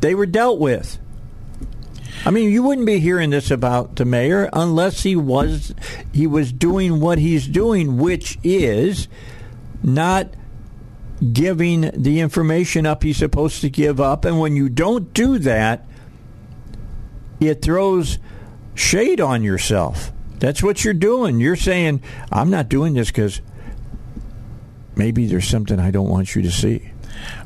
they 0.00 0.14
were 0.14 0.26
dealt 0.26 0.60
with. 0.60 0.98
I 2.24 2.30
mean, 2.30 2.50
you 2.50 2.62
wouldn't 2.62 2.86
be 2.86 2.98
hearing 2.98 3.30
this 3.30 3.50
about 3.50 3.96
the 3.96 4.04
mayor 4.04 4.48
unless 4.52 5.02
he 5.02 5.16
was 5.16 5.74
he 6.12 6.26
was 6.26 6.52
doing 6.52 7.00
what 7.00 7.18
he's 7.18 7.46
doing, 7.46 7.98
which 7.98 8.38
is 8.42 9.06
not 9.82 10.28
giving 11.32 11.90
the 11.94 12.20
information 12.20 12.86
up 12.86 13.02
he's 13.02 13.16
supposed 13.16 13.60
to 13.62 13.70
give 13.70 14.00
up. 14.00 14.24
And 14.24 14.38
when 14.38 14.56
you 14.56 14.68
don't 14.68 15.12
do 15.14 15.38
that, 15.38 15.86
it 17.40 17.62
throws 17.62 18.18
shade 18.74 19.20
on 19.20 19.42
yourself. 19.42 20.12
That's 20.38 20.62
what 20.62 20.84
you're 20.84 20.94
doing. 20.94 21.40
You're 21.40 21.56
saying, 21.56 22.02
I'm 22.30 22.50
not 22.50 22.68
doing 22.68 22.94
this 22.94 23.08
because 23.08 23.40
maybe 24.94 25.26
there's 25.26 25.48
something 25.48 25.78
I 25.78 25.90
don't 25.90 26.08
want 26.08 26.34
you 26.34 26.42
to 26.42 26.50
see. 26.50 26.90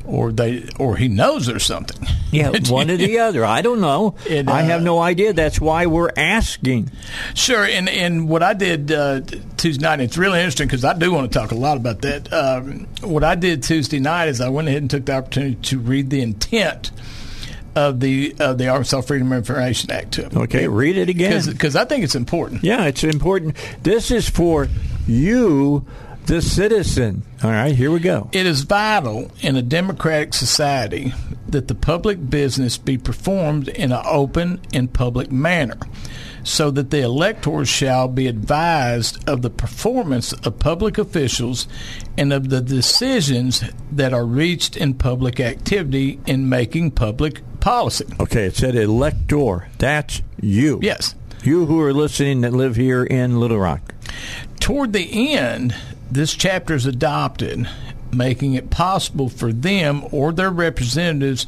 Or 0.05 0.31
they, 0.31 0.67
or 0.79 0.97
he 0.97 1.07
knows 1.07 1.45
there's 1.45 1.65
something. 1.65 2.07
Yeah, 2.31 2.51
one 2.69 2.89
or 2.89 2.97
the 2.97 3.19
other. 3.19 3.45
I 3.45 3.61
don't 3.61 3.81
know. 3.81 4.15
And, 4.29 4.49
I 4.49 4.63
have 4.63 4.81
uh, 4.81 4.83
no 4.83 4.99
idea. 4.99 5.33
That's 5.33 5.61
why 5.61 5.85
we're 5.85 6.11
asking. 6.15 6.91
Sure, 7.35 7.63
and 7.63 7.87
and 7.87 8.27
what 8.27 8.41
I 8.43 8.53
did 8.53 8.91
uh, 8.91 9.21
Tuesday 9.57 9.83
night, 9.83 10.01
it's 10.01 10.17
really 10.17 10.39
interesting 10.39 10.67
because 10.67 10.83
I 10.83 10.93
do 10.93 11.11
want 11.11 11.31
to 11.31 11.39
talk 11.39 11.51
a 11.51 11.55
lot 11.55 11.77
about 11.77 12.01
that. 12.01 12.31
Um, 12.33 12.87
what 13.01 13.23
I 13.23 13.35
did 13.35 13.63
Tuesday 13.63 13.99
night 13.99 14.29
is 14.29 14.41
I 14.41 14.49
went 14.49 14.67
ahead 14.67 14.81
and 14.81 14.89
took 14.89 15.05
the 15.05 15.13
opportunity 15.13 15.55
to 15.55 15.79
read 15.79 16.09
the 16.09 16.21
intent 16.21 16.91
of 17.75 17.99
the 17.99 18.35
of 18.39 18.57
the 18.57 18.67
Arkansas 18.67 19.01
Freedom 19.01 19.31
of 19.31 19.37
Information 19.37 19.91
Act 19.91 20.13
to. 20.13 20.39
Okay, 20.41 20.67
read 20.67 20.97
it 20.97 21.09
again. 21.09 21.41
because 21.45 21.75
I 21.75 21.85
think 21.85 22.03
it's 22.03 22.15
important. 22.15 22.63
Yeah, 22.63 22.85
it's 22.85 23.03
important. 23.03 23.55
This 23.81 24.11
is 24.11 24.29
for 24.29 24.67
you, 25.07 25.85
the 26.25 26.41
citizen. 26.41 27.23
All 27.43 27.51
right, 27.51 27.75
here 27.75 27.91
we 27.91 27.99
go. 27.99 28.29
It 28.31 28.45
is 28.45 28.61
vital 28.61 29.31
in 29.41 29.55
a 29.55 29.61
democratic 29.61 30.33
society 30.33 31.13
that 31.47 31.67
the 31.67 31.75
public 31.75 32.29
business 32.29 32.77
be 32.77 32.97
performed 32.97 33.67
in 33.67 33.91
an 33.91 34.01
open 34.05 34.61
and 34.73 34.93
public 34.93 35.31
manner, 35.31 35.77
so 36.43 36.71
that 36.71 36.89
the 36.89 37.01
electors 37.01 37.67
shall 37.67 38.07
be 38.07 38.27
advised 38.27 39.27
of 39.27 39.41
the 39.41 39.49
performance 39.49 40.31
of 40.33 40.59
public 40.59 40.97
officials 40.97 41.67
and 42.17 42.31
of 42.31 42.49
the 42.49 42.61
decisions 42.61 43.63
that 43.91 44.13
are 44.13 44.25
reached 44.25 44.77
in 44.77 44.93
public 44.93 45.39
activity 45.39 46.19
in 46.25 46.47
making 46.47 46.91
public 46.91 47.41
policy. 47.59 48.05
Okay, 48.19 48.45
it 48.45 48.55
said 48.55 48.75
elector. 48.75 49.67
That's 49.77 50.21
you. 50.39 50.79
Yes. 50.81 51.15
You 51.43 51.65
who 51.65 51.81
are 51.81 51.93
listening 51.93 52.41
that 52.41 52.53
live 52.53 52.75
here 52.75 53.03
in 53.03 53.39
Little 53.39 53.59
Rock. 53.59 53.93
Toward 54.59 54.93
the 54.93 55.35
end, 55.35 55.75
this 56.11 56.33
chapter 56.33 56.73
is 56.73 56.85
adopted, 56.85 57.67
making 58.11 58.53
it 58.53 58.69
possible 58.69 59.29
for 59.29 59.53
them 59.53 60.03
or 60.11 60.33
their 60.33 60.51
representatives 60.51 61.47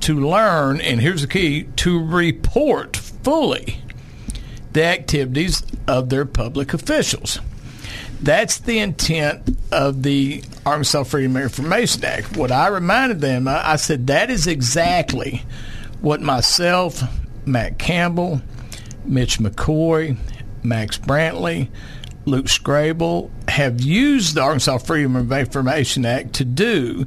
to 0.00 0.18
learn, 0.18 0.80
and 0.80 1.00
here's 1.00 1.22
the 1.22 1.28
key, 1.28 1.64
to 1.76 2.02
report 2.04 2.96
fully 2.96 3.80
the 4.72 4.84
activities 4.84 5.62
of 5.86 6.08
their 6.08 6.24
public 6.24 6.74
officials. 6.74 7.38
That's 8.20 8.58
the 8.58 8.80
intent 8.80 9.56
of 9.72 10.02
the 10.02 10.44
Arkansas 10.66 11.04
Freedom 11.04 11.36
of 11.36 11.42
Information 11.42 12.04
Act. 12.04 12.36
What 12.36 12.52
I 12.52 12.68
reminded 12.68 13.20
them, 13.20 13.48
I, 13.48 13.72
I 13.72 13.76
said 13.76 14.08
that 14.08 14.30
is 14.30 14.46
exactly 14.46 15.44
what 16.00 16.20
myself, 16.20 17.02
Matt 17.46 17.78
Campbell, 17.78 18.42
Mitch 19.04 19.38
McCoy, 19.38 20.16
Max 20.62 20.98
Brantley, 20.98 21.68
Luke 22.26 22.46
Scrabel 22.46 23.30
have 23.48 23.80
used 23.80 24.34
the 24.34 24.42
Arkansas 24.42 24.78
Freedom 24.78 25.16
of 25.16 25.32
Information 25.32 26.04
Act 26.04 26.34
to 26.34 26.44
do, 26.44 27.06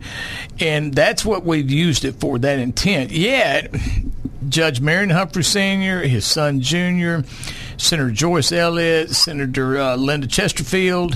and 0.60 0.94
that's 0.94 1.24
what 1.24 1.46
we've 1.46 1.70
used 1.70 2.04
it 2.04 2.16
for, 2.16 2.40
that 2.40 2.60
intent. 2.60 3.12
Yet, 3.12 3.74
Judge 4.50 4.82
Marion 4.82 5.12
Humphrey 5.12 5.44
Sr., 5.44 6.02
his 6.02 6.26
son 6.26 6.62
Junior, 6.62 7.24
Senator 7.78 8.12
Joyce 8.12 8.52
Elliott, 8.52 9.12
Senator 9.12 9.78
uh, 9.78 9.96
Linda 9.96 10.28
Chesterfield, 10.28 11.16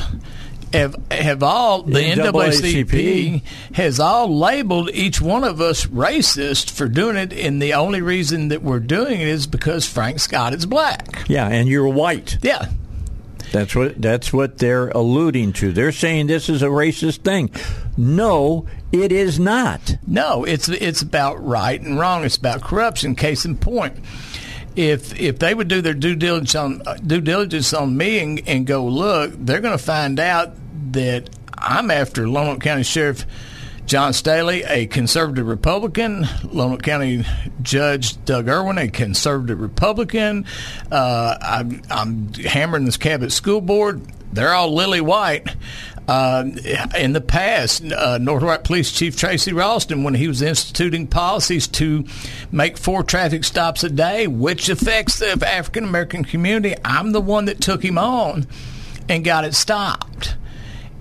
have 0.74 0.96
have 1.10 1.44
all 1.44 1.84
the 1.84 2.00
NAACP. 2.00 2.86
NAACP 2.86 3.44
has 3.76 4.00
all 4.00 4.38
labeled 4.38 4.90
each 4.92 5.22
one 5.22 5.44
of 5.44 5.62
us 5.62 5.86
racist 5.86 6.72
for 6.72 6.88
doing 6.88 7.16
it, 7.16 7.34
and 7.34 7.62
the 7.62 7.74
only 7.74 8.02
reason 8.02 8.50
that 8.50 8.62
we're 8.62 8.80
doing 8.80 9.22
it 9.22 9.28
is 9.28 9.48
because 9.48 9.86
Frank 9.86 10.20
Scott 10.20 10.54
is 10.54 10.66
black. 10.66 11.26
Yeah, 11.28 11.48
and 11.48 11.70
you're 11.70 11.88
white. 11.88 12.38
Yeah, 12.42 12.70
That's 13.52 13.76
what 13.76 14.02
that's 14.02 14.34
what 14.34 14.58
they're 14.58 14.90
alluding 14.90 15.54
to. 15.54 15.72
They're 15.72 15.92
saying 15.92 16.28
this 16.28 16.50
is 16.50 16.62
a 16.62 16.68
racist 16.68 17.20
thing. 17.20 17.50
No, 17.96 18.68
it 18.92 19.12
is 19.12 19.40
not. 19.40 19.98
No, 20.06 20.44
it's 20.44 20.68
it's 20.70 21.02
about 21.02 21.44
right 21.44 21.80
and 21.80 22.00
wrong. 22.00 22.26
It's 22.26 22.38
about 22.38 22.62
corruption. 22.62 23.16
Case 23.16 23.46
in 23.46 23.58
point, 23.58 23.98
if 24.76 25.18
if 25.20 25.40
they 25.40 25.54
would 25.54 25.68
do 25.68 25.82
their 25.82 25.94
due 25.94 26.16
diligence 26.16 26.56
on 26.56 26.82
uh, 26.86 26.96
due 26.96 27.22
diligence 27.22 27.74
on 27.74 27.96
me 27.96 28.20
and, 28.20 28.42
and 28.48 28.68
go 28.68 28.86
look, 28.86 29.34
they're 29.38 29.62
going 29.62 29.78
to 29.78 29.84
find 29.84 30.20
out 30.20 30.54
that 30.92 31.30
I'm 31.58 31.90
after 31.90 32.24
Lonoke 32.24 32.62
County 32.62 32.84
Sheriff 32.84 33.26
John 33.88 34.12
Staley, 34.12 34.64
a 34.64 34.86
conservative 34.86 35.48
Republican, 35.48 36.24
Lonoke 36.24 36.84
County 36.84 37.24
Judge 37.62 38.24
Doug 38.26 38.50
Irwin, 38.50 38.78
a 38.78 38.90
conservative 38.90 39.62
Republican. 39.62 40.46
Uh, 40.92 41.38
I'm, 41.42 41.82
I'm 41.90 42.34
hammering 42.34 42.84
this 42.84 42.98
Cabot 42.98 43.32
School 43.32 43.62
Board. 43.62 44.02
They're 44.34 44.54
all 44.54 44.76
lily 44.76 45.00
white. 45.00 45.56
Uh, 46.06 46.50
in 46.98 47.14
the 47.14 47.22
past, 47.22 47.82
uh, 47.84 48.18
North 48.18 48.44
White 48.44 48.66
Police 48.66 48.92
Chief 48.92 49.16
Tracy 49.16 49.54
Ralston, 49.54 50.04
when 50.04 50.16
he 50.16 50.28
was 50.28 50.42
instituting 50.42 51.08
policies 51.08 51.68
to 51.70 52.06
make 52.52 52.78
four 52.78 53.04
traffic 53.04 53.46
stops 53.46 53.86
a 53.86 53.90
day, 53.90 54.28
which 54.28 54.68
affects 54.68 55.20
the 55.20 55.48
African 55.48 55.86
American 55.86 56.26
community, 56.26 56.76
I'm 56.84 57.14
the 57.14 57.22
one 57.22 57.46
that 57.46 57.62
took 57.62 57.84
him 57.84 57.98
on 57.98 58.48
and 59.08 59.24
got 59.24 59.46
it 59.46 59.54
stopped. 59.54 60.36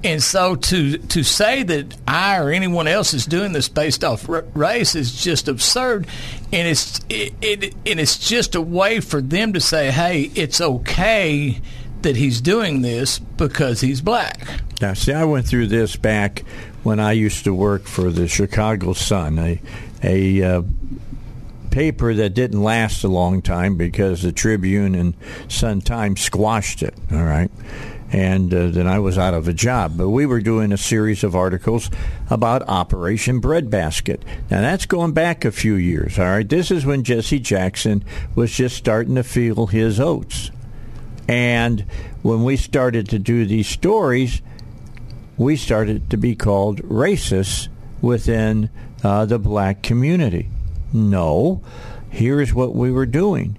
And 0.06 0.22
so 0.22 0.54
to 0.54 0.98
to 0.98 1.24
say 1.24 1.64
that 1.64 1.96
I 2.06 2.38
or 2.38 2.50
anyone 2.50 2.86
else 2.86 3.12
is 3.12 3.26
doing 3.26 3.52
this 3.52 3.68
based 3.68 4.04
off 4.04 4.28
r- 4.28 4.44
race 4.54 4.94
is 4.94 5.20
just 5.20 5.48
absurd, 5.48 6.06
and 6.52 6.68
it's 6.68 7.00
it, 7.08 7.34
it 7.42 7.74
and 7.84 7.98
it's 7.98 8.16
just 8.16 8.54
a 8.54 8.60
way 8.60 9.00
for 9.00 9.20
them 9.20 9.52
to 9.54 9.60
say, 9.60 9.90
hey, 9.90 10.30
it's 10.36 10.60
okay 10.60 11.60
that 12.02 12.14
he's 12.14 12.40
doing 12.40 12.82
this 12.82 13.18
because 13.18 13.80
he's 13.80 14.00
black. 14.00 14.46
Now, 14.80 14.94
see, 14.94 15.12
I 15.12 15.24
went 15.24 15.48
through 15.48 15.66
this 15.66 15.96
back 15.96 16.44
when 16.84 17.00
I 17.00 17.10
used 17.10 17.42
to 17.42 17.52
work 17.52 17.86
for 17.86 18.12
the 18.12 18.28
Chicago 18.28 18.92
Sun, 18.92 19.40
a 19.40 19.60
a 20.04 20.40
uh, 20.40 20.62
paper 21.72 22.14
that 22.14 22.30
didn't 22.30 22.62
last 22.62 23.02
a 23.02 23.08
long 23.08 23.42
time 23.42 23.76
because 23.76 24.22
the 24.22 24.30
Tribune 24.30 24.94
and 24.94 25.14
Sun 25.48 25.80
Times 25.80 26.20
squashed 26.20 26.84
it. 26.84 26.94
All 27.10 27.24
right. 27.24 27.50
And 28.12 28.54
uh, 28.54 28.68
then 28.68 28.86
I 28.86 28.98
was 28.98 29.18
out 29.18 29.34
of 29.34 29.48
a 29.48 29.52
job. 29.52 29.96
But 29.96 30.10
we 30.10 30.26
were 30.26 30.40
doing 30.40 30.72
a 30.72 30.76
series 30.76 31.24
of 31.24 31.34
articles 31.34 31.90
about 32.30 32.68
Operation 32.68 33.40
Breadbasket. 33.40 34.24
Now, 34.50 34.60
that's 34.60 34.86
going 34.86 35.12
back 35.12 35.44
a 35.44 35.50
few 35.50 35.74
years. 35.74 36.18
All 36.18 36.26
right. 36.26 36.48
This 36.48 36.70
is 36.70 36.86
when 36.86 37.02
Jesse 37.02 37.40
Jackson 37.40 38.04
was 38.34 38.52
just 38.52 38.76
starting 38.76 39.16
to 39.16 39.24
feel 39.24 39.66
his 39.66 39.98
oats. 39.98 40.50
And 41.28 41.80
when 42.22 42.44
we 42.44 42.56
started 42.56 43.08
to 43.08 43.18
do 43.18 43.44
these 43.46 43.66
stories, 43.66 44.40
we 45.36 45.56
started 45.56 46.10
to 46.10 46.16
be 46.16 46.34
called 46.34 46.82
racists 46.82 47.68
within 48.00 48.70
uh, 49.02 49.24
the 49.26 49.38
black 49.38 49.82
community. 49.82 50.48
No, 50.92 51.62
here's 52.10 52.54
what 52.54 52.74
we 52.74 52.90
were 52.90 53.06
doing 53.06 53.58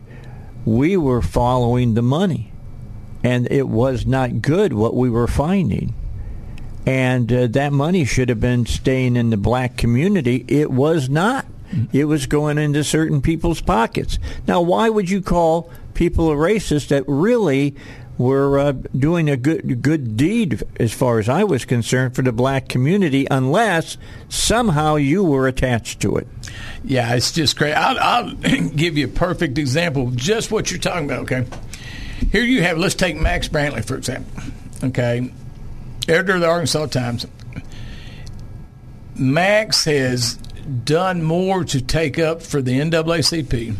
we 0.66 0.98
were 0.98 1.22
following 1.22 1.94
the 1.94 2.02
money, 2.02 2.52
and 3.28 3.52
it 3.52 3.68
was 3.68 4.06
not 4.06 4.42
good 4.42 4.72
what 4.72 4.96
we 4.96 5.10
were 5.10 5.28
finding. 5.28 5.94
And 6.86 7.32
uh, 7.34 7.48
that 7.48 7.74
money 7.74 8.06
should 8.06 8.30
have 8.30 8.40
been 8.40 8.66
staying 8.66 9.18
in 9.18 9.32
the 9.32 9.38
black 9.38 9.76
community. 9.76 10.46
It 10.48 10.72
was 10.72 11.10
not. 11.10 11.46
It 11.92 12.06
was 12.06 12.26
going 12.26 12.58
into 12.58 12.86
certain 12.86 13.22
people's 13.22 13.60
pockets. 13.60 14.18
Now, 14.48 14.62
why 14.62 14.88
would 14.88 15.10
you 15.10 15.22
call 15.22 15.70
people 15.94 16.32
a 16.32 16.36
racist 16.36 16.88
that 16.88 17.04
really 17.06 17.76
were 18.18 18.58
uh, 18.58 18.72
doing 18.98 19.30
a 19.30 19.36
good 19.36 19.82
good 19.82 20.16
deed, 20.16 20.64
as 20.80 20.94
far 20.94 21.20
as 21.20 21.28
I 21.28 21.44
was 21.44 21.66
concerned, 21.66 22.16
for 22.16 22.22
the 22.22 22.32
black 22.32 22.70
community, 22.70 23.28
unless 23.30 23.98
somehow 24.30 24.96
you 24.96 25.22
were 25.26 25.50
attached 25.50 26.00
to 26.02 26.16
it. 26.16 26.28
Yeah, 26.86 27.14
it's 27.14 27.34
just 27.34 27.58
great. 27.58 27.74
I'll, 27.74 28.00
I'll 28.00 28.34
give 28.76 28.98
you 28.98 29.06
a 29.06 29.10
perfect 29.10 29.58
example 29.58 30.08
of 30.08 30.16
just 30.16 30.50
what 30.50 30.72
you're 30.72 30.80
talking 30.80 31.06
about. 31.06 31.20
Okay, 31.24 31.46
here 32.32 32.44
you 32.44 32.64
have. 32.64 32.78
Let's 32.78 32.96
take 32.96 33.16
Max 33.16 33.48
Brantley 33.48 33.86
for 33.86 33.96
example. 33.96 34.44
Okay, 34.84 35.32
editor 36.08 36.36
of 36.36 36.42
the 36.42 36.48
Arkansas 36.48 36.88
Times. 36.88 37.26
Max 39.16 39.86
has 39.86 40.38
done 40.84 41.24
more 41.24 41.64
to 41.64 41.82
take 41.82 42.20
up 42.20 42.42
for 42.42 42.62
the 42.62 42.80
NAACP. 42.80 43.76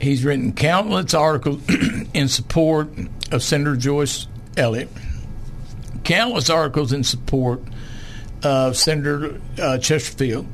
He's 0.00 0.24
written 0.24 0.52
countless 0.52 1.14
articles 1.14 1.62
in 2.14 2.28
support 2.28 2.88
of 3.30 3.42
Senator 3.42 3.76
Joyce 3.76 4.26
Elliott, 4.56 4.88
countless 6.04 6.50
articles 6.50 6.92
in 6.92 7.04
support 7.04 7.62
of 8.42 8.76
Senator 8.76 9.40
uh, 9.60 9.78
Chesterfield, 9.78 10.46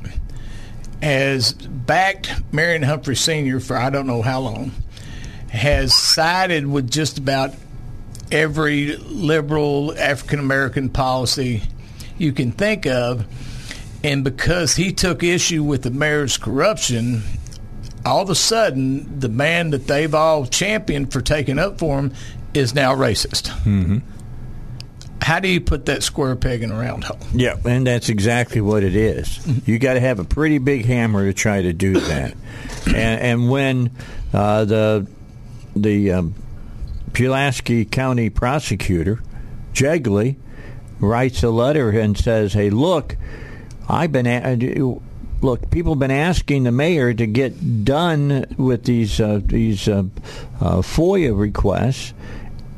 has 1.01 1.53
backed 1.53 2.31
Marion 2.53 2.83
Humphrey 2.83 3.15
Sr. 3.15 3.59
for 3.59 3.75
I 3.75 3.89
don't 3.89 4.07
know 4.07 4.21
how 4.21 4.39
long, 4.39 4.71
has 5.49 5.93
sided 5.93 6.65
with 6.67 6.89
just 6.89 7.17
about 7.17 7.53
every 8.31 8.95
liberal 8.97 9.97
African 9.97 10.39
American 10.39 10.89
policy 10.89 11.63
you 12.17 12.31
can 12.31 12.51
think 12.51 12.85
of. 12.85 13.25
And 14.03 14.23
because 14.23 14.75
he 14.75 14.93
took 14.93 15.23
issue 15.23 15.63
with 15.63 15.83
the 15.83 15.91
mayor's 15.91 16.37
corruption, 16.37 17.23
all 18.05 18.21
of 18.21 18.29
a 18.29 18.35
sudden, 18.35 19.19
the 19.19 19.29
man 19.29 19.71
that 19.71 19.87
they've 19.87 20.13
all 20.13 20.45
championed 20.45 21.11
for 21.11 21.21
taking 21.21 21.59
up 21.59 21.79
for 21.79 21.99
him 21.99 22.13
is 22.53 22.73
now 22.73 22.95
racist. 22.95 23.49
Mm-hmm. 23.63 23.99
How 25.21 25.39
do 25.39 25.49
you 25.49 25.59
put 25.59 25.85
that 25.87 26.01
square 26.01 26.35
peg 26.37 26.63
in 26.63 26.71
a 26.71 26.79
round 26.79 27.03
hole? 27.03 27.19
Yeah, 27.33 27.55
and 27.65 27.85
that's 27.85 28.07
exactly 28.09 28.61
what 28.61 28.83
it 28.83 28.95
is. 28.95 29.45
You 29.67 29.77
got 29.77 29.95
to 29.95 29.99
have 29.99 30.19
a 30.19 30.23
pretty 30.23 30.59
big 30.59 30.85
hammer 30.85 31.25
to 31.25 31.33
try 31.33 31.61
to 31.61 31.73
do 31.73 31.99
that. 31.99 32.35
and, 32.87 32.95
and 32.95 33.49
when 33.49 33.91
uh, 34.33 34.63
the 34.65 35.07
the 35.81 36.11
um, 36.11 36.35
Pulaski 37.13 37.85
County 37.85 38.29
prosecutor 38.29 39.21
Jegley 39.73 40.37
writes 40.99 41.43
a 41.43 41.49
letter 41.49 41.89
and 41.89 42.17
says, 42.17 42.53
"Hey, 42.53 42.69
look, 42.69 43.15
I've 43.87 44.11
been 44.11 44.27
a- 44.27 44.99
look. 45.41 45.69
People 45.69 45.93
have 45.93 45.99
been 45.99 46.11
asking 46.11 46.63
the 46.63 46.71
mayor 46.71 47.13
to 47.13 47.25
get 47.25 47.85
done 47.85 48.45
with 48.57 48.83
these 48.85 49.19
uh, 49.19 49.41
these 49.43 49.87
uh, 49.87 50.03
uh, 50.59 50.81
FOIA 50.81 51.37
requests." 51.37 52.13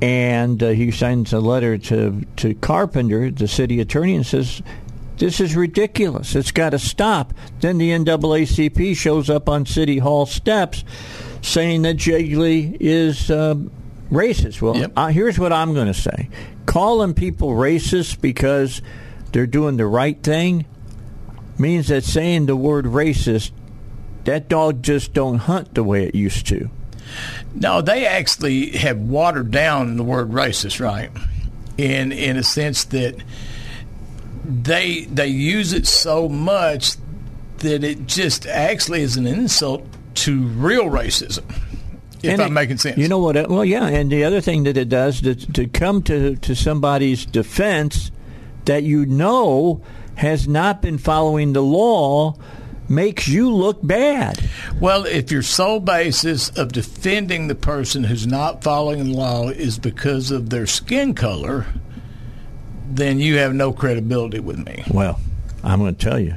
And 0.02 0.64
uh, 0.64 0.69
he 0.69 0.90
sends 0.90 1.32
a 1.32 1.40
letter 1.40 1.78
to, 1.78 2.26
to 2.38 2.56
Carpenter, 2.56 3.30
the 3.30 3.48
city 3.48 3.80
attorney, 3.80 4.15
and 4.15 4.26
says, 4.26 4.64
This 5.18 5.40
is 5.40 5.56
ridiculous. 5.56 6.36
It's 6.36 6.52
got 6.52 6.72
to 6.72 6.80
stop. 6.80 7.36
Then 7.60 7.78
the 7.78 7.91
NAACP 7.91 8.98
shows 8.98 9.30
up 9.30 9.48
on 9.48 9.68
City 9.68 9.99
Hall 9.99 10.26
steps 10.26 10.84
saying 11.41 11.81
that 11.84 11.97
Jegley 11.97 12.77
is 12.80 13.30
uh, 13.31 13.55
racist. 14.11 14.61
Well, 14.61 14.77
Yep. 14.77 14.91
uh, 14.95 15.07
here's 15.07 15.39
what 15.39 15.51
I'm 15.53 15.73
going 15.73 15.88
to 15.88 15.93
say 15.93 16.30
calling 16.65 17.13
people 17.13 17.49
racist 17.49 18.22
because 18.22 18.81
they're 19.31 19.47
doing 19.47 19.77
the 19.77 19.85
right 19.85 20.22
thing 20.23 20.65
means 21.57 21.88
that 21.89 22.03
saying 22.03 22.45
the 22.45 22.55
word 22.55 22.85
racist, 22.85 23.51
that 24.26 24.47
dog 24.47 24.81
just 24.84 25.13
don't 25.13 25.38
hunt 25.39 25.73
the 25.73 25.84
way 25.84 26.05
it 26.05 26.15
used 26.15 26.47
to. 26.47 26.69
No, 27.53 27.81
they 27.81 28.05
actually 28.05 28.72
have 28.72 28.99
watered 28.99 29.51
down 29.51 29.97
the 29.97 30.03
word 30.03 30.30
racist, 30.31 30.80
right? 30.80 31.09
In 31.77 32.11
in 32.11 32.38
a 32.38 32.43
sense 32.43 32.84
that 32.85 33.15
they 34.45 35.05
they 35.05 35.27
use 35.27 35.73
it 35.73 35.88
so 35.88 36.30
much 36.30 36.93
that 37.59 37.84
it 37.84 38.07
just 38.07 38.45
actually 38.47 39.01
is 39.01 39.18
an 39.18 39.27
insult 39.27 39.85
to 40.15 40.41
real 40.41 40.85
racism. 40.85 41.43
If 42.23 42.31
And 42.33 42.41
I'm 42.41 42.47
it- 42.49 42.53
making 42.53 42.77
sense. 42.77 42.97
You 42.97 43.07
know 43.07 43.17
what? 43.19 43.49
Well, 43.49 43.65
yeah. 43.65 43.88
And 43.88 44.11
the 44.11 44.23
other 44.23 44.41
thing 44.41 44.63
that 44.63 44.77
it 44.77 44.89
does 44.89 45.21
to, 45.21 45.33
to 45.53 45.67
come 45.67 46.03
to 46.03 46.35
to 46.35 46.55
somebody's 46.55 47.25
defense 47.25 48.11
that 48.65 48.83
you 48.83 49.05
know 49.07 49.81
has 50.15 50.47
not 50.47 50.81
been 50.83 50.97
following 50.99 51.53
the 51.53 51.63
law 51.63 52.35
makes 52.88 53.27
you 53.27 53.49
look 53.49 53.79
bad. 53.81 54.39
Well, 54.79 55.05
if 55.05 55.31
your 55.31 55.41
sole 55.41 55.79
basis 55.79 56.49
of 56.49 56.73
defending 56.73 57.47
the 57.47 57.55
person 57.55 58.03
who's 58.03 58.27
not 58.27 58.63
following 58.63 59.03
the 59.11 59.17
law 59.17 59.47
is 59.49 59.79
because 59.79 60.29
of 60.29 60.49
their 60.51 60.67
skin 60.67 61.15
color, 61.15 61.65
then 62.89 63.19
you 63.19 63.38
have 63.38 63.53
no 63.55 63.71
credibility 63.71 64.39
with 64.39 64.57
me. 64.63 64.83
Well, 64.91 65.19
I'm 65.63 65.79
going 65.79 65.95
to 65.95 66.09
tell 66.09 66.19
you, 66.19 66.35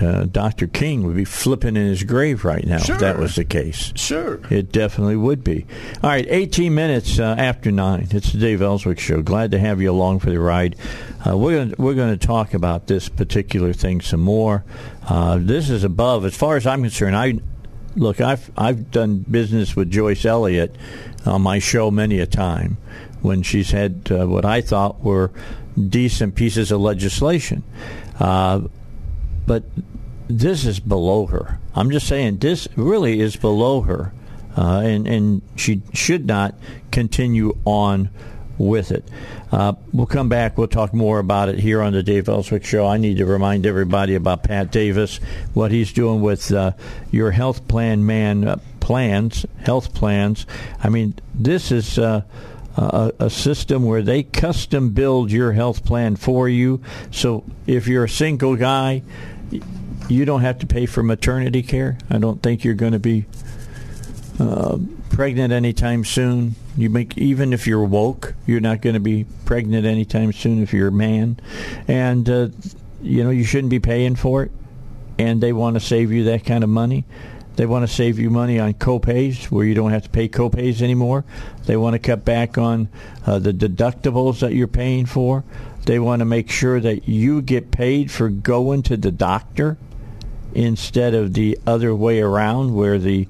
uh, 0.00 0.24
Dr. 0.24 0.66
King 0.66 1.04
would 1.04 1.16
be 1.16 1.24
flipping 1.24 1.76
in 1.76 1.86
his 1.86 2.02
grave 2.02 2.44
right 2.44 2.64
now 2.64 2.76
if 2.76 2.98
that 2.98 3.18
was 3.18 3.36
the 3.36 3.44
case. 3.44 3.92
Sure. 3.96 4.40
It 4.50 4.72
definitely 4.72 5.16
would 5.16 5.42
be. 5.42 5.66
All 6.02 6.10
right, 6.10 6.26
18 6.28 6.74
minutes 6.74 7.18
uh, 7.18 7.34
after 7.38 7.70
9. 7.70 8.08
It's 8.10 8.32
the 8.32 8.38
Dave 8.38 8.62
Elswick 8.62 8.98
Show. 8.98 9.22
Glad 9.22 9.50
to 9.52 9.58
have 9.58 9.80
you 9.80 9.90
along 9.90 10.20
for 10.20 10.30
the 10.30 10.40
ride. 10.40 10.76
Uh, 11.26 11.36
we're 11.36 11.52
going 11.52 11.74
we're 11.78 11.94
going 11.94 12.16
to 12.16 12.26
talk 12.26 12.54
about 12.54 12.86
this 12.86 13.08
particular 13.08 13.72
thing 13.72 14.00
some 14.00 14.20
more. 14.20 14.64
Uh, 15.08 15.38
this 15.40 15.70
is 15.70 15.82
above, 15.82 16.24
as 16.24 16.36
far 16.36 16.56
as 16.56 16.66
I'm 16.66 16.82
concerned. 16.82 17.16
I 17.16 17.38
look. 17.96 18.20
I've 18.20 18.50
I've 18.56 18.90
done 18.90 19.18
business 19.18 19.74
with 19.74 19.90
Joyce 19.90 20.24
Elliott 20.24 20.76
on 21.24 21.42
my 21.42 21.58
show 21.58 21.90
many 21.90 22.20
a 22.20 22.26
time 22.26 22.76
when 23.22 23.42
she's 23.42 23.70
had 23.70 24.08
uh, 24.10 24.26
what 24.26 24.44
I 24.44 24.60
thought 24.60 25.02
were 25.02 25.32
decent 25.88 26.34
pieces 26.34 26.70
of 26.70 26.80
legislation. 26.80 27.64
Uh, 28.20 28.62
but 29.46 29.64
this 30.28 30.66
is 30.66 30.80
below 30.80 31.26
her. 31.26 31.58
I'm 31.74 31.90
just 31.90 32.06
saying 32.06 32.38
this 32.38 32.68
really 32.76 33.20
is 33.20 33.36
below 33.36 33.82
her, 33.82 34.12
uh, 34.56 34.80
and 34.80 35.06
and 35.06 35.42
she 35.56 35.82
should 35.94 36.26
not 36.26 36.54
continue 36.90 37.56
on 37.64 38.10
with 38.58 38.90
it. 38.90 39.04
Uh, 39.52 39.74
we'll 39.92 40.06
come 40.06 40.28
back. 40.28 40.58
We'll 40.58 40.66
talk 40.66 40.92
more 40.92 41.18
about 41.18 41.48
it 41.48 41.58
here 41.58 41.82
on 41.82 41.92
the 41.92 42.02
Dave 42.02 42.28
Elswick 42.28 42.64
Show. 42.64 42.86
I 42.86 42.96
need 42.96 43.18
to 43.18 43.26
remind 43.26 43.66
everybody 43.66 44.14
about 44.14 44.42
Pat 44.42 44.72
Davis, 44.72 45.18
what 45.54 45.70
he's 45.70 45.92
doing 45.92 46.20
with 46.20 46.50
uh, 46.52 46.72
your 47.10 47.30
health 47.30 47.68
plan 47.68 48.04
man 48.06 48.48
uh, 48.48 48.56
plans, 48.80 49.46
health 49.58 49.94
plans. 49.94 50.46
I 50.82 50.88
mean, 50.88 51.14
this 51.34 51.70
is. 51.70 51.98
Uh, 51.98 52.22
a, 52.78 53.30
system 53.30 53.86
where 53.86 54.02
they 54.02 54.22
custom 54.22 54.90
build 54.90 55.32
your 55.32 55.52
health 55.52 55.82
plan 55.82 56.14
for 56.14 56.46
you. 56.46 56.82
So 57.10 57.42
if 57.66 57.86
you're 57.86 58.04
a 58.04 58.08
single 58.08 58.54
guy, 58.54 59.02
you 60.08 60.24
don't 60.24 60.42
have 60.42 60.58
to 60.60 60.66
pay 60.66 60.86
for 60.86 61.02
maternity 61.02 61.62
care. 61.62 61.98
I 62.10 62.18
don't 62.18 62.42
think 62.42 62.64
you're 62.64 62.74
going 62.74 62.92
to 62.92 62.98
be 62.98 63.26
uh, 64.38 64.78
pregnant 65.10 65.52
anytime 65.52 66.04
soon. 66.04 66.54
You 66.76 66.90
make 66.90 67.16
even 67.16 67.52
if 67.52 67.66
you're 67.66 67.84
woke, 67.84 68.34
you're 68.46 68.60
not 68.60 68.82
going 68.82 68.94
to 68.94 69.00
be 69.00 69.24
pregnant 69.44 69.86
anytime 69.86 70.32
soon 70.32 70.62
if 70.62 70.72
you're 70.72 70.88
a 70.88 70.92
man, 70.92 71.40
and 71.88 72.28
uh, 72.28 72.48
you 73.02 73.24
know 73.24 73.30
you 73.30 73.44
shouldn't 73.44 73.70
be 73.70 73.80
paying 73.80 74.16
for 74.16 74.42
it. 74.42 74.50
And 75.18 75.42
they 75.42 75.54
want 75.54 75.76
to 75.76 75.80
save 75.80 76.12
you 76.12 76.24
that 76.24 76.44
kind 76.44 76.62
of 76.62 76.68
money. 76.68 77.06
They 77.56 77.64
want 77.64 77.88
to 77.88 77.92
save 77.92 78.18
you 78.18 78.28
money 78.28 78.60
on 78.60 78.74
copays 78.74 79.50
where 79.50 79.64
you 79.64 79.74
don't 79.74 79.90
have 79.90 80.02
to 80.02 80.10
pay 80.10 80.28
copays 80.28 80.82
anymore. 80.82 81.24
They 81.64 81.78
want 81.78 81.94
to 81.94 81.98
cut 81.98 82.22
back 82.22 82.58
on 82.58 82.90
uh, 83.24 83.38
the 83.38 83.52
deductibles 83.52 84.40
that 84.40 84.52
you're 84.52 84.68
paying 84.68 85.06
for. 85.06 85.42
They 85.86 85.98
want 86.00 86.20
to 86.20 86.24
make 86.24 86.50
sure 86.50 86.80
that 86.80 87.08
you 87.08 87.40
get 87.40 87.70
paid 87.70 88.10
for 88.10 88.28
going 88.28 88.82
to 88.84 88.96
the 88.96 89.12
doctor 89.12 89.78
instead 90.52 91.14
of 91.14 91.32
the 91.32 91.58
other 91.66 91.94
way 91.94 92.20
around 92.20 92.74
where 92.74 92.98
the 92.98 93.28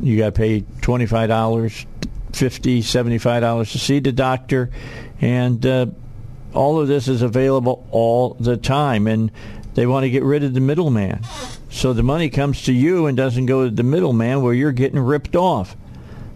you 0.00 0.18
got 0.18 0.34
pay 0.34 0.60
$25 0.60 1.86
50 2.32 2.82
$75 2.82 3.72
to 3.72 3.78
see 3.78 3.98
the 3.98 4.12
doctor. 4.12 4.70
And 5.20 5.64
uh, 5.66 5.86
all 6.54 6.80
of 6.80 6.86
this 6.86 7.08
is 7.08 7.22
available 7.22 7.86
all 7.90 8.34
the 8.34 8.56
time. 8.56 9.08
And 9.08 9.32
they 9.74 9.86
want 9.86 10.04
to 10.04 10.10
get 10.10 10.22
rid 10.22 10.44
of 10.44 10.54
the 10.54 10.60
middleman. 10.60 11.22
So 11.68 11.92
the 11.92 12.04
money 12.04 12.30
comes 12.30 12.62
to 12.64 12.72
you 12.72 13.06
and 13.06 13.16
doesn't 13.16 13.46
go 13.46 13.64
to 13.64 13.70
the 13.70 13.82
middleman 13.82 14.42
where 14.42 14.54
you're 14.54 14.72
getting 14.72 15.00
ripped 15.00 15.34
off. 15.34 15.76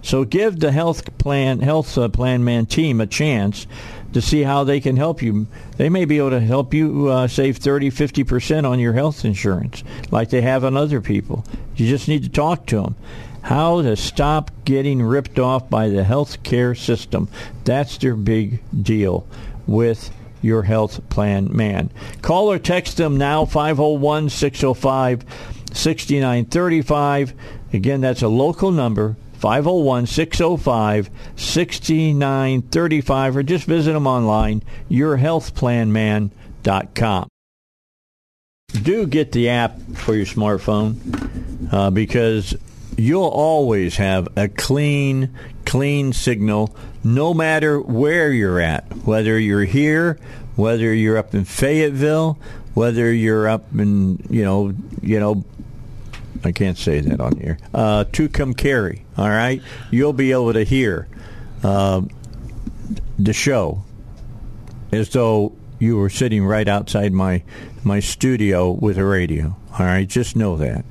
So 0.03 0.25
give 0.25 0.59
the 0.59 0.73
health 0.73 1.17
plan 1.19 1.61
health 1.61 1.97
uh, 1.97 2.09
plan 2.09 2.43
man 2.43 2.67
team 2.67 3.01
a 3.01 3.07
chance 3.07 3.69
to 4.13 4.21
see 4.21 4.43
how 4.43 4.65
they 4.65 4.81
can 4.81 4.97
help 4.97 5.23
you. 5.23 5.47
They 5.77 5.89
may 5.89 6.05
be 6.05 6.19
able 6.19 6.31
to 6.31 6.41
help 6.41 6.75
you 6.75 7.09
uh, 7.09 7.29
save 7.29 7.59
30, 7.59 7.91
50% 7.91 8.69
on 8.69 8.79
your 8.79 8.93
health 8.93 9.25
insurance 9.25 9.83
like 10.11 10.31
they 10.31 10.43
have 10.43 10.65
on 10.65 10.77
other 10.77 11.01
people. 11.01 11.45
You 11.77 11.89
just 11.89 12.09
need 12.09 12.23
to 12.25 12.29
talk 12.29 12.67
to 12.67 12.83
them. 12.83 12.95
How 13.43 13.83
to 13.83 13.97
stop 13.97 14.51
getting 14.65 15.03
ripped 15.03 15.39
off 15.39 15.69
by 15.69 15.89
the 15.89 16.05
health 16.05 16.43
care 16.43 16.75
system. 16.75 17.29
That's 17.65 17.99
their 17.99 18.15
big 18.15 18.61
deal 18.83 19.27
with 19.67 20.13
your 20.43 20.63
health 20.63 21.09
plan 21.09 21.55
man. 21.55 21.91
Call 22.21 22.51
or 22.51 22.59
text 22.59 22.97
them 22.97 23.17
now 23.17 23.45
501 23.45 24.29
605 24.29 25.25
6935. 25.73 27.35
Again, 27.73 28.01
that's 28.01 28.23
a 28.23 28.29
local 28.29 28.71
number 28.71 29.17
501 29.43 30.07
605 30.07 31.11
6935 31.35 33.37
or 33.37 33.43
just 33.43 33.67
visit 33.67 33.93
them 33.93 34.07
online, 34.07 34.63
yourhealthplanman.com. 34.89 37.29
Do 38.69 39.07
get 39.09 39.33
the 39.33 39.49
app 39.49 39.81
for 39.97 40.15
your 40.15 40.27
smartphone 40.27 41.73
uh, 41.73 41.91
because 41.91 42.55
you'll 42.97 43.25
always 43.25 43.97
have 43.97 44.29
a 44.37 44.47
clean, 44.47 45.37
clean 45.67 46.13
signal 46.13 46.77
no 47.03 47.35
matter 47.35 47.81
where 47.81 48.33
you're 48.33 48.61
at, 48.61 48.85
whether 48.99 49.41
you're 49.41 49.65
here, 49.65 50.21
whether 50.55 50.95
you're 50.95 51.19
up 51.19 51.35
in 51.35 51.45
Fayetteville, 51.45 52.39
whether 52.75 53.13
you're 53.13 53.49
up 53.49 53.65
in 53.75 54.25
you 54.31 54.45
know 54.45 54.73
you 55.03 55.19
know 55.19 55.45
I 56.45 56.53
can't 56.53 56.79
say 56.79 57.01
that 57.01 57.21
on 57.21 57.37
here. 57.39 57.59
Uh, 57.73 58.05
carry, 58.05 59.05
all 59.17 59.29
right, 59.29 59.63
you'll 59.91 60.13
be 60.13 60.33
able 60.33 60.53
to 60.53 60.65
hear 60.65 61.09
uh, 61.63 62.03
the 63.19 63.33
show 63.33 63.85
as 64.93 65.09
though 65.11 65.53
you 65.79 65.97
were 65.97 66.11
sitting 66.11 66.45
right 66.45 66.69
outside 66.69 67.13
my 67.13 67.43
my 67.85 68.01
studio 68.01 68.71
with 68.71 68.99
a 68.99 69.05
radio. 69.05 69.57
All 69.73 69.87
right, 69.87 70.07
just 70.07 70.37
know 70.37 70.57
that. 70.59 70.85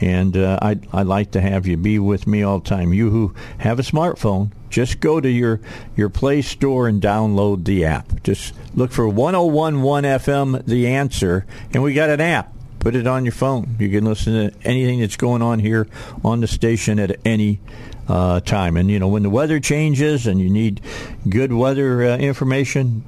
And 0.00 0.36
uh, 0.36 0.58
I'd, 0.60 0.86
I'd 0.92 1.06
like 1.06 1.32
to 1.32 1.40
have 1.40 1.66
you 1.66 1.76
be 1.76 1.98
with 1.98 2.26
me 2.26 2.42
all 2.42 2.58
the 2.58 2.68
time. 2.68 2.92
You 2.92 3.10
who 3.10 3.34
have 3.58 3.78
a 3.78 3.82
smartphone, 3.82 4.52
just 4.68 5.00
go 5.00 5.20
to 5.20 5.28
your, 5.28 5.60
your 5.96 6.10
Play 6.10 6.42
Store 6.42 6.86
and 6.86 7.00
download 7.00 7.64
the 7.64 7.86
app. 7.86 8.22
Just 8.22 8.52
look 8.74 8.92
for 8.92 9.08
1011 9.08 10.04
FM, 10.20 10.66
The 10.66 10.88
Answer, 10.88 11.46
and 11.72 11.82
we 11.82 11.94
got 11.94 12.10
an 12.10 12.20
app. 12.20 12.52
Put 12.86 12.94
it 12.94 13.08
on 13.08 13.24
your 13.24 13.32
phone. 13.32 13.74
You 13.80 13.90
can 13.90 14.04
listen 14.04 14.32
to 14.32 14.56
anything 14.64 15.00
that's 15.00 15.16
going 15.16 15.42
on 15.42 15.58
here 15.58 15.88
on 16.24 16.40
the 16.40 16.46
station 16.46 17.00
at 17.00 17.18
any 17.24 17.58
uh, 18.06 18.38
time. 18.38 18.76
And, 18.76 18.88
you 18.88 19.00
know, 19.00 19.08
when 19.08 19.24
the 19.24 19.28
weather 19.28 19.58
changes 19.58 20.28
and 20.28 20.40
you 20.40 20.48
need 20.48 20.80
good 21.28 21.52
weather 21.52 22.04
uh, 22.04 22.16
information, 22.16 23.02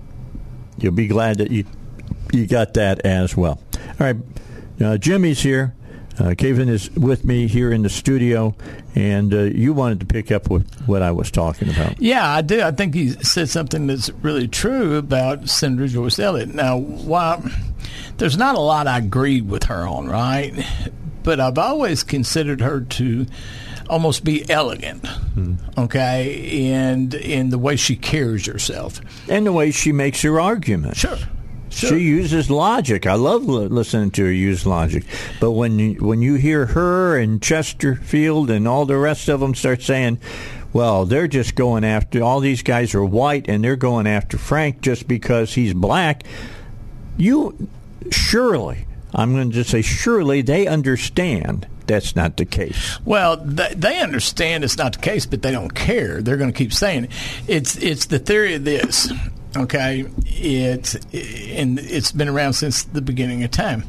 you'll 0.79 0.95
be 0.95 1.07
glad 1.07 1.39
that 1.39 1.53
you, 1.53 1.65
you 2.33 2.49
got 2.49 2.75
that 2.75 3.07
as 3.07 3.37
well. 3.37 3.63
All 3.77 3.95
right, 4.01 4.17
uh, 4.81 4.99
Jimmie's 4.99 5.43
here. 5.43 5.77
Uh, 6.21 6.35
Kevin 6.37 6.69
is 6.69 6.91
with 6.91 7.25
me 7.25 7.47
here 7.47 7.73
in 7.73 7.83
the 7.83 7.89
studio, 7.89 8.55
and 8.95 9.33
uh, 9.33 9.43
you 9.43 9.73
wanted 9.73 10.01
to 10.01 10.07
pick 10.07 10.33
up 10.33 10.51
with 10.51 10.69
what 10.87 11.03
I 11.03 11.13
was 11.13 11.31
talking 11.31 11.71
about. 11.71 12.01
Yeah, 12.01 12.29
I 12.29 12.43
do. 12.43 12.61
I 12.61 12.73
think 12.73 12.95
he 12.95 13.11
said 13.11 13.49
something 13.49 13.87
that's 13.87 14.11
really 14.11 14.49
true 14.49 14.97
about 14.97 15.49
Senator 15.49 15.87
Joyce 15.87 16.19
Elliott. 16.19 16.55
Now, 16.55 16.77
while 16.77 17.45
there's 18.17 18.37
not 18.37 18.57
a 18.57 18.61
lot 18.61 18.87
I 18.87 18.99
agreed 18.99 19.49
with 19.49 19.65
her 19.65 19.87
on, 19.87 20.09
right? 20.09 20.53
But 21.23 21.41
I've 21.41 21.59
always 21.59 22.03
considered 22.03 22.61
her 22.61 22.81
to 22.81 23.27
almost 23.89 24.25
be 24.25 24.49
elegant, 24.51 25.07
hmm. 25.07 25.55
okay, 25.77 26.71
and 26.73 27.15
in 27.15 27.51
the 27.51 27.59
way 27.59 27.77
she 27.77 27.97
carries 27.97 28.47
herself, 28.47 29.01
and 29.29 29.47
the 29.47 29.53
way 29.53 29.71
she 29.71 29.93
makes 29.93 30.23
her 30.23 30.41
argument. 30.41 30.97
Sure. 30.97 31.17
Sure. 31.79 31.91
She 31.91 32.01
uses 32.01 32.51
logic. 32.51 33.07
I 33.07 33.15
love 33.15 33.45
listening 33.45 34.11
to 34.13 34.25
her 34.25 34.33
use 34.33 34.67
logic. 34.67 35.05
But 35.39 35.53
when 35.53 35.79
you, 35.79 35.95
when 36.05 36.23
you 36.23 36.35
hear 36.35 36.67
her 36.67 37.17
and 37.17 37.41
Chesterfield 37.41 38.51
and 38.51 38.67
all 38.67 38.85
the 38.85 38.97
rest 38.97 39.29
of 39.29 39.39
them 39.39 39.55
start 39.55 39.83
saying, 39.83 40.19
well, 40.73 41.05
they're 41.05 41.29
just 41.29 41.55
going 41.55 41.85
after 41.85 42.21
all 42.21 42.41
these 42.41 42.63
guys 42.63 42.97
are 42.97 43.05
white 43.05 43.49
and 43.49 43.63
they're 43.63 43.77
going 43.77 44.09
after 44.09 44.37
Frank 44.39 44.81
just 44.81 45.07
because 45.07 45.55
he's 45.55 45.73
black, 45.73 46.25
you 47.17 47.69
surely, 48.11 48.87
I'm 49.15 49.33
going 49.35 49.51
to 49.51 49.55
just 49.55 49.71
say 49.71 49.83
surely 49.83 50.43
they 50.43 50.67
understand 50.67 51.69
that's 51.87 52.17
not 52.17 52.37
the 52.37 52.45
case. 52.45 52.99
Well, 53.05 53.37
they 53.39 54.01
understand 54.01 54.65
it's 54.65 54.77
not 54.77 54.95
the 54.95 54.99
case, 54.99 55.27
but 55.27 55.43
they 55.43 55.53
don't 55.53 55.75
care. 55.75 56.21
They're 56.23 56.37
going 56.37 56.53
to 56.53 56.59
keep 56.59 56.73
saying 56.73 57.05
it. 57.05 57.11
It's 57.47 57.77
it's 57.77 58.07
the 58.07 58.19
theory 58.19 58.55
of 58.55 58.65
this. 58.65 59.11
Okay, 59.57 60.05
it's 60.27 60.95
and 60.95 61.79
it's 61.79 62.13
been 62.13 62.29
around 62.29 62.53
since 62.53 62.85
the 62.85 63.01
beginning 63.01 63.45
of 63.45 63.51
time. 63.51 63.85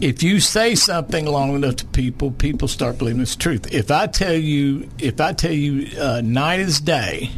If 0.00 0.22
you 0.22 0.40
say 0.40 0.74
something 0.74 1.26
long 1.26 1.54
enough 1.54 1.76
to 1.76 1.86
people, 1.86 2.30
people 2.32 2.68
start 2.68 2.98
believing 2.98 3.20
it's 3.20 3.36
truth. 3.36 3.72
If 3.72 3.90
I 3.90 4.06
tell 4.06 4.34
you, 4.34 4.88
if 4.98 5.20
I 5.20 5.32
tell 5.32 5.52
you, 5.52 5.96
uh, 5.98 6.22
night 6.22 6.60
is 6.60 6.80
day, 6.80 7.30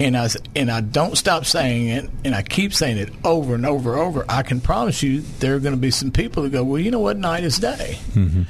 and 0.00 0.16
I 0.16 0.28
and 0.56 0.70
I 0.70 0.80
don't 0.80 1.16
stop 1.16 1.44
saying 1.44 1.88
it, 1.88 2.10
and 2.24 2.34
I 2.34 2.42
keep 2.42 2.74
saying 2.74 2.98
it 2.98 3.10
over 3.24 3.54
and 3.54 3.64
over 3.64 3.92
and 3.92 4.02
over, 4.02 4.24
I 4.28 4.42
can 4.42 4.60
promise 4.60 5.02
you 5.02 5.20
there 5.38 5.54
are 5.54 5.60
going 5.60 5.74
to 5.74 5.80
be 5.80 5.90
some 5.90 6.10
people 6.10 6.42
that 6.42 6.50
go, 6.50 6.64
well, 6.64 6.80
you 6.80 6.90
know 6.90 7.00
what, 7.00 7.18
night 7.18 7.44
is 7.44 7.58
day. 7.58 7.98
Mm-hmm. 8.14 8.42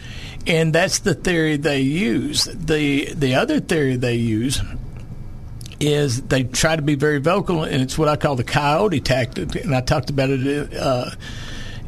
And 0.46 0.72
that's 0.72 1.00
the 1.00 1.14
theory 1.14 1.56
they 1.56 1.80
use. 1.80 2.44
the 2.44 3.12
The 3.14 3.34
other 3.34 3.60
theory 3.60 3.96
they 3.96 4.16
use 4.16 4.60
is 5.82 6.22
they 6.22 6.44
try 6.44 6.76
to 6.76 6.82
be 6.82 6.94
very 6.94 7.18
vocal, 7.18 7.64
and 7.64 7.82
it's 7.82 7.98
what 7.98 8.08
I 8.08 8.16
call 8.16 8.36
the 8.36 8.44
coyote 8.44 9.00
tactic. 9.00 9.56
And 9.56 9.74
I 9.74 9.80
talked 9.80 10.10
about 10.10 10.30
it 10.30 10.74
uh, 10.74 11.10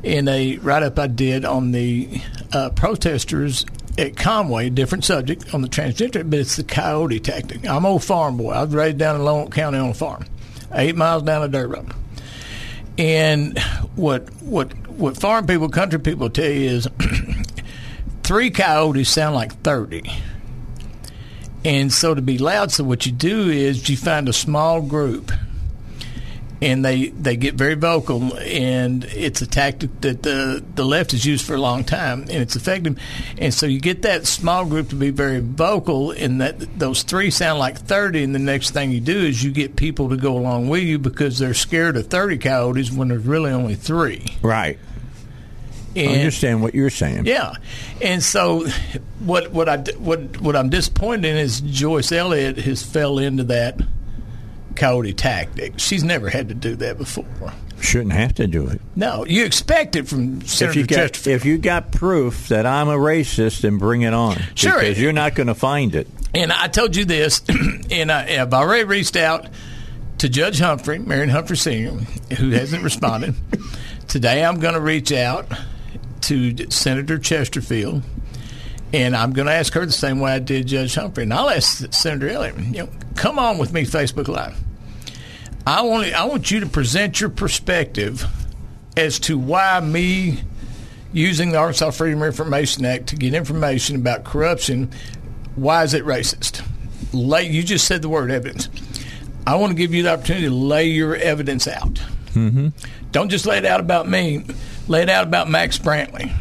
in 0.03 0.27
a 0.27 0.57
write 0.59 0.83
up 0.83 0.99
I 0.99 1.07
did 1.07 1.45
on 1.45 1.71
the 1.71 2.21
uh, 2.53 2.71
protesters 2.71 3.65
at 3.97 4.17
Conway, 4.17 4.71
different 4.71 5.05
subject 5.05 5.55
on 5.55 5.63
the 5.63 5.69
transgender, 5.69 6.29
but 6.29 6.41
it's 6.41 6.57
the 6.57 6.65
coyote 6.65 7.21
tactic. 7.21 7.69
I'm 7.69 7.87
old 7.87 8.03
farm 8.03 8.37
boy. 8.37 8.51
I 8.51 8.65
was 8.65 8.75
raised 8.75 8.99
down 8.99 9.15
in 9.15 9.23
Lonoke 9.23 9.53
County 9.53 9.79
on 9.79 9.91
a 9.91 9.95
farm, 9.95 10.25
eight 10.73 10.97
miles 10.97 11.23
down 11.23 11.45
a 11.45 11.49
dirt 11.49 11.69
road. 11.69 11.93
And 12.99 13.57
what 13.95 14.29
what 14.43 14.73
what 14.89 15.17
farm 15.17 15.47
people, 15.47 15.69
country 15.69 16.01
people 16.01 16.31
tell 16.31 16.51
you 16.51 16.71
is 16.71 16.89
three 18.25 18.51
coyotes 18.51 19.09
sound 19.09 19.37
like 19.37 19.53
thirty 19.63 20.03
and 21.65 21.93
so 21.93 22.15
to 22.15 22.23
be 22.23 22.39
loud, 22.39 22.73
so 22.73 22.85
what 22.85 23.07
you 23.07 23.13
do 23.13 23.49
is 23.49 23.89
you 23.89 23.97
find 23.97 24.29
a 24.29 24.33
small 24.33 24.83
group 24.83 25.33
and 26.63 26.85
they 26.85 27.09
they 27.09 27.37
get 27.37 27.55
very 27.55 27.75
vocal 27.75 28.37
and 28.39 29.05
it's 29.05 29.43
a 29.43 29.47
tactic 29.47 30.01
that 30.01 30.23
the 30.23 30.65
the 30.75 30.85
left 30.85 31.11
has 31.11 31.25
used 31.25 31.45
for 31.45 31.55
a 31.55 31.61
long 31.61 31.85
time 31.85 32.23
and 32.23 32.31
it's 32.31 32.57
effective. 32.57 32.99
And 33.39 33.53
so 33.53 33.67
you 33.67 33.81
get 33.81 34.03
that 34.03 34.27
small 34.27 34.65
group 34.65 34.89
to 34.91 34.95
be 34.95 35.11
very 35.11 35.41
vocal 35.41 36.13
and 36.13 36.41
that 36.41 36.79
those 36.79 37.03
three 37.03 37.31
sound 37.31 37.59
like 37.59 37.79
30 37.79 38.25
and 38.25 38.35
the 38.35 38.39
next 38.39 38.71
thing 38.71 38.93
you 38.93 39.01
do 39.01 39.19
is 39.19 39.43
you 39.43 39.51
get 39.51 39.77
people 39.77 40.09
to 40.11 40.17
go 40.17 40.37
along 40.37 40.69
with 40.69 40.83
you 40.83 40.99
because 40.99 41.39
they're 41.39 41.55
scared 41.55 41.97
of 41.97 42.07
30 42.07 42.39
coyotes 42.39 42.91
when 42.91 43.09
there's 43.09 43.27
really 43.27 43.51
only 43.51 43.75
3 43.75 44.25
right 44.43 44.79
and, 45.97 46.11
I 46.11 46.15
understand 46.17 46.63
what 46.63 46.75
you're 46.75 46.91
saying. 46.91 47.27
Yeah, 47.27 47.55
and 48.03 48.23
so 48.23 48.67
what 49.21 49.51
what 49.53 49.69
I 49.69 49.79
what 49.99 50.41
what 50.41 50.57
I'm 50.57 50.71
disappointed 50.71 51.25
in 51.25 51.37
is 51.37 51.61
Joyce 51.61 52.13
Elliott 52.13 52.59
has 52.59 52.83
fell 52.83 53.19
into 53.19 53.45
that 53.45 53.81
coyote 54.77 55.13
tactic. 55.13 55.75
She's 55.79 56.05
never 56.05 56.29
had 56.29 56.49
to 56.49 56.55
do 56.55 56.77
that 56.77 56.99
before. 56.99 57.53
Shouldn't 57.81 58.13
have 58.13 58.35
to 58.37 58.47
do 58.47 58.69
it. 58.69 58.81
No, 58.97 59.27
you 59.27 59.45
expect 59.45 59.95
it 59.95 60.09
from 60.09 60.41
Senator 60.43 60.81
if 60.81 60.91
you 60.91 60.97
got, 60.97 61.27
If 61.27 61.45
you 61.45 61.59
got 61.59 61.93
proof 61.93 62.49
that 62.49 62.67
I'm 62.67 62.89
a 62.89 62.97
racist, 62.97 63.61
then 63.61 63.79
bring 63.79 64.03
it 64.03 64.15
on. 64.15 64.37
Sure, 64.55 64.79
because 64.79 65.01
you're 65.01 65.13
not 65.13 65.35
going 65.35 65.49
to 65.49 65.55
find 65.55 65.95
it. 65.95 66.09
And 66.35 66.51
I 66.51 66.69
told 66.69 66.97
you 66.97 67.05
this, 67.05 67.43
and 67.91 68.11
I, 68.11 68.23
have 68.31 68.55
already 68.55 68.85
reached 68.85 69.17
out 69.17 69.49
to 70.19 70.29
Judge 70.29 70.59
Humphrey, 70.59 70.99
Marion 70.99 71.29
Humphrey 71.29 71.57
Senior, 71.57 71.91
who 72.39 72.51
hasn't 72.51 72.83
responded. 72.83 73.35
Today, 74.09 74.45
I'm 74.45 74.61
going 74.61 74.75
to 74.75 74.81
reach 74.81 75.13
out 75.13 75.47
to 76.29 76.71
Senator 76.71 77.19
Chesterfield, 77.19 78.03
and 78.93 79.17
I'm 79.17 79.33
going 79.33 79.47
to 79.47 79.53
ask 79.53 79.73
her 79.75 79.85
the 79.85 79.93
same 79.93 80.21
way 80.21 80.33
I 80.33 80.39
did 80.39 80.67
Judge 80.67 80.95
Humphrey. 80.95 81.25
And 81.25 81.35
I'll 81.35 81.51
ask 81.51 81.93
Senator 81.93 82.29
Elliott, 82.29 82.59
you 82.59 82.85
know, 82.85 82.89
come 83.17 83.39
on 83.39 83.59
with 83.59 83.73
me 83.73 83.85
Facebook 83.85 84.29
Live. 84.29 84.59
I 85.67 85.83
want 85.83 86.13
I 86.13 86.25
want 86.25 86.51
you 86.51 86.61
to 86.61 86.67
present 86.67 87.21
your 87.21 87.31
perspective 87.31 88.27
as 88.97 89.19
to 89.21 89.39
why 89.39 89.81
me 89.81 90.41
using 91.13 91.53
the 91.53 91.59
Arkansas 91.59 91.91
Freedom 91.93 92.21
of 92.21 92.27
Information 92.27 92.85
Act 92.85 93.07
to 93.09 93.17
get 93.17 93.35
information 93.35 93.97
about 93.97 94.25
corruption, 94.25 94.91
why 95.55 95.85
is 95.85 95.95
it 95.95 96.05
racist? 96.05 96.67
Lay, 97.13 97.49
you 97.49 97.63
just 97.63 97.87
said 97.87 98.03
the 98.03 98.09
word 98.09 98.31
evidence. 98.31 98.69
I 99.47 99.57
want 99.57 99.71
to 99.71 99.77
give 99.77 99.95
you 99.95 100.03
the 100.03 100.13
opportunity 100.13 100.47
to 100.47 100.55
lay 100.55 100.87
your 100.87 101.15
evidence 101.15 101.69
out. 101.69 101.95
Mm-hmm. 102.35 102.69
Don't 103.13 103.29
just 103.29 103.47
lay 103.47 103.59
it 103.59 103.65
out 103.65 103.81
about 103.81 104.09
me 104.09 104.45
laid 104.89 105.09
out 105.09 105.25
about 105.25 105.49
Max 105.49 105.79
Brantley, 105.79 106.35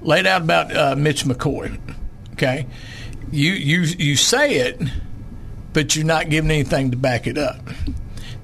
laid 0.00 0.26
out 0.26 0.42
about 0.42 0.76
uh, 0.76 0.96
Mitch 0.96 1.24
McCoy. 1.24 1.78
Okay, 2.32 2.66
you 3.30 3.52
you 3.52 3.80
you 3.82 4.16
say 4.16 4.56
it, 4.56 4.80
but 5.72 5.96
you're 5.96 6.04
not 6.04 6.28
giving 6.28 6.50
anything 6.50 6.90
to 6.90 6.96
back 6.96 7.26
it 7.26 7.38
up. 7.38 7.60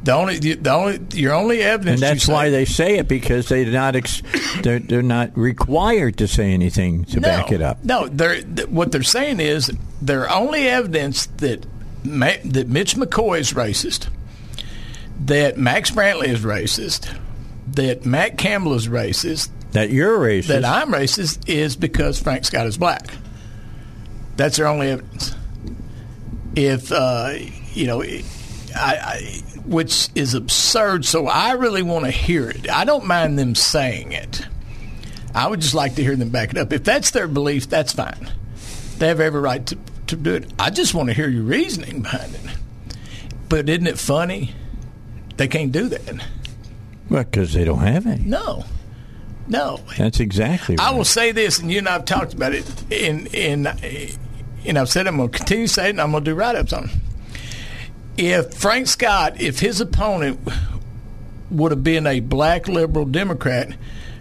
The 0.02 0.12
only 0.12 0.38
the 0.38 0.70
only 0.70 1.00
your 1.14 1.34
only 1.34 1.62
evidence. 1.62 2.00
And 2.00 2.10
that's 2.10 2.28
why 2.28 2.50
they 2.50 2.64
say 2.64 2.98
it 2.98 3.08
because 3.08 3.48
they're 3.48 3.66
not 3.66 3.96
ex, 3.96 4.22
they're 4.62 4.78
they're 4.78 5.02
not 5.02 5.36
required 5.36 6.18
to 6.18 6.28
say 6.28 6.52
anything 6.52 7.04
to 7.06 7.18
no, 7.18 7.28
back 7.28 7.50
it 7.50 7.60
up. 7.60 7.84
No, 7.84 8.06
they're 8.06 8.40
what 8.66 8.92
they're 8.92 9.02
saying 9.02 9.40
is 9.40 9.72
their 10.00 10.30
only 10.30 10.68
evidence 10.68 11.26
that 11.38 11.66
that 12.04 12.68
Mitch 12.68 12.94
McCoy 12.94 13.40
is 13.40 13.52
racist, 13.52 14.08
that 15.24 15.58
Max 15.58 15.90
Brantley 15.90 16.28
is 16.28 16.44
racist, 16.44 17.12
that 17.68 18.06
Matt 18.06 18.38
Campbell 18.38 18.74
is 18.74 18.88
racist, 18.88 19.50
that 19.72 19.90
you're 19.90 20.18
racist, 20.18 20.48
that 20.48 20.64
I'm 20.64 20.92
racist, 20.92 21.48
is 21.48 21.76
because 21.76 22.20
Frank 22.20 22.44
Scott 22.44 22.66
is 22.66 22.76
black. 22.78 23.08
That's 24.36 24.56
their 24.56 24.66
only 24.66 24.90
evidence. 24.90 25.34
If 26.54 26.92
uh, 26.92 27.34
you 27.72 27.86
know, 27.86 28.02
I, 28.02 28.22
I, 28.74 29.42
which 29.66 30.08
is 30.14 30.34
absurd. 30.34 31.04
So 31.04 31.26
I 31.26 31.52
really 31.52 31.82
want 31.82 32.04
to 32.04 32.10
hear 32.10 32.48
it. 32.48 32.70
I 32.70 32.84
don't 32.84 33.06
mind 33.06 33.38
them 33.38 33.54
saying 33.54 34.12
it. 34.12 34.46
I 35.34 35.48
would 35.48 35.60
just 35.60 35.74
like 35.74 35.96
to 35.96 36.02
hear 36.02 36.16
them 36.16 36.30
back 36.30 36.50
it 36.50 36.58
up. 36.58 36.72
If 36.72 36.84
that's 36.84 37.10
their 37.10 37.28
belief, 37.28 37.68
that's 37.68 37.92
fine. 37.92 38.32
They 38.98 39.08
have 39.08 39.20
every 39.20 39.40
right 39.40 39.66
to, 39.66 39.76
to 40.06 40.16
do 40.16 40.34
it. 40.34 40.50
I 40.58 40.70
just 40.70 40.94
want 40.94 41.10
to 41.10 41.14
hear 41.14 41.28
your 41.28 41.42
reasoning 41.42 42.00
behind 42.02 42.34
it. 42.34 42.40
But 43.48 43.68
isn't 43.68 43.86
it 43.86 43.98
funny? 43.98 44.54
They 45.36 45.48
can't 45.48 45.72
do 45.72 45.88
that. 45.88 46.24
Because 47.24 47.52
they 47.52 47.64
don't 47.64 47.80
have 47.80 48.06
any. 48.06 48.24
No. 48.24 48.64
No. 49.48 49.80
That's 49.96 50.20
exactly 50.20 50.76
right. 50.76 50.88
I 50.88 50.92
will 50.92 51.04
say 51.04 51.32
this, 51.32 51.58
and 51.58 51.70
you 51.70 51.78
and 51.78 51.88
I 51.88 51.92
have 51.92 52.04
talked 52.04 52.34
about 52.34 52.52
it, 52.54 52.64
and 52.92 53.32
and 53.34 53.66
and 54.64 54.78
I've 54.78 54.88
said 54.88 55.06
I'm 55.06 55.16
going 55.16 55.30
to 55.30 55.38
continue 55.38 55.66
saying, 55.66 55.86
it, 55.86 55.90
and 55.90 56.00
I'm 56.00 56.10
going 56.10 56.24
to 56.24 56.30
do 56.30 56.34
write-ups 56.34 56.72
on. 56.72 56.84
it. 56.84 56.90
If 58.18 58.54
Frank 58.54 58.88
Scott, 58.88 59.40
if 59.40 59.60
his 59.60 59.80
opponent 59.80 60.40
would 61.50 61.70
have 61.70 61.84
been 61.84 62.06
a 62.06 62.20
black 62.20 62.66
liberal 62.66 63.04
Democrat, 63.04 63.76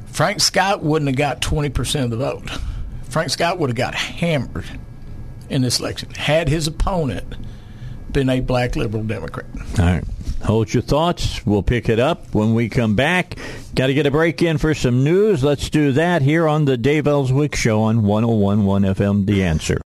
Frank 0.07 0.41
Scott 0.41 0.83
wouldn't 0.83 1.09
have 1.09 1.17
got 1.17 1.41
20% 1.41 2.03
of 2.03 2.09
the 2.11 2.17
vote. 2.17 2.49
Frank 3.09 3.31
Scott 3.31 3.57
would 3.57 3.69
have 3.69 3.77
got 3.77 3.95
hammered 3.95 4.65
in 5.49 5.61
this 5.61 5.79
election 5.79 6.09
had 6.11 6.49
his 6.49 6.67
opponent 6.67 7.25
been 8.11 8.29
a 8.29 8.39
black 8.39 8.75
liberal 8.75 9.03
Democrat. 9.03 9.45
All 9.79 9.85
right. 9.85 10.03
Hold 10.45 10.71
your 10.73 10.83
thoughts. 10.83 11.43
We'll 11.43 11.63
pick 11.63 11.89
it 11.89 11.99
up 11.99 12.33
when 12.35 12.53
we 12.53 12.69
come 12.69 12.95
back. 12.95 13.35
Got 13.73 13.87
to 13.87 13.95
get 13.95 14.05
a 14.05 14.11
break 14.11 14.43
in 14.43 14.59
for 14.59 14.75
some 14.75 15.03
news. 15.03 15.43
Let's 15.43 15.71
do 15.71 15.91
that 15.93 16.21
here 16.21 16.47
on 16.47 16.65
the 16.65 16.77
Dave 16.77 17.07
Elswick 17.07 17.55
Show 17.55 17.81
on 17.81 18.03
1011 18.03 18.93
FM 18.93 19.25
The 19.25 19.43
Answer. 19.43 19.81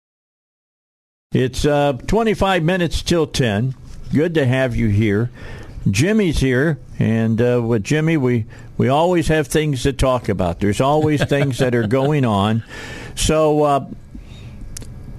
It's 1.32 1.64
uh, 1.64 1.94
25 2.08 2.64
minutes 2.64 3.04
till 3.04 3.28
10. 3.28 3.76
Good 4.12 4.34
to 4.34 4.48
have 4.48 4.76
you 4.76 4.88
here. 4.88 5.30
Jimmie's 5.92 6.40
here, 6.40 6.80
and 6.98 7.40
uh, 7.40 7.62
with 7.64 7.84
Jimmie, 7.84 8.18
we, 8.18 8.46
we 8.78 8.88
always 8.88 9.28
have 9.28 9.48
things 9.48 9.84
to 9.84 9.94
talk 9.94 10.28
about. 10.28 10.60
There's 10.60 10.82
always 10.82 11.24
things 11.30 11.60
that 11.60 11.76
are 11.76 11.88
going 11.88 12.26
on. 12.26 12.64
So, 13.14 13.62
uh, 13.62 13.90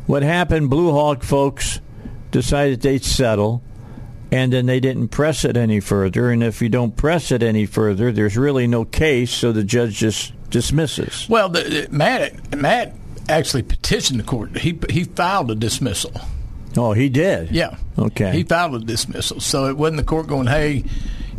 what 0.06 0.24
happened, 0.24 0.68
Blue 0.68 0.90
Hog 0.90 1.22
folks 1.22 1.80
decided 2.32 2.80
they'd 2.80 3.04
settle, 3.04 3.62
and 4.30 4.52
then 4.52 4.66
they 4.66 4.80
didn't 4.80 5.08
press 5.08 5.44
it 5.44 5.56
any 5.56 5.80
further. 5.80 6.30
And 6.30 6.42
if 6.42 6.60
you 6.60 6.68
don't 6.68 6.96
press 6.96 7.32
it 7.32 7.42
any 7.42 7.66
further, 7.66 8.12
there's 8.12 8.36
really 8.36 8.66
no 8.66 8.84
case, 8.84 9.30
so 9.30 9.52
the 9.52 9.64
judge 9.64 9.96
just 9.96 10.32
dismisses. 10.50 11.26
Well, 11.28 11.48
the, 11.48 11.62
the, 11.62 11.88
Matt 11.90 12.56
Matt 12.56 12.94
actually 13.28 13.62
petitioned 13.62 14.20
the 14.20 14.24
court. 14.24 14.56
He 14.58 14.78
he 14.90 15.04
filed 15.04 15.50
a 15.50 15.54
dismissal. 15.54 16.12
Oh, 16.76 16.92
he 16.92 17.08
did. 17.08 17.50
Yeah. 17.50 17.76
Okay. 17.98 18.32
He 18.32 18.44
filed 18.44 18.74
a 18.74 18.78
dismissal. 18.78 19.40
So 19.40 19.66
it 19.66 19.76
wasn't 19.76 19.98
the 19.98 20.04
court 20.04 20.26
going, 20.26 20.46
"Hey, 20.46 20.84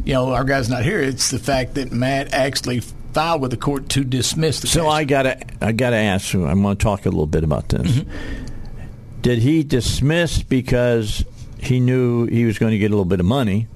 you 0.04 0.14
know, 0.14 0.34
our 0.34 0.44
guy's 0.44 0.70
not 0.70 0.84
here." 0.84 1.00
It's 1.00 1.30
the 1.30 1.40
fact 1.40 1.76
that 1.76 1.92
Matt 1.92 2.34
actually 2.34 2.82
filed 3.14 3.42
with 3.42 3.52
the 3.52 3.58
court 3.58 3.90
to 3.90 4.04
dismiss 4.04 4.60
the 4.60 4.68
So 4.68 4.84
case. 4.84 4.92
I 4.92 5.04
gotta 5.04 5.40
I 5.62 5.72
gotta 5.72 5.96
ask 5.96 6.34
you. 6.34 6.46
I'm 6.46 6.62
going 6.62 6.78
to 6.78 6.84
talk 6.84 7.06
a 7.06 7.10
little 7.10 7.26
bit 7.26 7.44
about 7.44 7.70
this. 7.70 7.88
Mm-hmm. 7.88 9.22
Did 9.22 9.40
he 9.40 9.64
dismiss 9.64 10.44
because 10.44 11.26
he 11.60 11.80
knew 11.80 12.26
he 12.26 12.46
was 12.46 12.58
going 12.58 12.72
to 12.72 12.78
get 12.78 12.88
a 12.88 12.90
little 12.90 13.06
bit 13.06 13.20
of 13.20 13.26
money, 13.26 13.68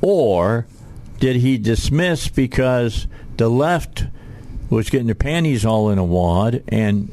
or 0.00 0.66
did 1.18 1.36
he 1.36 1.58
dismiss 1.58 2.28
because 2.28 3.06
the 3.36 3.48
left 3.48 4.06
was 4.70 4.90
getting 4.90 5.06
their 5.06 5.14
panties 5.14 5.64
all 5.64 5.90
in 5.90 5.98
a 5.98 6.04
wad, 6.04 6.62
and 6.68 7.10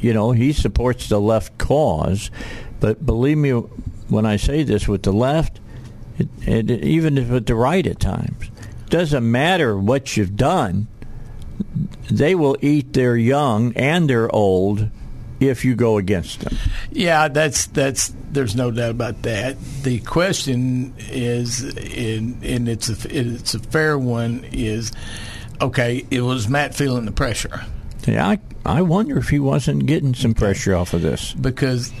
you 0.00 0.12
know 0.12 0.32
he 0.32 0.52
supports 0.52 1.08
the 1.08 1.20
left 1.20 1.58
cause, 1.58 2.30
but 2.80 3.04
believe 3.04 3.38
me 3.38 3.50
when 3.50 4.26
I 4.26 4.36
say 4.36 4.62
this, 4.62 4.86
with 4.86 5.02
the 5.02 5.12
left, 5.12 5.60
it, 6.18 6.28
it, 6.46 6.84
even 6.84 7.14
with 7.30 7.46
the 7.46 7.54
right 7.54 7.86
at 7.86 7.98
times, 7.98 8.50
it 8.84 8.90
doesn't 8.90 9.28
matter 9.28 9.78
what 9.78 10.16
you've 10.16 10.36
done 10.36 10.86
they 12.10 12.34
will 12.34 12.56
eat 12.60 12.92
their 12.92 13.16
young 13.16 13.72
and 13.74 14.08
their 14.08 14.30
old 14.34 14.90
if 15.50 15.64
you 15.64 15.74
go 15.74 15.98
against 15.98 16.40
them. 16.40 16.56
Yeah, 16.90 17.28
that's 17.28 17.66
that's. 17.66 18.12
There's 18.30 18.56
no 18.56 18.70
doubt 18.70 18.90
about 18.92 19.22
that. 19.22 19.56
The 19.82 20.00
question 20.00 20.94
is, 20.98 21.62
and, 21.62 22.42
and 22.42 22.68
it's 22.68 22.88
a 22.88 23.16
it's 23.18 23.54
a 23.54 23.58
fair 23.58 23.98
one. 23.98 24.44
Is 24.52 24.92
okay. 25.60 26.04
It 26.10 26.22
was 26.22 26.48
Matt 26.48 26.74
feeling 26.74 27.04
the 27.04 27.12
pressure 27.12 27.64
Yeah, 28.06 28.26
I 28.26 28.38
I 28.64 28.82
wonder 28.82 29.18
if 29.18 29.28
he 29.28 29.38
wasn't 29.38 29.86
getting 29.86 30.14
some 30.14 30.34
pressure 30.34 30.74
off 30.74 30.94
of 30.94 31.02
this. 31.02 31.32
because 31.34 31.92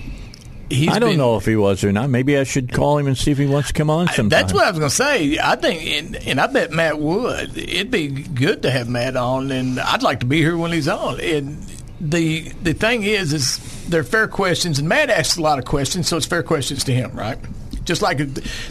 he's. 0.70 0.88
I 0.88 0.98
don't 0.98 1.10
been- 1.10 1.18
know 1.18 1.36
if 1.36 1.44
he 1.44 1.56
was 1.56 1.84
or 1.84 1.92
not. 1.92 2.08
Maybe 2.08 2.38
I 2.38 2.44
should 2.44 2.72
call 2.72 2.96
him 2.96 3.06
and 3.06 3.18
see 3.18 3.30
if 3.30 3.36
he 3.38 3.46
wants 3.46 3.68
to 3.68 3.74
come 3.74 3.90
on 3.90 4.06
sometime. 4.08 4.28
That's 4.30 4.52
what 4.54 4.64
I 4.64 4.70
was 4.70 4.78
going 4.78 4.88
to 4.90 4.96
say. 4.96 5.38
I 5.38 5.56
think, 5.56 5.82
and, 5.84 6.16
and 6.28 6.40
I 6.40 6.46
bet 6.46 6.70
Matt 6.70 6.98
would. 6.98 7.58
It'd 7.58 7.90
be 7.90 8.08
good 8.08 8.62
to 8.62 8.70
have 8.70 8.88
Matt 8.88 9.16
on, 9.16 9.50
and 9.50 9.78
I'd 9.78 10.02
like 10.02 10.20
to 10.20 10.26
be 10.26 10.38
here 10.38 10.56
when 10.56 10.72
he's 10.72 10.88
on. 10.88 11.20
And 11.20 11.58
the 12.02 12.48
the 12.62 12.74
thing 12.74 13.02
is, 13.02 13.32
is 13.32 13.86
they're 13.88 14.04
fair 14.04 14.28
questions, 14.28 14.78
and 14.78 14.88
Matt 14.88 15.08
asks 15.08 15.36
a 15.36 15.42
lot 15.42 15.58
of 15.58 15.64
questions, 15.64 16.08
so 16.08 16.16
it's 16.16 16.26
fair 16.26 16.42
questions 16.42 16.84
to 16.84 16.92
him, 16.92 17.12
right? 17.12 17.38
Just 17.84 18.02
like 18.02 18.18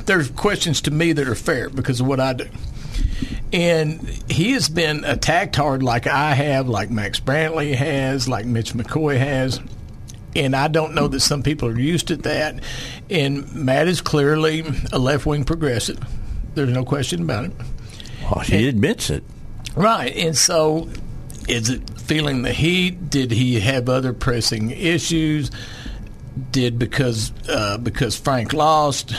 there's 0.05 0.29
questions 0.31 0.81
to 0.81 0.91
me 0.91 1.13
that 1.13 1.27
are 1.27 1.35
fair 1.35 1.69
because 1.69 1.99
of 1.99 2.07
what 2.07 2.19
I 2.19 2.33
do. 2.33 2.47
And 3.53 4.01
he 4.29 4.51
has 4.53 4.69
been 4.69 5.03
attacked 5.03 5.55
hard, 5.57 5.83
like 5.83 6.07
I 6.07 6.33
have, 6.33 6.69
like 6.69 6.89
Max 6.89 7.19
Brantley 7.19 7.75
has, 7.75 8.29
like 8.29 8.45
Mitch 8.45 8.73
McCoy 8.73 9.17
has 9.17 9.59
and 10.35 10.55
I 10.55 10.67
don't 10.67 10.93
know 10.93 11.07
that 11.07 11.19
some 11.19 11.43
people 11.43 11.67
are 11.69 11.79
used 11.79 12.07
to 12.07 12.17
that. 12.17 12.59
And 13.09 13.53
Matt 13.53 13.87
is 13.87 14.01
clearly 14.01 14.63
a 14.91 14.99
left 14.99 15.25
wing 15.25 15.43
progressive. 15.43 15.99
There's 16.55 16.71
no 16.71 16.85
question 16.85 17.23
about 17.23 17.45
it. 17.45 17.51
Oh, 18.33 18.39
he 18.39 18.67
admits 18.67 19.09
it. 19.09 19.23
Right. 19.75 20.15
And 20.15 20.37
so 20.37 20.89
is 21.47 21.69
it 21.69 21.81
feeling 22.11 22.41
the 22.41 22.51
heat? 22.51 23.09
Did 23.09 23.31
he 23.31 23.61
have 23.61 23.87
other 23.87 24.11
pressing 24.11 24.71
issues? 24.71 25.49
Did 26.51 26.77
because 26.77 27.31
uh, 27.47 27.77
because 27.77 28.17
Frank 28.17 28.51
lost? 28.51 29.13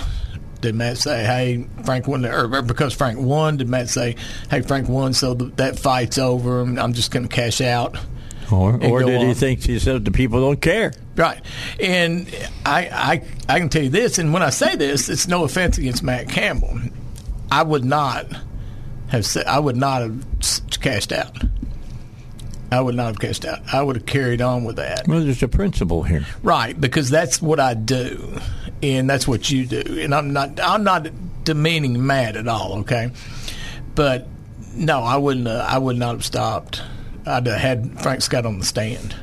Did 0.61 0.75
Matt 0.75 0.99
say, 0.99 1.25
"Hey, 1.25 1.67
Frank 1.87 2.07
won"? 2.07 2.27
Or 2.27 2.61
because 2.61 2.93
Frank 2.93 3.19
won, 3.19 3.57
did 3.57 3.67
Matt 3.67 3.89
say, 3.89 4.17
"Hey, 4.51 4.61
Frank 4.61 4.91
won, 4.91 5.15
so 5.15 5.35
th- 5.35 5.53
that 5.57 5.79
fight's 5.79 6.19
over. 6.19 6.61
and 6.61 6.79
I'm 6.79 6.93
just 6.93 7.11
going 7.11 7.27
to 7.27 7.35
cash 7.35 7.63
out"? 7.63 7.97
Or, 8.51 8.75
or 8.85 9.03
did 9.03 9.23
he 9.23 9.33
think 9.33 9.63
he 9.63 9.79
said 9.79 10.05
the 10.05 10.11
people 10.11 10.41
don't 10.41 10.61
care? 10.61 10.93
Right. 11.17 11.41
And 11.81 12.29
I, 12.67 12.91
I, 12.93 13.23
I 13.49 13.59
can 13.59 13.71
tell 13.71 13.85
you 13.85 13.89
this, 13.89 14.19
and 14.19 14.35
when 14.35 14.43
I 14.43 14.51
say 14.51 14.77
this, 14.77 15.09
it's 15.09 15.27
no 15.27 15.45
offense 15.45 15.79
against 15.79 16.03
Matt 16.03 16.29
Campbell. 16.29 16.79
I 17.51 17.63
would 17.63 17.87
not 17.87 18.27
have 19.09 19.25
said, 19.25 19.47
I 19.47 19.59
would 19.59 19.77
not 19.77 20.03
have 20.03 20.27
cashed 20.83 21.13
out. 21.13 21.39
I 22.73 22.81
would 22.81 22.95
not 22.95 23.07
have 23.07 23.21
cashed 23.21 23.45
out. 23.45 23.61
I 23.73 23.83
would 23.83 23.97
have 23.97 24.07
carried 24.07 24.41
on 24.41 24.65
with 24.65 24.77
that. 24.77 25.07
Well, 25.07 25.21
there's 25.21 25.43
a 25.43 25.49
principle 25.49 26.03
here. 26.03 26.25
Right, 26.43 26.79
because 26.81 27.11
that's 27.11 27.41
what 27.43 27.61
I 27.61 27.75
do, 27.75 28.39
and 28.83 29.09
that's 29.09 29.29
what 29.29 29.51
you 29.51 29.67
do. 29.67 29.83
And 30.01 30.15
I'm 30.15 30.33
not 30.33 30.59
I'm 30.61 30.83
not 30.83 31.07
demeaning 31.45 32.05
Matt 32.07 32.37
at 32.37 32.49
all, 32.49 32.79
okay? 32.81 33.11
But 33.95 34.27
no, 34.75 35.03
I 35.03 35.17
wouldn't. 35.19 35.47
Uh, 35.47 35.65
I 35.69 35.77
would 35.79 35.97
not 35.97 36.13
have 36.13 36.25
stopped. 36.25 36.83
I'd 37.27 37.47
have 37.47 37.59
had 37.61 38.01
Frank 38.03 38.23
Scott 38.23 38.47
on 38.47 38.59
the 38.59 38.65
stand, 38.65 39.15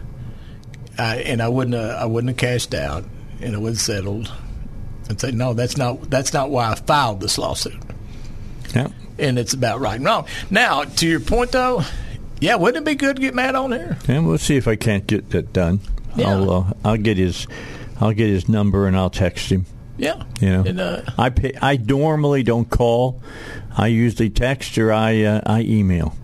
I, 0.98 1.18
and 1.18 1.42
I 1.42 1.50
wouldn't. 1.50 1.76
Uh, 1.76 1.98
I 2.00 2.06
wouldn't 2.06 2.30
have 2.30 2.38
cashed 2.38 2.74
out, 2.76 3.04
and 3.42 3.54
it 3.56 3.60
would 3.60 3.74
have 3.74 3.82
settled. 3.82 4.32
And 5.10 5.20
say, 5.20 5.32
no, 5.32 5.54
that's 5.56 5.76
not 5.76 6.08
that's 6.12 6.34
not 6.34 6.52
why 6.52 6.70
I 6.72 6.76
filed 6.76 7.20
this 7.20 7.40
lawsuit, 7.40 7.82
Yeah. 8.76 8.90
and 9.18 9.40
it's 9.40 9.54
about 9.56 9.80
right 9.80 9.96
and 9.96 10.06
wrong. 10.06 10.28
Now, 10.52 10.84
to 10.84 11.08
your 11.08 11.20
point 11.20 11.52
though, 11.52 11.82
yeah, 12.40 12.56
wouldn't 12.56 12.84
it 12.84 12.90
be 12.90 12.95
good 12.95 13.18
to 13.18 13.22
get 13.22 13.34
Matt 13.34 13.56
on 13.56 13.72
here? 13.72 13.98
And 14.07 14.28
we'll 14.28 14.38
see 14.38 14.56
if 14.56 14.68
I 14.68 14.76
can't 14.76 15.06
get 15.07 15.30
that 15.32 15.53
done. 15.53 15.80
Yeah. 16.16 16.30
I'll 16.30 16.52
uh, 16.52 16.74
I'll 16.84 16.98
get 16.98 17.18
his 17.18 17.48
I'll 17.99 18.14
get 18.14 18.30
his 18.30 18.48
number 18.49 18.88
and 18.88 18.95
I'll 18.98 19.10
text 19.10 19.52
him. 19.52 19.66
Yeah, 19.98 20.24
You 20.40 20.49
know, 20.49 20.64
And, 20.66 20.80
uh, 20.80 21.02
I 21.18 21.30
pay, 21.30 21.52
I 21.61 21.76
normally 21.76 22.41
don't 22.41 22.70
call. 22.70 23.22
I 23.78 23.88
usually 23.88 24.30
text 24.30 24.78
or 24.78 24.94
I 24.94 25.24
uh, 25.24 25.41
I 25.45 25.61
email 25.61 26.16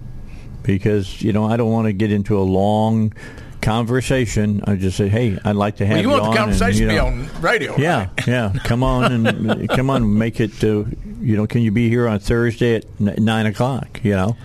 because 0.63 1.21
you 1.21 1.33
know 1.33 1.45
I 1.45 1.57
don't 1.57 1.71
want 1.71 1.87
to 1.87 1.93
get 1.93 2.11
into 2.11 2.37
a 2.37 2.43
long 2.43 3.13
conversation. 3.61 4.61
I 4.65 4.75
just 4.75 4.95
say, 4.95 5.09
hey, 5.09 5.37
I'd 5.43 5.55
like 5.57 5.77
to 5.77 5.85
have 5.85 5.95
well, 5.95 6.01
you 6.03 6.09
want 6.09 6.21
on 6.21 6.29
the 6.29 6.31
and, 6.31 6.39
conversation 6.39 6.81
you 6.83 6.87
to 6.87 6.93
be 6.93 6.99
on 6.99 7.41
radio? 7.41 7.75
Yeah, 7.77 7.97
right? 7.97 8.27
yeah. 8.27 8.53
Come 8.63 8.83
on 8.83 9.11
and 9.11 9.69
come 9.75 9.89
on, 9.89 10.17
make 10.17 10.39
it. 10.39 10.63
Uh, 10.63 10.85
you 11.19 11.35
know, 11.35 11.45
can 11.45 11.61
you 11.61 11.71
be 11.71 11.89
here 11.89 12.07
on 12.07 12.19
Thursday 12.19 12.75
at 12.75 12.99
nine 12.99 13.45
o'clock? 13.45 13.99
You 14.03 14.11
know, 14.11 14.37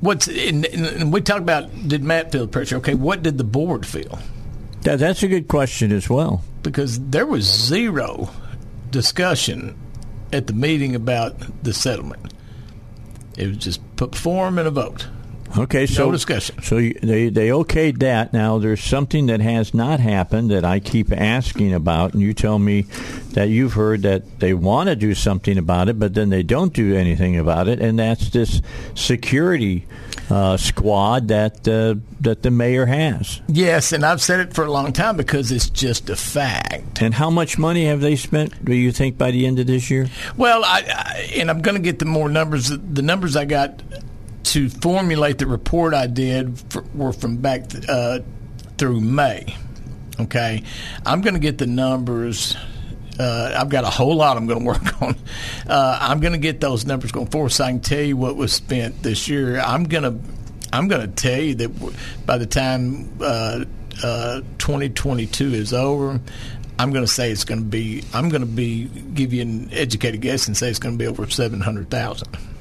What's 0.00 0.28
and, 0.28 0.66
and 0.66 1.12
we 1.12 1.20
talked 1.20 1.40
about 1.40 1.88
did 1.88 2.04
Matt 2.04 2.32
feel 2.32 2.46
pressure? 2.46 2.76
Okay, 2.76 2.94
what 2.94 3.22
did 3.22 3.38
the 3.38 3.44
board 3.44 3.86
feel? 3.86 4.18
that, 4.82 4.96
that's 4.96 5.22
a 5.22 5.28
good 5.28 5.48
question 5.48 5.90
as 5.92 6.08
well. 6.08 6.44
Because 6.62 7.00
there 7.00 7.26
was 7.26 7.44
zero 7.44 8.30
discussion 8.90 9.76
at 10.32 10.46
the 10.46 10.52
meeting 10.52 10.94
about 10.94 11.34
the 11.62 11.72
settlement. 11.72 12.34
It 13.36 13.48
was 13.48 13.56
just 13.56 13.96
put 13.96 14.14
him 14.48 14.58
and 14.58 14.68
a 14.68 14.70
vote. 14.70 15.08
Okay, 15.58 15.86
so 15.86 16.10
discussion. 16.10 16.62
So 16.62 16.76
you, 16.78 16.94
they 16.94 17.28
they 17.28 17.48
okayed 17.48 18.00
that. 18.00 18.32
Now 18.32 18.58
there's 18.58 18.82
something 18.82 19.26
that 19.26 19.40
has 19.40 19.72
not 19.72 20.00
happened 20.00 20.50
that 20.50 20.64
I 20.64 20.80
keep 20.80 21.12
asking 21.12 21.72
about, 21.72 22.12
and 22.12 22.22
you 22.22 22.34
tell 22.34 22.58
me 22.58 22.82
that 23.30 23.48
you've 23.48 23.72
heard 23.72 24.02
that 24.02 24.40
they 24.40 24.52
want 24.52 24.88
to 24.88 24.96
do 24.96 25.14
something 25.14 25.56
about 25.56 25.88
it, 25.88 25.98
but 25.98 26.14
then 26.14 26.28
they 26.28 26.42
don't 26.42 26.72
do 26.72 26.94
anything 26.94 27.38
about 27.38 27.68
it, 27.68 27.80
and 27.80 27.98
that's 27.98 28.30
this 28.30 28.60
security 28.94 29.86
uh, 30.30 30.56
squad 30.56 31.28
that 31.28 31.66
uh, 31.66 31.94
that 32.20 32.42
the 32.42 32.50
mayor 32.50 32.84
has. 32.84 33.40
Yes, 33.48 33.92
and 33.92 34.04
I've 34.04 34.20
said 34.20 34.40
it 34.40 34.54
for 34.54 34.64
a 34.64 34.70
long 34.70 34.92
time 34.92 35.16
because 35.16 35.52
it's 35.52 35.70
just 35.70 36.10
a 36.10 36.16
fact. 36.16 37.00
And 37.00 37.14
how 37.14 37.30
much 37.30 37.58
money 37.58 37.86
have 37.86 38.00
they 38.00 38.16
spent? 38.16 38.64
Do 38.64 38.74
you 38.74 38.92
think 38.92 39.16
by 39.16 39.30
the 39.30 39.46
end 39.46 39.58
of 39.58 39.66
this 39.66 39.90
year? 39.90 40.08
Well, 40.36 40.64
I, 40.64 40.82
I 40.86 41.30
and 41.36 41.50
I'm 41.50 41.62
going 41.62 41.76
to 41.76 41.82
get 41.82 41.98
the 41.98 42.04
more 42.04 42.28
numbers. 42.28 42.68
The 42.68 43.02
numbers 43.02 43.36
I 43.36 43.44
got 43.46 43.82
to 44.46 44.68
formulate 44.68 45.38
the 45.38 45.46
report 45.46 45.92
I 45.92 46.06
did 46.06 46.58
for, 46.70 46.82
were 46.94 47.12
from 47.12 47.38
back 47.38 47.64
uh, 47.88 48.20
through 48.78 49.00
May. 49.00 49.56
Okay, 50.18 50.62
I'm 51.04 51.20
going 51.20 51.34
to 51.34 51.40
get 51.40 51.58
the 51.58 51.66
numbers. 51.66 52.56
Uh, 53.18 53.54
I've 53.58 53.68
got 53.68 53.84
a 53.84 53.90
whole 53.90 54.14
lot 54.14 54.36
I'm 54.36 54.46
going 54.46 54.60
to 54.64 54.66
work 54.66 55.02
on. 55.02 55.16
Uh, 55.66 55.98
I'm 56.00 56.20
going 56.20 56.32
to 56.32 56.38
get 56.38 56.60
those 56.60 56.86
numbers 56.86 57.12
going 57.12 57.26
forward 57.26 57.50
so 57.50 57.64
I 57.64 57.70
can 57.70 57.80
tell 57.80 58.02
you 58.02 58.16
what 58.16 58.36
was 58.36 58.52
spent 58.52 59.02
this 59.02 59.28
year. 59.28 59.58
I'm 59.58 59.84
going 59.84 60.04
to 60.04 60.18
I'm 60.72 60.88
going 60.88 61.02
to 61.02 61.08
tell 61.08 61.40
you 61.40 61.54
that 61.56 62.26
by 62.26 62.38
the 62.38 62.46
time 62.46 63.10
uh, 63.20 63.64
uh, 64.02 64.40
2022 64.58 65.54
is 65.54 65.72
over, 65.72 66.20
I'm 66.78 66.92
going 66.92 67.04
to 67.04 67.10
say 67.10 67.30
it's 67.30 67.44
going 67.44 67.60
to 67.60 67.66
be. 67.66 68.04
I'm 68.12 68.28
going 68.28 68.42
to 68.42 68.46
be 68.46 68.84
give 68.84 69.32
you 69.32 69.42
an 69.42 69.70
educated 69.72 70.20
guess 70.20 70.46
and 70.46 70.56
say 70.56 70.68
it's 70.68 70.78
going 70.78 70.94
to 70.94 70.98
be 70.98 71.06
over 71.06 71.28
700,000. 71.28 72.55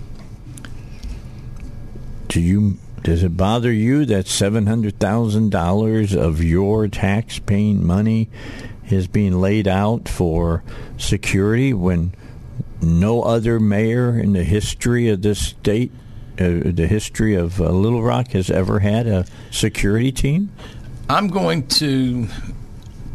Do 2.36 2.42
you? 2.42 2.78
Does 3.02 3.24
it 3.24 3.38
bother 3.38 3.72
you 3.72 4.04
that 4.08 4.28
seven 4.28 4.68
hundred 4.68 5.00
thousand 5.00 5.52
dollars 5.52 6.14
of 6.14 6.44
your 6.44 6.90
tax-paying 6.90 7.88
money 7.88 8.28
is 8.90 9.08
being 9.08 9.40
laid 9.40 9.70
out 9.70 10.10
for 10.10 10.62
security 10.98 11.74
when 11.74 12.14
no 12.82 13.22
other 13.22 13.58
mayor 13.58 14.20
in 14.20 14.34
the 14.34 14.44
history 14.44 15.08
of 15.08 15.22
this 15.22 15.40
state, 15.40 15.94
uh, 16.38 16.60
the 16.66 16.88
history 16.90 17.36
of 17.36 17.62
uh, 17.62 17.70
Little 17.70 18.04
Rock, 18.04 18.32
has 18.32 18.52
ever 18.52 18.80
had 18.80 19.08
a 19.08 19.26
security 19.50 20.12
team? 20.12 20.52
I'm 21.08 21.30
going 21.30 21.66
to 21.68 22.28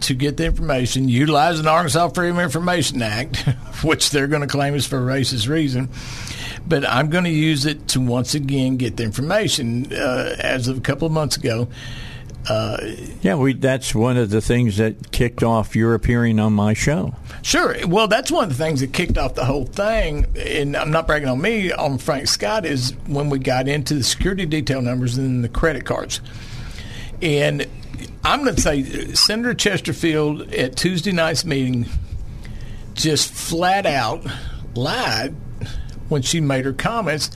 to 0.03 0.15
get 0.15 0.37
the 0.37 0.47
information 0.47 1.09
utilizing 1.09 1.65
the 1.65 1.71
Arkansas 1.71 2.09
Freedom 2.09 2.39
of 2.39 2.45
Information 2.45 3.03
Act, 3.03 3.37
which 3.83 4.11
they're 4.11 4.27
going 4.27 4.43
to 4.43 4.49
claim 4.49 4.75
is 4.75 4.87
for 4.87 4.99
a 4.99 5.15
racist 5.15 5.49
reason. 5.49 5.89
But 6.67 6.89
I'm 6.89 7.11
going 7.11 7.25
to 7.25 7.31
use 7.31 7.67
it 7.67 7.89
to 7.89 8.01
once 8.01 8.35
again 8.35 8.77
get 8.77 8.97
the 8.97 9.05
information. 9.05 9.93
Uh, 9.93 10.37
as 10.39 10.69
of 10.69 10.79
a 10.79 10.81
couple 10.81 11.07
of 11.07 11.13
months 11.13 11.37
ago, 11.37 11.69
uh, 12.49 12.79
yeah, 13.21 13.35
we, 13.35 13.53
that's 13.53 13.95
one 13.95 14.17
of 14.17 14.31
the 14.31 14.41
things 14.41 14.79
that 14.79 15.13
kicked 15.13 15.43
off 15.43 15.77
your 15.77 15.95
appearing 15.95 16.41
on 16.41 16.53
my 16.53 16.73
show. 16.73 17.15
Sure. 17.43 17.77
Well, 17.87 18.09
that's 18.09 18.31
one 18.31 18.45
of 18.45 18.51
the 18.51 18.57
things 18.57 18.81
that 18.81 18.93
kicked 18.93 19.19
off 19.19 19.35
the 19.35 19.45
whole 19.45 19.67
thing. 19.67 20.27
And 20.37 20.77
I'm 20.77 20.91
not 20.91 21.07
bragging 21.07 21.29
on 21.29 21.41
me, 21.41 21.71
on 21.71 21.99
Frank 21.99 22.29
Scott, 22.29 22.65
is 22.65 22.95
when 23.07 23.31
we 23.31 23.39
got 23.39 23.69
into 23.69 23.95
the 23.95 24.05
security 24.05 24.47
detail 24.47 24.81
numbers 24.81 25.19
and 25.19 25.45
the 25.45 25.49
credit 25.49 25.85
cards. 25.85 26.21
And 27.21 27.67
I'm 28.25 28.45
going 28.45 28.55
to 28.55 28.61
say 28.61 28.83
Senator 29.15 29.55
Chesterfield 29.55 30.53
at 30.53 30.77
Tuesday 30.77 31.13
night's 31.13 31.45
meeting 31.45 31.87
just 32.95 33.33
flat 33.33 33.87
out 33.87 34.27
lied 34.75 35.35
when 36.09 36.23
she 36.23 36.41
made 36.41 36.65
her 36.65 36.73
comments 36.73 37.31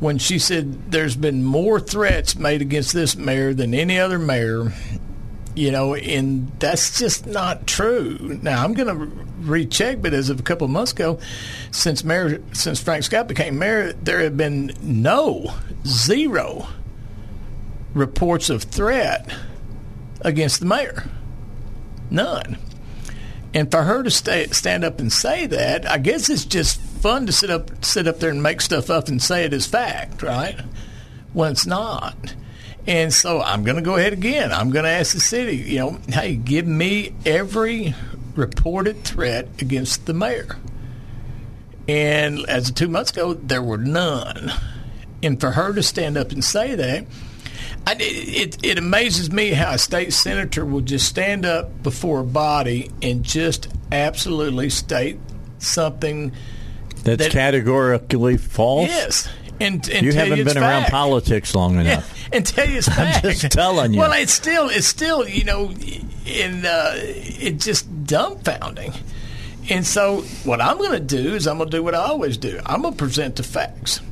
when 0.00 0.18
she 0.18 0.38
said 0.38 0.90
there's 0.90 1.16
been 1.16 1.44
more 1.44 1.80
threats 1.80 2.36
made 2.36 2.62
against 2.62 2.92
this 2.92 3.16
mayor 3.16 3.52
than 3.52 3.74
any 3.74 3.98
other 3.98 4.18
mayor 4.18 4.72
you 5.54 5.70
know 5.70 5.94
and 5.94 6.50
that's 6.60 6.98
just 6.98 7.26
not 7.26 7.66
true. 7.66 8.38
Now 8.42 8.64
i'm 8.64 8.74
going 8.74 8.88
to 8.88 9.24
recheck 9.40 10.00
but 10.00 10.14
as 10.14 10.30
of 10.30 10.40
a 10.40 10.42
couple 10.42 10.64
of 10.64 10.70
months 10.70 10.92
ago 10.92 11.18
since 11.70 12.02
mayor 12.02 12.40
since 12.52 12.82
frank 12.82 13.04
scott 13.04 13.28
became 13.28 13.58
mayor 13.58 13.92
there 13.92 14.20
have 14.20 14.36
been 14.36 14.72
no 14.82 15.54
zero 15.86 16.66
reports 17.94 18.50
of 18.50 18.64
threat 18.64 19.32
against 20.20 20.60
the 20.60 20.66
mayor. 20.66 21.04
None. 22.10 22.58
And 23.54 23.70
for 23.70 23.82
her 23.82 24.02
to 24.02 24.10
stay, 24.10 24.46
stand 24.48 24.84
up 24.84 25.00
and 25.00 25.12
say 25.12 25.46
that, 25.46 25.88
I 25.88 25.98
guess 25.98 26.28
it's 26.28 26.44
just 26.44 26.80
fun 26.80 27.26
to 27.26 27.32
sit 27.32 27.50
up 27.50 27.84
sit 27.84 28.08
up 28.08 28.18
there 28.18 28.30
and 28.30 28.42
make 28.42 28.60
stuff 28.60 28.90
up 28.90 29.08
and 29.08 29.22
say 29.22 29.44
it 29.44 29.52
as 29.52 29.66
fact, 29.66 30.22
right? 30.22 30.60
When 31.32 31.52
it's 31.52 31.66
not. 31.66 32.34
And 32.86 33.12
so 33.12 33.40
I'm 33.42 33.64
going 33.64 33.76
to 33.76 33.82
go 33.82 33.96
ahead 33.96 34.12
again. 34.12 34.50
I'm 34.50 34.70
going 34.70 34.84
to 34.84 34.90
ask 34.90 35.12
the 35.12 35.20
city, 35.20 35.56
you 35.56 35.78
know, 35.78 35.98
hey, 36.08 36.36
give 36.36 36.66
me 36.66 37.14
every 37.26 37.94
reported 38.34 39.04
threat 39.04 39.48
against 39.60 40.06
the 40.06 40.14
mayor. 40.14 40.56
And 41.86 42.48
as 42.48 42.70
of 42.70 42.74
two 42.74 42.88
months 42.88 43.10
ago, 43.10 43.34
there 43.34 43.62
were 43.62 43.78
none. 43.78 44.52
And 45.22 45.40
for 45.40 45.50
her 45.50 45.72
to 45.72 45.82
stand 45.82 46.16
up 46.16 46.32
and 46.32 46.44
say 46.44 46.74
that, 46.74 47.06
I, 47.88 47.96
it, 47.98 48.58
it 48.62 48.76
amazes 48.76 49.32
me 49.32 49.48
how 49.52 49.72
a 49.72 49.78
state 49.78 50.12
senator 50.12 50.62
will 50.62 50.82
just 50.82 51.08
stand 51.08 51.46
up 51.46 51.82
before 51.82 52.20
a 52.20 52.24
body 52.24 52.90
and 53.00 53.22
just 53.22 53.68
absolutely 53.90 54.68
state 54.68 55.18
something 55.56 56.32
that's 57.02 57.24
that, 57.24 57.32
categorically 57.32 58.36
false. 58.36 58.88
Yes, 58.88 59.28
and, 59.58 59.88
and 59.88 60.04
you 60.04 60.12
haven't 60.12 60.36
you 60.36 60.44
been 60.44 60.54
fact. 60.54 60.64
around 60.64 60.90
politics 60.90 61.54
long 61.54 61.78
enough. 61.78 62.12
Yeah, 62.30 62.36
and 62.36 62.46
tell 62.46 62.68
you 62.68 62.76
it's 62.76 62.88
fact. 62.94 63.24
I'm 63.24 63.32
just 63.32 63.52
telling 63.52 63.94
you. 63.94 64.00
Well, 64.00 64.12
it's 64.12 64.34
still 64.34 64.68
it's 64.68 64.86
still 64.86 65.26
you 65.26 65.44
know, 65.44 65.70
in 66.26 66.66
uh, 66.66 66.92
it's 66.94 67.64
just 67.64 68.04
dumbfounding. 68.04 68.94
And 69.70 69.86
so, 69.86 70.22
what 70.44 70.60
I'm 70.60 70.76
going 70.76 70.92
to 70.92 71.00
do 71.00 71.34
is 71.34 71.46
I'm 71.46 71.56
going 71.56 71.70
to 71.70 71.76
do 71.78 71.82
what 71.82 71.94
I 71.94 71.98
always 71.98 72.36
do. 72.36 72.60
I'm 72.66 72.82
going 72.82 72.92
to 72.92 72.98
present 72.98 73.36
the 73.36 73.42
facts. 73.42 74.02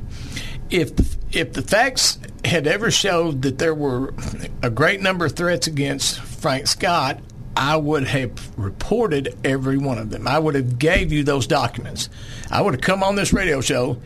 If 0.71 1.16
if 1.31 1.53
the 1.53 1.61
facts 1.61 2.17
had 2.45 2.67
ever 2.67 2.89
showed 2.91 3.41
that 3.41 3.57
there 3.57 3.75
were 3.75 4.13
a 4.61 4.69
great 4.69 5.01
number 5.01 5.25
of 5.25 5.33
threats 5.33 5.67
against 5.67 6.19
Frank 6.19 6.67
Scott, 6.67 7.19
I 7.55 7.75
would 7.75 8.07
have 8.07 8.57
reported 8.57 9.37
every 9.43 9.77
one 9.77 9.97
of 9.97 10.09
them. 10.09 10.27
I 10.27 10.39
would 10.39 10.55
have 10.55 10.77
gave 10.77 11.11
you 11.11 11.23
those 11.23 11.47
documents. 11.47 12.09
I 12.51 12.61
would 12.61 12.75
have 12.75 12.81
come 12.81 13.03
on 13.03 13.15
this 13.15 13.33
radio 13.33 13.61
show 13.61 13.99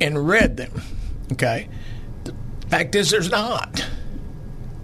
and 0.00 0.28
read 0.28 0.56
them. 0.56 0.80
Okay. 1.32 1.68
The 2.24 2.34
fact 2.68 2.94
is, 2.94 3.10
there's 3.10 3.30
not. 3.30 3.84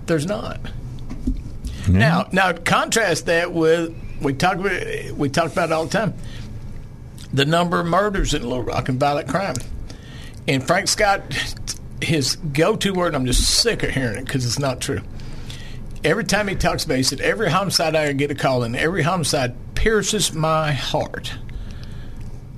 There's 0.07 0.27
not. 0.27 0.61
Mm-hmm. 0.62 1.98
Now, 1.98 2.28
now 2.32 2.52
contrast 2.52 3.27
that 3.27 3.52
with 3.52 3.97
we 4.20 4.35
talk 4.35 4.57
about 4.57 5.12
we 5.12 5.28
talk 5.28 5.52
about 5.52 5.70
it 5.70 5.73
all 5.73 5.86
the 5.86 5.98
time. 5.98 6.15
The 7.32 7.44
number 7.44 7.81
of 7.81 7.86
murders 7.86 8.35
in 8.35 8.43
Little 8.43 8.65
Rock 8.65 8.89
and 8.89 8.98
violent 8.98 9.28
crime. 9.28 9.55
And 10.48 10.66
Frank 10.66 10.89
Scott 10.89 11.23
his 12.02 12.36
go-to 12.36 12.93
word. 12.93 13.14
I'm 13.14 13.27
just 13.27 13.43
sick 13.43 13.82
of 13.82 13.90
hearing 13.90 14.18
it 14.18 14.24
because 14.24 14.47
it's 14.47 14.59
not 14.59 14.81
true. 14.81 15.01
Every 16.02 16.24
time 16.24 16.48
he 16.48 16.55
talks 16.55 16.85
about, 16.85 16.94
it, 16.94 16.98
he 16.98 17.02
said, 17.02 17.20
"Every 17.20 17.51
homicide 17.51 17.94
I 17.94 18.12
get 18.12 18.31
a 18.31 18.35
call, 18.35 18.62
and 18.62 18.74
every 18.74 19.02
homicide 19.02 19.55
pierces 19.74 20.32
my 20.32 20.72
heart." 20.72 21.35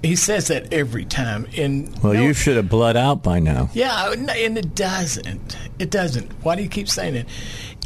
He 0.03 0.17
says 0.17 0.49
that 0.49 0.73
every 0.73 1.05
time. 1.05 1.47
And 1.57 1.97
well, 2.03 2.13
no, 2.13 2.23
you 2.23 2.35
should 2.35 2.57
have 2.57 2.69
bled 2.69 2.97
out 2.97 3.23
by 3.23 3.39
now. 3.39 3.71
Yeah, 3.73 4.13
and 4.13 4.59
it 4.59 4.75
doesn't. 4.75 5.57
It 5.79 5.91
doesn't. 5.91 6.33
Why 6.43 6.57
do 6.57 6.63
you 6.63 6.69
keep 6.69 6.89
saying 6.89 7.15
it? 7.15 7.29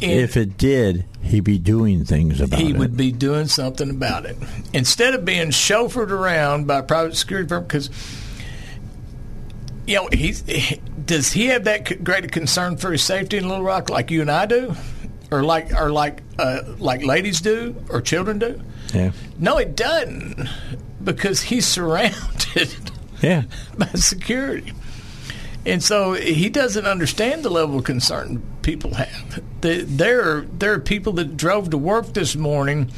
And 0.01 0.11
if 0.11 0.35
it 0.37 0.57
did, 0.57 1.05
he'd 1.21 1.43
be 1.43 1.57
doing 1.57 2.05
things 2.05 2.41
about 2.41 2.59
he 2.59 2.65
it. 2.65 2.67
He 2.69 2.73
would 2.73 2.97
be 2.97 3.11
doing 3.11 3.47
something 3.47 3.89
about 3.89 4.25
it 4.25 4.37
instead 4.73 5.13
of 5.13 5.25
being 5.25 5.49
chauffeured 5.49 6.09
around 6.09 6.67
by 6.67 6.79
a 6.79 6.83
private 6.83 7.15
security 7.15 7.47
firm 7.47 7.63
because 7.63 7.89
you 9.87 9.95
know, 9.95 10.09
he's 10.11 10.41
he, 10.45 10.81
does 11.05 11.31
he 11.31 11.47
have 11.47 11.63
that 11.63 12.03
great 12.03 12.25
a 12.25 12.27
concern 12.27 12.77
for 12.77 12.91
his 12.91 13.01
safety 13.01 13.37
in 13.37 13.47
Little 13.47 13.63
Rock 13.63 13.89
like 13.89 14.11
you 14.11 14.21
and 14.21 14.29
I 14.29 14.45
do, 14.45 14.75
or 15.31 15.43
like 15.43 15.73
or 15.73 15.89
like 15.89 16.21
uh, 16.37 16.61
like 16.77 17.03
ladies 17.03 17.39
do 17.39 17.75
or 17.89 18.01
children 18.01 18.37
do? 18.39 18.61
Yeah. 18.93 19.11
No, 19.39 19.57
it 19.57 19.75
doesn't 19.75 20.47
because 21.03 21.41
he's 21.41 21.65
surrounded. 21.67 22.75
Yeah. 23.21 23.43
by 23.77 23.87
security. 23.87 24.73
And 25.65 25.83
so 25.83 26.13
he 26.13 26.49
doesn't 26.49 26.85
understand 26.85 27.43
the 27.43 27.49
level 27.49 27.79
of 27.79 27.83
concern 27.83 28.41
people 28.61 28.93
have. 28.93 29.43
There, 29.61 30.41
there 30.41 30.73
are 30.73 30.79
people 30.79 31.13
that 31.13 31.35
drove 31.35 31.71
to 31.71 31.77
work 31.77 32.13
this 32.13 32.35
morning, 32.37 32.91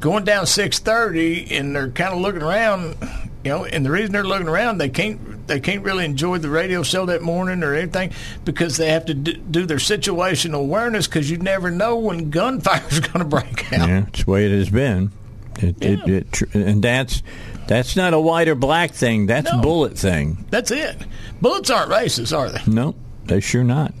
going 0.00 0.24
down 0.24 0.46
six 0.46 0.78
thirty, 0.78 1.54
and 1.56 1.76
they're 1.76 1.90
kind 1.90 2.14
of 2.14 2.20
looking 2.20 2.42
around, 2.42 2.96
you 3.48 3.54
know. 3.54 3.64
And 3.64 3.84
the 3.84 3.90
reason 3.90 4.12
they're 4.12 4.24
looking 4.24 4.48
around, 4.48 4.78
they 4.78 4.88
can't 4.88 5.46
they 5.46 5.60
can't 5.60 5.82
really 5.82 6.04
enjoy 6.04 6.38
the 6.38 6.50
radio 6.50 6.82
show 6.82 7.06
that 7.06 7.22
morning 7.22 7.62
or 7.62 7.74
anything 7.74 8.12
because 8.44 8.76
they 8.76 8.90
have 8.90 9.06
to 9.06 9.14
do 9.14 9.66
their 9.66 9.78
situational 9.78 10.60
awareness 10.60 11.06
because 11.06 11.30
you 11.30 11.38
never 11.38 11.70
know 11.70 11.96
when 11.96 12.30
gunfire 12.30 12.84
is 12.90 13.00
going 13.00 13.20
to 13.20 13.24
break 13.24 13.72
out. 13.72 13.88
Yeah, 13.88 14.06
it's 14.08 14.24
the 14.24 14.30
way 14.30 14.46
it 14.46 14.52
has 14.52 14.70
been. 14.70 15.10
It, 15.60 15.76
yeah. 15.80 16.14
it, 16.14 16.42
it, 16.42 16.54
and 16.54 16.82
that's 16.82 17.22
that's 17.66 17.96
not 17.96 18.14
a 18.14 18.20
white 18.20 18.48
or 18.48 18.54
black 18.54 18.92
thing. 18.92 19.26
That's 19.26 19.50
no, 19.50 19.60
bullet 19.60 19.98
thing. 19.98 20.44
That's 20.50 20.70
it. 20.70 20.96
Bullets 21.40 21.70
aren't 21.70 21.90
racist, 21.90 22.36
are 22.36 22.50
they? 22.50 22.60
No, 22.70 22.94
they 23.24 23.40
sure 23.40 23.64
not. 23.64 23.92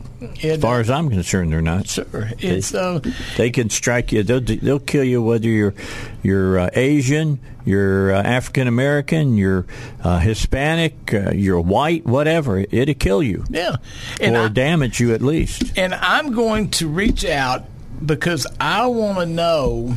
As 0.42 0.60
far 0.60 0.80
as 0.80 0.90
I'm 0.90 1.10
concerned, 1.10 1.52
they're 1.52 1.62
not. 1.62 1.88
Sir, 1.88 2.32
it's 2.38 2.70
they, 2.70 2.78
uh, 2.78 3.00
they 3.36 3.50
can 3.50 3.70
strike 3.70 4.12
you. 4.12 4.22
They'll, 4.22 4.40
they'll 4.40 4.80
kill 4.80 5.04
you 5.04 5.22
whether 5.22 5.48
you're 5.48 5.74
you're 6.22 6.58
uh, 6.58 6.70
Asian, 6.72 7.38
you're 7.64 8.12
uh, 8.12 8.22
African 8.22 8.66
American, 8.66 9.36
you're 9.36 9.66
uh, 10.02 10.18
Hispanic, 10.18 11.14
uh, 11.14 11.30
you're 11.32 11.60
white, 11.60 12.04
whatever. 12.04 12.58
It'll 12.58 12.94
kill 12.94 13.22
you. 13.22 13.44
Yeah, 13.48 13.76
and 14.20 14.36
or 14.36 14.46
I, 14.46 14.48
damage 14.48 15.00
you 15.00 15.14
at 15.14 15.22
least. 15.22 15.78
And 15.78 15.94
I'm 15.94 16.32
going 16.32 16.70
to 16.72 16.88
reach 16.88 17.24
out 17.24 17.64
because 18.04 18.46
I 18.60 18.86
want 18.86 19.18
to 19.18 19.26
know 19.26 19.96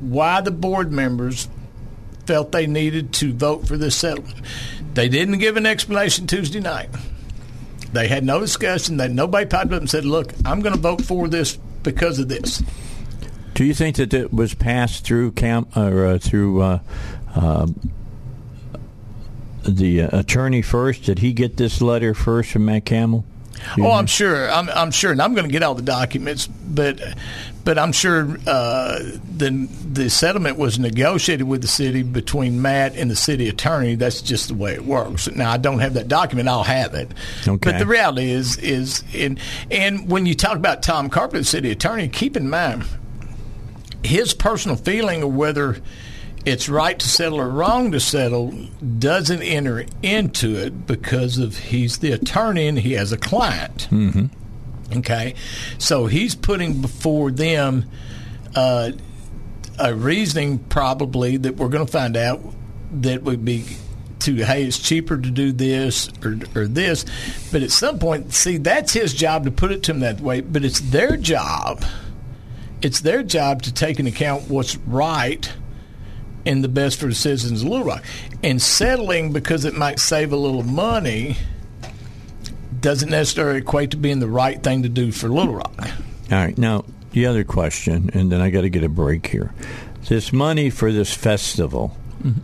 why 0.00 0.40
the 0.40 0.50
board 0.50 0.92
members 0.92 1.48
felt 2.26 2.52
they 2.52 2.66
needed 2.66 3.12
to 3.14 3.32
vote 3.32 3.66
for 3.66 3.76
this 3.76 3.96
settlement. 3.96 4.40
They 4.94 5.08
didn't 5.08 5.38
give 5.38 5.56
an 5.56 5.66
explanation 5.66 6.26
Tuesday 6.26 6.60
night. 6.60 6.90
They 7.92 8.08
had 8.08 8.24
no 8.24 8.40
discussion. 8.40 8.98
That 8.98 9.10
nobody 9.10 9.46
piped 9.46 9.72
up 9.72 9.80
and 9.80 9.90
said, 9.90 10.04
"Look, 10.04 10.32
I'm 10.44 10.60
going 10.60 10.74
to 10.74 10.80
vote 10.80 11.02
for 11.02 11.28
this 11.28 11.56
because 11.82 12.18
of 12.18 12.28
this." 12.28 12.62
Do 13.54 13.64
you 13.64 13.74
think 13.74 13.96
that 13.96 14.14
it 14.14 14.32
was 14.32 14.54
passed 14.54 15.04
through 15.04 15.32
camp 15.32 15.76
or 15.76 16.06
uh, 16.06 16.18
through 16.18 16.62
uh, 16.62 16.78
uh, 17.34 17.66
the 19.64 20.02
uh, 20.02 20.20
attorney 20.20 20.62
first? 20.62 21.04
Did 21.04 21.18
he 21.18 21.32
get 21.32 21.56
this 21.56 21.82
letter 21.82 22.14
first 22.14 22.52
from 22.52 22.64
Matt 22.64 22.84
Campbell? 22.84 23.24
Oh, 23.78 23.92
I'm 23.92 24.06
sure. 24.06 24.50
I'm, 24.50 24.68
I'm 24.70 24.90
sure, 24.90 25.12
and 25.12 25.20
I'm 25.20 25.34
going 25.34 25.46
to 25.46 25.52
get 25.52 25.62
all 25.62 25.74
the 25.74 25.82
documents, 25.82 26.46
but 26.46 27.00
but 27.64 27.78
I'm 27.78 27.92
sure 27.92 28.38
uh, 28.46 28.98
the 29.36 29.68
the 29.92 30.08
settlement 30.08 30.56
was 30.58 30.78
negotiated 30.78 31.46
with 31.46 31.62
the 31.62 31.68
city 31.68 32.02
between 32.02 32.62
Matt 32.62 32.96
and 32.96 33.10
the 33.10 33.16
city 33.16 33.48
attorney. 33.48 33.94
That's 33.94 34.22
just 34.22 34.48
the 34.48 34.54
way 34.54 34.74
it 34.74 34.84
works. 34.84 35.30
Now 35.30 35.50
I 35.50 35.56
don't 35.56 35.80
have 35.80 35.94
that 35.94 36.08
document. 36.08 36.48
I'll 36.48 36.64
have 36.64 36.94
it. 36.94 37.12
Okay. 37.46 37.70
But 37.72 37.78
the 37.78 37.86
reality 37.86 38.30
is 38.30 38.56
is 38.58 39.04
in 39.12 39.38
and 39.70 40.10
when 40.10 40.26
you 40.26 40.34
talk 40.34 40.56
about 40.56 40.82
Tom 40.82 41.10
Carpenter, 41.10 41.44
city 41.44 41.70
attorney, 41.70 42.08
keep 42.08 42.36
in 42.36 42.48
mind 42.48 42.84
his 44.02 44.32
personal 44.32 44.76
feeling 44.76 45.22
of 45.22 45.34
whether 45.34 45.76
it's 46.44 46.68
right 46.68 46.98
to 46.98 47.08
settle 47.08 47.40
or 47.40 47.48
wrong 47.48 47.92
to 47.92 48.00
settle 48.00 48.52
doesn't 48.98 49.42
enter 49.42 49.84
into 50.02 50.56
it 50.56 50.86
because 50.86 51.38
of 51.38 51.58
he's 51.58 51.98
the 51.98 52.12
attorney 52.12 52.68
and 52.68 52.78
he 52.78 52.92
has 52.94 53.12
a 53.12 53.18
client. 53.18 53.88
Mm-hmm. 53.90 54.26
Okay, 54.98 55.34
so 55.78 56.06
he's 56.06 56.34
putting 56.34 56.80
before 56.80 57.30
them 57.30 57.84
uh, 58.56 58.90
a 59.78 59.94
reasoning 59.94 60.58
probably 60.58 61.36
that 61.36 61.56
we're 61.56 61.68
going 61.68 61.86
to 61.86 61.90
find 61.92 62.16
out 62.16 62.40
that 62.92 63.22
would 63.22 63.44
be 63.44 63.64
to 64.18 64.34
hey 64.34 64.64
it's 64.64 64.78
cheaper 64.78 65.16
to 65.16 65.30
do 65.30 65.50
this 65.52 66.10
or, 66.22 66.38
or 66.54 66.66
this 66.66 67.06
but 67.50 67.62
at 67.62 67.70
some 67.70 67.98
point 67.98 68.32
see 68.34 68.58
that's 68.58 68.92
his 68.92 69.14
job 69.14 69.44
to 69.44 69.50
put 69.50 69.72
it 69.72 69.82
to 69.82 69.92
them 69.92 70.00
that 70.00 70.20
way 70.20 70.42
but 70.42 70.62
it's 70.62 70.80
their 70.80 71.16
job 71.16 71.82
it's 72.82 73.00
their 73.00 73.22
job 73.22 73.62
to 73.62 73.72
take 73.72 73.98
into 73.98 74.10
account 74.10 74.50
what's 74.50 74.76
right 74.78 75.50
and 76.46 76.64
the 76.64 76.68
best 76.68 76.98
for 76.98 77.06
the 77.06 77.14
citizens 77.14 77.62
of 77.62 77.68
Little 77.68 77.86
Rock. 77.86 78.04
And 78.42 78.60
settling 78.60 79.32
because 79.32 79.64
it 79.64 79.74
might 79.74 79.98
save 79.98 80.32
a 80.32 80.36
little 80.36 80.62
money 80.62 81.36
doesn't 82.80 83.10
necessarily 83.10 83.58
equate 83.58 83.90
to 83.90 83.96
being 83.96 84.20
the 84.20 84.28
right 84.28 84.62
thing 84.62 84.82
to 84.82 84.88
do 84.88 85.12
for 85.12 85.28
Little 85.28 85.54
Rock. 85.54 85.74
All 85.78 86.38
right. 86.38 86.56
Now, 86.56 86.84
the 87.12 87.26
other 87.26 87.44
question, 87.44 88.10
and 88.14 88.30
then 88.30 88.40
I 88.40 88.50
got 88.50 88.62
to 88.62 88.70
get 88.70 88.84
a 88.84 88.88
break 88.88 89.26
here. 89.26 89.52
This 90.08 90.32
money 90.32 90.70
for 90.70 90.92
this 90.92 91.12
festival, 91.12 91.96
mm-hmm. 92.22 92.40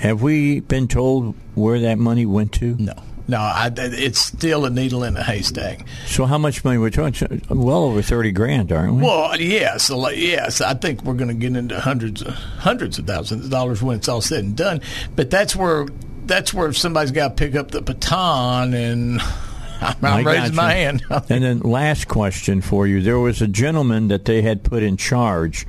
have 0.00 0.22
we 0.22 0.60
been 0.60 0.88
told 0.88 1.34
where 1.54 1.80
that 1.80 1.98
money 1.98 2.26
went 2.26 2.52
to? 2.54 2.76
No. 2.78 2.94
No, 3.28 3.38
I, 3.38 3.70
it's 3.76 4.18
still 4.18 4.64
a 4.64 4.70
needle 4.70 5.04
in 5.04 5.16
a 5.16 5.22
haystack. 5.22 5.86
So, 6.06 6.26
how 6.26 6.38
much 6.38 6.64
money 6.64 6.78
we're 6.78 6.90
talking? 6.90 7.42
Well 7.48 7.84
over 7.84 8.02
thirty 8.02 8.32
grand, 8.32 8.72
aren't 8.72 8.94
we? 8.94 9.02
Well, 9.02 9.40
yes, 9.40 9.90
yes. 9.90 10.60
I 10.60 10.74
think 10.74 11.04
we're 11.04 11.14
going 11.14 11.28
to 11.28 11.34
get 11.34 11.56
into 11.56 11.80
hundreds, 11.80 12.22
of, 12.22 12.34
hundreds 12.34 12.98
of 12.98 13.06
thousands 13.06 13.44
of 13.44 13.50
dollars 13.50 13.82
when 13.82 13.96
it's 13.96 14.08
all 14.08 14.20
said 14.20 14.44
and 14.44 14.56
done. 14.56 14.80
But 15.14 15.30
that's 15.30 15.54
where 15.54 15.86
that's 16.24 16.52
where 16.52 16.72
somebody's 16.72 17.12
got 17.12 17.28
to 17.28 17.34
pick 17.34 17.54
up 17.54 17.70
the 17.70 17.80
baton, 17.80 18.74
and 18.74 19.20
I'm, 19.80 19.96
I 20.04 20.08
I'm 20.18 20.26
raising 20.26 20.54
my 20.56 20.72
hand. 20.74 21.02
and 21.10 21.44
then, 21.44 21.60
last 21.60 22.08
question 22.08 22.60
for 22.60 22.86
you: 22.86 23.02
There 23.02 23.18
was 23.18 23.40
a 23.40 23.48
gentleman 23.48 24.08
that 24.08 24.24
they 24.24 24.42
had 24.42 24.64
put 24.64 24.82
in 24.82 24.96
charge 24.96 25.66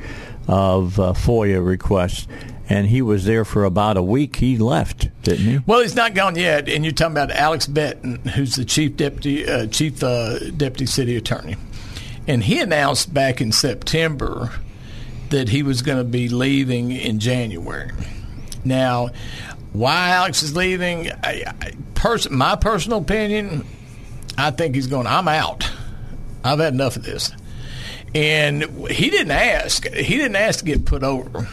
of 0.48 1.00
uh, 1.00 1.14
FOIA 1.14 1.66
requests, 1.66 2.28
and 2.70 2.88
he 2.88 3.02
was 3.02 3.26
there 3.26 3.46
for 3.46 3.66
about 3.66 3.98
a 3.98 4.02
week. 4.02 4.38
He 4.38 4.58
left, 4.58 5.10
didn't 5.24 5.46
he? 5.46 5.60
Well, 5.66 5.82
he's 5.82 5.96
not 5.96 6.14
gone 6.14 6.36
yet, 6.36 6.70
and 6.70 6.84
you're 6.84 6.94
talking 6.94 7.14
about 7.14 7.32
Alex 7.32 7.68
Benton, 7.68 8.18
who's 8.30 8.56
the 8.56 8.66
chief 8.66 8.96
deputy 8.96 9.48
uh, 9.48 9.68
chief 9.68 10.04
uh, 10.04 10.40
deputy 10.52 10.86
city 10.86 11.16
attorney, 11.16 11.56
and 12.28 12.44
he 12.44 12.60
announced 12.60 13.14
back 13.14 13.42
in 13.42 13.52
September 13.52 14.52
that 15.30 15.50
he 15.50 15.64
was 15.64 15.82
going 15.82 15.98
to 15.98 16.04
be 16.04 16.30
leaving 16.30 16.92
in 16.92 17.20
January. 17.20 17.92
Now, 18.64 19.10
why 19.74 20.10
Alex 20.10 20.44
is 20.44 20.56
leaving? 20.56 21.12
I, 21.12 21.44
I, 21.62 21.72
pers- 21.96 22.30
my 22.30 22.56
personal 22.56 23.00
opinion, 23.00 23.66
I 24.38 24.52
think 24.52 24.76
he's 24.76 24.88
going. 24.88 25.08
I'm 25.08 25.28
out. 25.28 25.70
I've 26.44 26.60
had 26.60 26.74
enough 26.74 26.96
of 26.96 27.04
this, 27.04 27.32
and 28.16 28.64
he 28.90 29.10
didn't 29.10 29.32
ask. 29.32 29.88
He 29.88 30.18
didn't 30.18 30.36
ask 30.36 30.60
to 30.60 30.66
get 30.66 30.86
put 30.86 31.04
over 31.04 31.48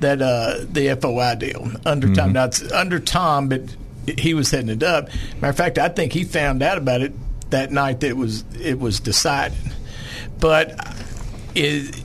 that 0.00 0.22
uh, 0.22 0.64
the 0.70 0.96
FOI 1.00 1.34
deal 1.34 1.70
under 1.84 2.12
Tom. 2.14 2.32
Now 2.32 2.44
it's 2.44 2.70
under 2.72 3.00
Tom, 3.00 3.48
but 3.48 3.62
he 4.06 4.34
was 4.34 4.50
heading 4.50 4.70
it 4.70 4.82
up. 4.82 5.08
Matter 5.34 5.48
of 5.48 5.56
fact, 5.56 5.78
I 5.78 5.88
think 5.88 6.12
he 6.12 6.24
found 6.24 6.62
out 6.62 6.78
about 6.78 7.02
it 7.02 7.12
that 7.50 7.72
night 7.72 8.00
that 8.00 8.08
it 8.08 8.16
was 8.16 8.44
it 8.60 8.78
was 8.78 9.00
decided. 9.00 9.58
But 10.38 10.74
it, 11.54 12.00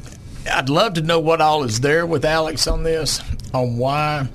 I'd 0.51 0.69
love 0.69 0.95
to 0.95 1.01
know 1.01 1.19
what 1.19 1.41
all 1.41 1.63
is 1.63 1.79
there 1.79 2.05
with 2.05 2.25
Alex 2.25 2.67
on 2.67 2.83
this, 2.83 3.21
on 3.53 3.77
why. 3.77 4.27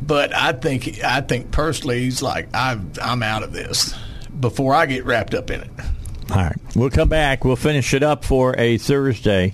But 0.00 0.34
I 0.34 0.52
think 0.52 1.02
I 1.04 1.20
think 1.20 1.50
personally, 1.50 2.00
he's 2.00 2.22
like 2.22 2.48
i 2.54 2.78
I'm 3.00 3.22
out 3.22 3.42
of 3.42 3.52
this 3.52 3.94
before 4.38 4.74
I 4.74 4.86
get 4.86 5.04
wrapped 5.04 5.34
up 5.34 5.50
in 5.50 5.60
it. 5.60 5.70
All 6.30 6.36
right. 6.36 6.56
We'll 6.74 6.90
come 6.90 7.08
back. 7.08 7.44
We'll 7.44 7.56
finish 7.56 7.92
it 7.92 8.02
up 8.02 8.24
for 8.24 8.58
a 8.58 8.78
Thursday 8.78 9.52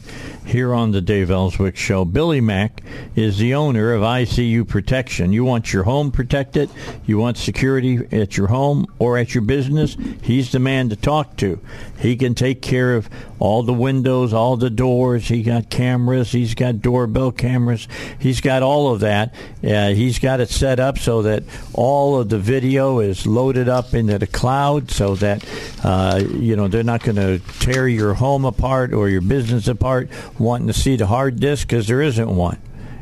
here 0.48 0.72
on 0.72 0.92
the 0.92 1.00
Dave 1.00 1.30
Elswick 1.30 1.76
Show. 1.76 2.04
Billy 2.06 2.40
Mack 2.40 2.82
is 3.14 3.36
the 3.38 3.54
owner 3.54 3.92
of 3.92 4.02
ICU 4.02 4.66
Protection. 4.66 5.32
You 5.32 5.44
want 5.44 5.72
your 5.72 5.82
home 5.82 6.10
protected? 6.10 6.70
You 7.04 7.18
want 7.18 7.36
security 7.36 8.08
at 8.10 8.36
your 8.36 8.46
home 8.46 8.86
or 8.98 9.18
at 9.18 9.34
your 9.34 9.42
business? 9.42 9.96
He's 10.22 10.50
the 10.50 10.58
man 10.58 10.88
to 10.88 10.96
talk 10.96 11.36
to. 11.38 11.60
He 11.98 12.16
can 12.16 12.34
take 12.34 12.62
care 12.62 12.94
of 12.94 13.10
all 13.38 13.62
the 13.62 13.74
windows, 13.74 14.32
all 14.32 14.56
the 14.56 14.70
doors. 14.70 15.28
He 15.28 15.42
got 15.42 15.70
cameras. 15.70 16.32
He's 16.32 16.54
got 16.54 16.80
doorbell 16.80 17.32
cameras. 17.32 17.86
He's 18.18 18.40
got 18.40 18.62
all 18.62 18.92
of 18.92 19.00
that. 19.00 19.34
Uh, 19.62 19.90
he's 19.90 20.18
got 20.18 20.40
it 20.40 20.48
set 20.48 20.80
up 20.80 20.98
so 20.98 21.22
that 21.22 21.42
all 21.74 22.18
of 22.18 22.28
the 22.28 22.38
video 22.38 23.00
is 23.00 23.26
loaded 23.26 23.68
up 23.68 23.94
into 23.94 24.18
the 24.18 24.26
cloud 24.26 24.90
so 24.90 25.14
that 25.16 25.44
uh, 25.84 26.22
you 26.34 26.56
know 26.56 26.68
they're 26.68 26.82
not 26.82 27.02
going 27.02 27.16
to 27.16 27.38
tear 27.60 27.86
your 27.86 28.14
home 28.14 28.44
apart 28.44 28.92
or 28.92 29.08
your 29.08 29.20
business 29.20 29.68
apart 29.68 30.08
wanting 30.38 30.66
to 30.68 30.72
see 30.72 30.96
the 30.96 31.06
hard 31.06 31.40
disk 31.40 31.68
because 31.68 31.86
there 31.86 32.02
isn't 32.02 32.28
one. 32.28 32.58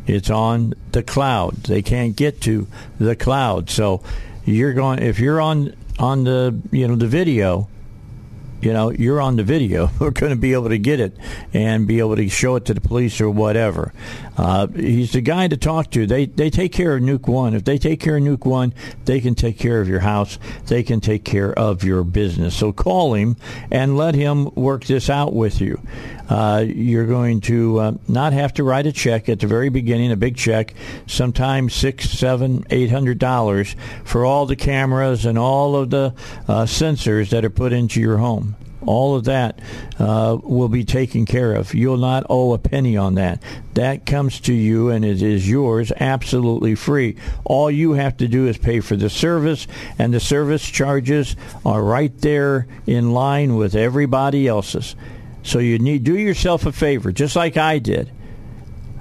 It's 0.07 0.31
on 0.31 0.75
the 0.93 1.03
cloud. 1.03 1.55
They 1.65 1.83
can't 1.83 2.17
get 2.17 2.41
to 2.43 2.67
the 2.99 3.17
cloud. 3.17 3.71
So 3.71 4.03
you're 4.45 4.73
going 4.73 5.01
if 5.01 5.19
you're 5.19 5.41
on 5.41 5.75
on 5.99 6.25
the 6.25 6.59
you 6.71 6.87
know 6.87 6.97
the 6.97 7.09
video 7.09 7.69
you 8.61 8.73
know, 8.73 8.91
you're 8.91 9.21
on 9.21 9.37
the 9.37 9.43
video. 9.43 9.91
We're 10.01 10.11
going 10.11 10.31
to 10.31 10.37
be 10.37 10.53
able 10.53 10.71
to 10.71 10.79
get 10.79 10.99
it 11.01 11.17
and 11.53 11.87
be 11.87 11.99
able 11.99 12.17
to 12.17 12.29
show 12.29 12.57
it 12.57 12.65
to 12.67 12.75
the 12.75 12.81
police 12.81 13.21
or 13.21 13.31
whatever. 13.31 13.93
Uh, 14.37 14.67
he's 14.69 15.13
the 15.13 15.21
guy 15.21 15.49
to 15.49 15.57
talk 15.57 15.91
to. 15.93 16.07
They 16.07 16.27
they 16.27 16.51
take 16.51 16.73
care 16.73 16.97
of 16.97 17.03
Nuke 17.03 17.29
One. 17.29 17.55
If 17.55 17.65
they 17.65 17.79
take 17.79 18.01
care 18.01 18.17
of 18.17 18.23
Nuke 18.23 18.45
One, 18.45 18.75
they 19.05 19.21
can 19.21 19.35
take 19.35 19.59
care 19.59 19.81
of 19.81 19.89
your 19.89 20.01
house. 20.01 20.39
They 20.67 20.83
can 20.83 21.01
take 21.01 21.25
care 21.25 21.53
of 21.53 21.85
your 21.85 22.05
business. 22.05 22.55
So 22.57 22.73
call 22.73 23.15
him 23.15 23.37
and 23.71 23.97
let 23.97 24.15
him 24.15 24.55
work 24.55 24.85
this 24.85 25.09
out 25.09 25.33
with 25.33 25.61
you. 25.61 25.81
Uh, 26.29 26.65
you're 26.67 27.07
going 27.07 27.41
to 27.43 27.79
uh, 27.79 27.93
not 28.09 28.33
have 28.33 28.53
to 28.55 28.65
write 28.65 28.87
a 28.87 28.93
check 28.93 29.29
at 29.29 29.41
the 29.41 29.47
very 29.47 29.69
beginning, 29.69 30.11
a 30.11 30.17
big 30.17 30.37
check, 30.37 30.75
sometimes 31.07 31.75
six, 31.75 32.11
seven, 32.11 32.65
eight 32.71 32.91
hundred 32.91 33.19
dollars 33.19 33.77
for 34.05 34.25
all 34.25 34.45
the 34.47 34.57
cameras 34.57 35.25
and 35.25 35.39
all 35.39 35.77
of 35.77 35.91
the 35.91 36.13
uh, 36.49 36.65
sensors 36.65 37.31
that 37.31 37.45
are 37.45 37.51
put 37.51 37.73
into 37.73 38.01
your 38.01 38.19
home. 38.19 38.57
All 38.87 39.17
of 39.17 39.25
that 39.25 39.61
uh, 39.99 40.39
will 40.43 40.69
be 40.69 40.85
taken 40.85 41.27
care 41.27 41.55
of. 41.55 41.75
You'll 41.75 41.97
not 41.97 42.27
owe 42.31 42.53
a 42.53 42.59
penny 42.59 42.97
on 42.97 43.15
that. 43.17 43.43
That 43.75 44.07
comes 44.07 44.41
to 44.41 44.55
you 44.55 44.91
and 44.91 45.05
it 45.05 45.21
is 45.23 45.49
yours 45.49 45.93
absolutely 45.99 46.75
free. 46.75 47.17
All 47.45 47.71
you 47.71 47.93
have 47.93 48.17
to 48.19 48.29
do 48.29 48.47
is 48.47 48.57
pay 48.57 48.81
for 48.81 48.97
the 48.97 49.11
service, 49.11 49.67
and 49.99 50.15
the 50.15 50.21
service 50.21 50.65
charges 50.65 51.37
are 51.65 51.83
right 51.83 52.17
there 52.21 52.67
in 52.87 53.13
line 53.13 53.57
with 53.57 53.75
everybody 53.75 54.47
else's. 54.49 54.97
So 55.43 55.59
you 55.59 55.79
need 55.79 56.05
do 56.05 56.17
yourself 56.19 56.67
a 56.67 56.73
favor, 56.73 57.13
just 57.13 57.37
like 57.37 57.57
I 57.57 57.79
did. 57.79 58.11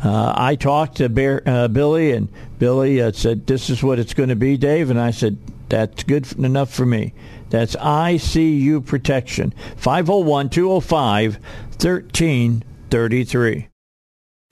Uh, 0.03 0.33
I 0.35 0.55
talked 0.55 0.97
to 0.97 1.09
Bear, 1.09 1.41
uh, 1.47 1.67
Billy, 1.67 2.11
and 2.11 2.29
Billy 2.59 3.01
uh, 3.01 3.11
said, 3.11 3.47
"This 3.47 3.71
is 3.71 3.81
what 3.81 3.97
it's 3.97 4.13
going 4.13 4.29
to 4.29 4.35
be, 4.35 4.55
Dave." 4.55 4.91
And 4.91 4.99
I 4.99 5.09
said, 5.09 5.37
"That's 5.69 6.03
good 6.03 6.31
enough 6.33 6.71
for 6.71 6.85
me." 6.85 7.13
That's 7.55 7.75
ICU 7.77 8.85
protection. 8.85 9.53
501 9.77 10.49
205 10.49 11.35
1333. 11.35 13.67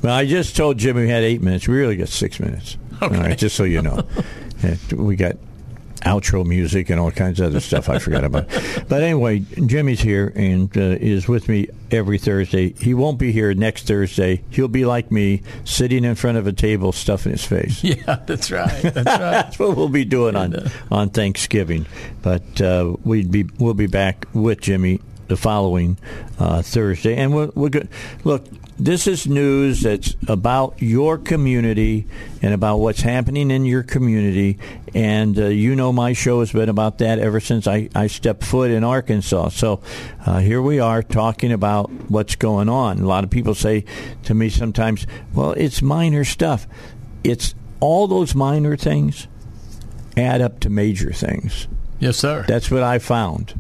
Well, 0.02 0.16
I 0.16 0.26
just 0.26 0.56
told 0.56 0.78
Jimmie 0.78 1.02
we 1.02 1.10
had 1.10 1.24
eight 1.24 1.42
minutes. 1.42 1.68
We 1.68 1.76
really 1.76 1.98
got 1.98 2.08
six 2.08 2.40
minutes. 2.40 2.78
Okay. 3.02 3.14
All 3.14 3.22
right, 3.22 3.38
just 3.38 3.58
so 3.58 3.66
you 3.66 3.82
know. 3.82 4.08
We 4.96 5.18
got 5.18 5.36
outro 6.06 6.46
music 6.46 6.90
and 6.90 7.00
all 7.00 7.12
kinds 7.12 7.40
of 7.40 7.48
other 7.48 7.60
stuff 7.60 7.90
I 7.90 8.00
forgot 8.00 8.24
about. 8.24 8.48
But 8.88 9.02
anyway, 9.04 9.40
Jimmie's 9.40 10.02
here 10.02 10.32
and 10.36 10.76
uh, 10.78 10.98
is 11.00 11.28
with 11.28 11.48
me 11.48 11.68
every 11.90 12.18
Thursday. 12.18 12.74
He 12.74 12.94
won't 12.94 13.18
be 13.18 13.32
here 13.32 13.54
next 13.54 13.88
Thursday. 13.88 14.44
He'll 14.50 14.68
be 14.68 14.86
like 14.86 15.12
me, 15.12 15.42
sitting 15.64 16.04
in 16.04 16.16
front 16.16 16.38
of 16.38 16.46
a 16.48 16.54
table, 16.54 16.92
stuffing 16.92 17.32
his 17.32 17.46
face. 17.46 17.84
Yeah, 17.94 18.20
that's 18.26 18.50
right. 18.52 18.82
That's 18.82 18.96
right. 18.96 19.04
That's 19.06 19.60
what 19.60 19.76
we'll 19.78 19.90
be 19.90 20.06
doing 20.06 20.36
on 20.36 20.56
uh, 20.56 20.70
on 20.90 21.10
Thanksgiving. 21.10 21.86
But 22.22 22.60
uh, 22.62 22.96
we'd 23.04 23.32
be 23.32 23.46
we'll 23.60 23.74
be 23.74 23.88
back 23.88 24.26
with 24.34 24.62
Jimmie 24.62 25.00
the 25.28 25.38
following 25.38 25.98
uh, 26.40 26.62
Thursday, 26.62 27.16
and 27.16 27.34
we're, 27.34 27.52
we're 27.56 27.70
good. 27.70 27.90
Look, 28.24 28.46
this 28.78 29.08
is 29.08 29.28
news 29.28 29.82
that's 29.82 30.16
about 30.28 30.82
your 30.82 31.18
community 31.18 32.08
and 32.42 32.54
about 32.54 32.78
what's 32.78 33.02
happening 33.02 33.52
in 33.52 33.66
your 33.66 33.84
community. 33.84 34.58
And 34.96 35.38
uh, 35.38 35.46
you 35.46 35.76
know, 35.76 35.94
my 35.94 36.14
show 36.14 36.40
has 36.40 36.52
been 36.52 36.70
about 36.70 36.98
that 36.98 37.20
ever 37.20 37.40
since 37.40 37.68
I, 37.68 37.90
I 37.94 38.08
stepped 38.08 38.44
foot 38.44 38.72
in 38.72 38.84
Arkansas. 38.84 39.50
So 39.50 39.82
uh, 40.26 40.40
here 40.40 40.62
we 40.62 40.80
are 40.80 41.04
talking 41.04 41.52
about 41.52 41.90
what's 42.10 42.36
going 42.36 42.70
on. 42.70 43.00
A 43.00 43.08
lot 43.08 43.24
of 43.24 43.30
people 43.30 43.54
say 43.56 43.86
to 44.24 44.34
me 44.34 44.50
sometimes, 44.50 45.06
"Well, 45.34 45.52
it's 45.54 45.82
minor 45.82 46.24
stuff." 46.24 46.68
It's 47.24 47.56
all 47.80 48.08
those 48.08 48.36
minor 48.36 48.76
things 48.76 49.28
add 50.18 50.42
up 50.42 50.60
to 50.62 50.70
major 50.70 51.14
things. 51.14 51.68
yes, 52.00 52.18
sir. 52.18 52.44
That's 52.48 52.70
what 52.70 52.84
I 52.84 53.00
found 53.00 53.54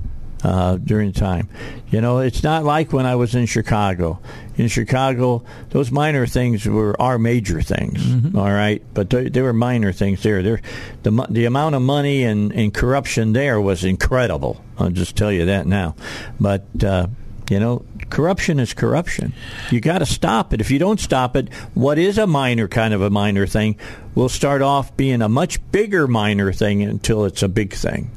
uh, 0.44 0.78
during 0.78 1.12
the 1.12 1.20
time. 1.20 1.50
You 1.90 2.02
know, 2.02 2.20
it's 2.20 2.44
not 2.44 2.64
like 2.64 2.92
when 2.92 3.06
I 3.06 3.16
was 3.16 3.36
in 3.36 3.46
Chicago. 3.46 4.20
In 4.56 4.68
Chicago, 4.68 5.44
those 5.70 5.92
minor 5.92 6.28
things 6.28 6.66
were 6.66 7.00
our 7.02 7.18
major 7.18 7.62
things. 7.62 8.36
all 8.36 8.52
right, 8.52 8.84
but 8.94 9.10
they, 9.10 9.30
they 9.30 9.42
were 9.42 9.54
minor 9.54 9.92
things 9.92 10.22
there. 10.22 10.44
There, 10.44 10.62
the 11.04 11.12
the 11.30 11.46
amount 11.46 11.76
of 11.76 11.82
money 11.82 12.24
and, 12.24 12.52
and 12.52 12.74
corruption 12.74 13.34
there 13.34 13.60
was 13.60 13.84
incredible. 13.84 14.64
I'll 14.78 14.90
just 14.90 15.16
tell 15.16 15.32
you 15.32 15.46
that 15.46 15.66
now. 15.66 15.96
But 16.40 16.66
uh, 16.84 17.08
you 17.50 17.60
know, 17.60 17.86
corruption 18.10 18.60
is 18.60 18.74
corruption. 18.74 19.34
You 19.72 19.80
got 19.82 20.00
to 20.00 20.06
stop 20.06 20.54
it. 20.54 20.62
If 20.62 20.72
you 20.72 20.80
don't 20.80 21.00
stop 21.00 21.36
it, 21.36 21.54
what 21.74 21.98
is 21.98 22.18
a 22.18 22.28
minor 22.28 22.68
kind 22.68 22.94
of 22.94 23.02
a 23.02 23.10
minor 23.10 23.48
thing 23.48 23.78
will 24.16 24.30
start 24.30 24.62
off 24.62 24.96
being 24.96 25.22
a 25.22 25.30
much 25.30 25.60
bigger 25.72 26.08
minor 26.08 26.54
thing 26.54 26.84
until 26.84 27.26
it's 27.26 27.44
a 27.44 27.48
big 27.48 27.74
thing. 27.74 28.12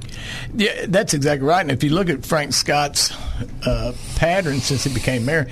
Yeah, 0.54 0.86
that's 0.88 1.14
exactly 1.14 1.46
right. 1.46 1.60
And 1.60 1.70
if 1.70 1.82
you 1.82 1.90
look 1.90 2.08
at 2.08 2.24
Frank 2.24 2.52
Scott's 2.52 3.12
uh, 3.64 3.94
pattern 4.16 4.60
since 4.60 4.84
he 4.84 4.92
became 4.92 5.24
mayor, 5.24 5.44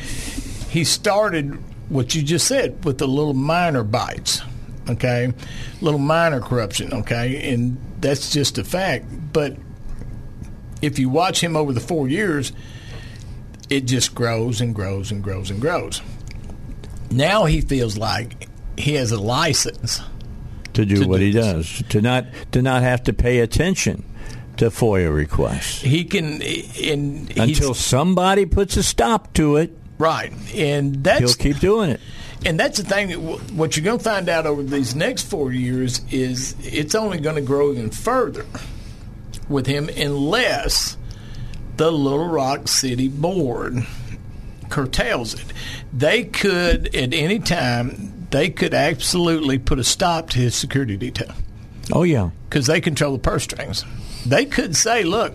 he 0.70 0.84
started 0.84 1.58
what 1.88 2.14
you 2.14 2.22
just 2.22 2.46
said 2.46 2.84
with 2.84 2.98
the 2.98 3.06
little 3.06 3.34
minor 3.34 3.84
bites, 3.84 4.40
okay, 4.88 5.32
little 5.80 6.00
minor 6.00 6.40
corruption, 6.40 6.92
okay, 6.92 7.52
and 7.52 7.78
that's 8.00 8.30
just 8.30 8.58
a 8.58 8.64
fact. 8.64 9.06
But 9.32 9.56
if 10.82 10.98
you 10.98 11.08
watch 11.08 11.42
him 11.42 11.56
over 11.56 11.72
the 11.72 11.80
four 11.80 12.08
years, 12.08 12.52
it 13.76 13.86
just 13.86 14.14
grows 14.14 14.60
and 14.60 14.74
grows 14.74 15.10
and 15.10 15.22
grows 15.22 15.50
and 15.50 15.60
grows. 15.60 16.00
Now 17.10 17.44
he 17.44 17.60
feels 17.60 17.96
like 17.96 18.48
he 18.76 18.94
has 18.94 19.12
a 19.12 19.20
license. 19.20 20.00
to 20.74 20.84
do 20.84 20.96
To 21.02 21.08
what 21.08 21.18
do 21.18 21.26
he 21.26 21.32
this. 21.32 21.44
does, 21.78 21.88
to 21.90 22.00
not 22.02 22.26
to 22.52 22.62
not 22.62 22.82
have 22.82 23.02
to 23.04 23.12
pay 23.12 23.38
attention 23.40 24.04
to 24.56 24.70
FOIA 24.70 25.12
requests 25.14 25.80
He 25.82 26.04
can, 26.04 26.40
and 26.42 27.36
until 27.38 27.74
somebody 27.74 28.46
puts 28.46 28.76
a 28.76 28.82
stop 28.82 29.32
to 29.34 29.56
it. 29.56 29.76
right, 29.98 30.32
and 30.54 31.02
that's 31.04 31.20
He'll 31.20 31.34
keep 31.34 31.58
doing 31.60 31.90
it. 31.90 32.00
And 32.46 32.58
that's 32.60 32.78
the 32.78 32.84
thing. 32.84 33.10
wh- 33.10 33.56
What 33.56 33.76
you're 33.76 33.84
going 33.84 33.98
to 33.98 34.04
find 34.04 34.28
out 34.28 34.46
over 34.46 34.62
these 34.62 34.94
next 34.94 35.22
four 35.30 35.52
years 35.52 36.00
is 36.10 36.54
it's 36.62 36.94
only 36.94 37.18
going 37.18 37.36
to 37.36 37.42
grow 37.42 37.72
even 37.72 37.90
further 37.90 38.44
with 39.48 39.66
him 39.66 39.88
unless 39.96 40.96
the 41.76 41.90
Little 41.90 42.28
Rock 42.28 42.68
City 42.68 43.08
Board 43.08 43.86
curtails 44.70 45.34
it. 45.34 45.46
They 45.92 46.24
could, 46.24 46.94
at 46.94 47.12
any 47.14 47.38
time, 47.38 48.26
they 48.30 48.50
could 48.50 48.74
absolutely 48.74 49.58
put 49.58 49.78
a 49.78 49.84
stop 49.84 50.30
to 50.30 50.38
his 50.38 50.54
security 50.54 50.96
detail 50.96 51.32
Oh 51.92 52.02
yeah, 52.02 52.30
because 52.48 52.66
they 52.66 52.80
control 52.80 53.12
the 53.12 53.18
purse 53.18 53.44
strings. 53.44 53.84
They 54.24 54.46
could 54.46 54.74
say, 54.74 55.04
"Look, 55.04 55.34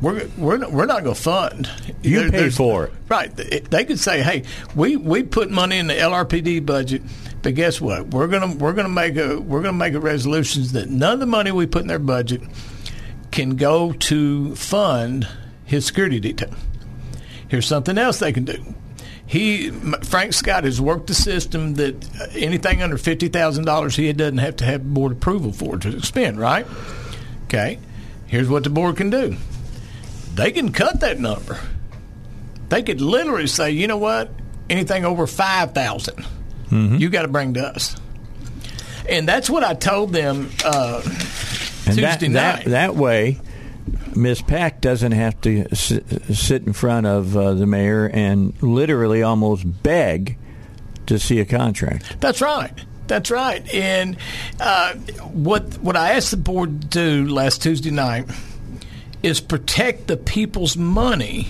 we're 0.00 0.26
we're 0.38 0.56
not, 0.56 0.72
we're 0.72 0.86
not 0.86 1.04
going 1.04 1.14
to 1.14 1.20
fund. 1.20 1.70
You 2.02 2.20
There- 2.30 2.30
pay 2.30 2.48
for 2.50 2.84
it. 2.86 2.92
Right? 3.08 3.30
They 3.36 3.84
could 3.84 3.98
say, 4.00 4.22
"Hey, 4.22 4.44
we 4.74 4.96
we 4.96 5.22
put 5.24 5.50
money 5.50 5.76
in 5.76 5.86
the 5.88 5.94
LRPD 5.94 6.64
budget." 6.64 7.02
But 7.42 7.54
guess 7.54 7.80
what? 7.82 8.08
We're 8.08 8.28
gonna 8.28 8.54
we're 8.56 8.72
gonna 8.72 8.88
make 8.88 9.16
a 9.16 9.38
we're 9.38 9.60
gonna 9.60 9.74
make 9.74 9.92
a 9.92 10.00
resolutions 10.00 10.72
that 10.72 10.88
none 10.88 11.12
of 11.12 11.20
the 11.20 11.26
money 11.26 11.52
we 11.52 11.66
put 11.66 11.82
in 11.82 11.88
their 11.88 11.98
budget 11.98 12.40
can 13.30 13.56
go 13.56 13.92
to 13.92 14.54
fund 14.56 15.28
his 15.68 15.86
security 15.86 16.18
detail. 16.18 16.50
Here's 17.46 17.66
something 17.66 17.96
else 17.96 18.18
they 18.18 18.32
can 18.32 18.44
do. 18.44 18.74
He 19.26 19.70
Frank 19.70 20.32
Scott 20.32 20.64
has 20.64 20.80
worked 20.80 21.06
the 21.06 21.14
system 21.14 21.74
that 21.74 22.20
uh, 22.20 22.26
anything 22.34 22.82
under 22.82 22.98
fifty 22.98 23.28
thousand 23.28 23.66
dollars 23.66 23.94
he 23.94 24.12
doesn't 24.12 24.38
have 24.38 24.56
to 24.56 24.64
have 24.64 24.92
board 24.92 25.12
approval 25.12 25.52
for 25.52 25.76
to 25.76 26.00
spend. 26.02 26.40
Right? 26.40 26.66
Okay. 27.44 27.78
Here's 28.26 28.48
what 28.48 28.64
the 28.64 28.70
board 28.70 28.96
can 28.96 29.10
do. 29.10 29.36
They 30.34 30.50
can 30.50 30.72
cut 30.72 31.00
that 31.00 31.20
number. 31.20 31.58
They 32.68 32.82
could 32.82 33.00
literally 33.00 33.46
say, 33.46 33.70
you 33.70 33.86
know 33.86 33.96
what? 33.96 34.30
Anything 34.68 35.04
over 35.04 35.26
five 35.26 35.72
you 36.98 37.08
got 37.08 37.22
to 37.22 37.28
bring 37.28 37.54
to 37.54 37.66
us. 37.66 37.96
And 39.08 39.26
that's 39.26 39.48
what 39.48 39.64
I 39.64 39.72
told 39.72 40.12
them 40.12 40.50
uh, 40.64 41.00
and 41.04 41.96
Tuesday 41.96 42.00
that, 42.00 42.20
that 42.20 42.32
night. 42.32 42.64
that 42.66 42.94
way, 42.94 43.40
Miss 44.18 44.42
Pack 44.42 44.80
doesn't 44.80 45.12
have 45.12 45.40
to 45.42 45.74
sit, 45.74 46.66
in 46.66 46.72
front 46.72 47.06
of 47.06 47.36
uh, 47.36 47.54
the 47.54 47.66
mayor 47.66 48.10
and 48.12 48.60
literally 48.62 49.22
almost 49.22 49.82
beg 49.82 50.36
to 51.06 51.18
see 51.18 51.38
a 51.40 51.44
contract. 51.44 52.20
That's 52.20 52.40
right. 52.40 52.72
That's 53.06 53.30
right. 53.30 53.66
And 53.72 54.18
uh, 54.60 54.94
what 55.32 55.78
what 55.78 55.96
I 55.96 56.12
asked 56.12 56.32
the 56.32 56.36
board 56.36 56.82
to 56.82 56.86
do 56.88 57.28
last 57.28 57.62
Tuesday 57.62 57.90
night 57.90 58.26
is 59.22 59.40
protect 59.40 60.08
the 60.08 60.16
people's 60.16 60.76
money 60.76 61.48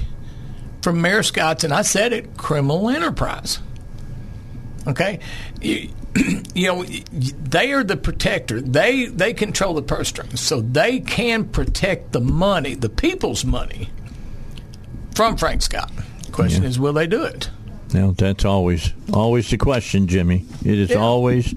from 0.83 1.01
Mayor 1.01 1.23
Scott's, 1.23 1.65
and 1.65 1.73
I 1.73 1.83
said 1.83 2.13
it, 2.13 2.37
criminal 2.37 2.89
enterprise. 2.89 3.59
Okay, 4.87 5.19
you 6.55 6.67
know 6.67 6.83
they 6.85 7.73
are 7.73 7.85
the 7.85 7.97
protector. 7.97 8.61
They 8.61 9.07
they 9.07 9.33
control 9.35 9.75
the 9.75 9.83
purse 9.83 10.09
strings, 10.09 10.41
so 10.41 10.61
they 10.61 11.01
can 11.01 11.45
protect 11.49 12.13
the 12.13 12.21
money, 12.21 12.75
the 12.75 12.89
people's 12.89 13.45
money, 13.45 13.89
from 15.15 15.37
Frank 15.37 15.63
Scott. 15.63 15.91
The 16.27 16.33
question 16.33 16.63
Yeah. 16.63 16.69
is, 16.71 16.79
will 16.79 16.93
they 16.93 17.07
do 17.07 17.23
it? 17.25 17.51
Now 17.93 18.13
that's 18.17 18.45
always 18.45 18.93
always 19.13 19.49
the 19.51 19.57
question, 19.59 20.07
Jimmie. 20.09 20.45
It 20.65 20.79
is 20.79 20.91
Yeah. 20.91 20.97
always 20.97 21.55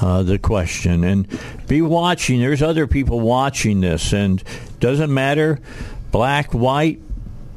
uh, 0.00 0.22
the 0.22 0.38
question, 0.38 1.04
and 1.04 1.26
be 1.68 1.82
watching. 1.82 2.40
There's 2.40 2.62
other 2.62 2.86
people 2.86 3.20
watching 3.20 3.80
this, 3.82 4.12
and 4.14 4.42
doesn't 4.80 5.12
matter, 5.12 5.58
black, 6.10 6.54
white, 6.54 7.00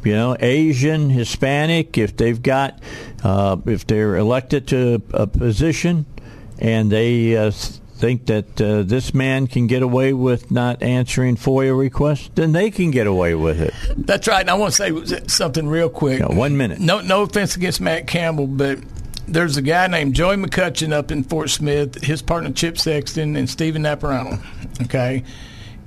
you 0.03 0.11
know, 0.13 0.35
Asian, 0.39 1.09
Hispanic. 1.09 1.97
If 1.97 2.17
they've 2.17 2.41
got, 2.41 2.79
uh, 3.23 3.55
if 3.65 3.87
they're 3.87 4.17
elected 4.17 4.67
to 4.67 5.01
a 5.13 5.25
position, 5.25 6.05
and 6.59 6.91
they 6.91 7.35
uh, 7.35 7.51
think 8.03 8.25
that 8.25 8.61
uh, 8.61 8.83
this 8.83 9.13
man 9.13 9.47
can 9.47 9.65
get 9.65 9.81
away 9.81 10.11
with 10.11 10.51
not 10.51 10.83
answering 10.83 11.37
FOIA 11.37 11.77
requests, 11.77 12.29
then 12.35 12.51
they 12.51 12.69
can 12.69 12.91
get 12.91 13.07
away 13.07 13.33
with 13.33 13.61
it. 13.61 13.73
That's 13.95 14.27
right. 14.27 14.41
And 14.41 14.49
I 14.49 14.55
want 14.55 14.73
to 14.73 14.77
say 14.77 15.23
something 15.27 15.67
real 15.67 15.89
quick. 15.89 16.21
One 16.21 16.57
minute. 16.57 16.79
No, 16.79 16.99
no 16.99 17.21
offense 17.21 17.55
against 17.55 17.79
Matt 17.79 18.07
Campbell, 18.07 18.47
but 18.47 18.79
there's 19.25 19.55
a 19.55 19.61
guy 19.61 19.87
named 19.87 20.15
Joey 20.15 20.35
McCutchen 20.35 20.91
up 20.91 21.11
in 21.11 21.23
Fort 21.23 21.49
Smith. 21.49 22.03
His 22.03 22.21
partner 22.21 22.51
Chip 22.51 22.77
Sexton 22.77 23.35
and 23.35 23.49
Stephen 23.49 23.83
Napurano. 23.83 24.43
Okay, 24.81 25.23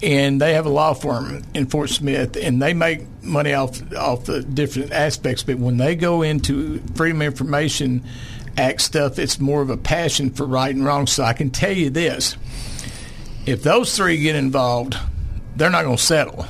and 0.03 0.41
they 0.41 0.55
have 0.55 0.65
a 0.65 0.71
law 0.71 0.95
firm 0.95 1.43
in 1.55 1.67
Fort 1.67 1.91
Smith, 1.91 2.37
and 2.37 2.63
they 2.63 2.73
make 2.73 3.03
money 3.23 3.53
off 3.53 3.81
off 3.95 4.25
the 4.25 4.43
different 4.43 4.93
aspects. 4.93 5.43
But 5.43 5.59
when 5.59 5.77
they 5.77 5.97
go 5.97 6.23
into 6.23 6.79
Freedom 6.95 7.21
of 7.21 7.27
Information 7.27 8.05
Act 8.57 8.81
stuff, 8.81 9.19
it's 9.19 9.39
more 9.39 9.61
of 9.61 9.71
a 9.71 9.77
passion 9.77 10.31
for 10.31 10.47
right 10.47 10.75
and 10.75 10.85
wrong. 10.85 11.07
So 11.07 11.23
I 11.25 11.33
can 11.33 11.51
tell 11.51 11.73
you 11.73 11.91
this: 11.91 12.37
if 13.45 13.63
those 13.63 13.97
three 13.97 14.19
get 14.19 14.37
involved, 14.37 14.97
they're 15.57 15.71
not 15.71 15.85
going 15.85 15.97
to 15.97 16.03
settle. 16.03 16.47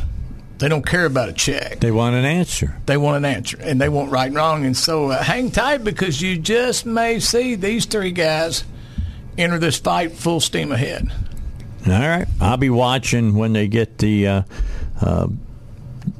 They 0.58 0.68
don't 0.68 0.86
care 0.86 1.04
about 1.04 1.28
a 1.28 1.32
check. 1.34 1.80
They 1.80 1.90
want 1.90 2.14
an 2.16 2.24
answer. 2.24 2.76
They 2.86 2.96
want 2.96 3.18
an 3.18 3.24
answer, 3.26 3.58
and 3.60 3.80
they 3.80 3.90
want 3.90 4.10
right 4.10 4.26
and 4.26 4.36
wrong. 4.36 4.64
And 4.64 4.76
so 4.76 5.10
uh, 5.10 5.22
hang 5.22 5.50
tight 5.50 5.84
because 5.84 6.22
you 6.22 6.38
just 6.38 6.86
may 6.86 7.20
see 7.20 7.56
these 7.56 7.84
three 7.84 8.12
guys 8.12 8.64
enter 9.36 9.58
this 9.58 9.76
fight 9.78 10.12
full 10.12 10.40
steam 10.40 10.72
ahead. 10.72 11.12
All 11.86 11.92
right. 11.92 12.26
I'll 12.40 12.56
be 12.56 12.70
watching 12.70 13.34
when 13.34 13.52
they 13.52 13.68
get 13.68 13.98
the 13.98 14.26
uh, 14.26 14.42
uh, 15.00 15.28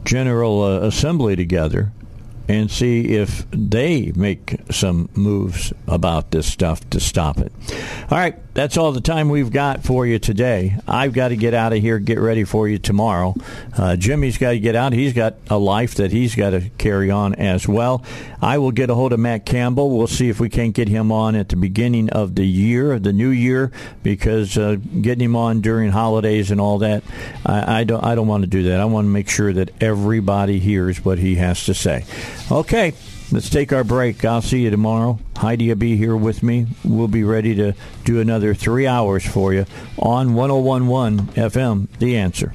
General 0.05 0.63
uh, 0.63 0.81
Assembly 0.81 1.35
together 1.35 1.93
and 2.49 2.71
see 2.71 3.17
if 3.17 3.47
they 3.51 4.13
make 4.15 4.61
some 4.71 5.09
moves 5.15 5.73
about 5.87 6.31
this 6.31 6.47
stuff 6.47 6.89
to 6.91 7.01
stop 7.01 7.39
it. 7.39 7.53
All 8.11 8.19
right, 8.19 8.37
that's 8.57 8.79
all 8.79 8.91
the 8.91 9.03
time 9.03 9.29
we've 9.29 9.53
got 9.53 9.85
for 9.85 10.07
you 10.07 10.19
today. 10.19 10.77
I've 10.89 11.13
got 11.13 11.29
to 11.29 11.37
get 11.37 11.53
out 11.53 11.75
of 11.75 11.81
here, 11.81 11.99
get 11.99 12.19
ready 12.19 12.43
for 12.45 12.67
you 12.67 12.79
tomorrow. 12.79 13.35
Uh, 13.77 13.97
Jimmie's 13.97 14.39
got 14.39 14.53
to 14.53 14.59
get 14.59 14.75
out. 14.75 14.95
He's 14.95 15.13
got 15.13 15.35
a 15.51 15.59
life 15.59 15.97
that 15.97 16.11
he's 16.11 16.35
got 16.35 16.51
to 16.51 16.71
carry 16.79 17.11
on 17.11 17.35
as 17.35 17.69
well. 17.69 18.03
I 18.41 18.57
will 18.57 18.71
get 18.73 18.89
a 18.89 18.95
hold 18.95 19.13
of 19.13 19.21
Matt 19.21 19.45
Campbell. 19.45 19.97
We'll 19.97 20.07
see 20.07 20.31
if 20.31 20.41
we 20.41 20.49
can't 20.49 20.75
get 20.75 20.89
him 20.89 21.13
on 21.13 21.37
at 21.37 21.51
the 21.51 21.57
beginning 21.57 22.09
of 22.09 22.35
the 22.35 22.47
year, 22.47 22.99
the 22.99 23.13
new 23.13 23.29
year, 23.29 23.71
because 24.03 24.57
uh, 24.57 24.77
getting 25.03 25.27
him 25.27 25.37
on 25.37 25.61
during 25.61 25.91
holidays 25.91 26.51
and 26.51 26.59
all 26.59 26.79
that, 26.79 27.05
I, 27.45 27.81
I 27.81 27.85
don't. 27.85 28.03
I 28.03 28.15
don't 28.15 28.27
want 28.27 28.43
to 28.43 28.49
do 28.49 28.63
that. 28.65 28.81
I 28.81 28.87
want 28.87 29.05
to 29.05 29.11
make 29.11 29.29
sure 29.29 29.53
that 29.53 29.71
everybody 29.83 30.61
hears 30.61 31.05
what 31.05 31.19
he 31.19 31.35
has 31.35 31.67
to 31.67 31.75
say. 31.75 32.07
Okay. 32.51 32.95
Let's 33.33 33.51
take 33.51 33.73
our 33.73 33.83
break. 33.83 34.25
I'll 34.25 34.41
see 34.41 34.63
you 34.63 34.71
tomorrow. 34.71 35.19
Heidi 35.37 35.69
will 35.69 35.75
be 35.75 35.97
here 35.97 36.17
with 36.17 36.45
me. 36.45 36.69
We'll 36.85 37.09
be 37.09 37.25
ready 37.25 37.57
to 37.57 37.73
do 38.05 38.21
another 38.21 38.55
three 38.55 38.87
hours 38.87 39.27
for 39.27 39.53
you 39.53 39.67
on 39.99 40.35
1011 40.35 41.27
FM, 41.35 41.89
The 41.99 42.17
Answer. 42.17 42.55